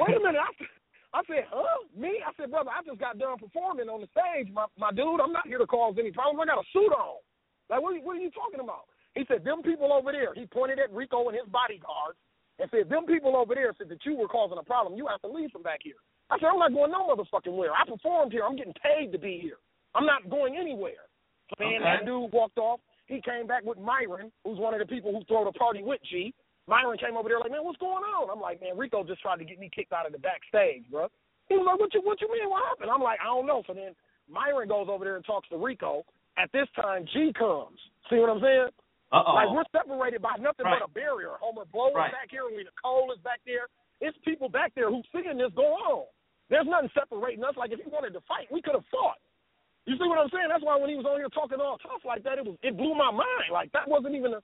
Wait 0.00 0.16
a 0.16 0.20
minute. 0.20 0.40
I, 0.40 1.20
I 1.20 1.20
said, 1.28 1.44
huh? 1.52 1.84
Me? 1.96 2.20
I 2.24 2.32
said, 2.36 2.50
brother, 2.50 2.70
I 2.72 2.80
just 2.84 3.00
got 3.00 3.18
done 3.18 3.36
performing 3.38 3.88
on 3.88 4.00
the 4.00 4.08
stage. 4.12 4.48
My, 4.52 4.66
my 4.78 4.90
dude, 4.92 5.20
I'm 5.20 5.32
not 5.36 5.46
here 5.46 5.58
to 5.58 5.66
cause 5.66 5.96
any 5.98 6.12
problems. 6.12 6.40
I 6.42 6.46
got 6.48 6.64
a 6.64 6.68
suit 6.72 6.92
on. 6.96 7.20
Like, 7.68 7.82
what, 7.82 7.92
are 7.92 7.96
you- 8.00 8.04
what 8.04 8.16
are 8.16 8.24
you 8.24 8.30
talking 8.32 8.60
about? 8.60 8.88
He 9.14 9.24
said, 9.28 9.44
them 9.44 9.62
people 9.62 9.92
over 9.92 10.12
there, 10.12 10.32
he 10.34 10.46
pointed 10.46 10.78
at 10.78 10.92
Rico 10.92 11.28
and 11.28 11.36
his 11.36 11.48
bodyguards 11.48 12.16
and 12.58 12.68
said, 12.72 12.88
them 12.88 13.04
people 13.04 13.36
over 13.36 13.54
there 13.54 13.72
said 13.76 13.88
that 13.88 14.04
you 14.04 14.16
were 14.16 14.28
causing 14.28 14.58
a 14.58 14.64
problem. 14.64 14.96
You 14.96 15.06
have 15.08 15.20
to 15.22 15.28
leave 15.32 15.50
from 15.52 15.62
back 15.64 15.80
here. 15.82 16.00
I 16.30 16.38
said, 16.38 16.48
I'm 16.52 16.58
not 16.60 16.72
going 16.72 16.92
no 16.92 17.08
motherfucking 17.08 17.56
where. 17.56 17.72
I 17.72 17.84
performed 17.88 18.32
here. 18.32 18.44
I'm 18.44 18.56
getting 18.56 18.76
paid 18.80 19.12
to 19.12 19.18
be 19.18 19.38
here. 19.40 19.60
I'm 19.96 20.06
not 20.06 20.28
going 20.28 20.56
anywhere. 20.56 21.08
Then 21.58 21.68
Okay. 21.68 21.78
that 21.84 22.04
dude 22.04 22.30
walked 22.32 22.58
off. 22.58 22.80
He 23.06 23.20
came 23.22 23.46
back 23.46 23.64
with 23.64 23.78
Myron, 23.78 24.30
who's 24.44 24.58
one 24.58 24.74
of 24.74 24.80
the 24.80 24.86
people 24.86 25.12
who 25.12 25.24
throw 25.24 25.44
the 25.44 25.52
party 25.52 25.82
with 25.82 26.02
G. 26.02 26.34
Myron 26.66 26.98
came 26.98 27.16
over 27.16 27.28
there 27.28 27.38
like, 27.38 27.52
man, 27.52 27.62
what's 27.64 27.78
going 27.78 28.02
on? 28.02 28.28
I'm 28.28 28.40
like, 28.40 28.60
man, 28.60 28.76
Rico 28.76 29.04
just 29.04 29.22
tried 29.22 29.38
to 29.38 29.44
get 29.46 29.58
me 29.58 29.70
kicked 29.72 29.92
out 29.92 30.04
of 30.06 30.12
the 30.12 30.18
backstage, 30.18 30.82
bro. 30.90 31.06
He 31.48 31.54
was 31.56 31.64
like, 31.64 31.78
what 31.78 31.94
you 31.94 32.02
what 32.02 32.20
you 32.20 32.26
mean? 32.30 32.50
What 32.50 32.64
happened? 32.66 32.90
I'm 32.90 33.00
like, 33.00 33.20
I 33.22 33.26
don't 33.30 33.46
know. 33.46 33.62
So 33.66 33.72
then 33.74 33.94
Myron 34.28 34.66
goes 34.68 34.88
over 34.90 35.04
there 35.04 35.14
and 35.14 35.24
talks 35.24 35.48
to 35.50 35.56
Rico. 35.56 36.04
At 36.36 36.50
this 36.52 36.66
time, 36.74 37.06
G 37.14 37.32
comes. 37.38 37.78
See 38.10 38.18
what 38.18 38.28
I'm 38.28 38.42
saying? 38.42 38.68
Uh-oh. 39.14 39.34
Like 39.38 39.48
we're 39.54 39.64
separated 39.70 40.20
by 40.20 40.34
nothing 40.42 40.66
Right. 40.66 40.82
but 40.82 40.90
a 40.90 40.92
barrier. 40.92 41.38
Homer 41.38 41.64
Blow 41.70 41.92
Right. 41.94 42.10
is 42.10 42.12
back 42.12 42.28
here, 42.34 42.42
Rita 42.50 42.70
Cole 42.82 43.12
is 43.14 43.20
back 43.22 43.38
there. 43.46 43.68
It's 44.00 44.18
people 44.26 44.48
back 44.50 44.74
there 44.74 44.90
who's 44.90 45.06
seeing 45.14 45.38
this 45.38 45.52
go 45.54 45.72
on. 45.78 46.06
There's 46.50 46.66
nothing 46.66 46.90
separating 46.92 47.44
us. 47.44 47.54
Like 47.56 47.70
if 47.70 47.78
he 47.78 47.88
wanted 47.88 48.12
to 48.14 48.20
fight, 48.22 48.50
we 48.50 48.60
could 48.60 48.74
have 48.74 48.84
fought. 48.90 49.18
You 49.86 49.94
see 49.94 50.08
what 50.10 50.18
I'm 50.18 50.30
saying? 50.34 50.50
That's 50.50 50.66
why 50.66 50.76
when 50.76 50.90
he 50.90 50.98
was 50.98 51.06
on 51.06 51.22
here 51.22 51.30
talking 51.30 51.62
all 51.62 51.78
tough 51.78 52.02
like 52.04 52.26
that, 52.26 52.38
it 52.38 52.44
was 52.44 52.58
it 52.62 52.76
blew 52.76 52.94
my 52.94 53.10
mind. 53.10 53.54
Like 53.54 53.70
that 53.72 53.86
wasn't 53.86 54.14
even 54.14 54.34
a, 54.34 54.40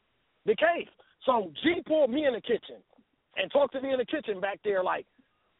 the 0.46 0.54
case. 0.54 0.90
So 1.26 1.50
G 1.62 1.82
pulled 1.86 2.10
me 2.10 2.26
in 2.26 2.34
the 2.34 2.40
kitchen 2.40 2.78
and 3.36 3.50
talked 3.50 3.74
to 3.74 3.80
me 3.80 3.92
in 3.92 3.98
the 3.98 4.06
kitchen 4.06 4.40
back 4.40 4.60
there, 4.62 4.82
like, 4.82 5.06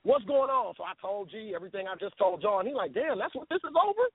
what's 0.02 0.24
going 0.26 0.50
on? 0.50 0.74
So 0.76 0.84
I 0.84 0.94
told 1.00 1.30
G 1.30 1.52
everything 1.54 1.86
I 1.86 1.98
just 1.98 2.16
told 2.18 2.42
John. 2.42 2.66
He 2.66 2.74
like, 2.74 2.94
damn, 2.94 3.18
that's 3.18 3.34
what 3.34 3.48
this 3.50 3.62
is 3.62 3.74
over. 3.74 4.06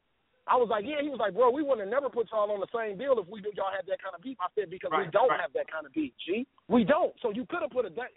I 0.48 0.56
was 0.56 0.72
like, 0.72 0.88
yeah. 0.88 1.03
He 1.03 1.11
was 1.11 1.19
like, 1.19 1.35
bro, 1.35 1.52
we 1.52 1.60
wouldn't 1.60 1.84
have 1.84 1.91
never 1.91 2.07
put 2.07 2.31
y'all 2.31 2.48
on 2.48 2.64
the 2.64 2.72
same 2.72 2.95
deal 2.95 3.19
if 3.19 3.27
we 3.27 3.44
knew 3.44 3.52
y'all 3.60 3.76
had 3.76 3.84
that 3.91 3.99
kind 3.99 4.15
of 4.15 4.23
beef. 4.23 4.39
I 4.39 4.48
said 4.56 4.72
because 4.72 4.95
we 4.95 5.11
don't 5.11 5.27
right. 5.27 5.44
have 5.44 5.52
that 5.52 5.68
kind 5.68 5.84
of 5.84 5.91
beef. 5.91 6.15
G, 6.23 6.48
we 6.72 6.88
don't. 6.88 7.11
So 7.19 7.35
you 7.35 7.44
could 7.52 7.60
have 7.60 7.76
put 7.76 7.84
a. 7.84 7.91
da- 7.91 8.15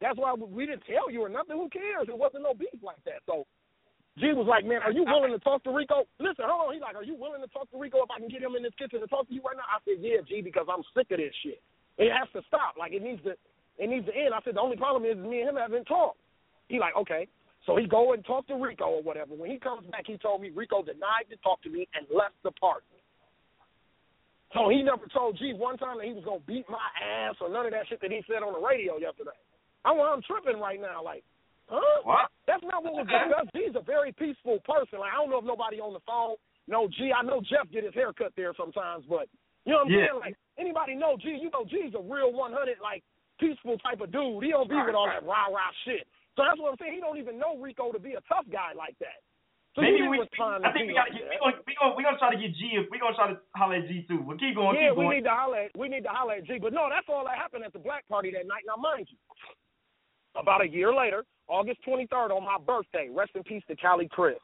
That's 0.00 0.16
why 0.16 0.32
we 0.32 0.64
didn't 0.64 0.88
tell 0.88 1.12
you 1.12 1.20
or 1.20 1.28
nothing. 1.28 1.60
Who 1.60 1.68
cares? 1.68 2.08
It 2.08 2.16
wasn't 2.16 2.48
no 2.48 2.56
beef 2.56 2.80
like 2.80 3.04
that. 3.04 3.20
So 3.28 3.44
G 4.18 4.34
was 4.34 4.46
like, 4.46 4.66
man, 4.66 4.82
are 4.82 4.92
you 4.92 5.04
willing 5.06 5.32
to 5.32 5.38
talk 5.38 5.62
to 5.64 5.72
Rico? 5.72 6.04
Listen, 6.18 6.44
hold 6.46 6.68
on. 6.68 6.74
He's 6.74 6.82
like, 6.82 6.94
are 6.94 7.06
you 7.06 7.14
willing 7.14 7.40
to 7.40 7.50
talk 7.50 7.70
to 7.70 7.78
Rico 7.78 8.02
if 8.02 8.10
I 8.10 8.18
can 8.18 8.28
get 8.28 8.42
him 8.42 8.54
in 8.54 8.62
this 8.62 8.74
kitchen 8.78 9.00
to 9.00 9.08
talk 9.08 9.26
to 9.28 9.34
you 9.34 9.42
right 9.42 9.56
now? 9.56 9.66
I 9.66 9.78
said, 9.86 10.02
yeah, 10.02 10.22
G, 10.26 10.42
because 10.42 10.66
I'm 10.66 10.82
sick 10.92 11.10
of 11.10 11.18
this 11.18 11.34
shit. 11.42 11.62
It 11.98 12.10
has 12.14 12.30
to 12.34 12.42
stop. 12.46 12.78
Like 12.78 12.92
it 12.92 13.02
needs 13.02 13.22
to. 13.24 13.34
It 13.78 13.86
needs 13.86 14.06
to 14.06 14.14
end. 14.14 14.34
I 14.34 14.42
said 14.42 14.58
the 14.58 14.60
only 14.60 14.76
problem 14.76 15.06
is 15.06 15.14
me 15.14 15.40
and 15.40 15.54
him 15.54 15.56
haven't 15.56 15.86
talked. 15.86 16.18
He 16.66 16.78
like, 16.82 16.98
okay. 16.98 17.30
So 17.66 17.76
he 17.76 17.86
go 17.86 18.12
and 18.12 18.24
talk 18.24 18.46
to 18.48 18.58
Rico 18.58 18.86
or 18.98 19.02
whatever. 19.02 19.34
When 19.34 19.50
he 19.50 19.58
comes 19.58 19.86
back, 19.90 20.04
he 20.06 20.18
told 20.18 20.42
me 20.42 20.50
Rico 20.50 20.82
denied 20.82 21.30
to 21.30 21.36
talk 21.38 21.62
to 21.62 21.70
me 21.70 21.86
and 21.94 22.06
left 22.10 22.34
the 22.42 22.50
party. 22.58 22.86
So 24.54 24.68
he 24.70 24.82
never 24.82 25.06
told 25.12 25.38
G 25.38 25.52
one 25.52 25.76
time 25.76 25.98
that 25.98 26.06
he 26.06 26.12
was 26.12 26.24
gonna 26.24 26.42
beat 26.46 26.64
my 26.68 26.82
ass 26.98 27.36
or 27.40 27.50
none 27.50 27.66
of 27.66 27.72
that 27.72 27.86
shit 27.88 28.00
that 28.00 28.10
he 28.10 28.22
said 28.26 28.42
on 28.42 28.54
the 28.54 28.62
radio 28.64 28.96
yesterday. 28.96 29.36
I'm 29.84 30.00
I'm 30.00 30.22
tripping 30.22 30.60
right 30.60 30.80
now, 30.80 31.04
like, 31.04 31.22
huh? 31.68 32.00
What? 32.04 32.28
That's 32.46 32.64
not 32.64 32.82
what 32.84 32.94
was 32.94 33.06
discussed. 33.06 33.52
G's 33.54 33.76
a 33.76 33.84
very 33.84 34.12
peaceful 34.12 34.58
person. 34.64 35.00
Like 35.00 35.12
I 35.12 35.20
don't 35.20 35.30
know 35.30 35.38
if 35.38 35.48
nobody 35.48 35.80
on 35.80 35.92
the 35.92 36.00
phone 36.08 36.36
know 36.66 36.88
G. 36.88 37.12
I 37.12 37.22
know 37.22 37.40
Jeff 37.44 37.70
get 37.72 37.84
his 37.84 37.94
hair 37.94 38.12
cut 38.12 38.32
there 38.36 38.52
sometimes, 38.56 39.04
but 39.08 39.28
you 39.64 39.72
know 39.72 39.84
what 39.84 39.92
I'm 39.92 39.92
Yeah. 39.92 40.06
saying? 40.12 40.20
Like 40.20 40.36
anybody 40.58 40.94
know 40.96 41.16
G, 41.20 41.36
you 41.40 41.50
know 41.52 41.64
G's 41.64 41.94
a 41.96 42.02
real 42.02 42.32
100 42.32 42.80
like 42.82 43.04
peaceful 43.40 43.78
type 43.78 44.00
of 44.00 44.10
dude. 44.12 44.42
He 44.44 44.50
don't 44.50 44.68
be 44.68 44.76
with 44.76 44.94
all 44.96 45.06
that 45.06 45.24
rah 45.24 45.48
rah 45.52 45.72
shit. 45.84 46.08
So 46.36 46.44
that's 46.46 46.58
what 46.60 46.72
I'm 46.72 46.78
saying. 46.78 46.94
He 46.94 47.00
don't 47.00 47.18
even 47.18 47.38
know 47.38 47.56
Rico 47.58 47.92
to 47.92 47.98
be 47.98 48.14
a 48.14 48.22
tough 48.28 48.46
guy 48.52 48.72
like 48.76 48.98
that. 49.00 49.20
So 49.76 49.82
he 49.82 49.92
Maybe 49.94 50.08
we. 50.08 50.18
I 50.18 50.26
to 50.26 50.72
think 50.72 50.88
we 50.90 50.94
got. 50.94 51.10
like 51.12 51.14
We 51.14 51.38
gonna 51.38 51.56
we 51.66 51.72
gonna 51.78 51.94
we 51.98 52.02
gonna 52.02 52.18
try 52.18 52.30
to 52.34 52.40
get 52.40 52.50
G. 52.56 52.74
If 52.74 52.90
we 52.90 52.98
gonna 52.98 53.14
try 53.14 53.30
to 53.30 53.38
holler 53.54 53.76
at 53.78 53.86
G 53.86 54.02
too. 54.08 54.24
But 54.26 54.40
keep 54.40 54.56
going. 54.56 54.74
Yeah, 54.74 54.90
keep 54.90 54.98
we 54.98 55.04
going. 55.04 55.16
need 55.22 55.26
to 55.28 55.34
holler 55.34 55.58
at 55.68 55.70
we 55.76 55.86
need 55.88 56.02
to 56.02 56.10
holler 56.10 56.34
at 56.40 56.46
G. 56.46 56.58
But 56.58 56.72
no, 56.72 56.88
that's 56.90 57.06
all 57.08 57.22
that 57.24 57.38
happened 57.38 57.62
at 57.64 57.72
the 57.72 57.78
black 57.78 58.08
party 58.08 58.30
that 58.32 58.46
night. 58.48 58.64
Now 58.66 58.74
mind 58.80 59.06
you, 59.10 59.18
about 60.40 60.62
a 60.62 60.68
year 60.68 60.94
later, 60.94 61.24
August 61.48 61.80
twenty 61.84 62.06
third 62.06 62.30
on 62.30 62.44
my 62.44 62.58
birthday, 62.58 63.08
rest 63.10 63.32
in 63.34 63.42
peace 63.42 63.62
to 63.68 63.76
Callie 63.76 64.08
Chris. 64.10 64.38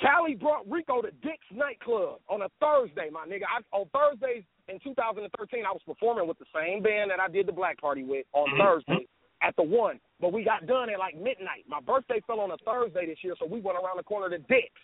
Callie 0.00 0.34
brought 0.34 0.68
Rico 0.70 1.00
to 1.00 1.10
Dick's 1.22 1.46
nightclub 1.50 2.20
on 2.28 2.42
a 2.42 2.48
Thursday, 2.60 3.08
my 3.10 3.24
nigga. 3.26 3.44
I, 3.48 3.64
on 3.74 3.88
Thursdays 3.96 4.44
in 4.68 4.78
2013, 4.84 5.64
I 5.64 5.72
was 5.72 5.80
performing 5.86 6.28
with 6.28 6.38
the 6.38 6.44
same 6.54 6.82
band 6.82 7.10
that 7.10 7.20
I 7.20 7.28
did 7.28 7.46
the 7.46 7.52
black 7.52 7.80
party 7.80 8.04
with 8.04 8.26
on 8.34 8.48
Mhm. 8.50 8.58
Thursday 8.58 9.08
at 9.40 9.56
the 9.56 9.62
one. 9.62 9.98
But 10.20 10.32
we 10.32 10.44
got 10.44 10.66
done 10.66 10.90
at 10.90 10.98
like 10.98 11.14
midnight. 11.14 11.64
My 11.66 11.80
birthday 11.80 12.20
fell 12.26 12.40
on 12.40 12.50
a 12.50 12.58
Thursday 12.58 13.06
this 13.06 13.22
year, 13.24 13.36
so 13.38 13.46
we 13.46 13.60
went 13.60 13.78
around 13.78 13.96
the 13.96 14.02
corner 14.02 14.28
to 14.28 14.38
Dick's 14.38 14.80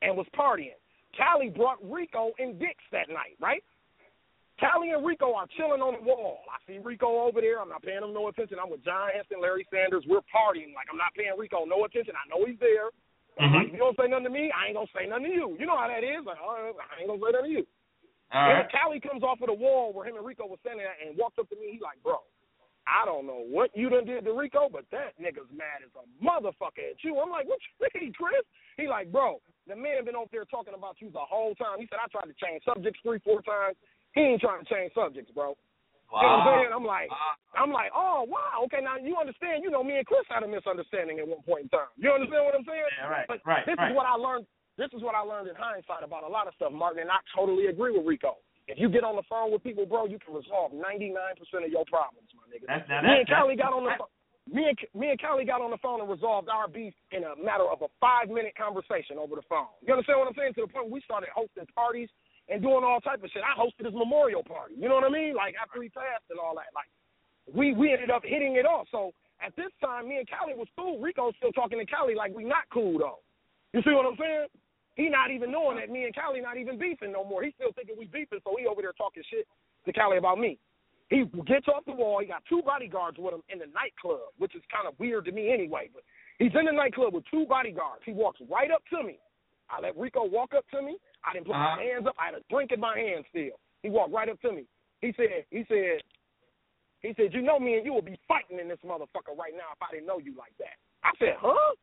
and 0.00 0.16
was 0.16 0.26
partying. 0.30 0.74
Callie 1.16 1.50
brought 1.50 1.78
Rico 1.88 2.32
and 2.38 2.58
Dick's 2.58 2.84
that 2.90 3.08
night, 3.08 3.36
right? 3.38 3.62
Callie 4.62 4.94
and 4.94 5.02
Rico 5.02 5.34
are 5.34 5.50
chilling 5.58 5.82
on 5.82 5.98
the 5.98 6.04
wall. 6.06 6.46
I 6.46 6.62
see 6.70 6.78
Rico 6.78 7.26
over 7.26 7.42
there. 7.42 7.58
I'm 7.58 7.68
not 7.68 7.82
paying 7.82 7.98
him 8.06 8.14
no 8.14 8.30
attention. 8.30 8.62
I'm 8.62 8.70
with 8.70 8.86
John 8.86 9.10
Henson, 9.10 9.42
Larry 9.42 9.66
Sanders. 9.74 10.06
We're 10.06 10.22
partying. 10.30 10.70
Like 10.70 10.86
I'm 10.86 10.96
not 11.00 11.10
paying 11.18 11.34
Rico 11.34 11.66
no 11.66 11.82
attention. 11.82 12.14
I 12.14 12.22
know 12.30 12.46
he's 12.46 12.58
there. 12.62 12.94
I'm 13.40 13.50
Mhm. 13.50 13.54
like, 13.58 13.72
you 13.72 13.78
don't 13.82 13.96
say 13.98 14.06
nothing 14.06 14.28
to 14.28 14.30
me, 14.30 14.52
I 14.52 14.68
ain't 14.68 14.76
gonna 14.76 14.86
say 14.94 15.06
nothing 15.08 15.24
to 15.24 15.34
you. 15.34 15.56
You 15.58 15.66
know 15.66 15.76
how 15.76 15.88
that 15.88 16.04
is. 16.04 16.22
Like, 16.24 16.38
oh, 16.38 16.52
I 16.52 17.00
ain't 17.00 17.08
gonna 17.08 17.18
say 17.18 17.32
nothing 17.32 17.50
to 17.50 17.56
you. 17.58 17.66
All 18.30 18.44
And 18.44 18.58
right. 18.60 18.70
Callie 18.72 19.00
comes 19.00 19.22
off 19.24 19.40
of 19.40 19.48
the 19.48 19.56
wall 19.56 19.92
where 19.92 20.06
him 20.06 20.16
and 20.16 20.24
Rico 20.24 20.46
was 20.46 20.60
standing 20.60 20.86
at 20.86 21.00
and 21.00 21.16
walks 21.16 21.38
up 21.38 21.48
to 21.48 21.56
me. 21.56 21.72
He 21.72 21.78
like, 21.80 22.02
bro, 22.02 22.20
I 22.86 23.04
don't 23.04 23.26
know 23.26 23.40
what 23.40 23.74
you 23.76 23.88
done 23.88 24.04
did 24.04 24.24
to 24.24 24.32
Rico, 24.32 24.68
but 24.68 24.84
that 24.90 25.16
nigga's 25.18 25.50
mad 25.52 25.80
as 25.84 25.90
a 25.96 26.04
motherfucker 26.22 26.92
at 26.92 27.02
you. 27.04 27.18
I'm 27.20 27.30
like, 27.30 27.46
what 27.48 27.58
you 27.80 27.88
mean, 28.00 28.12
Chris? 28.12 28.44
He 28.76 28.86
like, 28.86 29.10
bro, 29.12 29.40
the 29.66 29.76
man 29.76 30.04
been 30.04 30.16
over 30.16 30.28
there 30.30 30.44
talking 30.44 30.74
about 30.74 31.00
you 31.00 31.10
the 31.10 31.20
whole 31.20 31.54
time. 31.54 31.78
He 31.78 31.86
said, 31.88 32.00
I 32.02 32.08
tried 32.08 32.26
to 32.28 32.34
change 32.44 32.64
subjects 32.64 33.00
three, 33.02 33.18
four 33.20 33.40
times. 33.42 33.76
He 34.14 34.20
ain't 34.20 34.40
trying 34.40 34.64
to 34.64 34.68
change 34.68 34.92
subjects, 34.94 35.30
bro. 35.32 35.56
You 36.12 36.20
know 36.20 36.28
what 36.28 36.44
I'm 36.44 36.44
Wow. 36.44 36.52
saying? 36.60 36.72
I'm 36.76 36.84
like, 36.84 37.08
I'm 37.56 37.72
like, 37.72 37.90
oh 37.96 38.28
wow, 38.28 38.60
okay. 38.68 38.84
Now 38.84 39.00
you 39.00 39.16
understand. 39.16 39.64
You 39.64 39.70
know, 39.72 39.80
me 39.82 39.96
and 39.96 40.04
Chris 40.06 40.28
had 40.28 40.44
a 40.44 40.48
misunderstanding 40.48 41.18
at 41.20 41.26
one 41.28 41.40
point 41.42 41.64
in 41.64 41.70
time. 41.72 41.88
You 41.96 42.12
understand 42.12 42.44
what 42.44 42.52
I'm 42.54 42.64
saying? 42.68 42.84
Yeah, 43.00 43.08
right, 43.08 43.24
But 43.28 43.40
right, 43.48 43.64
this 43.64 43.80
right. 43.80 43.88
is 43.90 43.96
what 43.96 44.04
I 44.04 44.20
learned. 44.20 44.44
This 44.76 44.92
is 44.92 45.00
what 45.00 45.16
I 45.16 45.20
learned 45.24 45.48
in 45.48 45.56
hindsight 45.56 46.04
about 46.04 46.24
a 46.24 46.28
lot 46.28 46.48
of 46.48 46.52
stuff, 46.56 46.72
Martin. 46.72 47.00
And 47.04 47.10
I 47.12 47.20
totally 47.36 47.72
agree 47.72 47.96
with 47.96 48.04
Rico. 48.04 48.36
If 48.68 48.76
you 48.80 48.88
get 48.92 49.04
on 49.04 49.16
the 49.16 49.24
phone 49.28 49.52
with 49.52 49.64
people, 49.64 49.84
bro, 49.88 50.04
you 50.06 50.18
can 50.20 50.32
resolve 50.36 50.72
99% 50.72 50.84
of 51.64 51.70
your 51.72 51.84
problems, 51.88 52.28
my 52.36 52.44
nigga. 52.48 52.68
That's, 52.68 52.88
now, 52.88 53.02
me 53.02 53.20
and 53.24 53.28
Callie 53.28 53.56
got 53.56 53.72
on 53.72 53.84
the 53.84 53.96
phone. 53.96 54.12
Me 54.50 54.68
and 54.68 54.76
me 54.92 55.08
and 55.14 55.20
Callie 55.20 55.44
got 55.46 55.62
on 55.62 55.70
the 55.70 55.78
phone 55.78 56.00
and 56.02 56.10
resolved 56.10 56.48
our 56.52 56.66
beef 56.68 56.92
in 57.12 57.22
a 57.24 57.32
matter 57.40 57.64
of 57.68 57.80
a 57.80 57.88
five 58.00 58.28
minute 58.28 58.52
conversation 58.58 59.16
over 59.16 59.36
the 59.36 59.46
phone. 59.48 59.70
You 59.80 59.92
understand 59.94 60.18
what 60.18 60.28
I'm 60.28 60.34
saying? 60.36 60.54
To 60.58 60.66
the 60.66 60.72
point 60.72 60.90
we 60.90 61.00
started 61.06 61.30
hosting 61.32 61.64
parties 61.74 62.10
and 62.52 62.60
doing 62.60 62.84
all 62.84 63.00
type 63.00 63.24
of 63.24 63.30
shit. 63.32 63.40
I 63.40 63.56
hosted 63.56 63.88
his 63.88 63.96
memorial 63.96 64.44
party. 64.44 64.76
You 64.76 64.88
know 64.88 65.00
what 65.00 65.08
I 65.08 65.12
mean? 65.12 65.34
Like 65.34 65.54
after 65.56 65.80
he 65.80 65.88
passed 65.88 66.28
and 66.28 66.38
all 66.38 66.52
that. 66.60 66.68
Like 66.76 66.90
we 67.48 67.72
we 67.72 67.92
ended 67.92 68.10
up 68.10 68.22
hitting 68.22 68.56
it 68.56 68.66
off. 68.68 68.86
So 68.92 69.12
at 69.40 69.56
this 69.56 69.72
time, 69.80 70.08
me 70.08 70.20
and 70.20 70.28
Callie 70.28 70.54
was 70.54 70.68
cool. 70.76 71.00
Rico's 71.00 71.34
still 71.40 71.52
talking 71.52 71.80
to 71.80 71.86
Callie 71.88 72.14
like 72.14 72.36
we 72.36 72.44
not 72.44 72.68
cool 72.72 72.98
though. 73.00 73.24
You 73.72 73.80
see 73.80 73.96
what 73.96 74.04
I'm 74.04 74.20
saying? 74.20 74.52
He 74.94 75.08
not 75.08 75.32
even 75.32 75.50
knowing 75.50 75.80
that 75.80 75.88
me 75.88 76.04
and 76.04 76.14
Callie 76.14 76.44
not 76.44 76.60
even 76.60 76.76
beefing 76.76 77.12
no 77.12 77.24
more. 77.24 77.42
He 77.42 77.56
still 77.56 77.72
thinking 77.72 77.96
we 77.96 78.04
beefing, 78.12 78.44
so 78.44 78.52
he 78.60 78.68
over 78.68 78.82
there 78.84 78.92
talking 78.92 79.24
shit 79.32 79.48
to 79.86 79.92
Callie 79.92 80.20
about 80.20 80.38
me. 80.38 80.60
He 81.08 81.24
gets 81.48 81.68
off 81.68 81.84
the 81.84 81.92
wall. 81.92 82.20
He 82.20 82.26
got 82.26 82.44
two 82.48 82.60
bodyguards 82.64 83.16
with 83.18 83.32
him 83.32 83.42
in 83.48 83.58
the 83.58 83.68
nightclub, 83.72 84.32
which 84.36 84.54
is 84.54 84.62
kind 84.72 84.88
of 84.88 84.92
weird 85.00 85.24
to 85.26 85.32
me 85.32 85.52
anyway. 85.52 85.88
But 85.92 86.04
he's 86.38 86.52
in 86.52 86.66
the 86.66 86.72
nightclub 86.72 87.14
with 87.14 87.24
two 87.30 87.44
bodyguards. 87.48 88.04
He 88.04 88.12
walks 88.12 88.40
right 88.48 88.70
up 88.70 88.82
to 88.92 89.02
me. 89.02 89.18
I 89.72 89.80
let 89.80 89.96
Rico 89.96 90.24
walk 90.28 90.52
up 90.54 90.64
to 90.70 90.82
me. 90.82 90.96
I 91.24 91.32
didn't 91.32 91.46
put 91.46 91.56
Uh-huh. 91.56 91.76
my 91.76 91.82
hands 91.82 92.06
up. 92.06 92.14
I 92.20 92.26
had 92.26 92.34
a 92.34 92.42
drink 92.50 92.70
in 92.72 92.80
my 92.80 92.96
hand 92.96 93.24
still. 93.30 93.56
He 93.82 93.88
walked 93.90 94.12
right 94.12 94.28
up 94.28 94.40
to 94.42 94.52
me. 94.52 94.64
He 95.00 95.12
said, 95.16 95.44
he 95.50 95.64
said, 95.66 96.02
he 97.00 97.12
said, 97.16 97.32
you 97.34 97.42
know 97.42 97.58
me 97.58 97.74
and 97.74 97.84
you 97.84 97.92
will 97.92 98.02
be 98.04 98.18
fighting 98.28 98.60
in 98.60 98.68
this 98.68 98.78
motherfucker 98.86 99.34
right 99.36 99.54
now 99.56 99.72
if 99.74 99.80
I 99.82 99.90
didn't 99.90 100.06
know 100.06 100.18
you 100.18 100.34
like 100.38 100.52
that. 100.58 100.76
I 101.02 101.10
said, 101.18 101.34
huh? 101.40 101.74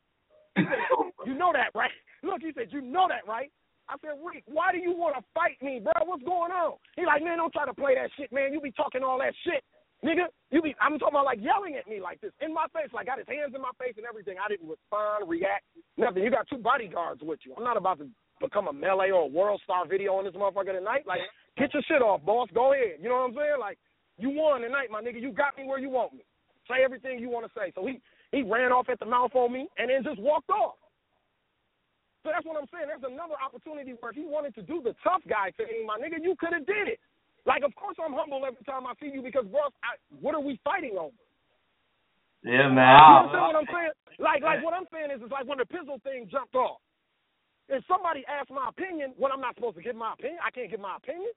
He 0.56 0.64
said, 0.64 0.80
you 1.28 1.34
know 1.34 1.52
that, 1.52 1.72
right? 1.76 1.91
Look, 2.24 2.41
he 2.41 2.52
said, 2.56 2.68
you 2.72 2.80
know 2.82 3.07
that, 3.10 3.28
right? 3.28 3.52
I 3.90 3.95
said, 4.06 4.22
Rick, 4.24 4.44
why 4.45 4.72
do 4.72 4.78
you 4.78 4.94
want 4.95 5.18
to 5.18 5.24
fight 5.34 5.57
me, 5.61 5.82
bro? 5.84 5.91
What's 6.06 6.24
going 6.24 6.52
on? 6.53 6.78
He 6.95 7.06
like, 7.06 7.24
man, 7.24 7.38
don't 7.38 7.52
try 7.52 7.66
to 7.66 7.74
play 7.74 7.95
that 7.95 8.11
shit, 8.16 8.32
man. 8.32 8.53
You 8.53 8.61
be 8.61 8.72
talking 8.72 9.03
all 9.03 9.18
that 9.20 9.34
shit, 9.44 9.64
nigga. 10.04 10.28
You 10.52 10.62
be, 10.62 10.76
I'm 10.82 10.98
talking 10.98 11.14
about 11.14 11.26
like 11.26 11.42
yelling 11.42 11.76
at 11.76 11.88
me 11.88 12.02
like 12.02 12.22
this 12.22 12.32
in 12.42 12.54
my 12.54 12.66
face, 12.74 12.90
like 12.94 13.06
got 13.06 13.20
his 13.20 13.30
hands 13.30 13.54
in 13.54 13.62
my 13.62 13.74
face 13.78 13.94
and 13.98 14.06
everything. 14.10 14.36
I 14.42 14.50
didn't 14.50 14.70
respond, 14.70 15.30
react, 15.30 15.66
nothing. 15.98 16.24
You 16.24 16.32
got 16.32 16.50
two 16.50 16.58
bodyguards 16.58 17.22
with 17.22 17.40
you. 17.46 17.54
I'm 17.58 17.64
not 17.64 17.78
about 17.78 18.00
to 18.00 18.08
become 18.42 18.68
a 18.68 18.74
melee 18.74 19.12
or 19.12 19.24
a 19.24 19.32
world 19.32 19.62
star 19.64 19.86
video 19.86 20.16
on 20.16 20.26
this 20.26 20.34
motherfucker 20.34 20.74
tonight. 20.74 21.06
Like, 21.06 21.22
get 21.58 21.74
your 21.74 21.84
shit 21.86 22.02
off, 22.02 22.26
boss. 22.26 22.50
Go 22.54 22.74
ahead. 22.74 22.98
You 23.02 23.10
know 23.10 23.22
what 23.22 23.30
I'm 23.30 23.36
saying? 23.36 23.60
Like, 23.60 23.78
you 24.18 24.32
won 24.32 24.62
tonight, 24.62 24.90
my 24.90 25.02
nigga. 25.02 25.22
You 25.22 25.32
got 25.32 25.58
me 25.58 25.66
where 25.66 25.80
you 25.80 25.90
want 25.90 26.14
me. 26.14 26.24
Say 26.68 26.84
everything 26.84 27.20
you 27.20 27.30
want 27.30 27.46
to 27.46 27.52
say. 27.54 27.72
So 27.76 27.86
he 27.86 28.02
he 28.32 28.42
ran 28.44 28.72
off 28.72 28.90
at 28.90 29.00
the 29.00 29.06
mouth 29.06 29.32
on 29.34 29.54
me 29.54 29.68
and 29.78 29.90
then 29.90 30.04
just 30.04 30.20
walked 30.20 30.50
off. 30.50 30.76
So 32.24 32.30
that's 32.36 32.46
what 32.46 32.60
I'm 32.60 32.68
saying. 32.68 32.92
There's 32.92 33.08
another 33.08 33.40
opportunity 33.40 33.96
where 34.00 34.12
if 34.12 34.18
he 34.18 34.28
wanted 34.28 34.54
to 34.56 34.62
do 34.62 34.82
the 34.84 34.94
tough 35.04 35.24
guy 35.28 35.56
thing, 35.56 35.88
my 35.88 35.98
nigga, 35.98 36.20
you 36.22 36.36
could 36.38 36.52
have 36.54 36.66
did 36.68 36.92
it. 36.92 37.00
Like, 37.50 37.66
of 37.66 37.74
course 37.74 37.98
I'm 37.98 38.14
humble 38.14 38.46
every 38.46 38.62
time 38.62 38.86
I 38.86 38.94
see 39.02 39.10
you 39.10 39.26
because, 39.26 39.50
bro, 39.50 39.74
I, 39.82 39.98
what 40.22 40.38
are 40.38 40.46
we 40.46 40.62
fighting 40.62 41.02
over? 41.02 41.18
Yeah, 42.46 42.70
man. 42.70 42.94
You 42.94 43.26
understand 43.26 43.48
what 43.50 43.58
I'm 43.58 43.72
saying? 43.74 43.96
Like, 44.22 44.42
like 44.46 44.62
what 44.62 44.78
I'm 44.78 44.86
saying 44.94 45.10
is, 45.10 45.20
it's 45.26 45.34
like 45.34 45.50
when 45.50 45.58
the 45.58 45.66
pistol 45.66 45.98
thing 46.06 46.30
jumped 46.30 46.54
off. 46.54 46.78
If 47.70 47.82
somebody 47.90 48.22
asked 48.30 48.54
my 48.54 48.70
opinion, 48.70 49.18
when 49.18 49.34
I'm 49.34 49.42
not 49.42 49.58
supposed 49.58 49.78
to 49.78 49.86
give 49.86 49.98
my 49.98 50.14
opinion, 50.14 50.42
I 50.46 50.54
can't 50.54 50.70
give 50.70 50.82
my 50.82 50.98
opinion. 50.98 51.34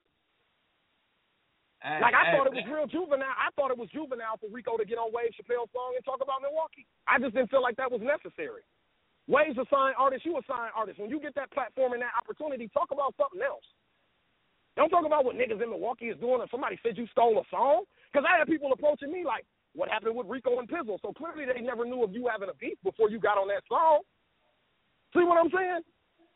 Hey, 1.81 1.99
Like 2.01 2.15
I 2.15 2.29
hey, 2.29 2.37
thought 2.37 2.47
it 2.47 2.55
was 2.55 2.65
real 2.69 2.87
juvenile. 2.87 3.35
I 3.35 3.51
thought 3.57 3.69
it 3.73 3.77
was 3.77 3.89
juvenile 3.91 4.37
for 4.39 4.49
Rico 4.53 4.77
to 4.77 4.85
get 4.85 4.97
on 5.01 5.11
Wave 5.13 5.35
Chappelle's 5.35 5.69
song 5.73 5.93
and 5.97 6.05
talk 6.05 6.21
about 6.23 6.41
Milwaukee. 6.41 6.87
I 7.09 7.19
just 7.19 7.35
didn't 7.35 7.51
feel 7.51 7.61
like 7.61 7.75
that 7.77 7.91
was 7.91 8.01
necessary. 8.01 8.63
Wave's 9.27 9.59
a 9.59 9.67
signed 9.69 9.99
artist. 9.99 10.25
You 10.25 10.37
a 10.39 10.43
signed 10.47 10.73
artist. 10.73 10.97
When 11.01 11.11
you 11.11 11.19
get 11.19 11.35
that 11.35 11.51
platform 11.51 11.93
and 11.93 12.01
that 12.01 12.15
opportunity, 12.17 12.69
talk 12.71 12.89
about 12.95 13.13
something 13.19 13.43
else. 13.43 13.65
Don't 14.75 14.89
talk 14.89 15.05
about 15.05 15.23
what 15.25 15.35
niggas 15.35 15.61
in 15.61 15.69
Milwaukee 15.69 16.09
is 16.09 16.19
doing 16.19 16.41
if 16.41 16.49
somebody 16.49 16.79
said 16.81 16.97
you 16.97 17.07
stole 17.11 17.37
a 17.37 17.43
song. 17.49 17.83
Because 18.11 18.25
I 18.29 18.39
had 18.39 18.47
people 18.47 18.71
approaching 18.73 19.11
me 19.11 19.23
like, 19.23 19.45
what 19.73 19.89
happened 19.89 20.15
with 20.15 20.27
Rico 20.27 20.59
and 20.59 20.69
Pizzle? 20.69 21.01
So 21.01 21.13
clearly 21.13 21.45
they 21.45 21.61
never 21.61 21.85
knew 21.85 22.03
of 22.03 22.13
you 22.13 22.27
having 22.29 22.49
a 22.49 22.57
beef 22.57 22.77
before 22.83 23.09
you 23.09 23.19
got 23.19 23.37
on 23.37 23.47
that 23.49 23.63
song. 23.69 24.01
See 25.13 25.21
what 25.21 25.37
I'm 25.37 25.49
saying? 25.53 25.81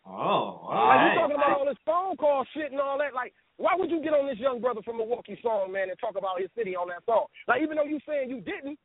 Oh, 0.06 0.64
all 0.64 0.70
Like 0.70 0.98
right. 0.98 1.14
you 1.14 1.20
talking 1.20 1.36
about 1.36 1.58
all 1.58 1.66
this 1.66 1.82
phone 1.86 2.16
call 2.18 2.46
shit 2.54 2.72
and 2.72 2.80
all 2.80 2.98
that. 2.98 3.14
Like, 3.14 3.34
why 3.58 3.74
would 3.76 3.90
you 3.90 4.02
get 4.02 4.14
on 4.14 4.28
this 4.30 4.38
young 4.38 4.62
brother 4.62 4.82
from 4.86 4.98
Milwaukee 4.98 5.38
song, 5.42 5.72
man, 5.72 5.90
and 5.90 5.98
talk 6.00 6.16
about 6.18 6.40
his 6.40 6.50
city 6.56 6.76
on 6.76 6.88
that 6.90 7.04
song? 7.06 7.26
Like, 7.48 7.62
even 7.62 7.76
though 7.76 7.90
you 7.90 8.00
saying 8.08 8.30
you 8.30 8.40
didn't, 8.42 8.78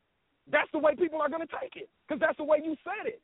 that's 0.51 0.69
the 0.73 0.81
way 0.81 0.97
people 0.97 1.21
are 1.21 1.29
gonna 1.29 1.47
take 1.61 1.77
it, 1.77 1.89
because 2.03 2.19
that's 2.19 2.37
the 2.37 2.45
way 2.45 2.59
you 2.65 2.75
said 2.83 3.07
it. 3.07 3.21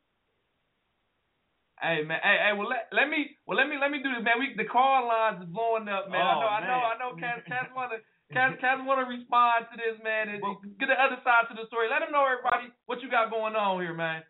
Hey 1.79 2.03
man, 2.03 2.19
hey, 2.19 2.37
hey, 2.43 2.53
well 2.59 2.67
let 2.67 2.91
let 2.91 3.07
me 3.07 3.39
well 3.47 3.55
let 3.55 3.71
me 3.71 3.79
let 3.79 3.87
me 3.91 4.03
do 4.03 4.11
this, 4.11 4.19
man. 4.23 4.35
We 4.39 4.51
the 4.59 4.67
call 4.67 5.07
lines 5.07 5.39
is 5.39 5.47
blowing 5.47 5.87
up, 5.87 6.11
man. 6.11 6.19
I 6.19 6.35
Oh, 6.35 6.39
know, 6.43 6.51
I 6.51 6.59
know, 6.59 6.67
man. 6.67 6.91
I 6.91 6.95
know. 6.99 7.11
Cass, 7.15 7.39
Cass 7.47 7.67
wanna, 7.71 8.03
Cass, 8.35 8.59
Cass 8.59 8.77
wanna 8.83 9.07
respond 9.07 9.71
to 9.71 9.75
this, 9.79 9.95
man, 10.03 10.27
and 10.27 10.43
get 10.75 10.91
the 10.91 10.99
other 10.99 11.17
side 11.23 11.47
to 11.47 11.55
the 11.55 11.67
story. 11.71 11.87
Let 11.87 12.03
them 12.03 12.11
know, 12.11 12.27
everybody, 12.27 12.75
what 12.85 12.99
you 12.99 13.07
got 13.09 13.31
going 13.31 13.55
on 13.55 13.79
here, 13.79 13.95
man. 13.95 14.23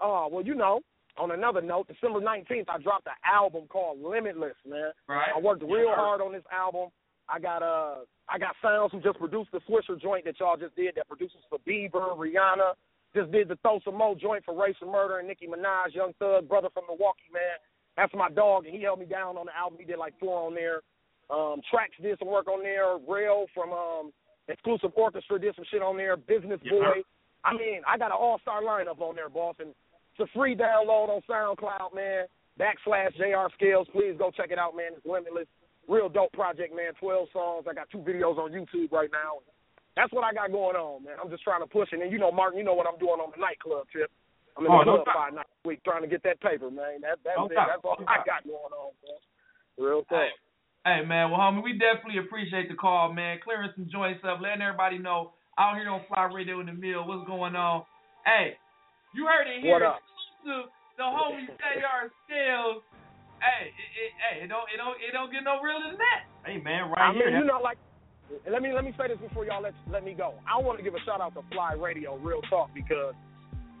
Oh, 0.00 0.28
well, 0.30 0.46
you 0.46 0.54
know, 0.54 0.80
on 1.18 1.32
another 1.32 1.60
note, 1.60 1.88
December 1.88 2.20
19th, 2.20 2.70
I 2.70 2.78
dropped 2.78 3.06
an 3.06 3.18
album 3.26 3.66
called 3.68 4.00
Limitless, 4.00 4.56
man. 4.64 4.92
Right. 5.08 5.28
I 5.34 5.38
worked 5.40 5.62
real 5.62 5.90
hard 5.92 6.20
on 6.22 6.32
this 6.32 6.46
album. 6.52 6.88
I 7.28 7.38
got 7.38 7.62
uh 7.62 8.06
I 8.28 8.38
got 8.38 8.54
Soundz 8.62 8.92
who 8.92 9.00
just 9.00 9.18
produced 9.18 9.50
the 9.52 9.60
Swisher 9.68 10.00
joint 10.00 10.24
that 10.24 10.38
y'all 10.38 10.56
just 10.56 10.74
did 10.76 10.94
that 10.94 11.08
produces 11.08 11.42
for 11.48 11.58
Bieber, 11.66 12.16
Rihanna. 12.16 12.74
Just 13.14 13.32
did 13.32 13.48
the 13.48 13.56
Throw 13.62 13.80
Some 13.84 13.98
Mo 13.98 14.14
joint 14.14 14.44
for 14.44 14.54
Rae 14.54 14.74
Sremmurd 14.80 15.18
and 15.18 15.28
Nicki 15.28 15.46
Minaj, 15.46 15.94
Young 15.94 16.12
Thug, 16.18 16.48
brother 16.48 16.68
from 16.72 16.84
Milwaukee, 16.88 17.26
man. 17.32 17.58
That's 17.96 18.14
my 18.14 18.30
dog, 18.30 18.66
and 18.66 18.74
he 18.74 18.82
held 18.82 19.00
me 19.00 19.06
down 19.06 19.36
on 19.36 19.46
the 19.46 19.56
album. 19.56 19.78
He 19.80 19.84
did 19.84 19.98
like 19.98 20.14
four 20.20 20.46
on 20.46 20.54
there. 20.54 20.80
Um, 21.28 21.60
Tracks 21.70 21.94
did 22.00 22.18
some 22.18 22.28
work 22.28 22.48
on 22.48 22.62
there. 22.62 22.98
Rail 23.08 23.46
from 23.54 23.72
um, 23.72 24.12
Exclusive 24.48 24.90
Orchestra 24.94 25.40
did 25.40 25.54
some 25.54 25.64
shit 25.70 25.82
on 25.82 25.96
there. 25.96 26.16
Business 26.16 26.60
Yes, 26.62 26.72
Boy. 26.72 27.02
I 27.44 27.52
mean, 27.52 27.82
I 27.86 27.96
got 27.98 28.06
an 28.10 28.18
all 28.18 28.38
star 28.42 28.62
lineup 28.62 29.00
on 29.00 29.16
there, 29.16 29.28
boss, 29.28 29.56
and 29.58 29.70
it's 29.70 30.30
a 30.30 30.38
free 30.38 30.54
download 30.54 31.08
on 31.08 31.22
SoundCloud, 31.28 31.94
man. 31.94 32.26
Backslash 32.58 33.16
JR 33.16 33.52
Scales. 33.54 33.88
Please 33.92 34.14
go 34.18 34.30
check 34.30 34.50
it 34.50 34.58
out, 34.58 34.76
man. 34.76 34.92
It's 34.96 35.06
limitless. 35.06 35.46
Real 35.88 36.08
dope 36.08 36.32
project, 36.32 36.74
man. 36.76 36.92
Twelve 37.00 37.28
songs. 37.32 37.66
I 37.68 37.74
got 37.74 37.88
two 37.90 37.98
videos 37.98 38.36
on 38.38 38.50
YouTube 38.52 38.92
right 38.92 39.08
now. 39.12 39.40
That's 39.96 40.12
what 40.12 40.24
I 40.24 40.32
got 40.32 40.52
going 40.54 40.76
on, 40.78 41.04
man. 41.04 41.18
I'm 41.22 41.30
just 41.30 41.42
trying 41.42 41.60
to 41.60 41.70
push 41.70 41.90
it. 41.92 42.00
And 42.00 42.12
you 42.12 42.18
know, 42.18 42.30
Martin, 42.30 42.58
you 42.58 42.64
know 42.64 42.74
what 42.74 42.86
I'm 42.86 42.98
doing 42.98 43.18
on 43.18 43.32
the 43.34 43.40
nightclub 43.40 43.86
tip. 43.92 44.10
I'm 44.56 44.66
in 44.66 44.72
Oh, 44.72 44.80
the 44.82 44.84
no 44.86 44.94
club 45.02 45.06
doubt. 45.06 45.14
five 45.18 45.32
nights 45.34 45.52
a 45.64 45.68
week 45.68 45.80
trying 45.84 46.02
to 46.02 46.10
get 46.10 46.22
that 46.24 46.40
paper, 46.40 46.70
man. 46.70 47.02
That, 47.02 47.18
that's 47.24 47.38
No 47.38 47.46
it. 47.50 47.54
doubt. 47.54 47.68
That's 47.70 47.84
all 47.84 47.96
No 47.98 48.06
I 48.06 48.22
doubt. 48.22 48.26
got 48.26 48.40
going 48.46 48.72
on, 48.74 48.90
man. 49.02 49.20
Real 49.78 50.02
talk. 50.06 50.30
Hey 50.86 51.04
man, 51.04 51.28
well 51.30 51.40
homie, 51.44 51.60
we 51.62 51.76
definitely 51.76 52.18
appreciate 52.24 52.68
the 52.72 52.74
call, 52.78 53.12
man. 53.12 53.36
Clearing 53.44 53.68
some 53.76 53.88
joints 53.92 54.24
up, 54.24 54.40
letting 54.40 54.62
everybody 54.64 54.96
know 54.96 55.32
out 55.60 55.76
here 55.76 55.90
on 55.92 56.00
FLYE 56.08 56.32
Radio 56.32 56.60
in 56.64 56.66
the 56.66 56.72
Mill 56.72 57.04
what's 57.04 57.28
going 57.28 57.52
on. 57.54 57.84
Hey, 58.24 58.56
you 59.12 59.26
heard 59.28 59.44
it 59.44 59.60
here. 59.60 59.76
What 59.76 59.82
up? 59.84 60.00
The, 60.44 60.72
the 60.96 61.04
homie 61.04 61.44
JR 61.52 62.08
Scales. 62.24 62.80
Hey, 63.44 63.68
it, 63.68 63.90
it, 63.92 64.10
hey, 64.20 64.34
it 64.44 64.48
don't 64.48 64.64
it 64.72 64.76
don't 64.80 64.96
it 65.04 65.12
don't 65.12 65.28
get 65.32 65.44
no 65.44 65.60
realer 65.60 65.92
than 65.92 66.00
that. 66.00 66.20
Hey 66.48 66.56
man, 66.64 66.88
I 66.96 67.12
right 67.12 67.12
here. 67.16 67.28
mean, 67.28 67.40
you 67.40 67.46
know, 67.48 67.60
like, 67.60 67.76
let 68.50 68.62
me 68.62 68.72
let 68.72 68.84
me 68.84 68.94
say 68.98 69.08
this 69.08 69.18
before 69.18 69.44
y'all 69.44 69.62
let 69.62 69.74
let 69.90 70.04
me 70.04 70.14
go. 70.14 70.34
I 70.46 70.60
want 70.60 70.78
to 70.78 70.84
give 70.84 70.94
a 70.94 71.02
shout 71.04 71.20
out 71.20 71.34
to 71.34 71.42
FLYE 71.50 71.74
Radio, 71.78 72.16
Real 72.18 72.42
Talk, 72.48 72.70
because 72.74 73.14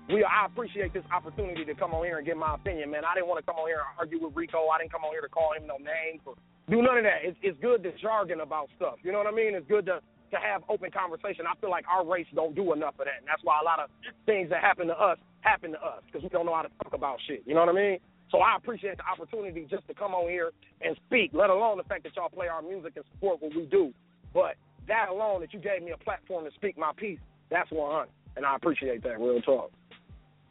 we 0.08 0.24
I 0.24 0.46
appreciate 0.46 0.92
this 0.92 1.04
opportunity 1.12 1.64
to 1.64 1.74
come 1.74 1.94
on 1.94 2.04
here 2.04 2.18
and 2.18 2.26
give 2.26 2.36
my 2.36 2.54
opinion, 2.54 2.90
man. 2.90 3.04
I 3.04 3.14
didn't 3.14 3.28
want 3.28 3.38
to 3.38 3.46
come 3.46 3.58
on 3.58 3.68
here 3.68 3.82
and 3.82 3.94
argue 3.98 4.22
with 4.22 4.34
Rico. 4.34 4.68
I 4.68 4.78
didn't 4.78 4.92
come 4.92 5.04
on 5.04 5.12
here 5.12 5.22
to 5.22 5.28
call 5.28 5.54
him 5.54 5.66
no 5.66 5.78
names 5.78 6.22
or 6.26 6.34
do 6.68 6.82
none 6.82 6.98
of 6.98 7.04
that. 7.04 7.22
It's 7.22 7.38
it's 7.42 7.58
good 7.62 7.82
to 7.84 7.92
jargon 7.98 8.40
about 8.40 8.68
stuff. 8.76 8.98
You 9.02 9.12
know 9.12 9.18
what 9.18 9.30
I 9.30 9.34
mean? 9.34 9.54
It's 9.54 9.66
good 9.68 9.86
to 9.86 10.00
to 10.30 10.38
have 10.38 10.62
open 10.70 10.90
conversation. 10.90 11.46
I 11.46 11.58
feel 11.58 11.70
like 11.70 11.84
our 11.90 12.06
race 12.06 12.28
don't 12.34 12.54
do 12.54 12.72
enough 12.72 12.94
of 12.98 13.06
that, 13.06 13.18
and 13.18 13.26
that's 13.26 13.42
why 13.42 13.58
a 13.60 13.64
lot 13.66 13.82
of 13.82 13.90
things 14.26 14.50
that 14.50 14.62
happen 14.62 14.86
to 14.86 14.94
us 14.94 15.18
happen 15.42 15.72
to 15.72 15.80
us 15.82 16.02
because 16.06 16.22
we 16.22 16.28
don't 16.28 16.46
know 16.46 16.54
how 16.54 16.62
to 16.62 16.74
talk 16.82 16.94
about 16.94 17.18
shit. 17.26 17.42
You 17.46 17.54
know 17.54 17.60
what 17.60 17.74
I 17.74 17.78
mean? 17.78 17.98
So 18.30 18.38
I 18.38 18.54
appreciate 18.56 18.96
the 18.98 19.06
opportunity 19.10 19.66
just 19.68 19.86
to 19.88 19.94
come 19.94 20.14
on 20.14 20.30
here 20.30 20.52
and 20.82 20.96
speak, 21.06 21.32
let 21.34 21.50
alone 21.50 21.78
the 21.78 21.84
fact 21.84 22.04
that 22.04 22.14
y'all 22.14 22.30
play 22.30 22.46
our 22.46 22.62
music 22.62 22.92
and 22.94 23.04
support 23.12 23.42
what 23.42 23.54
we 23.54 23.66
do. 23.66 23.92
But 24.32 24.56
that 24.88 25.08
alone, 25.10 25.40
that 25.40 25.52
you 25.52 25.60
gave 25.60 25.82
me 25.82 25.92
a 25.92 25.96
platform 25.96 26.44
to 26.44 26.50
speak 26.54 26.78
my 26.78 26.92
piece, 26.96 27.18
that's 27.50 27.70
100, 27.70 28.08
and 28.36 28.46
I 28.46 28.56
appreciate 28.56 29.02
that. 29.02 29.18
Real 29.18 29.40
talk. 29.42 29.70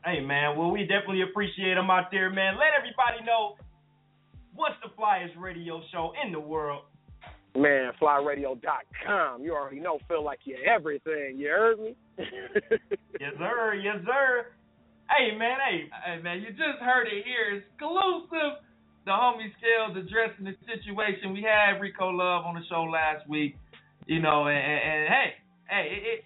Hey 0.06 0.22
man, 0.22 0.58
well 0.58 0.72
we 0.72 0.82
definitely 0.82 1.24
appreciate 1.24 1.76
them 1.76 1.90
out 1.90 2.10
there, 2.12 2.30
man. 2.30 2.56
Let 2.56 2.72
everybody 2.78 3.26
know 3.26 3.56
what's 4.56 4.76
the 4.82 4.90
flyest 4.96 5.38
radio 5.38 5.82
show 5.92 6.14
in 6.26 6.32
the 6.32 6.40
world. 6.40 6.84
Man, 7.56 7.92
flyradio.com. 8.02 9.44
You 9.44 9.54
already 9.54 9.80
know, 9.80 10.00
feel 10.08 10.24
like 10.24 10.40
you're 10.46 10.64
everything. 10.64 11.38
You 11.38 11.48
heard 11.48 11.80
me? 11.80 11.96
Yes 13.20 13.34
sir, 13.38 13.74
yes 13.84 13.98
sir. 14.06 14.46
Hey 15.12 15.36
man, 15.36 15.58
hey, 15.68 15.90
Hey 16.06 16.22
man, 16.22 16.40
you 16.40 16.52
just 16.52 16.80
heard 16.80 17.08
it 17.08 17.26
here. 17.26 17.60
Exclusive. 17.60 18.64
The 19.06 19.12
homie 19.12 19.52
Scales 19.60 19.98
addressing 19.98 20.46
the 20.46 20.56
situation. 20.64 21.34
We 21.34 21.42
had 21.42 21.82
Rico 21.82 22.10
Love 22.10 22.46
on 22.46 22.56
the 22.56 22.62
show 22.70 22.84
last 22.84 23.28
week. 23.28 23.58
You 24.10 24.18
know, 24.18 24.49
and, 24.49 24.57
and, 24.57 24.81
and 24.81 25.03
hey, 25.06 25.27
hey, 25.69 25.86
it, 25.94 26.02
it 26.02 26.19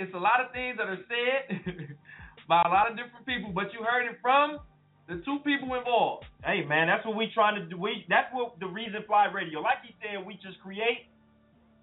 it's 0.00 0.14
a 0.16 0.22
lot 0.22 0.40
of 0.40 0.56
things 0.56 0.80
that 0.80 0.88
are 0.88 0.96
said 1.04 1.60
by 2.48 2.64
a 2.64 2.72
lot 2.72 2.88
of 2.88 2.96
different 2.96 3.28
people, 3.28 3.52
but 3.52 3.76
you 3.76 3.84
heard 3.84 4.08
it 4.08 4.16
from 4.24 4.56
the 5.04 5.20
two 5.20 5.36
people 5.44 5.68
involved. 5.76 6.24
Hey 6.40 6.64
man, 6.64 6.88
that's 6.88 7.04
what 7.04 7.12
we 7.12 7.28
trying 7.36 7.60
to 7.60 7.68
do. 7.68 7.76
We 7.76 8.08
that's 8.08 8.32
what 8.32 8.56
the 8.56 8.72
reason 8.72 9.04
FLYE 9.04 9.28
Radio. 9.36 9.60
Like 9.60 9.84
he 9.84 9.92
said, 10.00 10.24
we 10.24 10.40
just 10.40 10.56
create 10.64 11.12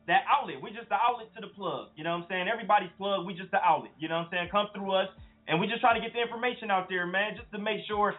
that 0.09 0.25
outlet. 0.25 0.57
We 0.57 0.73
just 0.73 0.89
the 0.89 0.97
outlet 0.97 1.29
to 1.37 1.41
the 1.45 1.53
plug. 1.53 1.93
You 1.93 2.01
know 2.01 2.17
what 2.17 2.25
I'm 2.25 2.29
saying? 2.33 2.49
Everybody's 2.49 2.93
plug. 2.97 3.29
We 3.29 3.37
just 3.37 3.53
the 3.53 3.61
outlet. 3.61 3.93
You 4.01 4.09
know 4.09 4.25
what 4.25 4.33
I'm 4.33 4.33
saying? 4.33 4.49
Come 4.49 4.73
through 4.73 4.89
us, 4.89 5.13
and 5.45 5.61
we 5.61 5.69
just 5.69 5.85
try 5.85 5.93
to 5.93 6.01
get 6.01 6.17
the 6.17 6.21
information 6.25 6.73
out 6.73 6.89
there, 6.89 7.05
man, 7.05 7.37
just 7.37 7.53
to 7.53 7.61
make 7.61 7.85
sure 7.85 8.17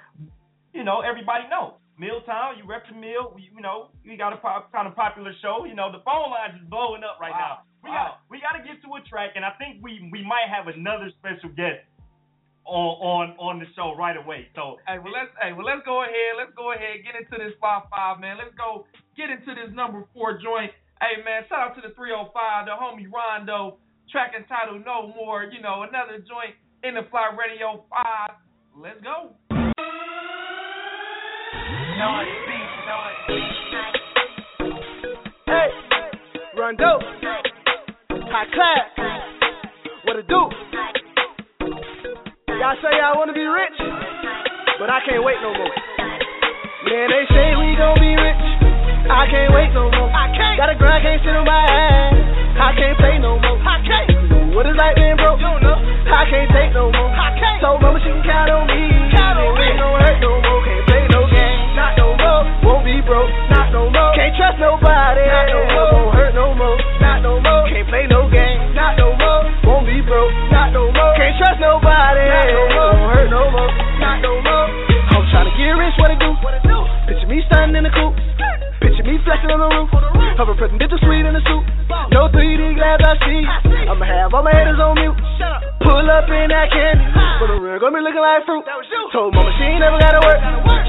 you 0.70 0.86
know 0.86 1.02
everybody 1.02 1.50
knows. 1.50 1.82
Milltown, 1.98 2.58
you 2.60 2.64
rep 2.68 2.84
the 2.88 2.94
mill. 2.94 3.32
We, 3.34 3.48
you 3.54 3.60
know, 3.62 3.88
we 4.04 4.16
got 4.16 4.32
a 4.32 4.36
pop, 4.36 4.70
kind 4.72 4.86
of 4.86 4.94
popular 4.94 5.32
show. 5.40 5.64
You 5.64 5.74
know, 5.74 5.90
the 5.90 6.04
phone 6.04 6.28
lines 6.30 6.60
is 6.60 6.68
blowing 6.68 7.02
up 7.04 7.16
right 7.20 7.32
Wow. 7.32 7.38
now. 7.38 7.56
We 7.82 7.90
Wow. 7.90 7.96
got 7.96 8.12
we 8.28 8.36
got 8.40 8.52
to 8.58 8.62
get 8.66 8.82
to 8.84 8.88
a 8.96 9.00
track, 9.08 9.32
and 9.36 9.44
I 9.44 9.52
think 9.56 9.80
we 9.82 10.08
we 10.12 10.22
might 10.24 10.48
have 10.52 10.68
another 10.68 11.08
special 11.18 11.48
guest 11.56 11.86
on 12.66 12.98
on 13.00 13.24
on 13.38 13.54
the 13.60 13.66
show 13.78 13.94
right 13.96 14.16
away. 14.16 14.48
So 14.54 14.76
Hey, 14.86 14.98
well 14.98 15.12
let's 15.14 15.30
hey, 15.40 15.52
well 15.54 15.64
let's 15.64 15.84
go 15.86 16.02
ahead. 16.02 16.36
Let's 16.36 16.52
go 16.56 16.72
ahead 16.72 17.00
get 17.06 17.14
into 17.14 17.38
this 17.38 17.54
five 17.60 17.88
five 17.88 18.18
man. 18.20 18.36
Let's 18.38 18.54
go 18.58 18.84
get 19.16 19.30
into 19.30 19.54
this 19.54 19.70
number 19.72 20.04
four 20.12 20.36
joint. 20.38 20.72
Hey 21.00 21.22
man, 21.24 21.44
shout 21.48 21.60
out 21.60 21.74
to 21.76 21.82
the 21.86 21.94
305, 21.94 22.32
the 22.66 22.72
homie 22.72 23.06
Rondo, 23.12 23.76
track 24.10 24.32
entitled 24.36 24.84
No 24.84 25.12
More. 25.14 25.44
You 25.44 25.60
know, 25.60 25.82
another 25.84 26.18
joint 26.18 26.56
in 26.82 26.94
the 26.94 27.02
FLYE 27.10 27.36
Radio 27.38 27.84
Five. 27.88 28.36
Let's 28.74 29.00
go. 29.00 29.30
Hey, 31.96 32.04
Rondo, 36.52 37.00
high 38.28 38.44
class, 38.52 38.92
what 40.04 40.20
it 40.20 40.28
do? 40.28 40.44
Y'all 42.52 42.76
say 42.84 42.92
y'all 43.00 43.16
wanna 43.16 43.32
be 43.32 43.48
rich, 43.48 43.80
but 44.76 44.92
I 44.92 45.00
can't 45.08 45.24
wait 45.24 45.40
no 45.40 45.56
more. 45.56 45.72
Man, 46.84 47.08
they 47.08 47.24
say 47.32 47.56
we 47.56 47.72
gon' 47.80 47.96
be 47.96 48.12
rich, 48.12 48.44
I 49.08 49.24
can't 49.32 49.56
wait 49.56 49.72
no 49.72 49.88
more. 49.88 50.12
I 50.12 50.28
can't. 50.36 50.60
Got 50.60 50.68
a 50.68 50.76
grind, 50.76 51.00
can't 51.00 51.24
sit 51.24 51.32
on 51.32 51.48
my 51.48 51.64
ass. 51.64 52.12
I 52.60 52.76
can't 52.76 52.98
play 53.00 53.16
no 53.16 53.40
more. 53.40 53.56
I 53.56 53.80
can't. 53.88 54.52
What 54.52 54.68
is 54.68 54.76
like 54.76 54.96
being 54.96 55.16
broke? 55.16 55.40
You 55.40 55.48
don't 55.48 55.64
know. 55.64 55.80
I 56.12 56.28
can't 56.28 56.50
take 56.52 56.76
no 56.76 56.92
more. 56.92 57.08
I 57.08 57.32
can't. 57.40 57.60
Told 57.64 57.80
mama 57.80 58.00
she 58.04 58.12
can 58.12 58.20
count 58.20 58.52
on 58.52 58.66
me. 58.68 58.72
Count 58.72 58.84
on 58.84 58.90
me. 58.92 58.95
Won't 62.66 62.82
be 62.82 62.98
broke. 63.06 63.30
Not 63.54 63.70
no 63.70 63.86
more. 63.94 64.10
Can't 64.18 64.34
trust 64.34 64.58
nobody. 64.58 65.22
Not 65.22 65.46
no 65.54 65.62
more. 65.70 65.90
Won't 65.94 66.10
hurt 66.18 66.34
no 66.34 66.46
more. 66.58 66.74
Not 66.98 67.22
no 67.22 67.38
more. 67.38 67.62
Can't 67.70 67.86
play 67.86 68.10
no 68.10 68.26
game. 68.26 68.74
Not 68.74 68.98
no 68.98 69.14
more. 69.14 69.46
Won't 69.62 69.86
be 69.86 70.02
broke. 70.02 70.34
Not 70.50 70.74
no 70.74 70.90
more. 70.90 71.14
Can't 71.14 71.38
trust 71.38 71.62
nobody. 71.62 72.26
Not 72.26 72.50
no 72.50 72.62
more. 72.74 72.92
Won't 72.98 73.14
hurt 73.14 73.30
no 73.30 73.42
more. 73.54 73.70
Not 74.02 74.18
no 74.18 74.32
more. 74.42 74.66
I'm 75.14 75.22
tryna 75.30 75.54
get 75.54 75.78
rich. 75.78 75.94
What 76.02 76.10
it 76.10 76.18
do? 76.18 76.34
What 76.42 76.58
it 76.58 76.66
do? 76.66 76.78
Picture 77.06 77.30
me 77.30 77.38
stunning 77.46 77.78
in 77.78 77.86
the 77.86 77.94
coupe. 77.94 78.18
Picture 78.82 79.06
me 79.06 79.22
flexing 79.22 79.54
on 79.54 79.62
the 79.62 79.70
roof. 79.70 79.90
Present, 80.36 80.80
bitch, 80.80 80.94
sweet 81.04 81.26
in 81.26 81.34
the 81.34 81.42
suit. 81.44 81.64
No 82.12 82.28
3D 82.28 82.76
glass 82.76 83.00
I 83.04 83.14
see. 83.24 83.42
I'ma 83.88 84.04
have 84.04 84.34
all 84.34 84.42
my 84.42 84.52
haters 84.52 84.78
on 84.80 84.94
mute. 84.94 85.75
Pull 85.86 86.10
up 86.10 86.26
in 86.26 86.50
that 86.50 86.66
candy. 86.74 87.06
For 87.38 87.46
the 87.46 87.62
real, 87.62 87.78
gonna 87.78 87.94
be 87.94 88.02
looking 88.02 88.18
like 88.18 88.42
fruit. 88.42 88.64
Told 89.14 89.30
mama 89.30 89.54
she 89.54 89.64
ain't 89.70 89.78
never 89.78 90.00
gotta 90.02 90.18
work. 90.26 90.40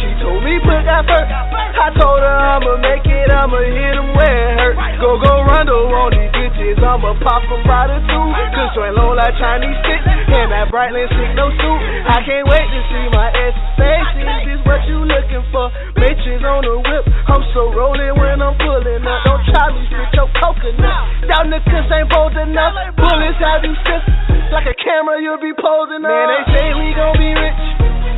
She 0.02 0.10
told 0.24 0.42
me 0.42 0.58
put 0.66 0.82
that 0.90 1.06
first. 1.06 1.30
I 1.30 1.94
told 1.94 2.18
her 2.18 2.38
I'ma 2.58 2.82
make 2.82 3.06
it, 3.06 3.30
I'ma 3.30 3.62
hit 3.62 3.94
'em 3.94 4.16
where 4.18 4.26
it 4.26 4.58
hurt. 4.58 4.76
Go, 4.98 5.22
go, 5.22 5.46
Rondo 5.46 5.78
on 5.94 6.18
these 6.18 6.32
bitches. 6.34 6.82
I'ma 6.82 7.14
pop 7.22 7.46
'em 7.46 7.62
by 7.68 7.94
the 7.94 8.00
two. 8.10 8.26
Cause 8.58 8.74
joint 8.74 8.96
low 8.98 9.14
like 9.14 9.38
Chinese 9.38 9.78
stick. 9.86 10.02
And 10.34 10.50
that 10.52 10.72
Brightland 10.74 11.14
stick, 11.14 11.32
no 11.38 11.52
suit. 11.52 11.80
I 12.10 12.24
can't 12.26 12.48
wait 12.50 12.66
to 12.66 12.80
see 12.90 13.06
my 13.14 13.28
ass 13.30 13.56
face. 13.78 14.10
Is 14.18 14.46
this 14.50 14.62
what 14.66 14.82
you 14.88 15.06
looking 15.06 15.46
for? 15.54 15.70
Bitches 15.94 16.42
on 16.42 16.66
the 16.66 16.74
whip. 16.80 17.04
I'm 17.28 17.44
so 17.54 17.70
rolling 17.70 18.18
when 18.18 18.42
I'm 18.42 18.56
pulling 18.58 19.06
up. 19.06 19.20
Don't 19.30 19.46
try 19.52 19.70
me, 19.78 19.86
spit 19.86 20.10
your 20.16 20.30
coconut. 20.42 20.96
Y'all 21.30 21.46
niggas 21.46 21.92
ain't 21.92 22.10
bold 22.10 22.36
enough. 22.36 22.74
Bullets 22.98 23.38
have 23.46 23.64
you 23.64 23.76
stiff. 23.84 24.02
Like 24.48 24.66
a 24.66 24.76
camera, 24.88 25.20
you'll 25.20 25.44
be 25.44 25.52
posing 25.52 26.00
up. 26.00 26.08
Man, 26.08 26.28
they 26.32 26.44
say 26.56 26.68
we 26.72 26.96
gon' 26.96 27.20
be 27.20 27.28
rich. 27.36 27.64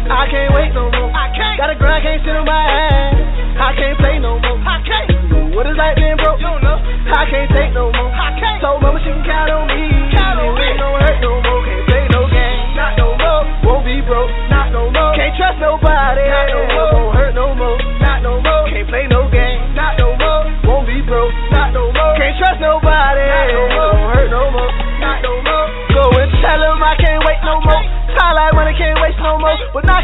I 0.06 0.30
can't 0.30 0.54
wait 0.54 0.70
no 0.78 0.94
more. 0.94 1.10
I 1.10 1.34
can't. 1.34 1.58
Got 1.58 1.74
a 1.74 1.78
grind, 1.82 2.06
can't 2.06 2.22
sit 2.22 2.38
on 2.38 2.46
my 2.46 2.62
ass. 2.62 3.18
I 3.58 3.74
can't 3.74 3.98
play 3.98 4.22
no 4.22 4.38
more. 4.38 4.60
I 4.62 4.78
can't. 4.86 5.10
What 5.58 5.66
is 5.66 5.76
like 5.76 5.98
being 5.98 6.16
broke? 6.22 6.38
You 6.38 6.46
don't 6.46 6.62
know. 6.62 6.78
I 6.78 7.26
can't 7.26 7.50
take 7.58 7.74
no 7.74 7.90
more. 7.90 8.14
I 8.14 8.38
can't. 8.38 8.62
Told 8.62 8.86
mama 8.86 9.02
she 9.02 9.10
can 9.10 9.26
count 9.26 9.50
on 9.50 9.59
When 29.74 29.86
I 29.90 30.02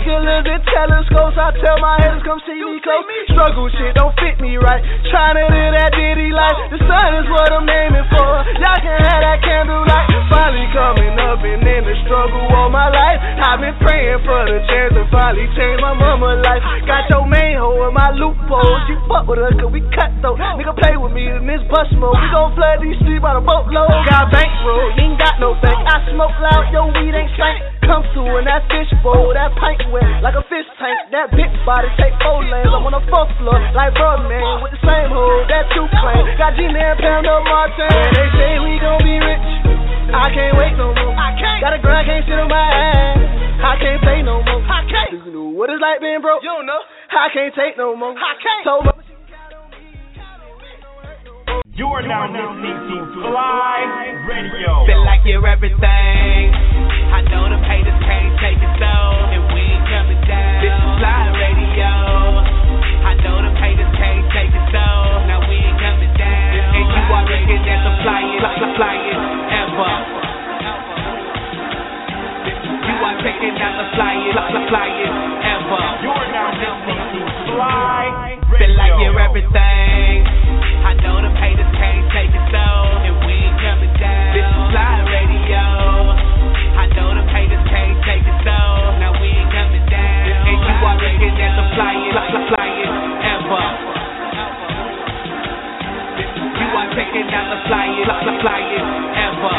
telescopes, 0.69 1.37
I 1.39 1.51
tell 1.63 1.79
my 1.79 1.97
haters 2.01 2.23
come 2.23 2.39
Highlight 2.45 2.61
when 2.61 2.77
I 2.77 2.85
can't 2.85 3.07
waste 3.07 3.33
no 3.33 3.41
more. 3.41 3.45
Binoculars 3.45 3.55
new 3.55 3.69
shit 3.73 3.93
don't 3.95 4.13
fit 4.21 4.37
me 4.41 4.57
right. 4.57 4.81
To 4.81 5.33
live 5.33 5.73
that 5.73 5.91
ditty 5.97 6.29
life. 6.29 6.57
The 6.69 6.79
sun 6.85 7.09
is 7.17 7.27
what 7.31 7.49
I'm 7.49 7.65
aiming 7.65 8.05
for. 8.13 8.31
Y'all 8.61 8.79
can 8.81 8.97
have 9.01 9.21
that 9.25 9.39
candlelight. 9.41 10.07
Finally 10.29 10.67
coming 10.75 11.15
up 11.17 11.41
and 11.41 11.63
in 11.65 11.81
the 11.87 11.95
struggle 12.05 12.45
all 12.53 12.69
my 12.69 12.91
life. 12.91 13.19
I've 13.41 13.61
been 13.61 13.73
praying 13.81 14.21
for 14.27 14.41
the 14.45 14.59
chance 14.67 14.93
to 14.93 15.03
finally 15.09 15.47
change 15.57 15.79
my 15.81 15.97
mama 15.97 16.37
life. 16.43 16.61
Got 16.85 17.09
your 17.09 17.25
main 17.25 17.57
hoe 17.57 17.87
in 17.87 17.93
my 17.95 18.11
loopholes. 18.13 18.81
You 18.91 18.99
fuck 19.07 19.25
with 19.25 19.39
us 19.41 19.55
cause 19.57 19.71
we 19.71 19.81
cut 19.95 20.11
though. 20.21 20.37
Nigga 20.37 20.75
play 20.77 20.99
with 20.99 21.15
me 21.15 21.31
in 21.31 21.47
this 21.47 21.63
bus 21.71 21.89
mode. 21.97 22.17
We 22.19 22.27
gon' 22.29 22.53
flood 22.53 22.83
these 22.83 22.97
streets 23.01 23.23
by 23.23 23.33
the 23.33 23.43
boatload. 23.45 23.89
Got 24.05 24.29
bankroll, 24.29 24.93
you 24.97 25.07
ain't 25.07 25.17
got 25.17 25.39
no 25.39 25.55
bank. 25.63 25.79
I 25.87 26.03
smoke 26.11 26.35
loud, 26.43 26.69
your 26.75 26.91
weed 26.91 27.15
ain't 27.15 27.31
stank. 27.39 27.57
Come 27.85 28.01
through 28.17 28.41
in 28.41 28.49
that 28.49 28.65
fish 28.67 28.89
bowl, 29.05 29.29
that 29.37 29.53
pint 29.61 29.77
wet 29.93 30.25
like 30.25 30.33
a 30.33 30.41
fish 30.49 30.65
tank. 30.81 31.13
That 31.13 31.29
big 31.37 31.53
body 31.63 31.87
take 32.01 32.17
four 32.25 32.34
lanes. 32.43 32.71
I'm 32.71 32.83
on 32.83 32.95
the 32.95 33.03
fourth 33.07 33.31
floor 33.39 33.59
like 33.75 33.95
man 33.95 34.63
with 34.63 34.73
the 34.75 34.81
same 34.83 35.09
hole 35.11 35.43
that 35.47 35.69
you 35.75 35.83
claim. 36.01 36.23
Got 36.35 36.55
Gina 36.59 36.75
and 36.75 36.99
Pound 36.99 37.27
up 37.27 37.43
Martin. 37.47 37.91
They 38.15 38.27
say 38.35 38.51
we 38.59 38.79
gon' 38.81 38.99
be 39.03 39.15
rich. 39.19 39.47
I 40.15 40.27
can't 40.31 40.55
wait 40.55 40.73
no 40.79 40.95
more. 40.95 41.15
I 41.15 41.35
can't. 41.35 41.59
Got 41.59 41.73
a 41.75 41.79
grind, 41.79 42.05
can't 42.07 42.23
sit 42.23 42.37
on 42.39 42.47
my 42.47 42.55
ass. 42.55 43.19
I 43.59 43.73
can't 43.79 44.01
play 44.03 44.19
no 44.21 44.43
more. 44.43 44.63
I 44.63 44.81
can't. 44.87 45.11
You 45.25 45.31
know 45.31 45.49
what 45.51 45.69
it's 45.71 45.81
like 45.81 45.99
being 45.99 46.21
broke? 46.21 46.43
You 46.43 46.51
don't 46.51 46.67
know. 46.67 46.81
I 47.11 47.27
can't 47.33 47.53
take 47.55 47.77
no 47.77 47.95
more. 47.95 48.15
I 48.15 48.33
can't. 48.39 48.63
So 48.63 48.83
You 51.75 51.87
are 51.91 52.07
now 52.07 52.31
listening 52.31 52.79
to 52.87 52.95
FLYE 53.19 53.83
Radio. 54.31 54.87
Feel 54.87 55.03
like 55.03 55.27
you're 55.27 55.43
everything. 55.43 56.55
I 57.11 57.19
know 57.27 57.51
them 57.51 57.59
haters 57.67 57.99
can't 57.99 58.31
take 58.39 58.59
it 58.63 58.73
so, 58.79 58.93
and 59.35 59.43
we 59.51 59.59
ain't 59.59 59.83
coming 59.91 60.21
down. 60.23 60.63
This 60.63 60.71
is 60.71 60.91
Fly 61.03 61.34
down. 67.25 67.45
And 67.45 67.65
you 67.65 67.65
are 67.65 67.65
looking 67.65 67.65
at 67.65 67.81
the 67.81 67.93
flyest, 68.05 68.61
flyest 68.77 69.23
ever. 69.49 69.93
You 72.85 72.95
are 73.01 73.17
checking 73.21 73.57
out 73.57 73.73
the 73.81 73.87
flyest, 73.97 74.37
flyest 74.69 75.17
ever. 75.41 75.83
You 76.05 76.11
are 76.13 76.29
now 76.31 76.49
listening 76.53 77.01
to 77.01 77.21
Fly 77.49 78.37
Feel 78.57 78.73
like 78.77 78.93
you're 79.01 79.19
everything. 79.19 80.21
I 80.85 80.93
know 81.01 81.17
them 81.17 81.35
haters 81.35 81.71
can't 81.73 82.05
take 82.13 82.29
it 82.29 82.45
so, 82.53 82.65
and 83.09 83.15
we 83.25 83.33
ain't 83.33 83.57
coming 83.57 83.93
down. 83.97 84.33
This 84.37 84.45
is 84.45 84.63
FLYE 84.69 85.01
Radio. 85.09 85.65
I 86.77 86.85
know 86.93 87.09
them 87.09 87.27
haters 87.27 87.65
can't 87.67 87.97
take 88.05 88.21
it 88.21 88.37
so, 88.45 88.59
now 89.01 89.17
we 89.17 89.33
ain't 89.33 89.49
coming 89.49 89.85
down. 89.89 90.45
And 90.45 90.59
you 90.61 90.75
are 90.77 90.97
looking 91.01 91.35
at 91.41 91.53
the 91.57 91.65
flyest, 91.73 92.53
flyest 92.53 92.97
ever. 93.33 93.94
You 96.75 96.81
are 96.83 96.91
checking 96.91 97.31
out 97.31 97.47
the 97.55 97.71
flyest, 97.71 98.19
flyest 98.43 98.83
ever. 99.15 99.55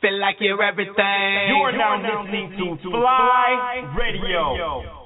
Feel 0.00 0.16
like 0.24 0.36
you're 0.40 0.62
everything. 0.62 1.52
You 1.52 1.60
are 1.68 1.76
now 1.76 2.00
listening 2.00 2.56
to 2.56 2.80
FLYE 2.80 3.92
Radio. 3.92 5.04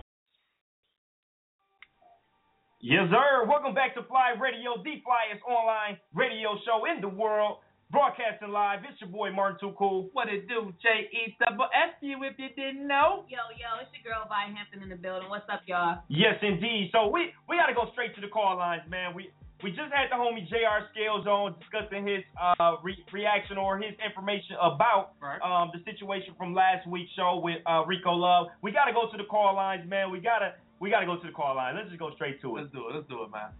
Yes, 2.82 3.10
sir. 3.10 3.42
Welcome 3.48 3.74
back 3.74 3.96
to 3.96 4.06
FLYE 4.06 4.38
Radio, 4.38 4.78
the 4.78 5.02
flyest 5.02 5.42
online 5.42 5.98
radio 6.14 6.54
show 6.64 6.86
in 6.86 7.00
the 7.00 7.08
world. 7.08 7.58
Broadcasting 7.92 8.48
live. 8.48 8.80
It's 8.88 8.96
your 9.04 9.12
boy 9.12 9.36
Martin 9.36 9.60
Too 9.60 9.76
Cool. 9.76 10.08
What 10.16 10.32
it 10.32 10.48
do, 10.48 10.72
J 10.80 11.12
E 11.12 11.36
double 11.36 11.68
F 11.76 11.92
you 12.00 12.24
if 12.24 12.40
you 12.40 12.48
didn't 12.56 12.88
know. 12.88 13.28
Yo, 13.28 13.36
yo, 13.60 13.84
it's 13.84 13.92
your 13.92 14.00
girl 14.08 14.24
Vi 14.32 14.48
Hampton 14.48 14.80
in 14.80 14.88
the 14.88 14.96
building. 14.96 15.28
What's 15.28 15.44
up, 15.52 15.60
y'all? 15.68 16.00
Yes, 16.08 16.40
indeed. 16.40 16.88
So 16.88 17.12
we 17.12 17.36
we 17.52 17.60
got 17.60 17.68
to 17.68 17.76
go 17.76 17.92
straight 17.92 18.16
to 18.16 18.24
the 18.24 18.32
call 18.32 18.56
lines, 18.56 18.88
man. 18.88 19.12
We 19.12 19.28
we 19.60 19.76
just 19.76 19.92
had 19.92 20.08
the 20.08 20.16
homie 20.16 20.48
Jr. 20.48 20.88
Scales 20.96 21.28
on 21.28 21.52
discussing 21.60 22.08
his 22.08 22.24
uh 22.40 22.80
re- 22.80 22.96
reaction 23.12 23.60
or 23.60 23.76
his 23.76 23.92
information 24.00 24.56
about 24.56 25.12
um 25.44 25.68
the 25.76 25.84
situation 25.84 26.32
from 26.40 26.56
last 26.56 26.88
week's 26.88 27.12
show 27.12 27.44
with 27.44 27.60
uh 27.68 27.84
Rico 27.84 28.16
Love. 28.16 28.48
We 28.64 28.72
got 28.72 28.88
to 28.88 28.96
go 28.96 29.12
to 29.12 29.16
the 29.20 29.28
call 29.28 29.52
lines, 29.52 29.84
man. 29.84 30.08
We 30.08 30.24
gotta 30.24 30.56
we 30.80 30.88
gotta 30.88 31.04
go 31.04 31.20
to 31.20 31.26
the 31.28 31.36
call 31.36 31.60
line. 31.60 31.76
Let's 31.76 31.92
just 31.92 32.00
go 32.00 32.08
straight 32.16 32.40
to 32.40 32.56
it. 32.56 32.60
Let's 32.64 32.72
do 32.72 32.88
it. 32.88 32.96
Let's 32.96 33.08
do 33.12 33.20
it, 33.20 33.28
man. 33.28 33.52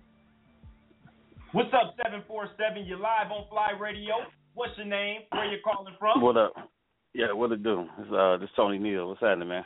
What's 1.52 1.68
up, 1.74 1.94
seven 2.02 2.22
four 2.26 2.48
seven? 2.56 2.86
You're 2.86 2.98
live 2.98 3.30
on 3.30 3.44
FLYE 3.50 3.78
Radio. 3.78 4.14
What's 4.54 4.72
your 4.78 4.86
name? 4.86 5.20
Where 5.32 5.44
you 5.52 5.58
calling 5.62 5.92
from? 5.98 6.22
What 6.22 6.38
up? 6.38 6.54
Yeah, 7.12 7.34
what 7.34 7.52
it 7.52 7.62
do? 7.62 7.84
It's 7.98 8.10
uh 8.10 8.38
this 8.38 8.48
Tony 8.56 8.78
Neal. 8.78 9.08
What's 9.08 9.20
happening, 9.20 9.48
man? 9.48 9.64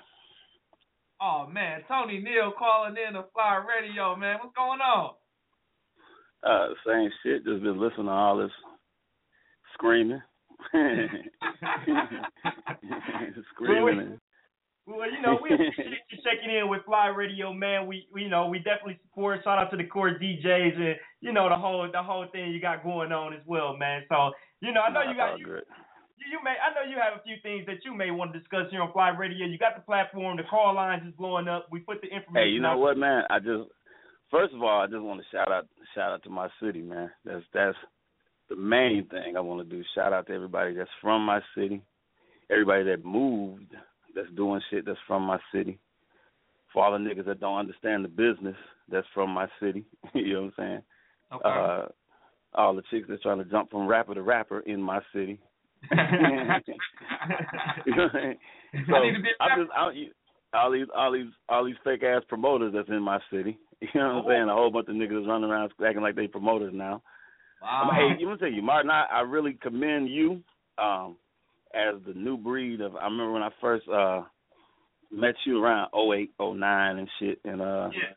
Oh 1.22 1.46
man, 1.46 1.82
Tony 1.86 2.18
Neal 2.18 2.52
calling 2.58 2.96
in 2.96 3.14
to 3.14 3.26
FLYE 3.32 3.64
Radio, 3.68 4.16
man. 4.16 4.38
What's 4.42 4.56
going 4.56 4.80
on? 4.80 5.14
Uh 6.42 6.74
same 6.84 7.08
shit, 7.22 7.44
just 7.44 7.62
been 7.62 7.80
listening 7.80 8.06
to 8.06 8.12
all 8.12 8.36
this 8.36 8.50
screaming. 9.74 10.20
screaming 13.54 14.00
and 14.00 14.18
Well, 14.86 15.10
you 15.10 15.20
know, 15.20 15.38
we 15.42 15.50
appreciate 15.52 16.06
you 16.10 16.18
checking 16.22 16.54
in 16.54 16.70
with 16.70 16.86
FLYE 16.86 17.08
Radio, 17.08 17.52
man. 17.52 17.86
We, 17.86 18.06
we, 18.12 18.22
you 18.22 18.28
know, 18.28 18.46
we 18.46 18.58
definitely 18.58 18.98
support. 19.02 19.40
Shout 19.42 19.58
out 19.58 19.70
to 19.72 19.76
the 19.76 19.84
core 19.84 20.14
DJs 20.14 20.76
and 20.76 20.94
you 21.20 21.32
know 21.32 21.48
the 21.48 21.56
whole 21.56 21.88
the 21.90 22.02
whole 22.02 22.26
thing 22.30 22.52
you 22.52 22.60
got 22.60 22.84
going 22.84 23.10
on 23.10 23.34
as 23.34 23.42
well, 23.46 23.76
man. 23.76 24.04
So 24.08 24.30
you 24.60 24.72
know, 24.72 24.82
I 24.82 24.92
know 24.92 25.02
you 25.02 25.16
got 25.16 25.38
you, 25.40 25.46
you 25.46 25.60
you 26.30 26.38
may 26.44 26.54
I 26.62 26.70
know 26.70 26.88
you 26.88 26.98
have 27.02 27.18
a 27.18 27.22
few 27.22 27.34
things 27.42 27.66
that 27.66 27.84
you 27.84 27.94
may 27.94 28.12
want 28.12 28.32
to 28.32 28.38
discuss 28.38 28.70
here 28.70 28.80
on 28.80 28.92
FLYE 28.92 29.18
Radio. 29.18 29.46
You 29.46 29.58
got 29.58 29.74
the 29.74 29.82
platform, 29.82 30.36
the 30.36 30.44
call 30.44 30.74
lines 30.74 31.02
is 31.06 31.14
blowing 31.18 31.48
up. 31.48 31.66
We 31.70 31.80
put 31.80 32.00
the 32.00 32.06
information. 32.06 32.48
Hey, 32.48 32.54
you 32.54 32.60
know 32.60 32.78
out. 32.78 32.78
what, 32.78 32.96
man? 32.96 33.24
I 33.28 33.40
just 33.40 33.68
first 34.30 34.54
of 34.54 34.62
all, 34.62 34.80
I 34.80 34.86
just 34.86 35.02
want 35.02 35.20
to 35.20 35.26
shout 35.36 35.50
out 35.50 35.66
shout 35.96 36.12
out 36.12 36.22
to 36.22 36.30
my 36.30 36.48
city, 36.62 36.82
man. 36.82 37.10
That's 37.24 37.44
that's 37.52 37.76
the 38.48 38.56
main 38.56 39.08
thing 39.10 39.36
I 39.36 39.40
want 39.40 39.68
to 39.68 39.76
do. 39.76 39.82
Shout 39.96 40.12
out 40.12 40.28
to 40.28 40.32
everybody 40.32 40.74
that's 40.74 40.90
from 41.02 41.26
my 41.26 41.40
city, 41.56 41.82
everybody 42.50 42.84
that 42.84 43.04
moved, 43.04 43.74
that's 44.16 44.30
doing 44.34 44.60
shit 44.70 44.84
that's 44.84 44.98
from 45.06 45.22
my 45.22 45.38
city. 45.54 45.78
For 46.72 46.84
all 46.84 46.92
the 46.92 46.98
niggas 46.98 47.26
that 47.26 47.38
don't 47.40 47.58
understand 47.58 48.04
the 48.04 48.08
business, 48.08 48.56
that's 48.90 49.06
from 49.14 49.30
my 49.30 49.46
city. 49.60 49.84
you 50.14 50.34
know 50.34 50.42
what 50.42 50.46
I'm 50.46 50.52
saying? 50.58 50.82
Okay. 51.34 51.42
Uh, 51.48 51.86
all 52.54 52.74
the 52.74 52.82
chicks 52.90 53.06
that's 53.08 53.22
trying 53.22 53.38
to 53.38 53.44
jump 53.44 53.70
from 53.70 53.86
rapper 53.86 54.14
to 54.14 54.22
rapper 54.22 54.60
in 54.60 54.80
my 54.82 55.00
city. 55.14 55.38
You 55.90 55.96
know 57.94 58.02
what 58.02 58.02
I'm 58.02 58.10
saying? 58.14 58.38
So 58.88 58.94
I 58.96 59.02
need 59.06 59.16
to 59.16 59.22
be 59.22 59.28
a 59.28 59.42
I'm 59.42 59.60
just 59.60 59.72
I, 59.76 59.90
you- 59.92 60.10
all 60.54 60.70
these 60.72 60.86
all 60.96 61.12
these 61.12 61.26
all 61.48 61.64
these 61.64 61.74
fake 61.84 62.02
ass 62.02 62.22
promoters 62.28 62.72
that's 62.74 62.88
in 62.88 63.02
my 63.02 63.18
city. 63.30 63.58
You 63.82 64.00
know 64.00 64.22
what 64.22 64.24
I'm 64.24 64.24
saying? 64.30 64.48
A 64.48 64.54
whole 64.54 64.70
bunch 64.70 64.88
of 64.88 64.94
niggas 64.94 65.26
running 65.26 65.50
around 65.50 65.70
acting 65.86 66.02
like 66.02 66.16
they 66.16 66.26
promoters 66.28 66.72
now. 66.74 67.02
Wow. 67.60 67.90
Um, 67.90 67.94
hey, 67.94 68.18
you 68.18 68.26
want 68.26 68.40
to 68.40 68.46
tell 68.46 68.54
you, 68.54 68.62
Martin, 68.62 68.90
I, 68.90 69.04
I 69.12 69.20
really 69.20 69.52
commend 69.60 70.08
you 70.08 70.42
um, 70.78 71.16
as 71.76 72.02
the 72.06 72.14
new 72.14 72.36
breed 72.36 72.80
of. 72.80 72.96
I 72.96 73.04
remember 73.04 73.32
when 73.32 73.42
I 73.42 73.50
first 73.60 73.88
uh, 73.88 74.22
met 75.10 75.34
you 75.44 75.62
around 75.62 75.90
08, 75.94 76.30
09 76.40 76.98
and 76.98 77.08
shit, 77.18 77.40
and 77.44 77.60
uh, 77.60 77.90
Yeah. 77.92 78.14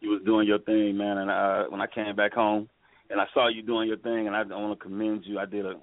you 0.00 0.10
was 0.10 0.22
doing 0.24 0.46
your 0.46 0.58
thing, 0.60 0.96
man. 0.96 1.18
And 1.18 1.30
uh, 1.30 1.64
when 1.68 1.80
I 1.80 1.86
came 1.86 2.14
back 2.16 2.32
home, 2.34 2.68
and 3.08 3.20
I 3.20 3.26
saw 3.32 3.48
you 3.48 3.62
doing 3.62 3.88
your 3.88 3.98
thing, 3.98 4.26
and 4.26 4.34
I 4.34 4.42
want 4.44 4.78
to 4.78 4.82
commend 4.82 5.24
you. 5.24 5.38
I 5.38 5.46
did 5.46 5.64
a 5.64 5.74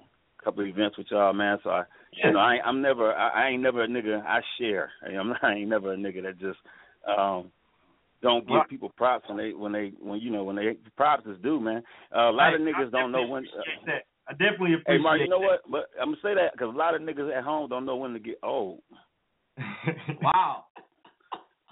couple 0.42 0.62
of 0.62 0.68
events 0.68 0.98
with 0.98 1.06
y'all, 1.10 1.32
man. 1.32 1.58
So 1.64 1.70
I, 1.70 1.84
you 2.12 2.32
know, 2.32 2.38
I, 2.38 2.58
I'm 2.64 2.82
never, 2.82 3.12
I, 3.14 3.46
I 3.46 3.48
ain't 3.48 3.62
never 3.62 3.82
a 3.82 3.88
nigga. 3.88 4.22
I 4.22 4.40
share. 4.58 4.90
I'm 5.06 5.28
not, 5.28 5.42
I 5.42 5.54
ain't 5.54 5.70
never 5.70 5.92
a 5.92 5.96
nigga 5.96 6.22
that 6.22 6.38
just 6.38 6.58
um 7.06 7.50
don't 8.22 8.48
give 8.48 8.56
people 8.70 8.90
props 8.96 9.28
when 9.28 9.36
they 9.36 9.52
when 9.52 9.72
they 9.72 9.92
when 10.00 10.18
you 10.18 10.30
know 10.30 10.44
when 10.44 10.56
they 10.56 10.76
props 10.96 11.26
is 11.26 11.36
due, 11.42 11.60
man. 11.60 11.82
Uh, 12.14 12.30
a 12.30 12.32
lot 12.32 12.54
of 12.54 12.60
niggas 12.60 12.88
I 12.88 12.90
don't 12.90 13.12
know 13.12 13.26
when. 13.26 13.44
that. 13.86 14.04
I 14.28 14.32
definitely 14.32 14.74
appreciate 14.74 14.98
Hey, 14.98 15.02
Mark, 15.02 15.20
you 15.20 15.28
know 15.28 15.40
that. 15.40 15.60
what? 15.68 15.70
But 15.70 15.84
I'm 16.00 16.16
gonna 16.16 16.22
say 16.22 16.34
that 16.34 16.52
because 16.52 16.74
a 16.74 16.76
lot 16.76 16.94
of 16.94 17.02
niggas 17.02 17.36
at 17.36 17.44
home 17.44 17.68
don't 17.68 17.84
know 17.84 17.96
when 17.96 18.12
to 18.12 18.18
get 18.18 18.38
old. 18.42 18.80
Wow. 20.22 20.64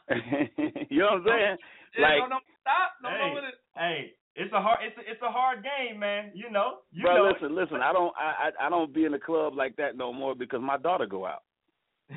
you 0.91 0.99
know 0.99 1.23
what 1.23 1.23
I'm 1.23 1.25
saying? 1.27 1.57
Yeah, 1.97 2.03
like, 2.03 2.19
don't 2.21 2.31
know 2.31 2.39
stop. 2.61 2.93
Don't 3.03 3.13
hey, 3.13 3.19
know 3.19 3.35
when 3.35 3.45
it. 3.45 3.55
hey, 3.77 4.13
it's 4.37 4.53
a 4.53 4.61
hard 4.61 4.79
it's 4.83 4.97
a, 4.99 5.01
it's 5.11 5.23
a 5.23 5.31
hard 5.31 5.65
game, 5.65 5.99
man. 5.99 6.31
You 6.35 6.51
know, 6.51 6.79
you 6.93 7.03
bro, 7.03 7.17
know. 7.17 7.27
it. 7.29 7.35
listen, 7.35 7.55
listen. 7.57 7.81
I 7.83 7.93
don't, 7.93 8.13
I, 8.17 8.49
I, 8.49 8.67
I 8.67 8.71
don't 8.71 8.93
be 8.93 9.05
in 9.05 9.13
the 9.13 9.19
club 9.19 9.55
like 9.55 9.77
that 9.77 9.97
no 9.97 10.13
more 10.13 10.35
because 10.35 10.61
my 10.63 10.77
daughter 10.77 11.07
go 11.07 11.27
out. 11.27 11.43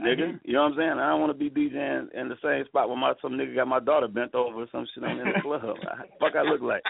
Nigga, 0.00 0.40
you 0.44 0.54
know 0.54 0.62
what 0.62 0.72
I'm 0.72 0.78
saying? 0.78 0.98
I 0.98 1.10
don't 1.10 1.20
want 1.20 1.38
to 1.38 1.38
be 1.38 1.50
DJing 1.50 2.12
in 2.14 2.28
the 2.28 2.36
same 2.42 2.64
spot 2.66 2.88
where 2.88 2.96
my 2.96 3.12
some 3.20 3.32
nigga 3.32 3.54
got 3.54 3.68
my 3.68 3.78
daughter 3.78 4.08
bent 4.08 4.34
over 4.34 4.62
or 4.62 4.66
some 4.72 4.86
shit 4.94 5.04
ain't 5.04 5.20
in 5.20 5.26
the 5.26 5.40
club. 5.42 5.76
fuck, 6.18 6.34
I 6.34 6.42
look 6.42 6.62
like. 6.62 6.82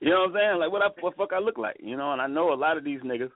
You 0.00 0.10
know 0.10 0.20
what 0.20 0.28
I'm 0.30 0.34
saying? 0.34 0.58
Like 0.60 0.72
what 0.72 0.82
I 0.82 0.88
what 1.00 1.16
fuck 1.16 1.32
I 1.32 1.38
look 1.38 1.58
like? 1.58 1.76
You 1.80 1.96
know, 1.96 2.12
and 2.12 2.20
I 2.22 2.26
know 2.26 2.52
a 2.52 2.54
lot 2.54 2.76
of 2.76 2.84
these 2.84 3.00
niggas 3.00 3.30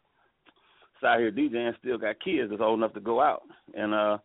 out 1.04 1.18
here 1.18 1.32
DJing 1.32 1.76
still 1.78 1.98
got 1.98 2.20
kids 2.20 2.50
that's 2.50 2.62
old 2.62 2.78
enough 2.78 2.94
to 2.94 3.00
go 3.00 3.20
out. 3.20 3.42
And 3.74 3.92
uh 3.92 4.18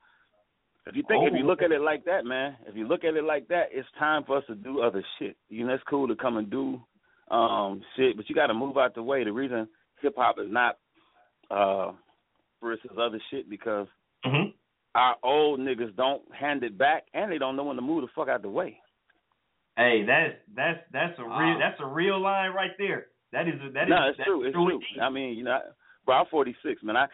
if 0.85 0.95
you 0.95 1.03
think 1.07 1.23
if 1.27 1.33
you 1.33 1.43
look 1.45 1.61
at 1.63 1.71
it 1.71 1.81
like 1.81 2.05
that, 2.05 2.23
man, 2.23 2.55
if 2.67 2.75
you 2.75 2.87
look 2.87 3.03
at 3.03 3.15
it 3.15 3.23
like 3.23 3.47
that, 3.49 3.69
it's 3.71 3.87
time 3.97 4.23
for 4.25 4.37
us 4.37 4.43
to 4.47 4.55
do 4.55 4.81
other 4.81 5.03
shit. 5.17 5.35
You 5.49 5.65
know, 5.65 5.73
it's 5.73 5.83
cool 5.89 6.07
to 6.07 6.15
come 6.15 6.37
and 6.37 6.49
do 6.49 6.79
um 7.31 7.81
shit, 7.95 8.15
but 8.15 8.29
you 8.29 8.35
gotta 8.35 8.53
move 8.53 8.77
out 8.77 8.93
the 8.93 9.01
way. 9.03 9.23
The 9.23 9.33
reason 9.33 9.67
hip 10.01 10.13
hop 10.15 10.37
is 10.39 10.51
not 10.51 10.77
uh 11.49 11.93
versus 12.61 12.91
other 12.99 13.19
shit 13.31 13.49
because 13.49 13.87
Mhm. 14.25 14.53
our 14.95 15.15
old 15.23 15.59
niggas 15.59 15.95
don't 15.95 16.23
hand 16.33 16.63
it 16.63 16.77
back, 16.77 17.05
and 17.13 17.31
they 17.31 17.37
don't 17.37 17.55
know 17.55 17.63
when 17.63 17.75
to 17.75 17.81
move 17.81 18.01
the 18.01 18.07
fuck 18.09 18.29
out 18.29 18.41
the 18.43 18.49
way. 18.49 18.79
Hey, 19.77 20.03
that's 20.05 20.33
that's 20.55 20.79
that's 20.91 21.19
a 21.19 21.23
real 21.23 21.59
that's 21.59 21.79
a 21.79 21.85
real 21.85 22.19
line 22.19 22.51
right 22.51 22.71
there. 22.79 23.07
That 23.31 23.47
is 23.47 23.61
a, 23.61 23.71
that 23.73 23.83
is 23.83 23.89
no, 23.89 24.09
it's 24.09 24.17
that's 24.17 24.27
true. 24.27 24.43
It's 24.43 24.53
true. 24.53 24.79
I 25.01 25.09
mean, 25.11 25.37
you 25.37 25.43
know, 25.43 25.59
bro, 26.03 26.15
I'm 26.15 26.25
46, 26.31 26.81
man. 26.83 26.97
I 26.97 27.05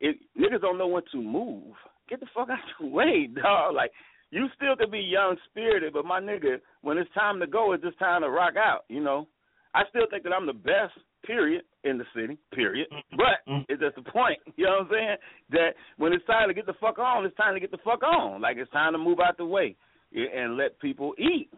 it, 0.00 0.16
niggas 0.38 0.62
don't 0.62 0.78
know 0.78 0.88
when 0.88 1.02
to 1.12 1.20
move. 1.20 1.74
Get 2.08 2.20
the 2.20 2.26
fuck 2.34 2.48
out 2.48 2.58
the 2.80 2.86
way, 2.88 3.28
dog. 3.28 3.74
Like 3.74 3.90
you 4.30 4.46
still 4.56 4.76
could 4.76 4.90
be 4.90 5.00
young 5.00 5.36
spirited, 5.50 5.92
but 5.92 6.06
my 6.06 6.20
nigga, 6.20 6.58
when 6.80 6.96
it's 6.96 7.12
time 7.12 7.38
to 7.40 7.46
go, 7.46 7.72
it's 7.72 7.84
just 7.84 7.98
time 7.98 8.22
to 8.22 8.30
rock 8.30 8.54
out. 8.56 8.84
You 8.88 9.02
know, 9.02 9.28
I 9.74 9.82
still 9.90 10.06
think 10.10 10.24
that 10.24 10.32
I'm 10.32 10.46
the 10.46 10.54
best. 10.54 10.94
Period 11.26 11.64
in 11.82 11.98
the 11.98 12.04
city. 12.14 12.38
Period. 12.54 12.86
Mm-hmm. 12.92 13.16
But 13.16 13.50
mm-hmm. 13.50 13.64
it's 13.68 13.82
just 13.82 13.96
the 13.96 14.10
point. 14.10 14.38
You 14.56 14.66
know 14.66 14.70
what 14.70 14.80
I'm 14.82 14.88
saying? 14.92 15.16
That 15.50 15.70
when 15.96 16.12
it's 16.12 16.24
time 16.26 16.48
to 16.48 16.54
get 16.54 16.66
the 16.66 16.74
fuck 16.80 17.00
on, 17.00 17.26
it's 17.26 17.36
time 17.36 17.54
to 17.54 17.60
get 17.60 17.72
the 17.72 17.82
fuck 17.84 18.04
on. 18.04 18.40
Like 18.40 18.58
it's 18.58 18.70
time 18.70 18.92
to 18.92 18.98
move 18.98 19.18
out 19.18 19.36
the 19.36 19.44
way 19.44 19.74
and 20.14 20.56
let 20.56 20.78
people 20.78 21.14
eat. 21.18 21.50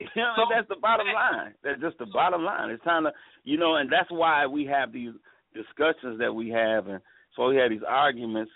You 0.00 0.06
know, 0.16 0.46
that's 0.50 0.68
the 0.68 0.76
bottom 0.80 1.06
line. 1.14 1.54
That's 1.62 1.80
just 1.80 1.98
the 1.98 2.06
bottom 2.06 2.42
line. 2.42 2.70
It's 2.70 2.82
time 2.84 3.04
to, 3.04 3.12
you 3.44 3.58
know, 3.58 3.76
and 3.76 3.90
that's 3.92 4.10
why 4.10 4.46
we 4.46 4.64
have 4.66 4.92
these 4.92 5.12
discussions 5.54 6.18
that 6.18 6.34
we 6.34 6.48
have, 6.50 6.86
and 6.88 7.00
so 7.36 7.48
we 7.48 7.56
have 7.56 7.70
these 7.70 7.84
arguments 7.86 8.50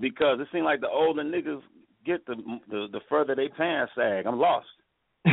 because 0.00 0.40
it 0.40 0.48
seems 0.52 0.64
like 0.64 0.80
the 0.80 0.88
older 0.88 1.22
niggas 1.22 1.60
get 2.06 2.24
the 2.26 2.36
the, 2.70 2.86
the 2.92 3.00
further 3.08 3.34
they 3.34 3.48
pants 3.48 3.92
sag. 3.96 4.26
I'm 4.26 4.38
lost. 4.38 4.66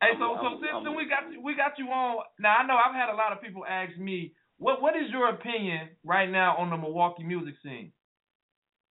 Hey, 0.00 0.12
so 0.20 0.36
so 0.40 0.46
I'm- 0.46 0.58
since 0.60 0.72
I'm- 0.74 0.94
we 0.94 1.08
got 1.08 1.32
you, 1.32 1.40
we 1.40 1.54
got 1.54 1.78
you 1.78 1.86
on. 1.88 2.22
Now 2.38 2.56
I 2.58 2.66
know 2.66 2.76
I've 2.76 2.94
had 2.94 3.08
a 3.08 3.16
lot 3.16 3.32
of 3.32 3.40
people 3.40 3.64
ask 3.64 3.96
me 3.96 4.32
what 4.58 4.82
what 4.82 4.94
is 4.94 5.10
your 5.10 5.30
opinion 5.30 5.88
right 6.04 6.28
now 6.30 6.56
on 6.58 6.68
the 6.70 6.76
Milwaukee 6.76 7.24
music 7.24 7.54
scene? 7.62 7.92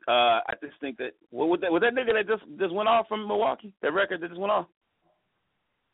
Uh, 0.08 0.44
I 0.44 0.54
just 0.62 0.80
think 0.82 0.98
that 0.98 1.12
what 1.30 1.48
was 1.48 1.60
that 1.62 1.72
was 1.72 1.82
that 1.82 1.94
nigga 1.94 2.14
that 2.14 2.28
just 2.28 2.44
just 2.60 2.74
went 2.74 2.90
off 2.90 3.08
from 3.08 3.28
Milwaukee? 3.28 3.74
That 3.82 3.94
record 3.94 4.22
that 4.22 4.28
just 4.30 4.40
went 4.40 4.52
off? 4.52 4.68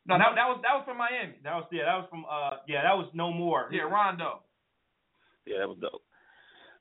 No, 0.08 0.18
that 0.18 0.34
that 0.36 0.48
was 0.50 0.60
that 0.64 0.74
was 0.74 0.84
from 0.86 0.98
Miami. 0.98 1.36
That 1.44 1.54
was 1.54 1.66
yeah, 1.72 1.86
that 1.86 1.98
was 1.98 2.08
from 2.10 2.26
uh 2.26 2.58
yeah, 2.68 2.82
that 2.82 2.98
was 2.98 3.08
no 3.14 3.32
more. 3.32 3.70
Yeah, 3.72 3.84
Rondo. 3.84 4.42
Yeah, 5.46 5.60
that 5.60 5.70
was 5.70 5.78
dope. 5.80 6.02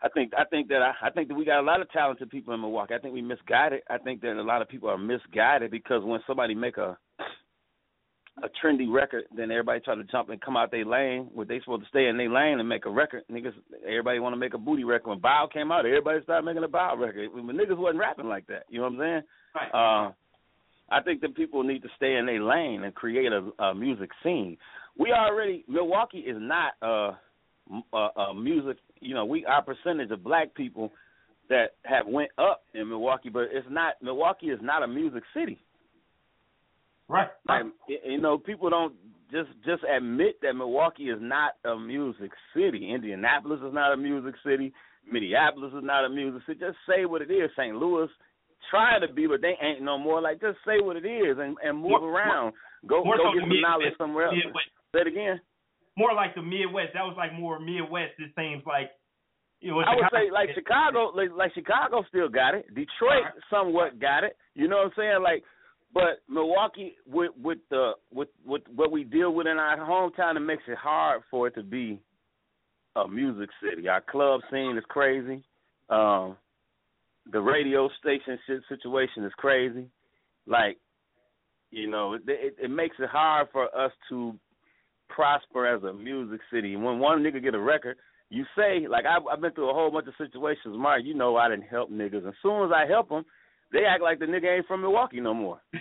I 0.01 0.09
think 0.09 0.33
I 0.39 0.45
think 0.45 0.69
that 0.69 0.81
I, 0.81 0.93
I 1.03 1.11
think 1.11 1.29
that 1.29 1.35
we 1.35 1.45
got 1.45 1.61
a 1.61 1.67
lot 1.67 1.83
of 1.83 1.91
talented 1.91 2.31
people 2.31 2.55
in 2.55 2.61
Milwaukee. 2.61 2.95
I 2.95 2.99
think 2.99 3.13
we 3.13 3.23
misguided. 3.23 3.83
I 3.91 3.99
think 3.99 4.23
that 4.23 4.41
a 4.41 4.43
lot 4.43 4.63
of 4.63 4.69
people 4.69 4.89
are 4.89 4.97
misguided 4.97 5.71
because 5.71 6.03
when 6.05 6.21
somebody 6.27 6.55
make 6.55 6.79
a 6.79 6.97
a 8.43 8.49
trendy 8.63 8.91
record, 8.93 9.25
then 9.35 9.51
everybody 9.51 9.81
try 9.81 9.95
to 9.95 10.05
jump 10.05 10.29
and 10.31 10.41
come 10.41 10.57
out 10.57 10.71
their 10.71 10.85
lane. 10.85 11.29
Where 11.35 11.47
they 11.47 11.61
supposed 11.61 11.83
to 11.83 11.89
stay 11.89 12.07
in 12.07 12.17
their 12.17 12.31
lane 12.31 12.61
and 12.61 12.69
make 12.69 12.87
a 12.87 12.91
record. 12.91 13.25
Niggas, 13.31 13.55
everybody 13.87 14.19
want 14.19 14.33
to 14.33 14.39
make 14.39 14.55
a 14.55 14.59
booty 14.59 14.85
record. 14.85 15.11
When 15.11 15.21
Bow 15.21 15.49
came 15.53 15.73
out, 15.73 15.87
everybody 15.87 16.23
started 16.23 16.45
making 16.45 16.65
a 16.65 16.69
Bow 16.69 16.97
record. 16.97 17.31
When 17.33 17.57
niggas 17.57 17.77
wasn't 17.77 18.01
rapping 18.01 18.29
like 18.29 18.47
that, 18.47 18.65
you 18.69 18.79
know 18.79 18.85
what 18.85 18.95
I'm 18.95 18.99
saying? 18.99 19.23
Right. 19.55 20.07
Uh, 20.07 20.13
I 20.91 21.03
think 21.03 21.21
that 21.21 21.37
people 21.37 21.63
need 21.63 21.83
to 21.83 21.89
stay 21.97 22.17
in 22.17 22.27
their 22.27 22.43
lane 22.43 22.85
and 22.85 22.95
create 22.95 23.31
a, 23.33 23.51
a 23.63 23.75
music 23.75 24.11
scene. 24.23 24.57
We 24.99 25.13
already 25.13 25.65
Milwaukee 25.69 26.19
is 26.19 26.37
not 26.39 26.73
a, 26.83 27.19
a, 27.93 28.09
a 28.21 28.35
music. 28.35 28.79
You 29.01 29.15
know, 29.15 29.25
we 29.25 29.45
our 29.45 29.63
percentage 29.63 30.11
of 30.11 30.25
black 30.25 30.55
people 30.55 30.93
that 31.51 31.73
have 31.85 32.07
went 32.07 32.31
up 32.39 32.63
in 32.75 32.89
Milwaukee, 32.89 33.29
but 33.29 33.49
it's 33.53 33.67
not. 33.71 33.95
Milwaukee 34.03 34.47
is 34.47 34.61
not 34.63 34.83
a 34.83 34.89
music 34.89 35.23
city. 35.35 35.61
Right. 37.09 37.29
Like 37.49 37.63
you 37.89 38.21
know, 38.21 38.39
people 38.39 38.71
don't 38.71 38.95
just 39.31 39.49
just 39.65 39.83
admit 39.85 40.37
that 40.43 40.55
Milwaukee 40.55 41.05
is 41.11 41.19
not 41.21 41.53
a 41.65 41.77
music 41.79 42.31
city. 42.55 42.93
Indianapolis 42.93 43.61
is 43.67 43.73
not 43.73 43.93
a 43.93 43.97
music 43.97 44.35
city. 44.45 44.73
Minneapolis 45.11 45.73
is 45.73 45.85
not 45.85 46.05
a 46.05 46.09
music 46.09 46.43
city. 46.47 46.61
Just 46.61 46.77
say 46.89 47.07
what 47.07 47.23
it 47.23 47.31
is. 47.31 47.51
St. 47.57 47.75
Louis 47.77 48.09
try 48.71 48.99
to 49.01 49.11
be, 49.13 49.27
but 49.27 49.41
they 49.41 49.57
ain't 49.63 49.81
no 49.83 49.97
more. 49.97 50.21
Like 50.21 50.41
just 50.41 50.59
say 50.67 50.81
what 50.81 50.97
it 50.97 51.07
is 51.07 51.39
and 51.39 51.57
and 51.65 51.79
move 51.79 52.01
More- 52.03 52.13
around. 52.13 52.53
Go 52.87 53.03
go 53.03 53.11
so 53.17 53.33
get 53.35 53.43
some 53.43 53.61
knowledge 53.61 53.97
somewhere 53.99 54.27
else. 54.27 54.35
Midwest. 54.37 54.69
Say 54.95 55.01
it 55.01 55.07
again. 55.09 55.41
More 55.97 56.15
like 56.15 56.35
the 56.35 56.43
Midwest. 56.43 56.93
That 56.95 57.03
was 57.05 57.17
like 57.17 57.33
more 57.33 57.59
Midwest. 57.59 58.15
It 58.19 58.31
seems 58.37 58.63
like 58.67 58.91
you 59.61 59.73
know. 59.73 59.81
I 59.81 59.97
would 59.97 60.05
Chicago- 60.05 60.17
say 60.17 60.31
like 60.31 60.49
Chicago, 60.55 61.01
like, 61.17 61.31
like 61.35 61.55
Chicago 61.55 62.05
still 62.09 62.29
got 62.29 62.55
it. 62.55 62.69
Detroit 62.69 63.33
somewhat 63.51 63.99
got 63.99 64.25
it. 64.25 64.37
You 64.55 64.69
know 64.69 64.77
what 64.77 64.87
I'm 64.87 64.93
saying? 64.97 65.23
Like, 65.23 65.43
but 65.95 66.21
Milwaukee 66.29 66.95
with 67.07 67.33
with 67.43 67.59
the 67.71 67.93
with 68.13 68.29
with 68.45 68.63
what 68.75 68.91
we 68.91 69.05
deal 69.05 69.33
with 69.33 69.47
in 69.47 69.57
our 69.59 69.79
hometown, 69.79 70.37
it 70.37 70.41
makes 70.41 70.65
it 70.69 70.77
hard 70.77 71.23
for 71.31 71.47
it 71.47 71.55
to 71.55 71.63
be 71.63 72.01
a 72.97 73.09
music 73.09 73.49
city. 73.63 73.89
Our 73.89 74.03
club 74.03 74.41
scene 74.51 74.77
is 74.77 74.85
crazy. 74.89 75.43
Um, 75.89 76.37
the 77.33 77.41
radio 77.41 77.89
station 78.01 78.39
shit 78.47 78.63
situation 78.69 79.25
is 79.25 79.33
crazy. 79.37 79.87
Like, 80.47 80.79
you 81.71 81.89
know, 81.89 82.15
it, 82.15 82.23
it 82.27 82.57
it 82.63 82.71
makes 82.71 82.97
it 82.99 83.09
hard 83.09 83.49
for 83.53 83.65
us 83.77 83.93
to 84.11 84.35
prosper 85.09 85.67
as 85.67 85.83
a 85.85 85.93
music 85.93 86.41
city. 86.53 86.77
When 86.77 86.99
one 86.99 87.23
nigga 87.23 87.43
get 87.43 87.55
a 87.55 87.61
record, 87.61 87.97
you 88.31 88.45
say 88.57 88.87
like 88.89 89.07
I've, 89.07 89.27
I've 89.31 89.41
been 89.41 89.53
through 89.53 89.71
a 89.71 89.75
whole 89.75 89.91
bunch 89.91 90.07
of 90.07 90.15
situations. 90.19 90.77
Mark, 90.77 91.03
you 91.05 91.15
know 91.15 91.37
I 91.37 91.49
didn't 91.49 91.69
help 91.69 91.91
niggas. 91.91 92.29
As 92.29 92.35
soon 92.43 92.67
as 92.67 92.73
I 92.75 92.87
help 92.87 93.09
them, 93.09 93.25
they 93.73 93.85
act 93.85 94.03
like 94.03 94.19
the 94.19 94.27
nigga 94.27 94.57
ain't 94.57 94.67
from 94.67 94.81
Milwaukee 94.83 95.21
no 95.21 95.35
more. 95.35 95.61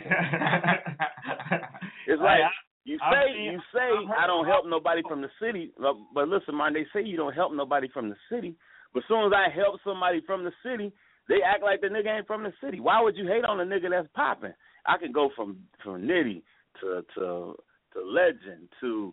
It's 2.08 2.22
like 2.22 2.40
I- 2.42 2.52
you 2.86 2.98
say 3.12 3.34
seen- 3.36 3.52
you 3.52 3.60
say 3.74 3.90
I 4.18 4.26
don't 4.28 4.46
help 4.46 4.66
nobody 4.66 5.02
from 5.10 5.22
the 5.22 5.30
city, 5.42 5.74
but, 5.78 5.96
but 6.14 6.30
listen, 6.30 6.56
man, 6.56 6.72
they 6.74 6.86
say 6.94 7.04
you 7.06 7.18
don't 7.18 7.34
help 7.34 7.52
nobody 7.54 7.90
from 7.90 8.08
the 8.10 8.16
city. 8.32 8.56
But 8.94 9.04
as 9.04 9.08
soon 9.10 9.26
as 9.26 9.34
I 9.36 9.50
help 9.54 9.82
somebody 9.84 10.22
from 10.26 10.46
the 10.46 10.54
city, 10.64 10.94
they 11.28 11.42
act 11.46 11.64
like 11.64 11.82
the 11.82 11.88
nigga 11.88 12.16
ain't 12.20 12.28
from 12.28 12.44
the 12.44 12.54
city. 12.64 12.80
Why 12.80 13.02
would 13.02 13.18
you 13.18 13.28
hate 13.28 13.44
on 13.44 13.60
a 13.60 13.66
nigga 13.66 13.90
that's 13.90 14.08
popping? 14.16 14.54
I 14.86 14.98
can 14.98 15.12
go 15.12 15.30
from 15.36 15.58
from 15.84 16.04
Nitty 16.04 16.42
to 16.80 17.04
to 17.16 17.56
to 17.94 18.00
Legend 18.06 18.70
to 18.80 19.12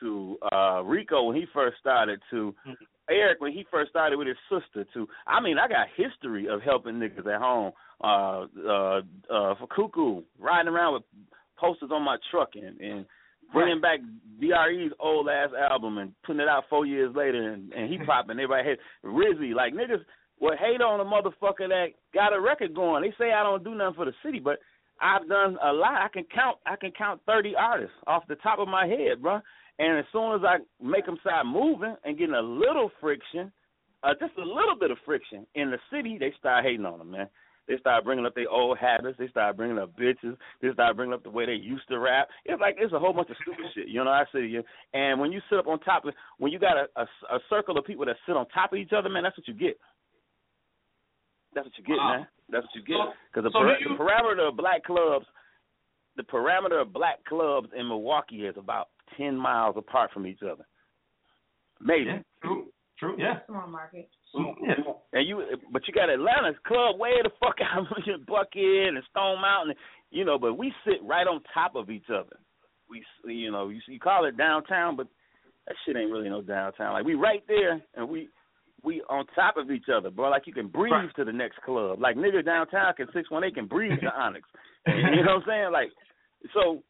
to 0.00 0.36
uh 0.50 0.82
Rico 0.82 1.22
when 1.22 1.36
he 1.36 1.46
first 1.54 1.78
started 1.78 2.20
to 2.30 2.52
Eric 3.12 3.40
when 3.40 3.52
he 3.52 3.66
first 3.70 3.90
started 3.90 4.16
with 4.16 4.28
his 4.28 4.36
sister 4.50 4.86
too. 4.92 5.08
I 5.26 5.40
mean 5.40 5.58
I 5.58 5.68
got 5.68 5.86
history 5.96 6.48
of 6.48 6.62
helping 6.62 6.94
niggas 6.94 7.26
at 7.26 7.40
home. 7.40 7.72
Uh 8.02 8.46
uh 8.66 9.00
uh 9.30 9.54
for 9.56 9.68
Cuckoo 9.74 10.22
riding 10.38 10.72
around 10.72 10.94
with 10.94 11.02
posters 11.56 11.90
on 11.92 12.02
my 12.02 12.16
truck 12.30 12.50
and 12.54 12.80
and 12.80 13.06
bringing 13.52 13.80
back 13.80 14.00
DRE's 14.40 14.92
old 14.98 15.28
ass 15.28 15.50
album 15.70 15.98
and 15.98 16.12
putting 16.24 16.40
it 16.40 16.48
out 16.48 16.64
four 16.70 16.86
years 16.86 17.14
later 17.14 17.52
and, 17.52 17.72
and 17.72 17.92
he 17.92 17.98
popping 18.06 18.38
everybody 18.38 18.70
hate 18.70 18.78
Rizzy 19.04 19.54
like 19.54 19.74
niggas 19.74 20.04
would 20.42 20.58
hate 20.58 20.80
on 20.82 21.00
a 21.00 21.04
motherfucker 21.04 21.68
that 21.68 21.92
got 22.12 22.34
a 22.34 22.40
record 22.40 22.74
going. 22.74 23.02
They 23.02 23.14
say 23.16 23.32
I 23.32 23.44
don't 23.44 23.62
do 23.62 23.74
nothing 23.76 23.94
for 23.94 24.04
the 24.04 24.12
city, 24.24 24.40
but 24.40 24.58
I've 25.00 25.28
done 25.28 25.56
a 25.62 25.72
lot. 25.72 26.02
I 26.02 26.08
can 26.12 26.24
count. 26.34 26.58
I 26.66 26.76
can 26.76 26.90
count 26.90 27.20
thirty 27.26 27.54
artists 27.56 27.94
off 28.06 28.26
the 28.28 28.34
top 28.36 28.58
of 28.58 28.68
my 28.68 28.86
head, 28.86 29.22
bro. 29.22 29.40
And 29.78 29.98
as 29.98 30.04
soon 30.12 30.34
as 30.34 30.40
I 30.44 30.58
make 30.82 31.06
them 31.06 31.16
start 31.20 31.46
moving 31.46 31.96
and 32.04 32.18
getting 32.18 32.34
a 32.34 32.40
little 32.42 32.90
friction, 33.00 33.50
uh, 34.02 34.14
just 34.20 34.36
a 34.36 34.44
little 34.44 34.76
bit 34.78 34.90
of 34.90 34.98
friction 35.04 35.46
in 35.54 35.70
the 35.70 35.78
city, 35.90 36.18
they 36.18 36.32
start 36.38 36.64
hating 36.64 36.84
on 36.86 36.98
them, 36.98 37.10
man. 37.10 37.28
They 37.68 37.78
start 37.78 38.04
bringing 38.04 38.26
up 38.26 38.34
their 38.34 38.50
old 38.50 38.76
habits. 38.78 39.16
They 39.18 39.28
start 39.28 39.56
bringing 39.56 39.78
up 39.78 39.96
bitches. 39.96 40.36
They 40.60 40.72
start 40.72 40.96
bringing 40.96 41.14
up 41.14 41.22
the 41.22 41.30
way 41.30 41.46
they 41.46 41.52
used 41.52 41.86
to 41.88 41.98
rap. 42.00 42.28
It's 42.44 42.60
like 42.60 42.74
it's 42.78 42.92
a 42.92 42.98
whole 42.98 43.12
bunch 43.12 43.30
of 43.30 43.36
stupid 43.40 43.64
shit. 43.74 43.86
You 43.88 44.02
know, 44.02 44.10
I 44.10 44.24
say 44.32 44.40
to 44.40 44.46
you. 44.46 44.62
And 44.92 45.20
when 45.20 45.30
you 45.30 45.40
sit 45.48 45.60
up 45.60 45.68
on 45.68 45.78
top 45.80 46.04
of, 46.04 46.12
when 46.38 46.50
you 46.52 46.58
got 46.58 46.76
a, 46.76 46.86
a, 46.96 47.36
a 47.36 47.38
circle 47.48 47.78
of 47.78 47.84
people 47.84 48.04
that 48.06 48.16
sit 48.26 48.36
on 48.36 48.48
top 48.48 48.72
of 48.72 48.78
each 48.78 48.92
other, 48.92 49.08
man, 49.08 49.22
that's 49.22 49.38
what 49.38 49.46
you 49.46 49.54
get. 49.54 49.78
That's 51.54 51.66
what 51.66 51.78
you 51.78 51.84
get, 51.84 51.96
Wow. 51.98 52.16
man. 52.18 52.26
That's 52.50 52.64
what 52.66 52.74
you 52.74 52.82
get. 52.82 52.96
So- 52.96 53.12
Because 53.30 53.44
the, 53.44 53.50
so 53.52 53.58
para- 53.60 53.76
you- 53.80 53.88
the 53.96 54.02
parameter 54.02 54.48
of 54.48 54.56
black 54.56 54.84
clubs, 54.84 55.26
the 56.16 56.22
parameter 56.24 56.80
of 56.82 56.92
black 56.92 57.24
clubs 57.24 57.68
in 57.76 57.86
Milwaukee 57.88 58.44
is 58.46 58.56
about 58.56 58.88
ten 59.16 59.36
miles 59.36 59.76
apart 59.76 60.10
from 60.12 60.26
each 60.26 60.40
other. 60.42 60.64
Maybe. 61.80 62.04
Yeah, 62.06 62.18
true, 62.42 62.66
true, 62.98 63.16
yeah. 63.18 63.40
Small 63.46 63.66
market. 63.66 64.08
Yeah. 64.34 64.74
And 65.12 65.28
you, 65.28 65.42
but 65.72 65.82
you 65.86 65.92
got 65.92 66.08
Atlanta's 66.08 66.58
club 66.66 66.98
way 66.98 67.10
the 67.22 67.30
fuck 67.40 67.56
out, 67.74 67.82
of 67.82 68.20
Buckhead 68.26 68.88
and 68.88 69.02
Stone 69.10 69.40
Mountain, 69.42 69.74
you 70.10 70.24
know. 70.24 70.38
But 70.38 70.54
we 70.54 70.72
sit 70.86 71.02
right 71.02 71.26
on 71.26 71.42
top 71.52 71.76
of 71.76 71.90
each 71.90 72.06
other. 72.08 72.36
We, 72.88 73.04
you 73.32 73.50
know, 73.50 73.68
you, 73.68 73.80
you 73.88 73.98
call 73.98 74.26
it 74.26 74.36
downtown, 74.36 74.96
but 74.96 75.06
that 75.66 75.76
shit 75.84 75.96
ain't 75.96 76.10
really 76.10 76.28
no 76.28 76.42
downtown. 76.42 76.92
Like 76.92 77.04
we 77.04 77.14
right 77.14 77.42
there, 77.46 77.82
and 77.94 78.08
we 78.08 78.28
we 78.82 79.02
on 79.08 79.26
top 79.34 79.56
of 79.56 79.70
each 79.70 79.86
other, 79.94 80.10
bro. 80.10 80.30
Like 80.30 80.46
you 80.46 80.52
can 80.52 80.68
breathe 80.68 81.10
to 81.16 81.24
the 81.24 81.32
next 81.32 81.60
club. 81.62 82.00
Like 82.00 82.16
nigga 82.16 82.44
downtown 82.44 82.94
can 82.94 83.08
six 83.12 83.30
one 83.30 83.44
eight 83.44 83.54
can 83.54 83.66
breathe 83.66 84.00
to 84.00 84.06
Onyx. 84.20 84.48
you 84.86 85.24
know 85.24 85.36
what 85.36 85.42
I'm 85.42 85.42
saying? 85.46 85.72
Like 85.72 85.88
so. 86.54 86.82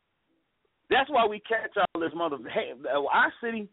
That's 0.92 1.10
why 1.10 1.26
we 1.26 1.40
catch 1.40 1.72
all 1.76 2.00
this 2.00 2.12
mother. 2.14 2.38
Hey, 2.52 2.72
our 2.92 3.32
city. 3.42 3.68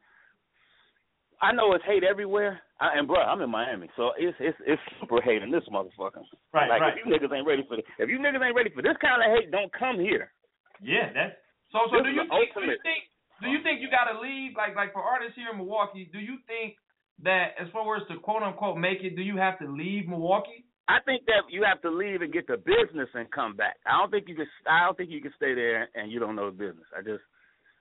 I 1.41 1.53
know 1.53 1.71
it's 1.73 1.85
hate 1.85 2.03
everywhere, 2.03 2.59
I, 2.79 2.99
and 2.99 3.07
bro, 3.07 3.19
I'm 3.19 3.39
in 3.39 3.51
Miami, 3.51 3.87
so 3.95 4.11
it's 4.15 4.35
it's 4.39 4.57
it's 4.67 4.81
super 4.99 5.21
hate 5.21 5.43
in 5.43 5.51
this 5.51 5.63
motherfucker. 5.71 6.23
Right, 6.51 6.67
like 6.67 6.79
right. 6.79 6.95
if 6.95 7.03
you 7.03 7.11
niggas 7.11 7.31
ain't 7.31 7.47
ready 7.47 7.63
for 7.67 7.75
this, 7.75 7.85
if 7.99 8.09
you 8.09 8.19
niggas 8.19 8.43
ain't 8.43 8.55
ready 8.55 8.71
for 8.71 8.81
this 8.81 8.95
kind 8.99 9.19
of 9.19 9.27
hate, 9.35 9.51
don't 9.51 9.71
come 9.71 9.99
here. 9.99 10.31
Yeah, 10.79 11.11
that's 11.11 11.35
So 11.71 11.91
so 11.91 11.99
This 11.99 12.07
do 12.07 12.11
you 12.15 12.23
think 12.27 12.55
do 12.55 12.63
you 12.63 12.79
think 12.83 13.01
do 13.43 13.47
you 13.51 13.59
think 13.63 13.83
you 13.83 13.91
gotta 13.91 14.19
leave 14.19 14.55
like 14.55 14.75
like 14.79 14.95
for 14.95 15.03
artists 15.03 15.35
here 15.35 15.51
in 15.51 15.59
Milwaukee, 15.59 16.07
do 16.11 16.19
you 16.19 16.39
think 16.47 16.79
that 17.23 17.59
as 17.59 17.67
far 17.75 17.83
as 17.99 18.03
to 18.07 18.19
quote 18.19 18.43
unquote 18.43 18.79
make 18.79 19.03
it, 19.03 19.15
do 19.15 19.23
you 19.23 19.35
have 19.35 19.59
to 19.59 19.67
leave 19.67 20.07
Milwaukee? 20.07 20.63
I 20.89 20.97
think 21.05 21.25
that 21.27 21.45
you 21.53 21.61
have 21.63 21.81
to 21.83 21.91
leave 21.91 22.21
and 22.23 22.33
get 22.33 22.47
the 22.47 22.57
business 22.57 23.09
and 23.13 23.29
come 23.29 23.55
back. 23.55 23.77
I 23.85 23.99
don't 23.99 24.09
think 24.09 24.27
you 24.27 24.35
can. 24.35 24.47
I 24.67 24.85
don't 24.85 24.97
think 24.97 25.11
you 25.11 25.21
can 25.21 25.33
stay 25.37 25.53
there 25.53 25.87
and 25.93 26.11
you 26.11 26.19
don't 26.19 26.35
know 26.35 26.49
the 26.49 26.57
business. 26.57 26.87
I 26.97 27.01
just, 27.01 27.21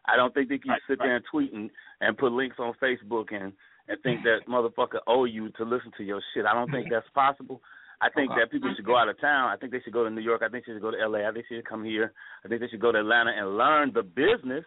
I 0.05 0.15
don't 0.17 0.35
think 0.35 0.49
that 0.51 0.61
you 0.65 0.73
Right, 0.73 0.83
sit 0.87 0.99
there 0.99 1.17
and 1.17 1.25
tweet 1.31 1.53
and, 1.55 1.71
and 2.03 2.19
put 2.19 2.33
links 2.33 2.57
on 2.59 2.75
Facebook 2.83 3.33
and 3.33 3.53
and 3.89 3.97
think 4.03 4.23
that 4.25 4.45
motherfucker 4.47 5.01
owe 5.07 5.25
you 5.25 5.49
to 5.57 5.65
listen 5.65 5.91
to 5.97 6.05
your 6.05 6.21
shit. 6.35 6.45
I 6.45 6.53
don't 6.53 6.71
think 6.71 6.89
that's 6.91 7.09
possible. 7.15 7.63
I 8.03 8.11
think 8.11 8.31
Okay. 8.31 8.41
that 8.43 8.51
people 8.53 8.71
should 8.77 8.85
go 8.85 8.97
out 8.99 9.09
of 9.09 9.19
town. 9.19 9.49
I 9.49 9.57
think 9.57 9.73
they 9.73 9.81
should 9.81 9.95
go 9.95 10.05
to 10.05 10.11
New 10.11 10.21
York. 10.21 10.43
I 10.45 10.49
think 10.51 10.67
they 10.67 10.73
should 10.75 10.83
go 10.83 10.91
to 10.91 11.09
LA. 11.09 11.27
I 11.27 11.33
think 11.33 11.47
they 11.49 11.57
should 11.57 11.65
come 11.69 11.83
here. 11.85 12.13
I 12.45 12.49
think 12.49 12.61
they 12.61 12.69
should 12.69 12.81
go 12.85 12.93
to 12.93 12.99
Atlanta 13.01 13.33
and 13.35 13.57
learn 13.57 13.93
the 13.95 14.03
business. 14.03 14.65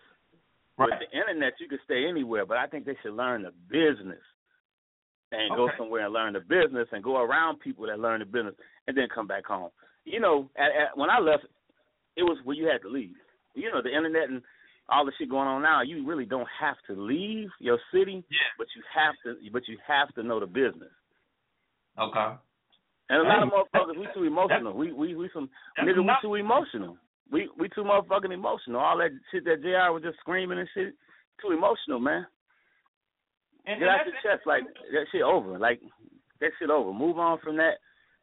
Right. 0.78 0.90
With 0.90 1.00
the 1.08 1.16
internet, 1.18 1.54
you 1.60 1.68
can 1.70 1.78
stay 1.86 2.08
anywhere, 2.10 2.46
but 2.48 2.58
I 2.58 2.66
think 2.66 2.86
they 2.86 2.98
should 3.04 3.14
learn 3.14 3.44
the 3.44 3.54
business 3.70 4.20
and 5.32 5.56
go 5.56 5.70
somewhere 5.78 6.06
and 6.06 6.14
learn 6.14 6.34
the 6.34 6.40
business 6.40 6.88
and 6.92 7.04
go 7.04 7.18
around 7.18 7.60
people 7.60 7.86
that 7.88 8.00
learn 8.00 8.20
the 8.20 8.26
business 8.26 8.56
and 8.88 8.98
then 8.98 9.08
come 9.14 9.28
back 9.28 9.46
home. 9.46 9.70
You 10.04 10.20
know, 10.20 10.50
at, 10.58 10.66
at, 10.66 10.98
when 10.98 11.10
I 11.10 11.20
left, 11.20 11.46
it 12.18 12.24
was 12.24 12.38
where 12.44 12.56
you 12.56 12.68
had 12.68 12.82
to 12.82 12.90
leave. 12.90 13.16
You 13.56 13.72
know, 13.72 13.82
the 13.82 13.96
internet 13.96 14.30
and 14.30 14.42
all 14.90 15.06
the 15.06 15.12
shit 15.18 15.30
going 15.30 15.48
on 15.48 15.62
now, 15.62 15.82
you 15.82 16.06
really 16.08 16.26
don't 16.26 16.48
have 16.60 16.76
to 16.88 17.02
leave 17.02 17.50
your 17.60 17.80
city, 17.94 18.24
Yeah. 18.30 18.52
but 18.58 18.68
you 18.76 18.84
have 18.94 19.16
to, 19.24 19.52
but 19.52 19.68
you 19.68 19.78
have 19.88 20.14
to 20.16 20.24
know 20.24 20.40
the 20.40 20.48
business. 20.48 20.92
Okay. 22.00 22.36
And 23.10 23.20
a 23.20 23.24
lot 23.24 23.44
of 23.44 23.50
motherfuckers, 23.50 24.00
we 24.00 24.08
too 24.14 24.24
emotional. 24.24 24.74
We 24.74 24.94
we 24.94 25.16
we 25.16 25.30
some 25.34 25.50
nigga, 25.80 25.98
we 25.98 26.12
too 26.22 26.36
emotional. 26.36 26.98
We 27.30 27.50
we 27.58 27.68
too 27.70 27.84
motherfucking 27.84 28.34
emotional. 28.34 28.80
All 28.80 28.98
that 28.98 29.12
shit 29.32 29.44
that 29.46 29.62
Jr. 29.62 29.92
was 29.92 30.04
just 30.04 30.18
screaming 30.20 30.60
and 30.60 30.70
shit, 30.74 30.94
too 31.42 31.52
emotional, 31.52 32.00
man. 32.00 32.26
And, 33.72 33.80
Get 33.80 33.88
and 33.88 34.00
out 34.00 34.06
your 34.06 34.16
chest, 34.20 34.46
like 34.46 34.64
that 34.64 35.06
shit 35.12 35.22
over. 35.22 35.58
Like 35.58 35.80
that 36.40 36.52
shit 36.60 36.70
over. 36.70 36.92
Move 36.92 37.18
on 37.18 37.40
from 37.44 37.58
that. 37.58 37.80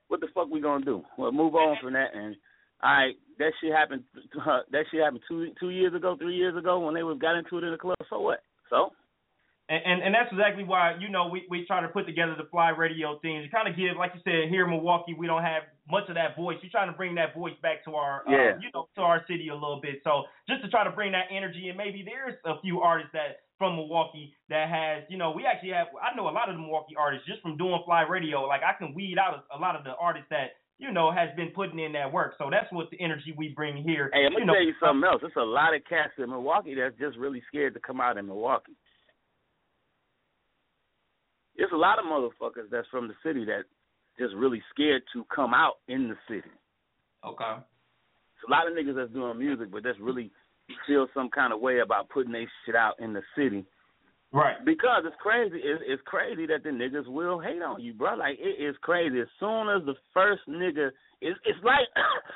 What 0.08 0.20
the 0.20 0.28
fuck 0.34 0.48
we 0.50 0.60
gonna 0.60 0.84
do? 0.84 1.02
Well, 1.16 1.32
move 1.32 1.54
on 1.54 1.76
from 1.82 1.94
that. 1.94 2.14
And 2.14 2.36
all 2.82 2.92
right, 2.92 3.14
that 3.38 3.52
shit 3.60 3.72
happened. 3.72 4.04
Uh, 4.16 4.60
that 4.72 4.84
shit 4.90 5.00
happened 5.02 5.22
two 5.28 5.52
two 5.58 5.70
years 5.70 5.94
ago, 5.94 6.16
three 6.18 6.36
years 6.36 6.56
ago 6.56 6.80
when 6.80 6.94
they 6.94 7.02
was 7.02 7.18
got 7.18 7.36
into 7.36 7.58
it 7.58 7.64
in 7.64 7.72
the 7.72 7.78
club. 7.78 7.96
So 8.10 8.20
what? 8.20 8.40
So 8.70 8.92
And, 9.68 9.80
and 9.84 10.02
and 10.02 10.14
that's 10.14 10.32
exactly 10.32 10.64
why 10.64 10.96
you 11.00 11.08
know 11.08 11.28
we 11.28 11.44
we 11.48 11.66
try 11.66 11.80
to 11.80 11.88
put 11.88 12.06
together 12.06 12.34
the 12.36 12.48
fly 12.50 12.70
radio 12.70 13.18
thing 13.20 13.42
to 13.42 13.48
kind 13.48 13.68
of 13.68 13.76
give, 13.76 13.96
like 13.98 14.12
you 14.14 14.20
said, 14.24 14.50
here 14.50 14.64
in 14.64 14.70
Milwaukee 14.70 15.14
we 15.16 15.26
don't 15.26 15.42
have 15.42 15.62
much 15.90 16.08
of 16.08 16.14
that 16.16 16.36
voice. 16.36 16.56
You're 16.62 16.70
trying 16.70 16.90
to 16.90 16.96
bring 16.96 17.14
that 17.16 17.34
voice 17.34 17.54
back 17.62 17.84
to 17.84 17.94
our 17.94 18.22
uh, 18.28 18.30
Yeah. 18.30 18.58
you 18.60 18.68
know 18.74 18.88
to 18.96 19.00
our 19.02 19.24
city 19.26 19.48
a 19.48 19.54
little 19.54 19.80
bit. 19.82 20.00
So 20.04 20.24
just 20.48 20.62
to 20.62 20.68
try 20.70 20.84
to 20.84 20.90
bring 20.90 21.12
that 21.12 21.26
energy 21.30 21.68
and 21.68 21.76
maybe 21.76 22.04
there's 22.04 22.36
a 22.44 22.60
few 22.60 22.80
artists 22.80 23.12
that 23.12 23.40
from 23.58 23.74
Milwaukee 23.76 24.34
that 24.48 24.68
has 24.68 25.04
you 25.08 25.18
know 25.18 25.32
we 25.32 25.44
actually 25.46 25.70
have 25.70 25.88
I 26.00 26.14
know 26.16 26.28
a 26.28 26.34
lot 26.36 26.48
of 26.48 26.54
the 26.56 26.62
Milwaukee 26.62 26.94
artists 26.98 27.26
just 27.26 27.42
from 27.42 27.56
doing 27.56 27.80
fly 27.84 28.02
radio. 28.02 28.42
Like 28.46 28.62
I 28.62 28.72
can 28.78 28.94
weed 28.94 29.16
out 29.18 29.44
a, 29.50 29.56
a 29.56 29.58
lot 29.58 29.74
of 29.76 29.84
the 29.84 29.94
artists 29.98 30.28
that 30.30 30.56
you 30.78 30.92
know 30.92 31.10
has 31.10 31.28
been 31.34 31.50
putting 31.56 31.78
in 31.80 31.92
that 31.92 32.12
work. 32.12 32.34
So 32.38 32.48
that's 32.50 32.70
what 32.72 32.90
the 32.90 33.00
energy 33.00 33.34
we 33.36 33.48
bring 33.48 33.82
here. 33.82 34.10
hey, 34.12 34.26
I'm 34.26 34.32
you 34.32 34.38
gonna 34.38 34.46
know, 34.46 34.52
tell 34.54 34.62
you 34.62 34.74
something 34.78 35.02
else. 35.08 35.20
There's 35.22 35.32
a 35.36 35.42
lot 35.42 35.74
of 35.74 35.82
cats 35.88 36.12
in 36.18 36.30
Milwaukee 36.30 36.74
that's 36.76 36.96
just 36.98 37.16
really 37.18 37.42
scared 37.48 37.74
to 37.74 37.80
come 37.80 38.00
out 38.00 38.16
in 38.16 38.26
Milwaukee. 38.26 38.76
There's 41.56 41.72
a 41.72 41.76
lot 41.76 41.98
of 41.98 42.04
motherfuckers 42.04 42.70
that's 42.70 42.86
from 42.88 43.08
the 43.08 43.14
city 43.24 43.44
that 43.46 43.64
just 44.18 44.34
really 44.34 44.62
scared 44.72 45.02
to 45.12 45.24
come 45.34 45.54
out 45.54 45.74
in 45.88 46.08
the 46.08 46.16
city. 46.28 46.50
Okay. 47.24 47.54
It's 47.56 48.48
a 48.48 48.50
lot 48.50 48.68
of 48.68 48.74
niggas 48.74 48.96
that's 48.96 49.12
doing 49.12 49.38
music, 49.38 49.70
but 49.70 49.82
that's 49.82 49.98
really 50.00 50.30
feel 50.86 51.06
some 51.14 51.28
kind 51.30 51.52
of 51.52 51.60
way 51.60 51.80
about 51.80 52.08
putting 52.08 52.32
their 52.32 52.50
shit 52.64 52.74
out 52.74 52.94
in 53.00 53.12
the 53.12 53.22
city. 53.36 53.64
Right. 54.32 54.56
Because 54.64 55.04
it's 55.06 55.16
crazy. 55.20 55.56
It's, 55.56 55.82
it's 55.86 56.02
crazy 56.04 56.46
that 56.46 56.62
the 56.62 56.70
niggas 56.70 57.08
will 57.08 57.40
hate 57.40 57.62
on 57.62 57.80
you, 57.80 57.94
bro. 57.94 58.14
Like 58.14 58.38
it 58.38 58.62
is 58.62 58.76
crazy. 58.82 59.20
As 59.20 59.28
soon 59.40 59.68
as 59.68 59.84
the 59.86 59.94
first 60.12 60.42
nigga, 60.48 60.90
it's 61.20 61.38
it's 61.46 61.58
like 61.64 61.88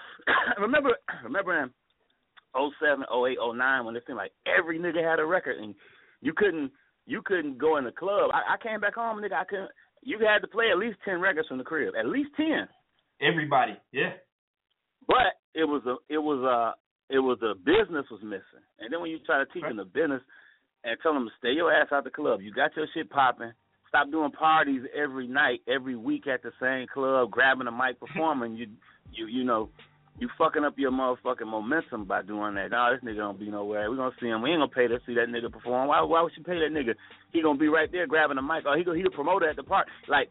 remember 0.60 0.90
remember 1.24 1.62
in 1.62 1.70
07, 2.54 3.04
08, 3.04 3.36
09 3.56 3.84
when 3.84 3.96
it 3.96 4.04
seemed 4.06 4.16
like 4.16 4.32
every 4.46 4.78
nigga 4.78 5.04
had 5.04 5.20
a 5.20 5.26
record 5.26 5.58
and 5.58 5.74
you 6.22 6.32
couldn't 6.34 6.72
you 7.06 7.20
couldn't 7.24 7.58
go 7.58 7.76
in 7.76 7.84
the 7.84 7.92
club. 7.92 8.30
I, 8.32 8.54
I 8.54 8.62
came 8.62 8.80
back 8.80 8.94
home, 8.94 9.20
nigga. 9.20 9.34
I 9.34 9.44
couldn't. 9.44 9.70
You 10.02 10.18
had 10.18 10.40
to 10.40 10.48
play 10.48 10.66
at 10.70 10.78
least 10.78 10.98
ten 11.04 11.20
records 11.20 11.48
from 11.48 11.58
the 11.58 11.64
crib, 11.64 11.94
at 11.98 12.06
least 12.06 12.30
ten. 12.36 12.68
Everybody, 13.20 13.76
yeah. 13.92 14.12
But 15.06 15.38
it 15.54 15.64
was 15.64 15.82
a 15.86 15.96
it 16.12 16.18
was 16.18 16.42
a 16.42 17.14
it 17.14 17.18
was 17.18 17.38
a 17.42 17.54
business 17.54 18.06
was 18.10 18.20
missing. 18.22 18.64
And 18.80 18.92
then 18.92 19.00
when 19.00 19.10
you 19.10 19.18
try 19.24 19.38
to 19.38 19.52
teach 19.52 19.62
them 19.62 19.76
the 19.76 19.84
business 19.84 20.22
and 20.84 20.96
tell 21.02 21.14
them 21.14 21.26
to 21.26 21.30
stay 21.38 21.52
your 21.52 21.72
ass 21.72 21.88
out 21.92 22.04
the 22.04 22.10
club, 22.10 22.40
you 22.40 22.52
got 22.52 22.74
your 22.76 22.86
shit 22.94 23.10
popping. 23.10 23.52
Stop 23.88 24.10
doing 24.10 24.32
parties 24.32 24.82
every 24.96 25.26
night, 25.26 25.60
every 25.68 25.96
week 25.96 26.26
at 26.26 26.42
the 26.42 26.50
same 26.60 26.86
club, 26.92 27.30
grabbing 27.30 27.66
a 27.66 27.72
mic, 27.72 28.00
performing. 28.00 28.56
You 28.56 28.66
you 29.12 29.26
you 29.26 29.44
know 29.44 29.68
you 30.18 30.28
fucking 30.38 30.64
up 30.64 30.74
your 30.76 30.92
motherfucking 30.92 31.46
momentum 31.46 32.04
by 32.04 32.22
doing 32.22 32.54
that. 32.54 32.70
No, 32.70 32.92
this 32.92 33.02
nigga 33.02 33.18
don't 33.18 33.40
be 33.40 33.50
nowhere. 33.50 33.90
We 33.90 33.96
gonna 33.96 34.14
see 34.20 34.28
him. 34.28 34.42
We 34.42 34.50
ain't 34.50 34.60
gonna 34.60 34.68
pay 34.68 34.86
to 34.86 34.98
see 35.06 35.14
that 35.14 35.28
nigga 35.28 35.50
perform. 35.50 35.88
Why 35.88 36.02
why 36.02 36.22
would 36.22 36.32
you 36.36 36.44
pay 36.44 36.58
that 36.58 36.70
nigga? 36.70 36.94
He 37.32 37.42
gonna 37.42 37.58
be 37.58 37.68
right 37.68 37.90
there 37.90 38.06
grabbing 38.06 38.36
the 38.36 38.42
mic. 38.42 38.64
Oh, 38.66 38.76
he 38.76 38.84
go 38.84 38.92
he 38.92 39.02
the 39.02 39.10
promoter 39.10 39.48
at 39.48 39.56
the 39.56 39.62
park. 39.62 39.88
Like 40.08 40.28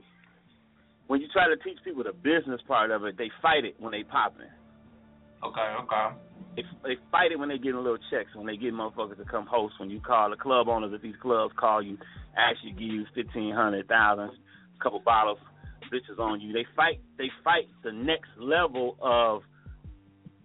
when 1.07 1.19
you 1.19 1.27
try 1.33 1.47
to 1.49 1.57
teach 1.57 1.77
people 1.83 2.03
the 2.03 2.13
business 2.13 2.61
part 2.67 2.91
of 2.91 3.03
it, 3.05 3.17
they 3.17 3.29
fight 3.41 3.65
it 3.65 3.75
when 3.79 3.91
they 3.91 4.03
popping. 4.03 4.47
Okay, 5.43 5.75
okay. 5.83 6.15
They, 6.55 6.63
they 6.83 6.95
fight 7.11 7.31
it 7.31 7.39
when 7.39 7.49
they 7.49 7.57
getting 7.57 7.77
little 7.77 7.97
checks, 8.11 8.35
when 8.35 8.45
they 8.45 8.57
get 8.57 8.73
motherfuckers 8.73 9.17
to 9.17 9.25
come 9.25 9.47
host. 9.47 9.75
When 9.79 9.89
you 9.89 9.99
call 9.99 10.29
the 10.29 10.35
club 10.35 10.67
owners 10.69 10.93
if 10.93 11.01
these 11.01 11.15
clubs, 11.21 11.53
call 11.57 11.81
you, 11.81 11.97
actually 12.37 12.71
give 12.71 12.81
you 12.81 13.05
fifteen 13.15 13.53
hundred 13.53 13.87
thousand, 13.87 14.31
couple 14.81 14.99
bottles, 14.99 15.39
bitches 15.91 16.19
on 16.19 16.39
you. 16.39 16.53
They 16.53 16.65
fight. 16.75 17.01
They 17.17 17.29
fight 17.43 17.67
the 17.83 17.91
next 17.91 18.29
level 18.37 18.97
of, 19.01 19.41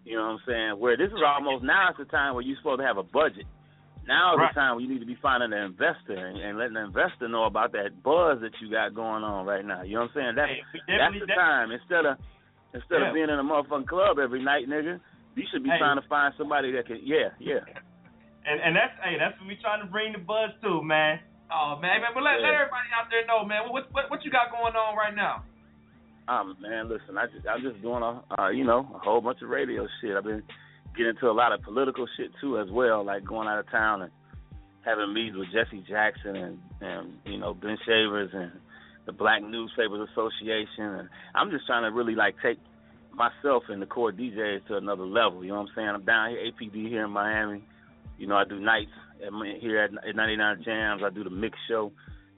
you 0.06 0.14
know 0.16 0.38
what 0.38 0.38
I'm 0.38 0.44
saying? 0.46 0.70
Where 0.78 0.96
this 0.96 1.10
is 1.10 1.18
almost 1.20 1.64
now 1.66 1.90
is 1.90 1.96
the 1.98 2.06
time 2.06 2.34
where 2.34 2.46
you're 2.46 2.56
supposed 2.62 2.80
to 2.80 2.86
have 2.86 2.96
a 2.96 3.02
budget. 3.02 3.44
Now 4.06 4.34
is 4.34 4.38
Right. 4.38 4.54
the 4.54 4.60
time 4.62 4.78
where 4.78 4.84
you 4.86 4.88
need 4.88 5.02
to 5.02 5.10
be 5.10 5.18
finding 5.18 5.50
an 5.52 5.66
investor 5.66 6.14
and, 6.14 6.38
and 6.38 6.54
letting 6.56 6.78
the 6.78 6.86
investor 6.86 7.26
know 7.26 7.44
about 7.50 7.72
that 7.74 8.02
buzz 8.06 8.38
that 8.40 8.54
you 8.62 8.70
got 8.70 8.94
going 8.94 9.26
on 9.26 9.44
right 9.44 9.66
now. 9.66 9.82
You 9.82 9.98
know 9.98 10.06
what 10.06 10.14
I'm 10.14 10.14
saying? 10.14 10.34
That's 10.38 10.52
Hey, 10.86 10.96
that's 10.96 11.18
the 11.18 11.26
time. 11.34 11.74
Instead 11.74 12.06
of 12.06 12.14
instead 12.72 13.02
Yeah. 13.02 13.08
of 13.10 13.14
being 13.18 13.28
in 13.30 13.38
a 13.38 13.42
motherfucking 13.42 13.88
club 13.90 14.18
every 14.22 14.38
night, 14.42 14.68
nigga, 14.70 15.00
you 15.34 15.44
should 15.50 15.64
be 15.66 15.70
Hey. 15.74 15.78
trying 15.82 15.98
to 16.00 16.06
find 16.06 16.32
somebody 16.38 16.70
that 16.72 16.86
can. 16.86 17.00
Yeah, 17.02 17.34
yeah. 17.42 17.66
And 18.46 18.60
and 18.62 18.76
that's 18.78 18.94
hey, 19.02 19.18
that's 19.18 19.34
what 19.42 19.48
we 19.50 19.56
trying 19.58 19.82
to 19.82 19.90
bring 19.90 20.12
the 20.14 20.22
buzz 20.22 20.54
to, 20.62 20.82
man. 20.86 21.18
Oh 21.50 21.74
man, 21.82 22.00
man, 22.00 22.10
but 22.14 22.22
let, 22.22 22.38
let 22.42 22.54
everybody 22.54 22.86
out 22.94 23.10
there 23.10 23.26
know, 23.26 23.42
man. 23.44 23.66
What 23.74 23.90
what 23.90 24.06
what 24.10 24.24
you 24.24 24.30
got 24.30 24.50
going 24.54 24.76
on 24.78 24.94
right 24.94 25.14
now? 25.14 25.42
Um, 26.28 26.56
man, 26.60 26.88
listen, 26.88 27.16
I 27.16 27.26
just 27.26 27.46
I'm 27.46 27.62
just 27.62 27.80
doing 27.82 28.02
a 28.02 28.22
uh, 28.38 28.48
you 28.50 28.64
know 28.64 28.80
a 28.94 28.98
whole 28.98 29.20
bunch 29.20 29.42
of 29.42 29.48
radio 29.48 29.86
shit. 30.00 30.16
I've 30.16 30.24
been 30.24 30.42
getting 30.96 31.10
into 31.10 31.30
a 31.30 31.32
lot 31.32 31.52
of 31.52 31.62
political 31.62 32.06
shit 32.16 32.30
too 32.40 32.58
as 32.58 32.68
well, 32.70 33.04
like 33.04 33.24
going 33.24 33.46
out 33.46 33.60
of 33.60 33.70
town 33.70 34.02
and 34.02 34.10
having 34.84 35.14
meetings 35.14 35.36
with 35.36 35.52
Jesse 35.52 35.84
Jackson 35.88 36.34
and 36.34 36.58
and 36.80 37.12
you 37.24 37.38
know 37.38 37.54
Ben 37.54 37.76
Chavis 37.86 38.34
and 38.34 38.52
the 39.06 39.12
Black 39.12 39.40
Newspapers 39.40 40.08
Association, 40.10 40.84
and 40.84 41.08
I'm 41.34 41.50
just 41.50 41.66
trying 41.66 41.84
to 41.84 41.96
really 41.96 42.16
like 42.16 42.34
take 42.42 42.58
myself 43.14 43.62
and 43.68 43.80
the 43.80 43.86
core 43.86 44.10
DJs 44.10 44.66
to 44.66 44.76
another 44.76 45.06
level. 45.06 45.44
You 45.44 45.52
know 45.52 45.60
what 45.60 45.68
I'm 45.68 45.74
saying? 45.76 45.88
I'm 45.88 46.04
down 46.04 46.30
here 46.30 46.50
APD 46.50 46.88
here 46.88 47.04
in 47.04 47.10
Miami. 47.12 47.62
You 48.18 48.26
know, 48.26 48.36
I 48.36 48.44
do 48.44 48.58
nights 48.58 48.90
at, 49.24 49.32
here 49.60 49.78
at, 49.78 49.90
at 50.08 50.16
99 50.16 50.64
Jamz. 50.66 51.04
I 51.04 51.10
do 51.10 51.22
the 51.22 51.30
mix 51.30 51.56
show 51.68 51.92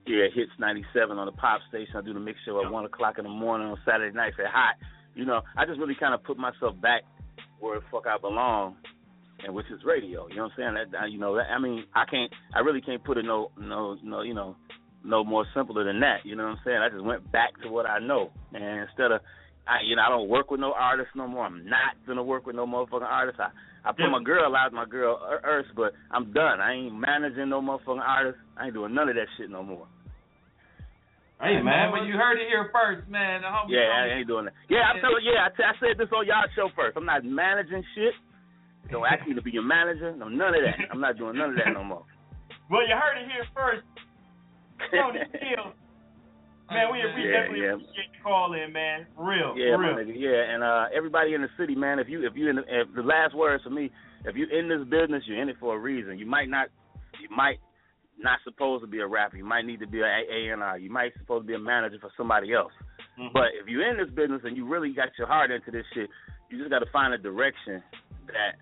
here 0.08 0.24
at 0.24 0.32
Hits 0.32 0.50
97 0.58 1.18
on 1.18 1.26
the 1.26 1.32
pop 1.32 1.60
station. 1.68 1.96
I 1.96 2.00
do 2.02 2.14
the 2.14 2.20
mix 2.20 2.38
show 2.44 2.64
at 2.64 2.70
one 2.72 2.84
o'clock 2.84 3.18
in 3.18 3.24
the 3.24 3.30
morning 3.30 3.68
on 3.68 3.78
Saturday 3.84 4.14
nights 4.16 4.36
at 4.40 4.50
Hot. 4.50 4.74
You 5.14 5.24
know, 5.24 5.42
I 5.56 5.66
just 5.66 5.78
really 5.78 5.96
kind 5.98 6.14
of 6.14 6.22
put 6.24 6.38
myself 6.38 6.80
back 6.80 7.02
where 7.60 7.78
the 7.78 7.84
fuck 7.90 8.06
I 8.06 8.18
belong, 8.18 8.76
and 9.44 9.54
which 9.54 9.66
is 9.70 9.80
radio. 9.84 10.26
You 10.28 10.36
know 10.36 10.44
what 10.44 10.52
I'm 10.64 10.74
saying? 10.76 10.92
That 10.92 11.10
you 11.10 11.18
know, 11.18 11.34
that, 11.36 11.46
I 11.50 11.58
mean, 11.58 11.84
I 11.94 12.04
can't, 12.10 12.32
I 12.54 12.60
really 12.60 12.80
can't 12.80 13.02
put 13.04 13.18
it 13.18 13.24
no, 13.24 13.50
no, 13.58 13.96
no, 14.02 14.22
you 14.22 14.34
know, 14.34 14.56
no 15.04 15.24
more 15.24 15.44
simpler 15.54 15.84
than 15.84 16.00
that. 16.00 16.18
You 16.24 16.36
know 16.36 16.44
what 16.44 16.50
I'm 16.50 16.58
saying? 16.64 16.78
I 16.78 16.88
just 16.88 17.04
went 17.04 17.30
back 17.32 17.50
to 17.62 17.68
what 17.68 17.86
I 17.86 17.98
know, 17.98 18.30
and 18.54 18.88
instead 18.88 19.12
of, 19.12 19.20
I, 19.66 19.78
you 19.86 19.96
know, 19.96 20.02
I 20.06 20.08
don't 20.08 20.28
work 20.28 20.50
with 20.50 20.60
no 20.60 20.72
artists 20.72 21.12
no 21.14 21.26
more. 21.26 21.44
I'm 21.46 21.64
not 21.68 21.94
gonna 22.06 22.22
work 22.22 22.46
with 22.46 22.56
no 22.56 22.66
motherfucking 22.66 23.02
artists. 23.02 23.40
I, 23.40 23.50
I 23.84 23.92
put 23.92 24.00
Yeah. 24.00 24.10
my 24.10 24.22
girl 24.22 24.54
out, 24.56 24.72
my 24.72 24.86
girl 24.86 25.18
Urs, 25.44 25.64
but 25.76 25.92
I'm 26.10 26.32
done. 26.32 26.60
I 26.60 26.72
ain't 26.74 26.94
managing 26.98 27.48
no 27.48 27.60
motherfucking 27.60 28.00
artists. 28.00 28.40
I 28.56 28.66
ain't 28.66 28.74
doing 28.74 28.94
none 28.94 29.08
of 29.08 29.14
that 29.16 29.26
shit 29.36 29.50
no 29.50 29.62
more. 29.62 29.86
Hey 31.40 31.62
man, 31.62 31.94
but 31.94 32.02
you 32.02 32.18
heard 32.18 32.34
it 32.42 32.48
here 32.50 32.66
first, 32.74 33.06
man. 33.08 33.42
Yeah, 33.68 33.94
I 33.94 34.18
ain't 34.18 34.26
doing 34.26 34.46
that. 34.46 34.54
Yeah, 34.68 34.90
I'm 34.90 35.00
telling. 35.00 35.22
Yeah, 35.22 35.46
I, 35.46 35.48
t- 35.54 35.62
I 35.62 35.70
said 35.78 35.94
this 35.96 36.10
on 36.10 36.26
y'all 36.26 36.50
show 36.56 36.68
first. 36.74 36.96
I'm 36.96 37.06
not 37.06 37.22
managing 37.24 37.84
shit. 37.94 38.14
Don't 38.90 39.06
ask 39.06 39.22
me 39.28 39.34
to 39.34 39.42
be 39.42 39.52
your 39.52 39.62
manager. 39.62 40.10
No, 40.16 40.26
none 40.28 40.54
of 40.54 40.62
that. 40.66 40.90
I'm 40.90 41.00
not 41.00 41.16
doing 41.16 41.36
none 41.38 41.50
of 41.50 41.56
that 41.56 41.72
no 41.72 41.84
more. 41.84 42.04
Well, 42.70 42.84
you 42.86 42.92
heard 42.92 43.16
it 43.16 43.30
here 43.32 43.46
first. 43.56 43.80
Tony 44.92 45.20
Hill. 45.40 45.72
Man, 46.68 46.92
we, 46.92 46.98
we 47.00 47.24
Yeah, 47.24 47.32
definitely 47.40 47.64
yeah. 47.64 47.80
appreciate 47.80 48.12
the 48.12 48.20
call 48.22 48.52
in, 48.52 48.72
man. 48.76 49.06
For 49.16 49.24
real. 49.24 49.56
Yeah, 49.56 49.72
for 49.72 49.80
real. 49.80 49.96
nigga. 49.96 50.12
Yeah, 50.12 50.52
and 50.52 50.62
uh, 50.62 50.84
everybody 50.94 51.32
in 51.32 51.40
the 51.40 51.48
city, 51.58 51.74
man. 51.74 51.98
If 51.98 52.10
you 52.10 52.26
if 52.28 52.36
you 52.36 52.50
in 52.50 52.56
the, 52.56 52.62
if 52.68 52.92
the 52.94 53.00
last 53.00 53.34
words 53.34 53.64
for 53.64 53.70
me, 53.70 53.90
if 54.26 54.36
you're 54.36 54.52
in 54.52 54.68
this 54.68 54.84
business, 54.84 55.24
you're 55.24 55.40
in 55.40 55.48
it 55.48 55.56
for 55.58 55.76
a 55.76 55.78
reason. 55.78 56.18
You 56.18 56.26
might 56.26 56.50
not, 56.50 56.68
you 57.22 57.34
might 57.34 57.56
not 58.18 58.38
supposed 58.44 58.82
to 58.82 58.88
be 58.88 59.00
a 59.00 59.06
rapper. 59.06 59.36
You 59.36 59.44
might 59.44 59.64
need 59.64 59.80
to 59.80 59.86
be 59.86 60.00
a 60.00 60.04
A 60.04 60.52
and 60.52 60.62
R. 60.62 60.78
You 60.78 60.90
might 60.90 61.12
supposed 61.18 61.44
to 61.44 61.46
be 61.46 61.54
a 61.54 61.58
manager 61.58 61.98
for 62.00 62.10
somebody 62.16 62.52
else. 62.52 62.72
Mhm. 63.18 63.32
But 63.32 63.54
if 63.54 63.68
you're 63.68 63.88
in 63.88 63.96
this 63.96 64.10
business 64.10 64.42
and 64.44 64.56
you 64.56 64.66
really 64.66 64.92
got 64.92 65.16
your 65.18 65.26
heart 65.26 65.50
into 65.50 65.70
this 65.70 65.86
shit, 65.94 66.10
you 66.50 66.58
just 66.58 66.70
got 66.70 66.80
to 66.80 66.90
find 66.90 67.12
a 67.14 67.18
direction 67.18 67.82
that 68.26 68.56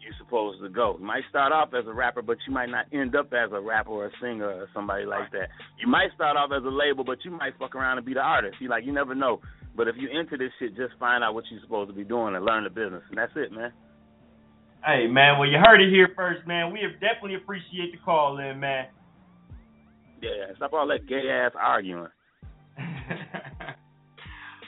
you're 0.00 0.14
supposed 0.14 0.60
to 0.62 0.68
go. 0.68 0.96
You 0.98 1.04
might 1.04 1.24
start 1.28 1.52
off 1.52 1.74
as 1.74 1.86
a 1.86 1.92
rapper, 1.92 2.22
but 2.22 2.38
you 2.46 2.52
might 2.52 2.70
not 2.70 2.86
end 2.92 3.14
up 3.14 3.32
as 3.32 3.52
a 3.52 3.60
rapper 3.60 3.90
or 3.90 4.06
a 4.06 4.10
singer 4.20 4.48
or 4.48 4.68
somebody 4.72 5.04
like 5.04 5.30
that. 5.32 5.50
You 5.78 5.86
might 5.86 6.12
start 6.14 6.36
off 6.36 6.50
as 6.52 6.64
a 6.64 6.70
label, 6.70 7.04
but 7.04 7.24
you 7.24 7.30
might 7.30 7.56
fuck 7.58 7.74
around 7.74 7.98
and 7.98 8.06
be 8.06 8.14
the 8.14 8.22
artist. 8.22 8.60
You 8.60 8.68
like 8.68 8.84
you 8.84 8.92
never 8.92 9.14
know. 9.14 9.40
But 9.76 9.86
if 9.86 9.96
you're 9.96 10.10
into 10.10 10.36
this 10.36 10.50
shit, 10.58 10.74
just 10.76 10.94
find 10.98 11.22
out 11.22 11.34
what 11.34 11.44
you're 11.50 11.60
supposed 11.60 11.90
to 11.90 11.94
be 11.94 12.04
doing 12.04 12.34
and 12.34 12.44
learn 12.44 12.64
the 12.64 12.70
business, 12.70 13.02
and 13.10 13.18
that's 13.18 13.36
it, 13.36 13.52
man. 13.52 13.72
Hey 14.84 15.06
man, 15.08 15.38
well 15.38 15.48
you 15.48 15.58
heard 15.58 15.80
it 15.80 15.90
here 15.90 16.08
first, 16.16 16.46
man. 16.46 16.72
We 16.72 16.80
have 16.80 16.92
definitely 17.00 17.34
appreciate 17.34 17.92
the 17.92 17.98
call 17.98 18.38
in, 18.38 18.60
man. 18.60 18.86
Yeah, 20.20 20.54
stop 20.56 20.72
all 20.72 20.86
that 20.88 21.06
gay 21.06 21.28
ass 21.30 21.52
arguing. 21.58 22.08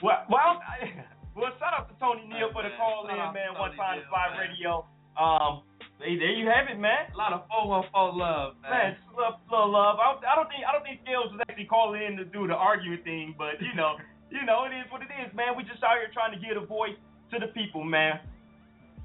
Well, 0.01 0.25
well, 0.33 0.57
I, 0.65 1.05
well, 1.37 1.53
shout 1.61 1.77
out 1.77 1.85
to 1.93 1.95
Tony 2.01 2.25
Neal 2.25 2.49
for 2.49 2.65
the 2.65 2.73
call 2.73 3.05
in, 3.05 3.17
man. 3.37 3.53
One 3.53 3.69
time 3.77 4.01
to 4.01 4.05
FLYE 4.09 4.33
Radio. 4.33 4.81
Um, 5.13 5.61
hey, 6.01 6.17
there 6.17 6.33
you 6.33 6.49
have 6.49 6.65
it, 6.73 6.81
man. 6.81 7.13
A 7.13 7.17
lot 7.17 7.33
of 7.37 7.45
414 7.53 8.17
love, 8.17 8.57
Man, 8.65 8.71
man. 8.73 8.89
just 8.97 9.05
love, 9.13 9.37
love, 9.53 9.69
love. 9.69 9.95
I 10.01 10.09
don't, 10.09 10.19
I 10.25 10.33
don't 10.33 10.49
think, 10.49 10.65
I 10.65 10.73
don't 10.73 10.81
think 10.81 11.05
Scales 11.05 11.29
was 11.29 11.41
actually 11.45 11.69
calling 11.69 12.01
in 12.01 12.17
to 12.17 12.25
do 12.25 12.49
the 12.49 12.57
arguing 12.57 13.03
thing, 13.05 13.37
but 13.37 13.61
you 13.61 13.77
know, 13.77 14.01
you 14.33 14.41
know, 14.41 14.65
it 14.65 14.73
is 14.73 14.89
what 14.89 15.05
it 15.05 15.13
is, 15.21 15.29
man. 15.37 15.53
We 15.53 15.61
just 15.69 15.85
out 15.85 16.01
here 16.01 16.09
trying 16.09 16.33
to 16.33 16.41
get 16.41 16.57
a 16.57 16.65
voice 16.65 16.97
to 17.29 17.37
the 17.37 17.53
people, 17.53 17.85
man. 17.85 18.17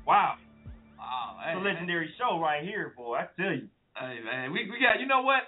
Wow, 0.08 0.40
Wow, 0.96 1.36
it's 1.44 1.58
a 1.58 1.60
hey, 1.60 1.64
legendary 1.66 2.08
show 2.16 2.40
right 2.40 2.64
here, 2.64 2.94
boy. 2.96 3.20
I 3.20 3.28
tell 3.36 3.52
you. 3.52 3.68
Hey 3.98 4.20
man, 4.24 4.52
we 4.52 4.64
we 4.70 4.80
got 4.80 5.00
you 5.00 5.06
know 5.08 5.20
what? 5.20 5.44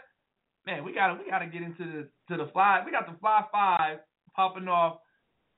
man, 0.69 0.85
we 0.85 0.93
gotta 0.93 1.17
we 1.17 1.25
gotta 1.31 1.49
get 1.49 1.65
into 1.65 1.81
the 1.81 2.03
to 2.29 2.37
the 2.37 2.53
fly. 2.53 2.85
We 2.85 2.93
got 2.93 3.09
the 3.09 3.17
fly 3.19 3.41
five 3.51 4.05
popping 4.37 4.69
off. 4.69 5.01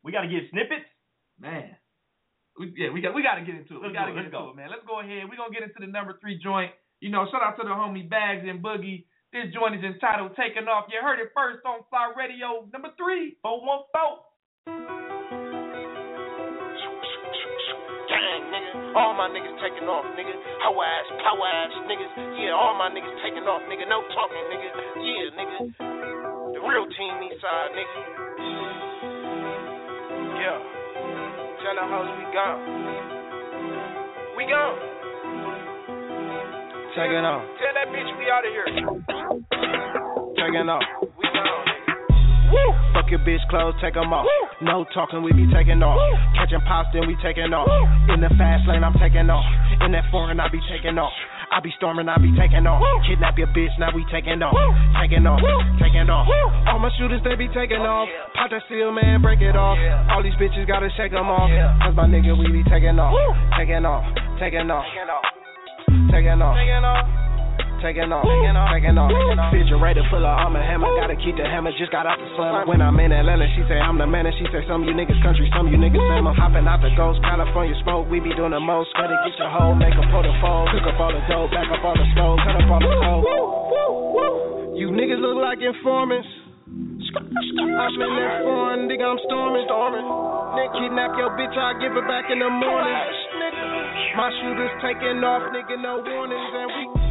We 0.05 0.12
gotta 0.12 0.31
get 0.31 0.47
snippets, 0.51 0.87
man. 1.41 1.74
We, 2.59 2.73
yeah, 2.78 2.95
we 2.95 3.03
got 3.03 3.15
we 3.15 3.23
gotta 3.23 3.43
get 3.43 3.59
into 3.59 3.74
it. 3.74 3.82
Let's 3.82 3.91
we 3.91 3.99
gotta 3.99 4.15
go, 4.15 4.23
get 4.23 4.31
into 4.31 4.39
go. 4.39 4.51
it, 4.55 4.57
man. 4.57 4.70
Let's 4.70 4.87
go 4.87 5.03
ahead. 5.03 5.27
We're 5.27 5.37
gonna 5.37 5.53
get 5.53 5.66
into 5.66 5.82
the 5.82 5.91
number 5.91 6.15
three 6.23 6.39
joint. 6.39 6.70
You 7.03 7.11
know, 7.11 7.27
shout 7.32 7.43
out 7.43 7.59
to 7.59 7.66
the 7.66 7.74
homie 7.74 8.07
Bags 8.07 8.47
and 8.47 8.62
Boogie. 8.62 9.11
This 9.35 9.51
joint 9.51 9.74
is 9.74 9.82
entitled 9.82 10.39
Taking 10.39 10.70
Off. 10.70 10.87
You 10.91 11.03
heard 11.03 11.19
it 11.19 11.35
first 11.35 11.66
on 11.66 11.82
FLYE 11.91 12.15
Radio 12.15 12.66
number 12.73 12.91
three, 12.99 13.39
414. 13.43 14.99
All 18.95 19.15
my 19.15 19.31
niggas 19.31 19.55
taking 19.62 19.87
off, 19.87 20.05
nigga. 20.19 20.35
How 20.62 20.75
ass, 20.83 21.07
power 21.23 21.47
ass 21.47 21.73
niggas. 21.87 22.11
Yeah, 22.43 22.53
all 22.59 22.75
my 22.75 22.91
niggas 22.91 23.15
taking 23.23 23.47
off, 23.47 23.62
nigga. 23.71 23.87
No 23.89 24.03
talking, 24.11 24.45
nigga. 24.51 24.69
Yeah, 24.99 25.27
nigga. 25.39 25.59
The 26.55 26.61
real 26.61 26.87
team 26.99 27.15
east 27.31 27.39
side, 27.41 27.71
nigga. 27.79 28.01
Yeah. 30.43 30.59
Tell 31.62 31.75
the 31.79 31.87
hoes 31.87 32.11
we 32.19 32.27
gone. 32.35 32.61
We 34.37 34.43
gone. 34.51 34.79
Taking 36.99 37.23
off, 37.23 37.47
Tell 37.62 37.75
that 37.79 37.87
bitch 37.95 38.11
we 38.19 38.27
out 38.27 38.43
of 38.43 38.51
here. 38.51 38.67
taking 40.35 40.67
off. 40.69 40.83
We 41.17 41.27
gone. 41.31 41.69
Woo! 42.51 42.74
Fuck 42.94 43.10
your 43.10 43.20
bitch 43.20 43.43
clothes, 43.48 43.74
take 43.81 43.97
'em 43.97 44.12
off. 44.12 44.27
No 44.60 44.85
talking, 44.93 45.22
we 45.22 45.32
be 45.32 45.47
taking 45.52 45.82
off. 45.82 45.98
Catching 46.35 46.60
pops, 46.62 46.90
then 46.93 47.06
we 47.06 47.16
taking 47.22 47.52
off. 47.55 47.68
In 48.10 48.20
the 48.20 48.28
fast 48.36 48.66
lane, 48.66 48.85
I'm 48.85 48.94
taking 48.98 49.31
off. 49.31 49.44
In 49.81 49.93
that 49.93 50.05
foreign, 50.10 50.40
I 50.40 50.48
be 50.48 50.60
taking 50.68 50.98
off. 50.98 51.12
I 51.51 51.59
be 51.60 51.72
storming, 51.78 52.09
I 52.09 52.16
be 52.18 52.31
taking 52.36 52.66
off. 52.66 52.82
Kidnap 53.06 53.39
your 53.39 53.48
bitch, 53.48 53.74
now 53.78 53.90
we 53.94 54.05
taking 54.10 54.43
off. 54.43 54.55
Taking 55.01 55.27
off, 55.27 55.40
taking 55.81 56.09
off. 56.10 56.28
All 56.68 56.78
my 56.78 56.90
shooters, 56.98 57.22
they 57.24 57.35
be 57.35 57.48
taking 57.48 57.82
oh, 57.82 58.05
off. 58.05 58.09
Pop 58.35 58.51
that 58.51 58.62
seal, 58.68 58.93
man, 58.93 59.22
break 59.22 59.40
it 59.40 59.56
off. 59.56 59.78
All 60.10 60.22
these 60.22 60.35
bitches 60.35 60.66
gotta 60.66 60.90
shake 60.97 61.12
'em 61.12 61.31
off. 61.31 61.51
Cause 61.82 61.94
my 61.94 62.06
nigga, 62.06 62.36
we 62.36 62.51
be 62.52 62.62
taking 62.70 62.98
off. 62.98 63.14
Taking 63.56 63.85
off, 63.86 64.05
taking 64.39 64.70
off. 64.70 64.85
Taking 64.85 65.10
off. 65.10 65.24
Taking 66.10 66.43
off. 66.43 66.56
Taking 66.56 66.85
off, 66.85 67.06
taking 67.81 68.12
off. 68.12 68.24
Taking 68.24 68.57
off, 68.57 68.70
taking 68.73 68.97
off. 68.97 69.11
Refrigerator 69.51 70.05
full 70.09 70.24
of 70.24 70.32
armor 70.32 70.62
hammer, 70.62 70.89
gotta 71.01 71.16
keep 71.16 71.36
the 71.36 71.44
hammer. 71.44 71.73
Just 71.77 71.90
got 71.90 72.07
out 72.07 72.20
the 72.20 72.28
slammer. 72.36 72.65
When 72.69 72.81
I'm 72.81 72.97
in 73.01 73.12
Atlanta, 73.12 73.48
she 73.57 73.65
say 73.66 73.81
I'm 73.81 73.97
the 73.97 74.07
man, 74.07 74.28
and 74.28 74.36
she 74.36 74.47
say 74.52 74.62
some 74.69 74.85
of 74.85 74.86
you 74.86 74.94
niggas 74.94 75.19
country, 75.24 75.51
some 75.57 75.66
of 75.66 75.73
you 75.73 75.81
niggas 75.81 76.01
salmon. 76.12 76.36
Hopping 76.36 76.69
out 76.69 76.81
the 76.85 76.93
ghost, 76.94 77.20
California 77.24 77.74
smoke. 77.82 78.09
We 78.09 78.20
be 78.20 78.32
doing 78.36 78.52
the 78.52 78.62
most. 78.62 78.93
Better 78.94 79.16
get 79.27 79.36
your 79.40 79.51
hoe, 79.51 79.74
make 79.74 79.97
a 79.97 80.05
fold. 80.12 80.70
Cook 80.70 80.86
up 80.86 81.01
all 81.01 81.12
the 81.12 81.23
dough, 81.27 81.48
back 81.51 81.69
up 81.73 81.85
all 81.85 81.97
the 81.97 82.07
stove, 82.12 82.39
cut 82.44 82.57
up 82.57 82.70
all 82.70 82.81
the 82.81 82.93
toe. 83.01 83.20
You 84.77 84.89
niggas 84.93 85.20
look 85.20 85.36
like 85.40 85.61
informants. 85.61 86.28
I'm 87.11 87.27
in 87.27 88.12
that 88.15 88.47
foreign, 88.47 88.86
nigga, 88.86 89.02
I'm 89.02 89.19
storming. 89.27 89.66
storming. 89.66 90.07
Nigga, 90.55 90.70
kidnap 90.78 91.12
your 91.19 91.35
bitch, 91.35 91.57
I 91.59 91.74
give 91.82 91.93
her 91.93 92.07
back 92.07 92.31
in 92.31 92.39
the 92.39 92.48
morning. 92.48 92.94
My 94.15 94.31
shooters 94.39 94.70
taking 94.78 95.19
off, 95.27 95.43
nigga, 95.51 95.74
no 95.82 95.98
warnings, 95.98 96.52
and 96.55 96.70
we 96.70 97.10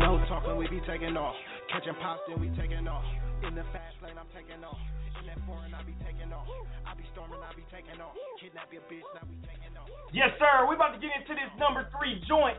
no 0.00 0.16
talking, 0.26 0.56
we 0.56 0.66
be 0.68 0.80
taking 0.88 1.16
off. 1.16 1.36
Catching 1.68 1.94
pops, 2.00 2.24
then 2.26 2.40
we 2.40 2.48
taking 2.56 2.88
off. 2.88 3.04
In 3.44 3.54
the 3.54 3.64
fast 3.70 3.96
lane, 4.02 4.16
I'm 4.16 4.28
taking 4.32 4.60
off. 4.64 4.80
In 5.20 5.28
that 5.28 5.40
foreign, 5.44 5.76
I 5.76 5.84
be 5.84 5.92
taking 6.00 6.32
off. 6.32 6.48
I 6.88 6.96
be 6.96 7.04
storming, 7.12 7.40
I 7.44 7.52
be 7.52 7.64
taking 7.68 8.00
off. 8.00 8.16
Kidnap 8.40 8.72
your 8.72 8.84
bitch, 8.88 9.04
now 9.12 9.24
we 9.28 9.36
taking 9.44 9.76
off. 9.76 9.88
Yes, 10.12 10.32
sir. 10.40 10.64
We 10.68 10.74
about 10.76 10.96
to 10.96 11.00
get 11.00 11.12
into 11.12 11.36
this 11.36 11.52
number 11.60 11.84
three 11.92 12.16
joint. 12.24 12.56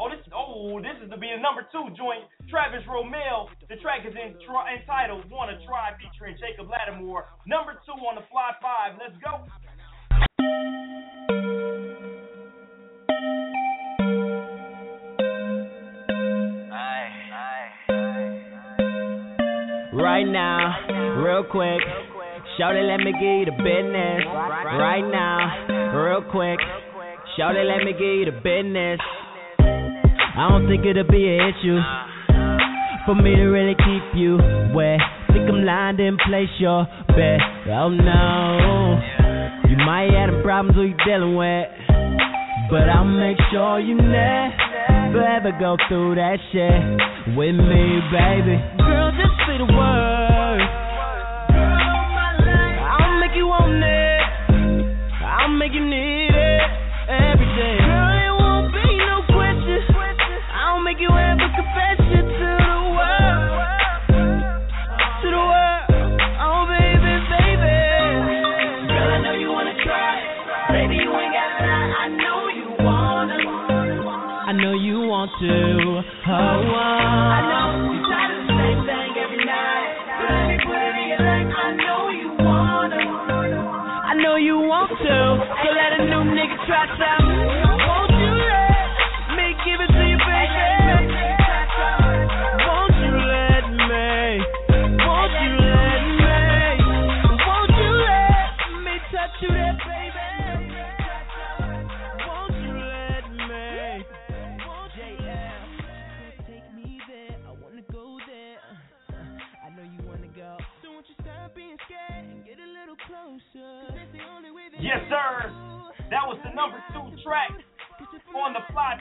Oh, 0.00 0.08
this 0.08 0.24
oh, 0.32 0.80
this 0.80 0.96
is 1.04 1.12
to 1.12 1.20
be 1.20 1.28
a 1.28 1.36
number 1.36 1.68
two 1.68 1.92
joint. 1.92 2.24
Travis 2.48 2.80
Romeo. 2.88 3.52
The 3.68 3.76
track 3.84 4.08
is 4.08 4.16
in, 4.16 4.40
try, 4.48 4.80
entitled 4.80 5.28
"Wanna 5.28 5.60
Try" 5.68 5.92
featuring 6.00 6.40
Jacob 6.40 6.72
Lattimore. 6.72 7.28
Number 7.44 7.76
two 7.84 7.92
on 8.08 8.16
the 8.16 8.24
FLYE 8.32 8.56
Five. 8.64 8.96
Let's 8.96 9.20
go. 9.20 9.44
Right 19.92 20.24
now, 20.24 21.22
real 21.22 21.44
quick. 21.44 21.80
Shawty, 22.58 22.82
let 22.88 22.98
me 22.98 23.12
give 23.12 23.22
you 23.22 23.44
the 23.44 23.56
business. 23.62 24.24
Right 24.26 25.04
now, 25.04 25.96
real 25.96 26.22
quick. 26.30 26.58
Shawty, 27.38 27.64
let 27.64 27.84
me 27.84 27.92
give 27.92 28.00
you 28.00 28.24
the 28.26 28.38
business. 28.42 29.00
I 30.34 30.48
don't 30.48 30.66
think 30.66 30.84
it'll 30.86 31.04
be 31.04 31.28
an 31.28 31.52
issue 31.52 31.78
for 33.04 33.14
me 33.14 33.36
to 33.36 33.44
really 33.52 33.74
keep 33.74 34.14
you 34.14 34.38
wet. 34.74 35.00
Think 35.28 35.48
I'm 35.48 35.64
lying, 35.64 35.96
didn't 35.96 36.20
place 36.20 36.48
your 36.58 36.86
bet. 37.08 37.40
Oh 37.68 37.88
no, 37.88 39.00
you 39.68 39.76
might 39.76 40.10
have 40.12 40.42
problems 40.42 40.76
you 40.76 40.94
dealing 41.04 41.36
with, 41.36 41.68
but 42.70 42.88
I'll 42.88 43.04
make 43.04 43.36
sure 43.50 43.78
you 43.78 43.96
never 43.96 44.71
ever 45.20 45.52
go 45.58 45.76
through 45.88 46.14
that 46.16 46.38
shit 46.52 47.36
with 47.36 47.54
me, 47.54 48.00
baby. 48.12 48.56
Girl, 48.78 49.10
just 49.12 49.36
say 49.46 49.58
the 49.58 49.68
word. 49.68 50.62
I'll 52.88 53.20
make 53.20 53.34
you 53.36 53.46
want 53.46 53.82
it. 53.82 54.22
I'll 55.24 55.48
make 55.48 55.72
you 55.72 55.84
need 55.84 56.21
you 75.42 75.91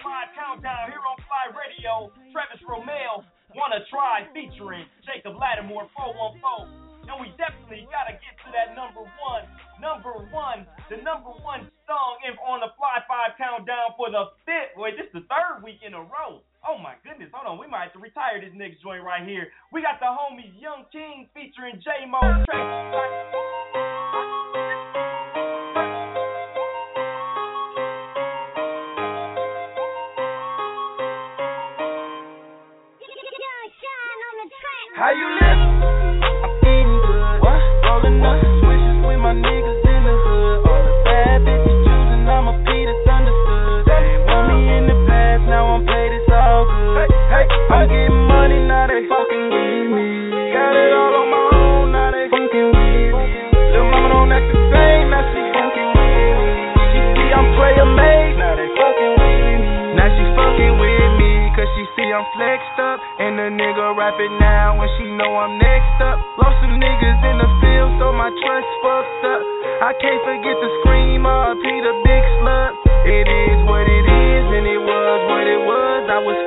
Five 0.01 0.33
Countdown 0.33 0.89
here 0.89 1.01
on 1.01 1.17
FLYE 1.29 1.53
Radio. 1.53 2.09
Travis 2.33 2.61
Romeo, 2.65 3.21
Wanna 3.53 3.85
Try 3.89 4.25
featuring 4.33 4.85
Jacob 5.05 5.37
Lattimore 5.37 5.85
414. 5.93 6.73
And 7.05 7.17
we 7.21 7.33
definitely 7.37 7.85
gotta 7.89 8.17
get 8.17 8.33
to 8.45 8.49
that 8.53 8.73
number 8.77 9.01
one, 9.01 9.43
number 9.81 10.13
one, 10.29 10.65
the 10.89 11.01
number 11.01 11.33
one 11.41 11.69
song 11.89 12.17
on 12.45 12.59
the 12.61 12.71
FLYE 12.77 13.01
Five 13.07 13.37
countdown 13.37 13.93
for 13.97 14.09
the 14.09 14.33
fifth. 14.45 14.77
Wait, 14.77 14.97
this 14.97 15.05
is 15.09 15.21
the 15.21 15.25
third 15.29 15.61
week 15.61 15.81
in 15.85 15.93
a 15.93 16.01
row. 16.01 16.41
Oh 16.65 16.77
my 16.77 16.93
goodness, 17.05 17.29
hold 17.33 17.49
on, 17.49 17.57
we 17.57 17.65
might 17.65 17.89
have 17.89 17.93
to 17.93 17.99
retire 17.99 18.41
this 18.41 18.53
next 18.53 18.81
joint 18.81 19.03
right 19.03 19.25
here. 19.25 19.49
We 19.73 19.81
got 19.81 19.99
the 19.99 20.09
homies 20.09 20.53
Young 20.61 20.85
Kings 20.93 21.29
featuring 21.33 21.81
J 21.81 22.05
Mo. 22.05 23.30
It 64.19 64.33
now 64.39 64.75
when 64.75 64.89
she 64.97 65.05
know 65.15 65.31
I'm 65.37 65.55
next 65.61 65.97
up. 66.03 66.17
Lost 66.35 66.57
some 66.59 66.75
niggas 66.75 67.19
in 67.23 67.35
the 67.39 67.49
field, 67.63 67.91
so 68.01 68.11
my 68.11 68.33
trust 68.33 68.69
fucked 68.83 69.23
up. 69.29 69.41
I 69.85 69.91
can't 69.95 70.21
forget 70.25 70.55
the 70.57 70.69
scream, 70.81 71.23
RP 71.23 71.63
the 71.63 71.95
big 72.03 72.23
slut. 72.41 72.71
It 73.07 73.27
is 73.29 73.57
what 73.65 73.85
it 73.87 74.05
is, 74.05 74.45
and 74.57 74.65
it 74.67 74.81
was 74.81 75.19
what 75.29 75.45
it 75.47 75.61
was. 75.63 76.01
I 76.11 76.19
was 76.19 76.37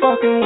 fucking 0.00 0.43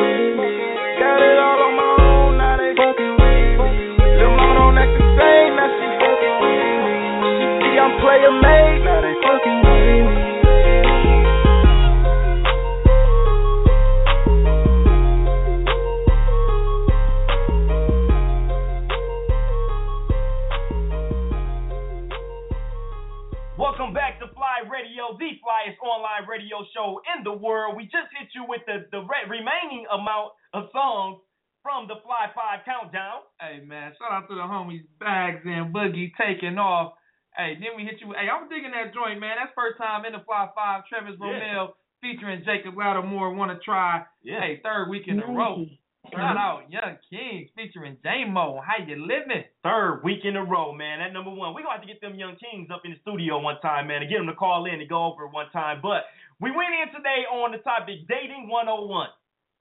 remaining 29.28 29.86
amount 29.92 30.32
of 30.52 30.68
songs 30.72 31.20
from 31.62 31.86
the 31.86 31.96
FLYE 32.00 32.32
5 32.34 32.64
countdown. 32.64 33.28
Hey 33.40 33.60
man, 33.60 33.92
shout 33.98 34.12
out 34.12 34.28
to 34.28 34.34
the 34.34 34.46
homies 34.46 34.86
Bags 34.98 35.42
and 35.44 35.74
Boogie 35.74 36.12
taking 36.16 36.58
off. 36.58 36.94
Hey, 37.36 37.54
then 37.60 37.76
we 37.76 37.84
hit 37.84 38.00
you. 38.00 38.10
Hey, 38.16 38.26
I'm 38.26 38.48
digging 38.48 38.72
that 38.72 38.94
joint, 38.94 39.20
man. 39.20 39.36
That's 39.38 39.54
first 39.54 39.78
time 39.78 40.04
in 40.04 40.12
the 40.12 40.24
FLYE 40.26 40.50
Five. 40.54 40.88
Travis 40.88 41.14
Yeah. 41.20 41.26
Romel 41.28 41.74
featuring 42.00 42.42
Jacob 42.44 42.76
Lattimore. 42.76 43.34
Want 43.34 43.52
to 43.52 43.62
try? 43.62 44.04
Yeah. 44.22 44.40
Hey, 44.40 44.60
third 44.62 44.88
week 44.88 45.06
in 45.06 45.20
a 45.20 45.26
row. 45.26 45.66
Shout 46.10 46.38
out 46.38 46.70
Young 46.70 46.96
Kings 47.10 47.50
featuring 47.54 47.98
J 48.02 48.24
Mo. 48.24 48.62
How 48.64 48.82
you 48.82 48.96
living? 48.96 49.44
Third 49.62 50.00
week 50.02 50.24
in 50.24 50.36
a 50.36 50.44
row, 50.44 50.72
man. 50.72 51.00
That 51.00 51.12
number 51.12 51.30
one. 51.30 51.52
We're 51.52 51.62
going 51.62 51.76
to 51.76 51.80
have 51.80 51.86
to 51.86 51.86
get 51.86 52.00
them 52.00 52.14
Young 52.14 52.36
Kings 52.40 52.70
up 52.72 52.80
in 52.84 52.92
the 52.92 52.98
studio 53.02 53.38
one 53.40 53.60
time, 53.60 53.88
man, 53.88 54.00
and 54.00 54.10
get 54.10 54.16
them 54.16 54.26
to 54.26 54.34
call 54.34 54.64
in 54.64 54.80
and 54.80 54.88
go 54.88 55.04
over 55.04 55.24
it 55.24 55.32
one 55.32 55.50
time. 55.50 55.80
But 55.82 56.08
we 56.40 56.50
went 56.50 56.70
in 56.70 56.94
today 56.94 57.26
on 57.26 57.52
the 57.52 57.58
topic 57.58 58.06
Dating 58.08 58.48
101. 58.48 59.08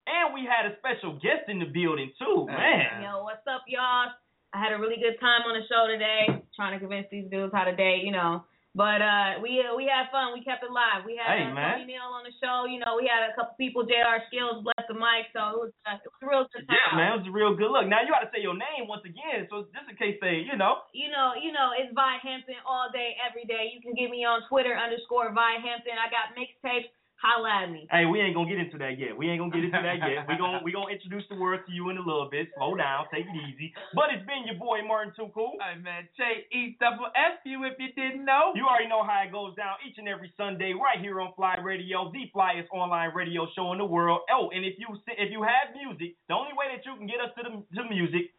And 0.08 0.34
we 0.34 0.48
had 0.48 0.70
a 0.70 0.78
special 0.80 1.20
guest 1.20 1.50
in 1.50 1.60
the 1.60 1.66
building, 1.66 2.14
too, 2.16 2.48
man. 2.48 3.04
Yo, 3.04 3.24
what's 3.24 3.44
up, 3.44 3.68
y'all? 3.68 4.14
I 4.54 4.58
had 4.58 4.72
a 4.72 4.80
really 4.80 4.96
good 4.96 5.20
time 5.20 5.44
on 5.44 5.60
the 5.60 5.66
show 5.68 5.84
today, 5.92 6.46
trying 6.56 6.72
to 6.72 6.80
convince 6.80 7.08
these 7.12 7.30
dudes 7.30 7.52
how 7.54 7.66
to 7.66 7.76
date, 7.76 8.06
you 8.06 8.12
know. 8.14 8.46
But 8.78 9.02
uh, 9.02 9.42
we 9.42 9.58
uh, 9.66 9.74
we 9.74 9.90
had 9.90 10.14
fun. 10.14 10.38
We 10.38 10.46
kept 10.46 10.62
it 10.62 10.70
live. 10.70 11.02
We 11.02 11.18
had 11.18 11.26
Hey, 11.34 11.50
uh. 11.50 11.58
Tony 11.58 11.90
Neal 11.90 12.14
on 12.14 12.22
the 12.22 12.36
show. 12.38 12.70
You 12.70 12.78
know, 12.78 12.94
we 12.94 13.10
had 13.10 13.26
a 13.26 13.34
couple 13.34 13.58
people. 13.58 13.82
Jr. 13.82 14.22
Skills 14.30 14.62
bless 14.62 14.86
the 14.86 14.94
mic, 14.94 15.34
so 15.34 15.42
it 15.58 15.58
was 15.66 15.74
uh, 15.90 15.98
it 15.98 16.06
was 16.06 16.22
a 16.22 16.28
real 16.30 16.46
good 16.54 16.70
time. 16.70 16.78
Yeah, 16.78 16.94
man, 16.94 17.10
it 17.18 17.26
was 17.26 17.28
a 17.28 17.34
real 17.34 17.58
good 17.58 17.74
look. 17.74 17.90
Now 17.90 18.06
you 18.06 18.14
got 18.14 18.22
to 18.22 18.30
say 18.30 18.38
your 18.46 18.54
name 18.54 18.86
once 18.86 19.02
again, 19.02 19.50
so 19.50 19.66
just 19.74 19.90
in 19.90 19.98
case 19.98 20.22
they, 20.22 20.46
you 20.46 20.54
know. 20.54 20.86
You 20.94 21.10
know, 21.10 21.34
you 21.34 21.50
know, 21.50 21.74
it's 21.74 21.90
Vi 21.90 22.14
Hampton 22.22 22.62
all 22.70 22.94
day, 22.94 23.18
every 23.18 23.50
day. 23.50 23.74
You 23.74 23.82
can 23.82 23.98
get 23.98 24.14
me 24.14 24.30
on 24.30 24.46
Twitter 24.46 24.78
underscore 24.78 25.34
Vi 25.34 25.54
Hampton. 25.58 25.98
I 25.98 26.14
got 26.14 26.38
mixtapes. 26.38 26.94
Holla 27.18 27.66
at 27.66 27.74
me. 27.74 27.90
Hey, 27.90 28.06
we 28.06 28.22
ain't 28.22 28.38
gonna 28.38 28.50
get 28.50 28.62
into 28.62 28.78
that 28.78 29.02
yet. 29.02 29.18
We 29.18 29.26
ain't 29.26 29.42
gonna 29.42 29.50
get 29.50 29.66
into 29.66 29.82
that 29.82 29.98
yet. 30.06 30.30
We 30.30 30.38
gonna 30.42 30.62
we 30.62 30.70
gonna 30.70 30.94
introduce 30.94 31.26
the 31.34 31.36
word 31.36 31.66
to 31.66 31.72
you 31.74 31.90
in 31.90 31.98
a 31.98 32.06
little 32.06 32.30
bit. 32.30 32.54
Slow 32.54 32.78
down, 32.78 33.10
take 33.10 33.26
it 33.26 33.38
easy. 33.50 33.74
But 33.98 34.14
it's 34.14 34.26
been 34.30 34.46
your 34.46 34.62
boy 34.62 34.86
Martin 34.86 35.14
Too 35.18 35.34
Cool. 35.34 35.58
Hey 35.58 35.82
man, 35.82 36.06
J 36.14 36.46
E 36.54 36.78
double 36.78 37.10
F 37.18 37.42
you 37.42 37.66
if 37.66 37.74
you 37.82 37.90
didn't 37.98 38.22
know. 38.22 38.54
You 38.54 38.70
already 38.70 38.86
know 38.86 39.02
how 39.02 39.26
it 39.26 39.34
goes 39.34 39.58
down 39.58 39.82
each 39.82 39.98
and 39.98 40.06
every 40.06 40.30
Sunday 40.38 40.78
right 40.78 41.02
here 41.02 41.18
on 41.18 41.34
FLYE 41.34 41.58
Radio, 41.66 42.14
the 42.14 42.30
flyest 42.30 42.70
online 42.70 43.10
radio 43.18 43.50
show 43.58 43.74
in 43.74 43.82
the 43.82 43.90
world. 43.90 44.22
Oh, 44.30 44.54
and 44.54 44.62
if 44.62 44.78
you 44.78 44.86
if 45.18 45.34
you 45.34 45.42
have 45.42 45.74
music, 45.74 46.14
the 46.30 46.38
only 46.38 46.54
way 46.54 46.70
that 46.70 46.86
you 46.86 46.94
can 47.02 47.10
get 47.10 47.18
us 47.18 47.34
to 47.34 47.42
the 47.42 47.52
to 47.82 47.90
music, 47.90 48.30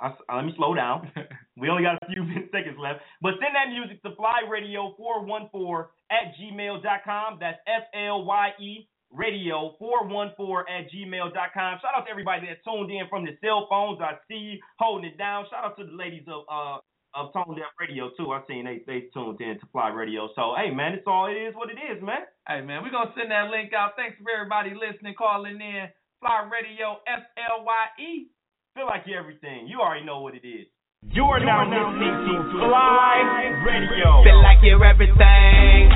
I, 0.00 0.08
uh, 0.08 0.36
let 0.36 0.44
me 0.44 0.52
slow 0.56 0.74
down. 0.74 1.10
we 1.56 1.68
only 1.68 1.82
got 1.82 2.02
a 2.02 2.06
few 2.06 2.24
seconds 2.52 2.76
left, 2.78 3.00
but 3.22 3.34
send 3.40 3.54
that 3.54 3.70
music 3.70 4.02
to 4.02 4.10
flyeradio414 4.18 5.86
at 6.10 6.34
gmail.com. 6.40 7.38
That's 7.40 7.58
F 7.66 7.84
L 7.94 8.24
Y 8.24 8.48
E 8.60 8.88
radio 9.14 9.76
414 9.78 10.66
at 10.66 10.90
gmail.com. 10.90 11.78
Shout 11.80 11.94
out 11.94 12.04
to 12.04 12.10
everybody 12.10 12.46
that 12.50 12.64
tuned 12.66 12.90
in 12.90 13.06
from 13.08 13.24
the 13.24 13.38
cell 13.40 13.66
phones. 13.70 14.00
I 14.02 14.18
see 14.28 14.58
you 14.58 14.58
holding 14.78 15.10
it 15.10 15.18
down. 15.18 15.46
Shout 15.50 15.64
out 15.64 15.78
to 15.78 15.84
the 15.86 15.94
ladies 15.94 16.26
of 16.26 16.42
uh 16.50 16.78
of 17.14 17.32
Tone 17.32 17.54
Deaf 17.54 17.70
Radio 17.78 18.10
too. 18.18 18.32
I 18.32 18.42
seen 18.48 18.66
they 18.66 18.82
they 18.86 19.06
tuned 19.14 19.40
in 19.40 19.54
to 19.60 19.66
FLYE 19.72 19.94
Radio. 19.94 20.28
So 20.34 20.54
hey 20.58 20.74
man, 20.74 20.92
it's 20.94 21.06
all 21.06 21.30
it 21.30 21.38
is 21.38 21.54
what 21.54 21.70
it 21.70 21.78
is, 21.78 22.02
man. 22.02 22.26
Hey 22.48 22.60
man, 22.60 22.82
we're 22.82 22.90
gonna 22.90 23.14
send 23.16 23.30
that 23.30 23.50
link 23.50 23.72
out. 23.72 23.94
Thanks 23.96 24.18
for 24.18 24.30
everybody 24.34 24.74
listening, 24.74 25.14
calling 25.16 25.60
in. 25.62 25.86
FLYE 26.20 26.50
Radio 26.50 26.98
F 27.06 27.22
L 27.38 27.64
Y 27.64 27.84
E. 28.02 28.26
Feel 28.74 28.90
like 28.90 29.06
you're 29.06 29.22
everything. 29.22 29.70
You 29.70 29.78
already 29.78 30.02
know 30.02 30.18
what 30.18 30.34
it 30.34 30.42
is. 30.42 30.66
You 31.14 31.22
are, 31.30 31.38
you 31.38 31.46
now, 31.46 31.62
are 31.62 31.70
listening 31.70 32.10
to 32.10 32.58
FLYE 32.58 33.62
Radio. 33.62 34.18
Feel 34.26 34.42
like 34.42 34.58
you're 34.66 34.82
everything. 34.82 35.94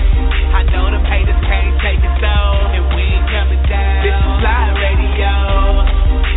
I 0.55 0.63
know 0.63 0.87
the 0.87 1.03
haters 1.03 1.43
can't 1.43 1.75
take 1.83 1.99
it 1.99 2.15
so, 2.23 2.35
and 2.79 2.87
we 2.95 3.03
ain't 3.03 3.27
coming 3.35 3.63
down. 3.67 3.99
This 4.07 4.15
is 4.15 4.31
FLYE 4.39 4.79
Radio. 4.79 5.35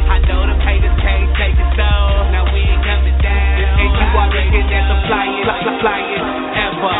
I 0.09 0.17
know 0.25 0.41
the 0.49 0.57
haters 0.65 0.97
can't 0.97 1.29
take 1.37 1.61
it 1.61 1.71
so, 1.77 1.89
now 2.33 2.49
we 2.49 2.65
ain't 2.65 2.89
coming 2.89 3.21
down. 3.21 3.77
And 3.77 3.91
you 4.01 4.09
are 4.09 4.29
looking 4.33 4.65
at 4.65 4.85
the 4.89 4.97
flying, 5.13 5.45
flying, 5.45 5.77
flying 5.77 6.25
ever. 6.57 6.97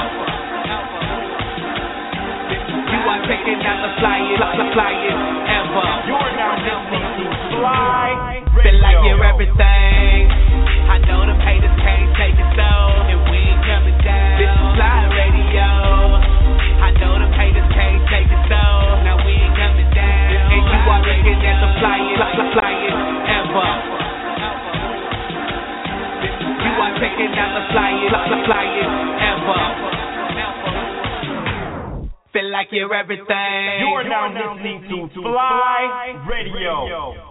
You 2.93 3.01
are 3.09 3.22
taking 3.26 3.57
out 3.57 3.89
the 3.89 3.91
flying, 3.97 4.38
flying 4.77 5.18
ever. 5.49 5.88
You 6.05 6.13
are 6.13 6.34
now 6.38 6.53
listening 6.61 7.09
to 7.09 7.26
FLYE 7.57 8.30
Feel 8.61 8.77
like 8.77 9.01
you're 9.01 9.25
everything. 9.25 10.29
I 10.85 11.01
know 11.01 11.25
them 11.25 11.41
haters 11.41 11.73
can't 11.81 12.13
take 12.13 12.38
it 12.38 12.49
so, 12.53 12.69
and 13.09 13.25
we 13.25 13.38
ain't 13.41 13.63
coming 13.65 13.97
down. 14.05 14.38
This 14.38 14.53
is 14.53 14.69
FLYE 14.77 15.09
Radio. 15.17 15.65
I 16.77 16.93
know 17.01 17.17
them 17.17 17.33
haters 17.33 17.65
can't 17.73 18.05
take 18.05 18.29
it 18.29 18.43
so, 18.53 18.61
now 19.01 19.17
we 19.25 19.33
ain't 19.33 19.57
coming 19.57 19.89
down. 19.97 20.29
And 20.53 20.61
you 20.61 20.77
are 20.77 21.01
looking 21.01 21.41
at 21.41 21.57
the 21.57 21.69
flyest, 21.81 22.21
fly, 22.21 22.38
fly, 22.38 22.53
flyest 22.53 23.01
ever. 23.33 23.69
You 26.61 26.73
are 26.85 26.93
checking 27.01 27.33
out 27.33 27.51
the 27.57 27.63
flyest, 27.73 28.13
fly, 28.13 28.29
fly, 28.29 28.45
flyest 28.45 28.93
ever. 29.25 29.61
Feel 32.29 32.49
like 32.53 32.69
you're 32.69 32.93
everything. 32.93 33.89
You're 33.89 34.05
now 34.05 34.29
listening 34.29 34.85
to 34.85 35.09
FLYE 35.17 36.29
Radio. 36.29 37.30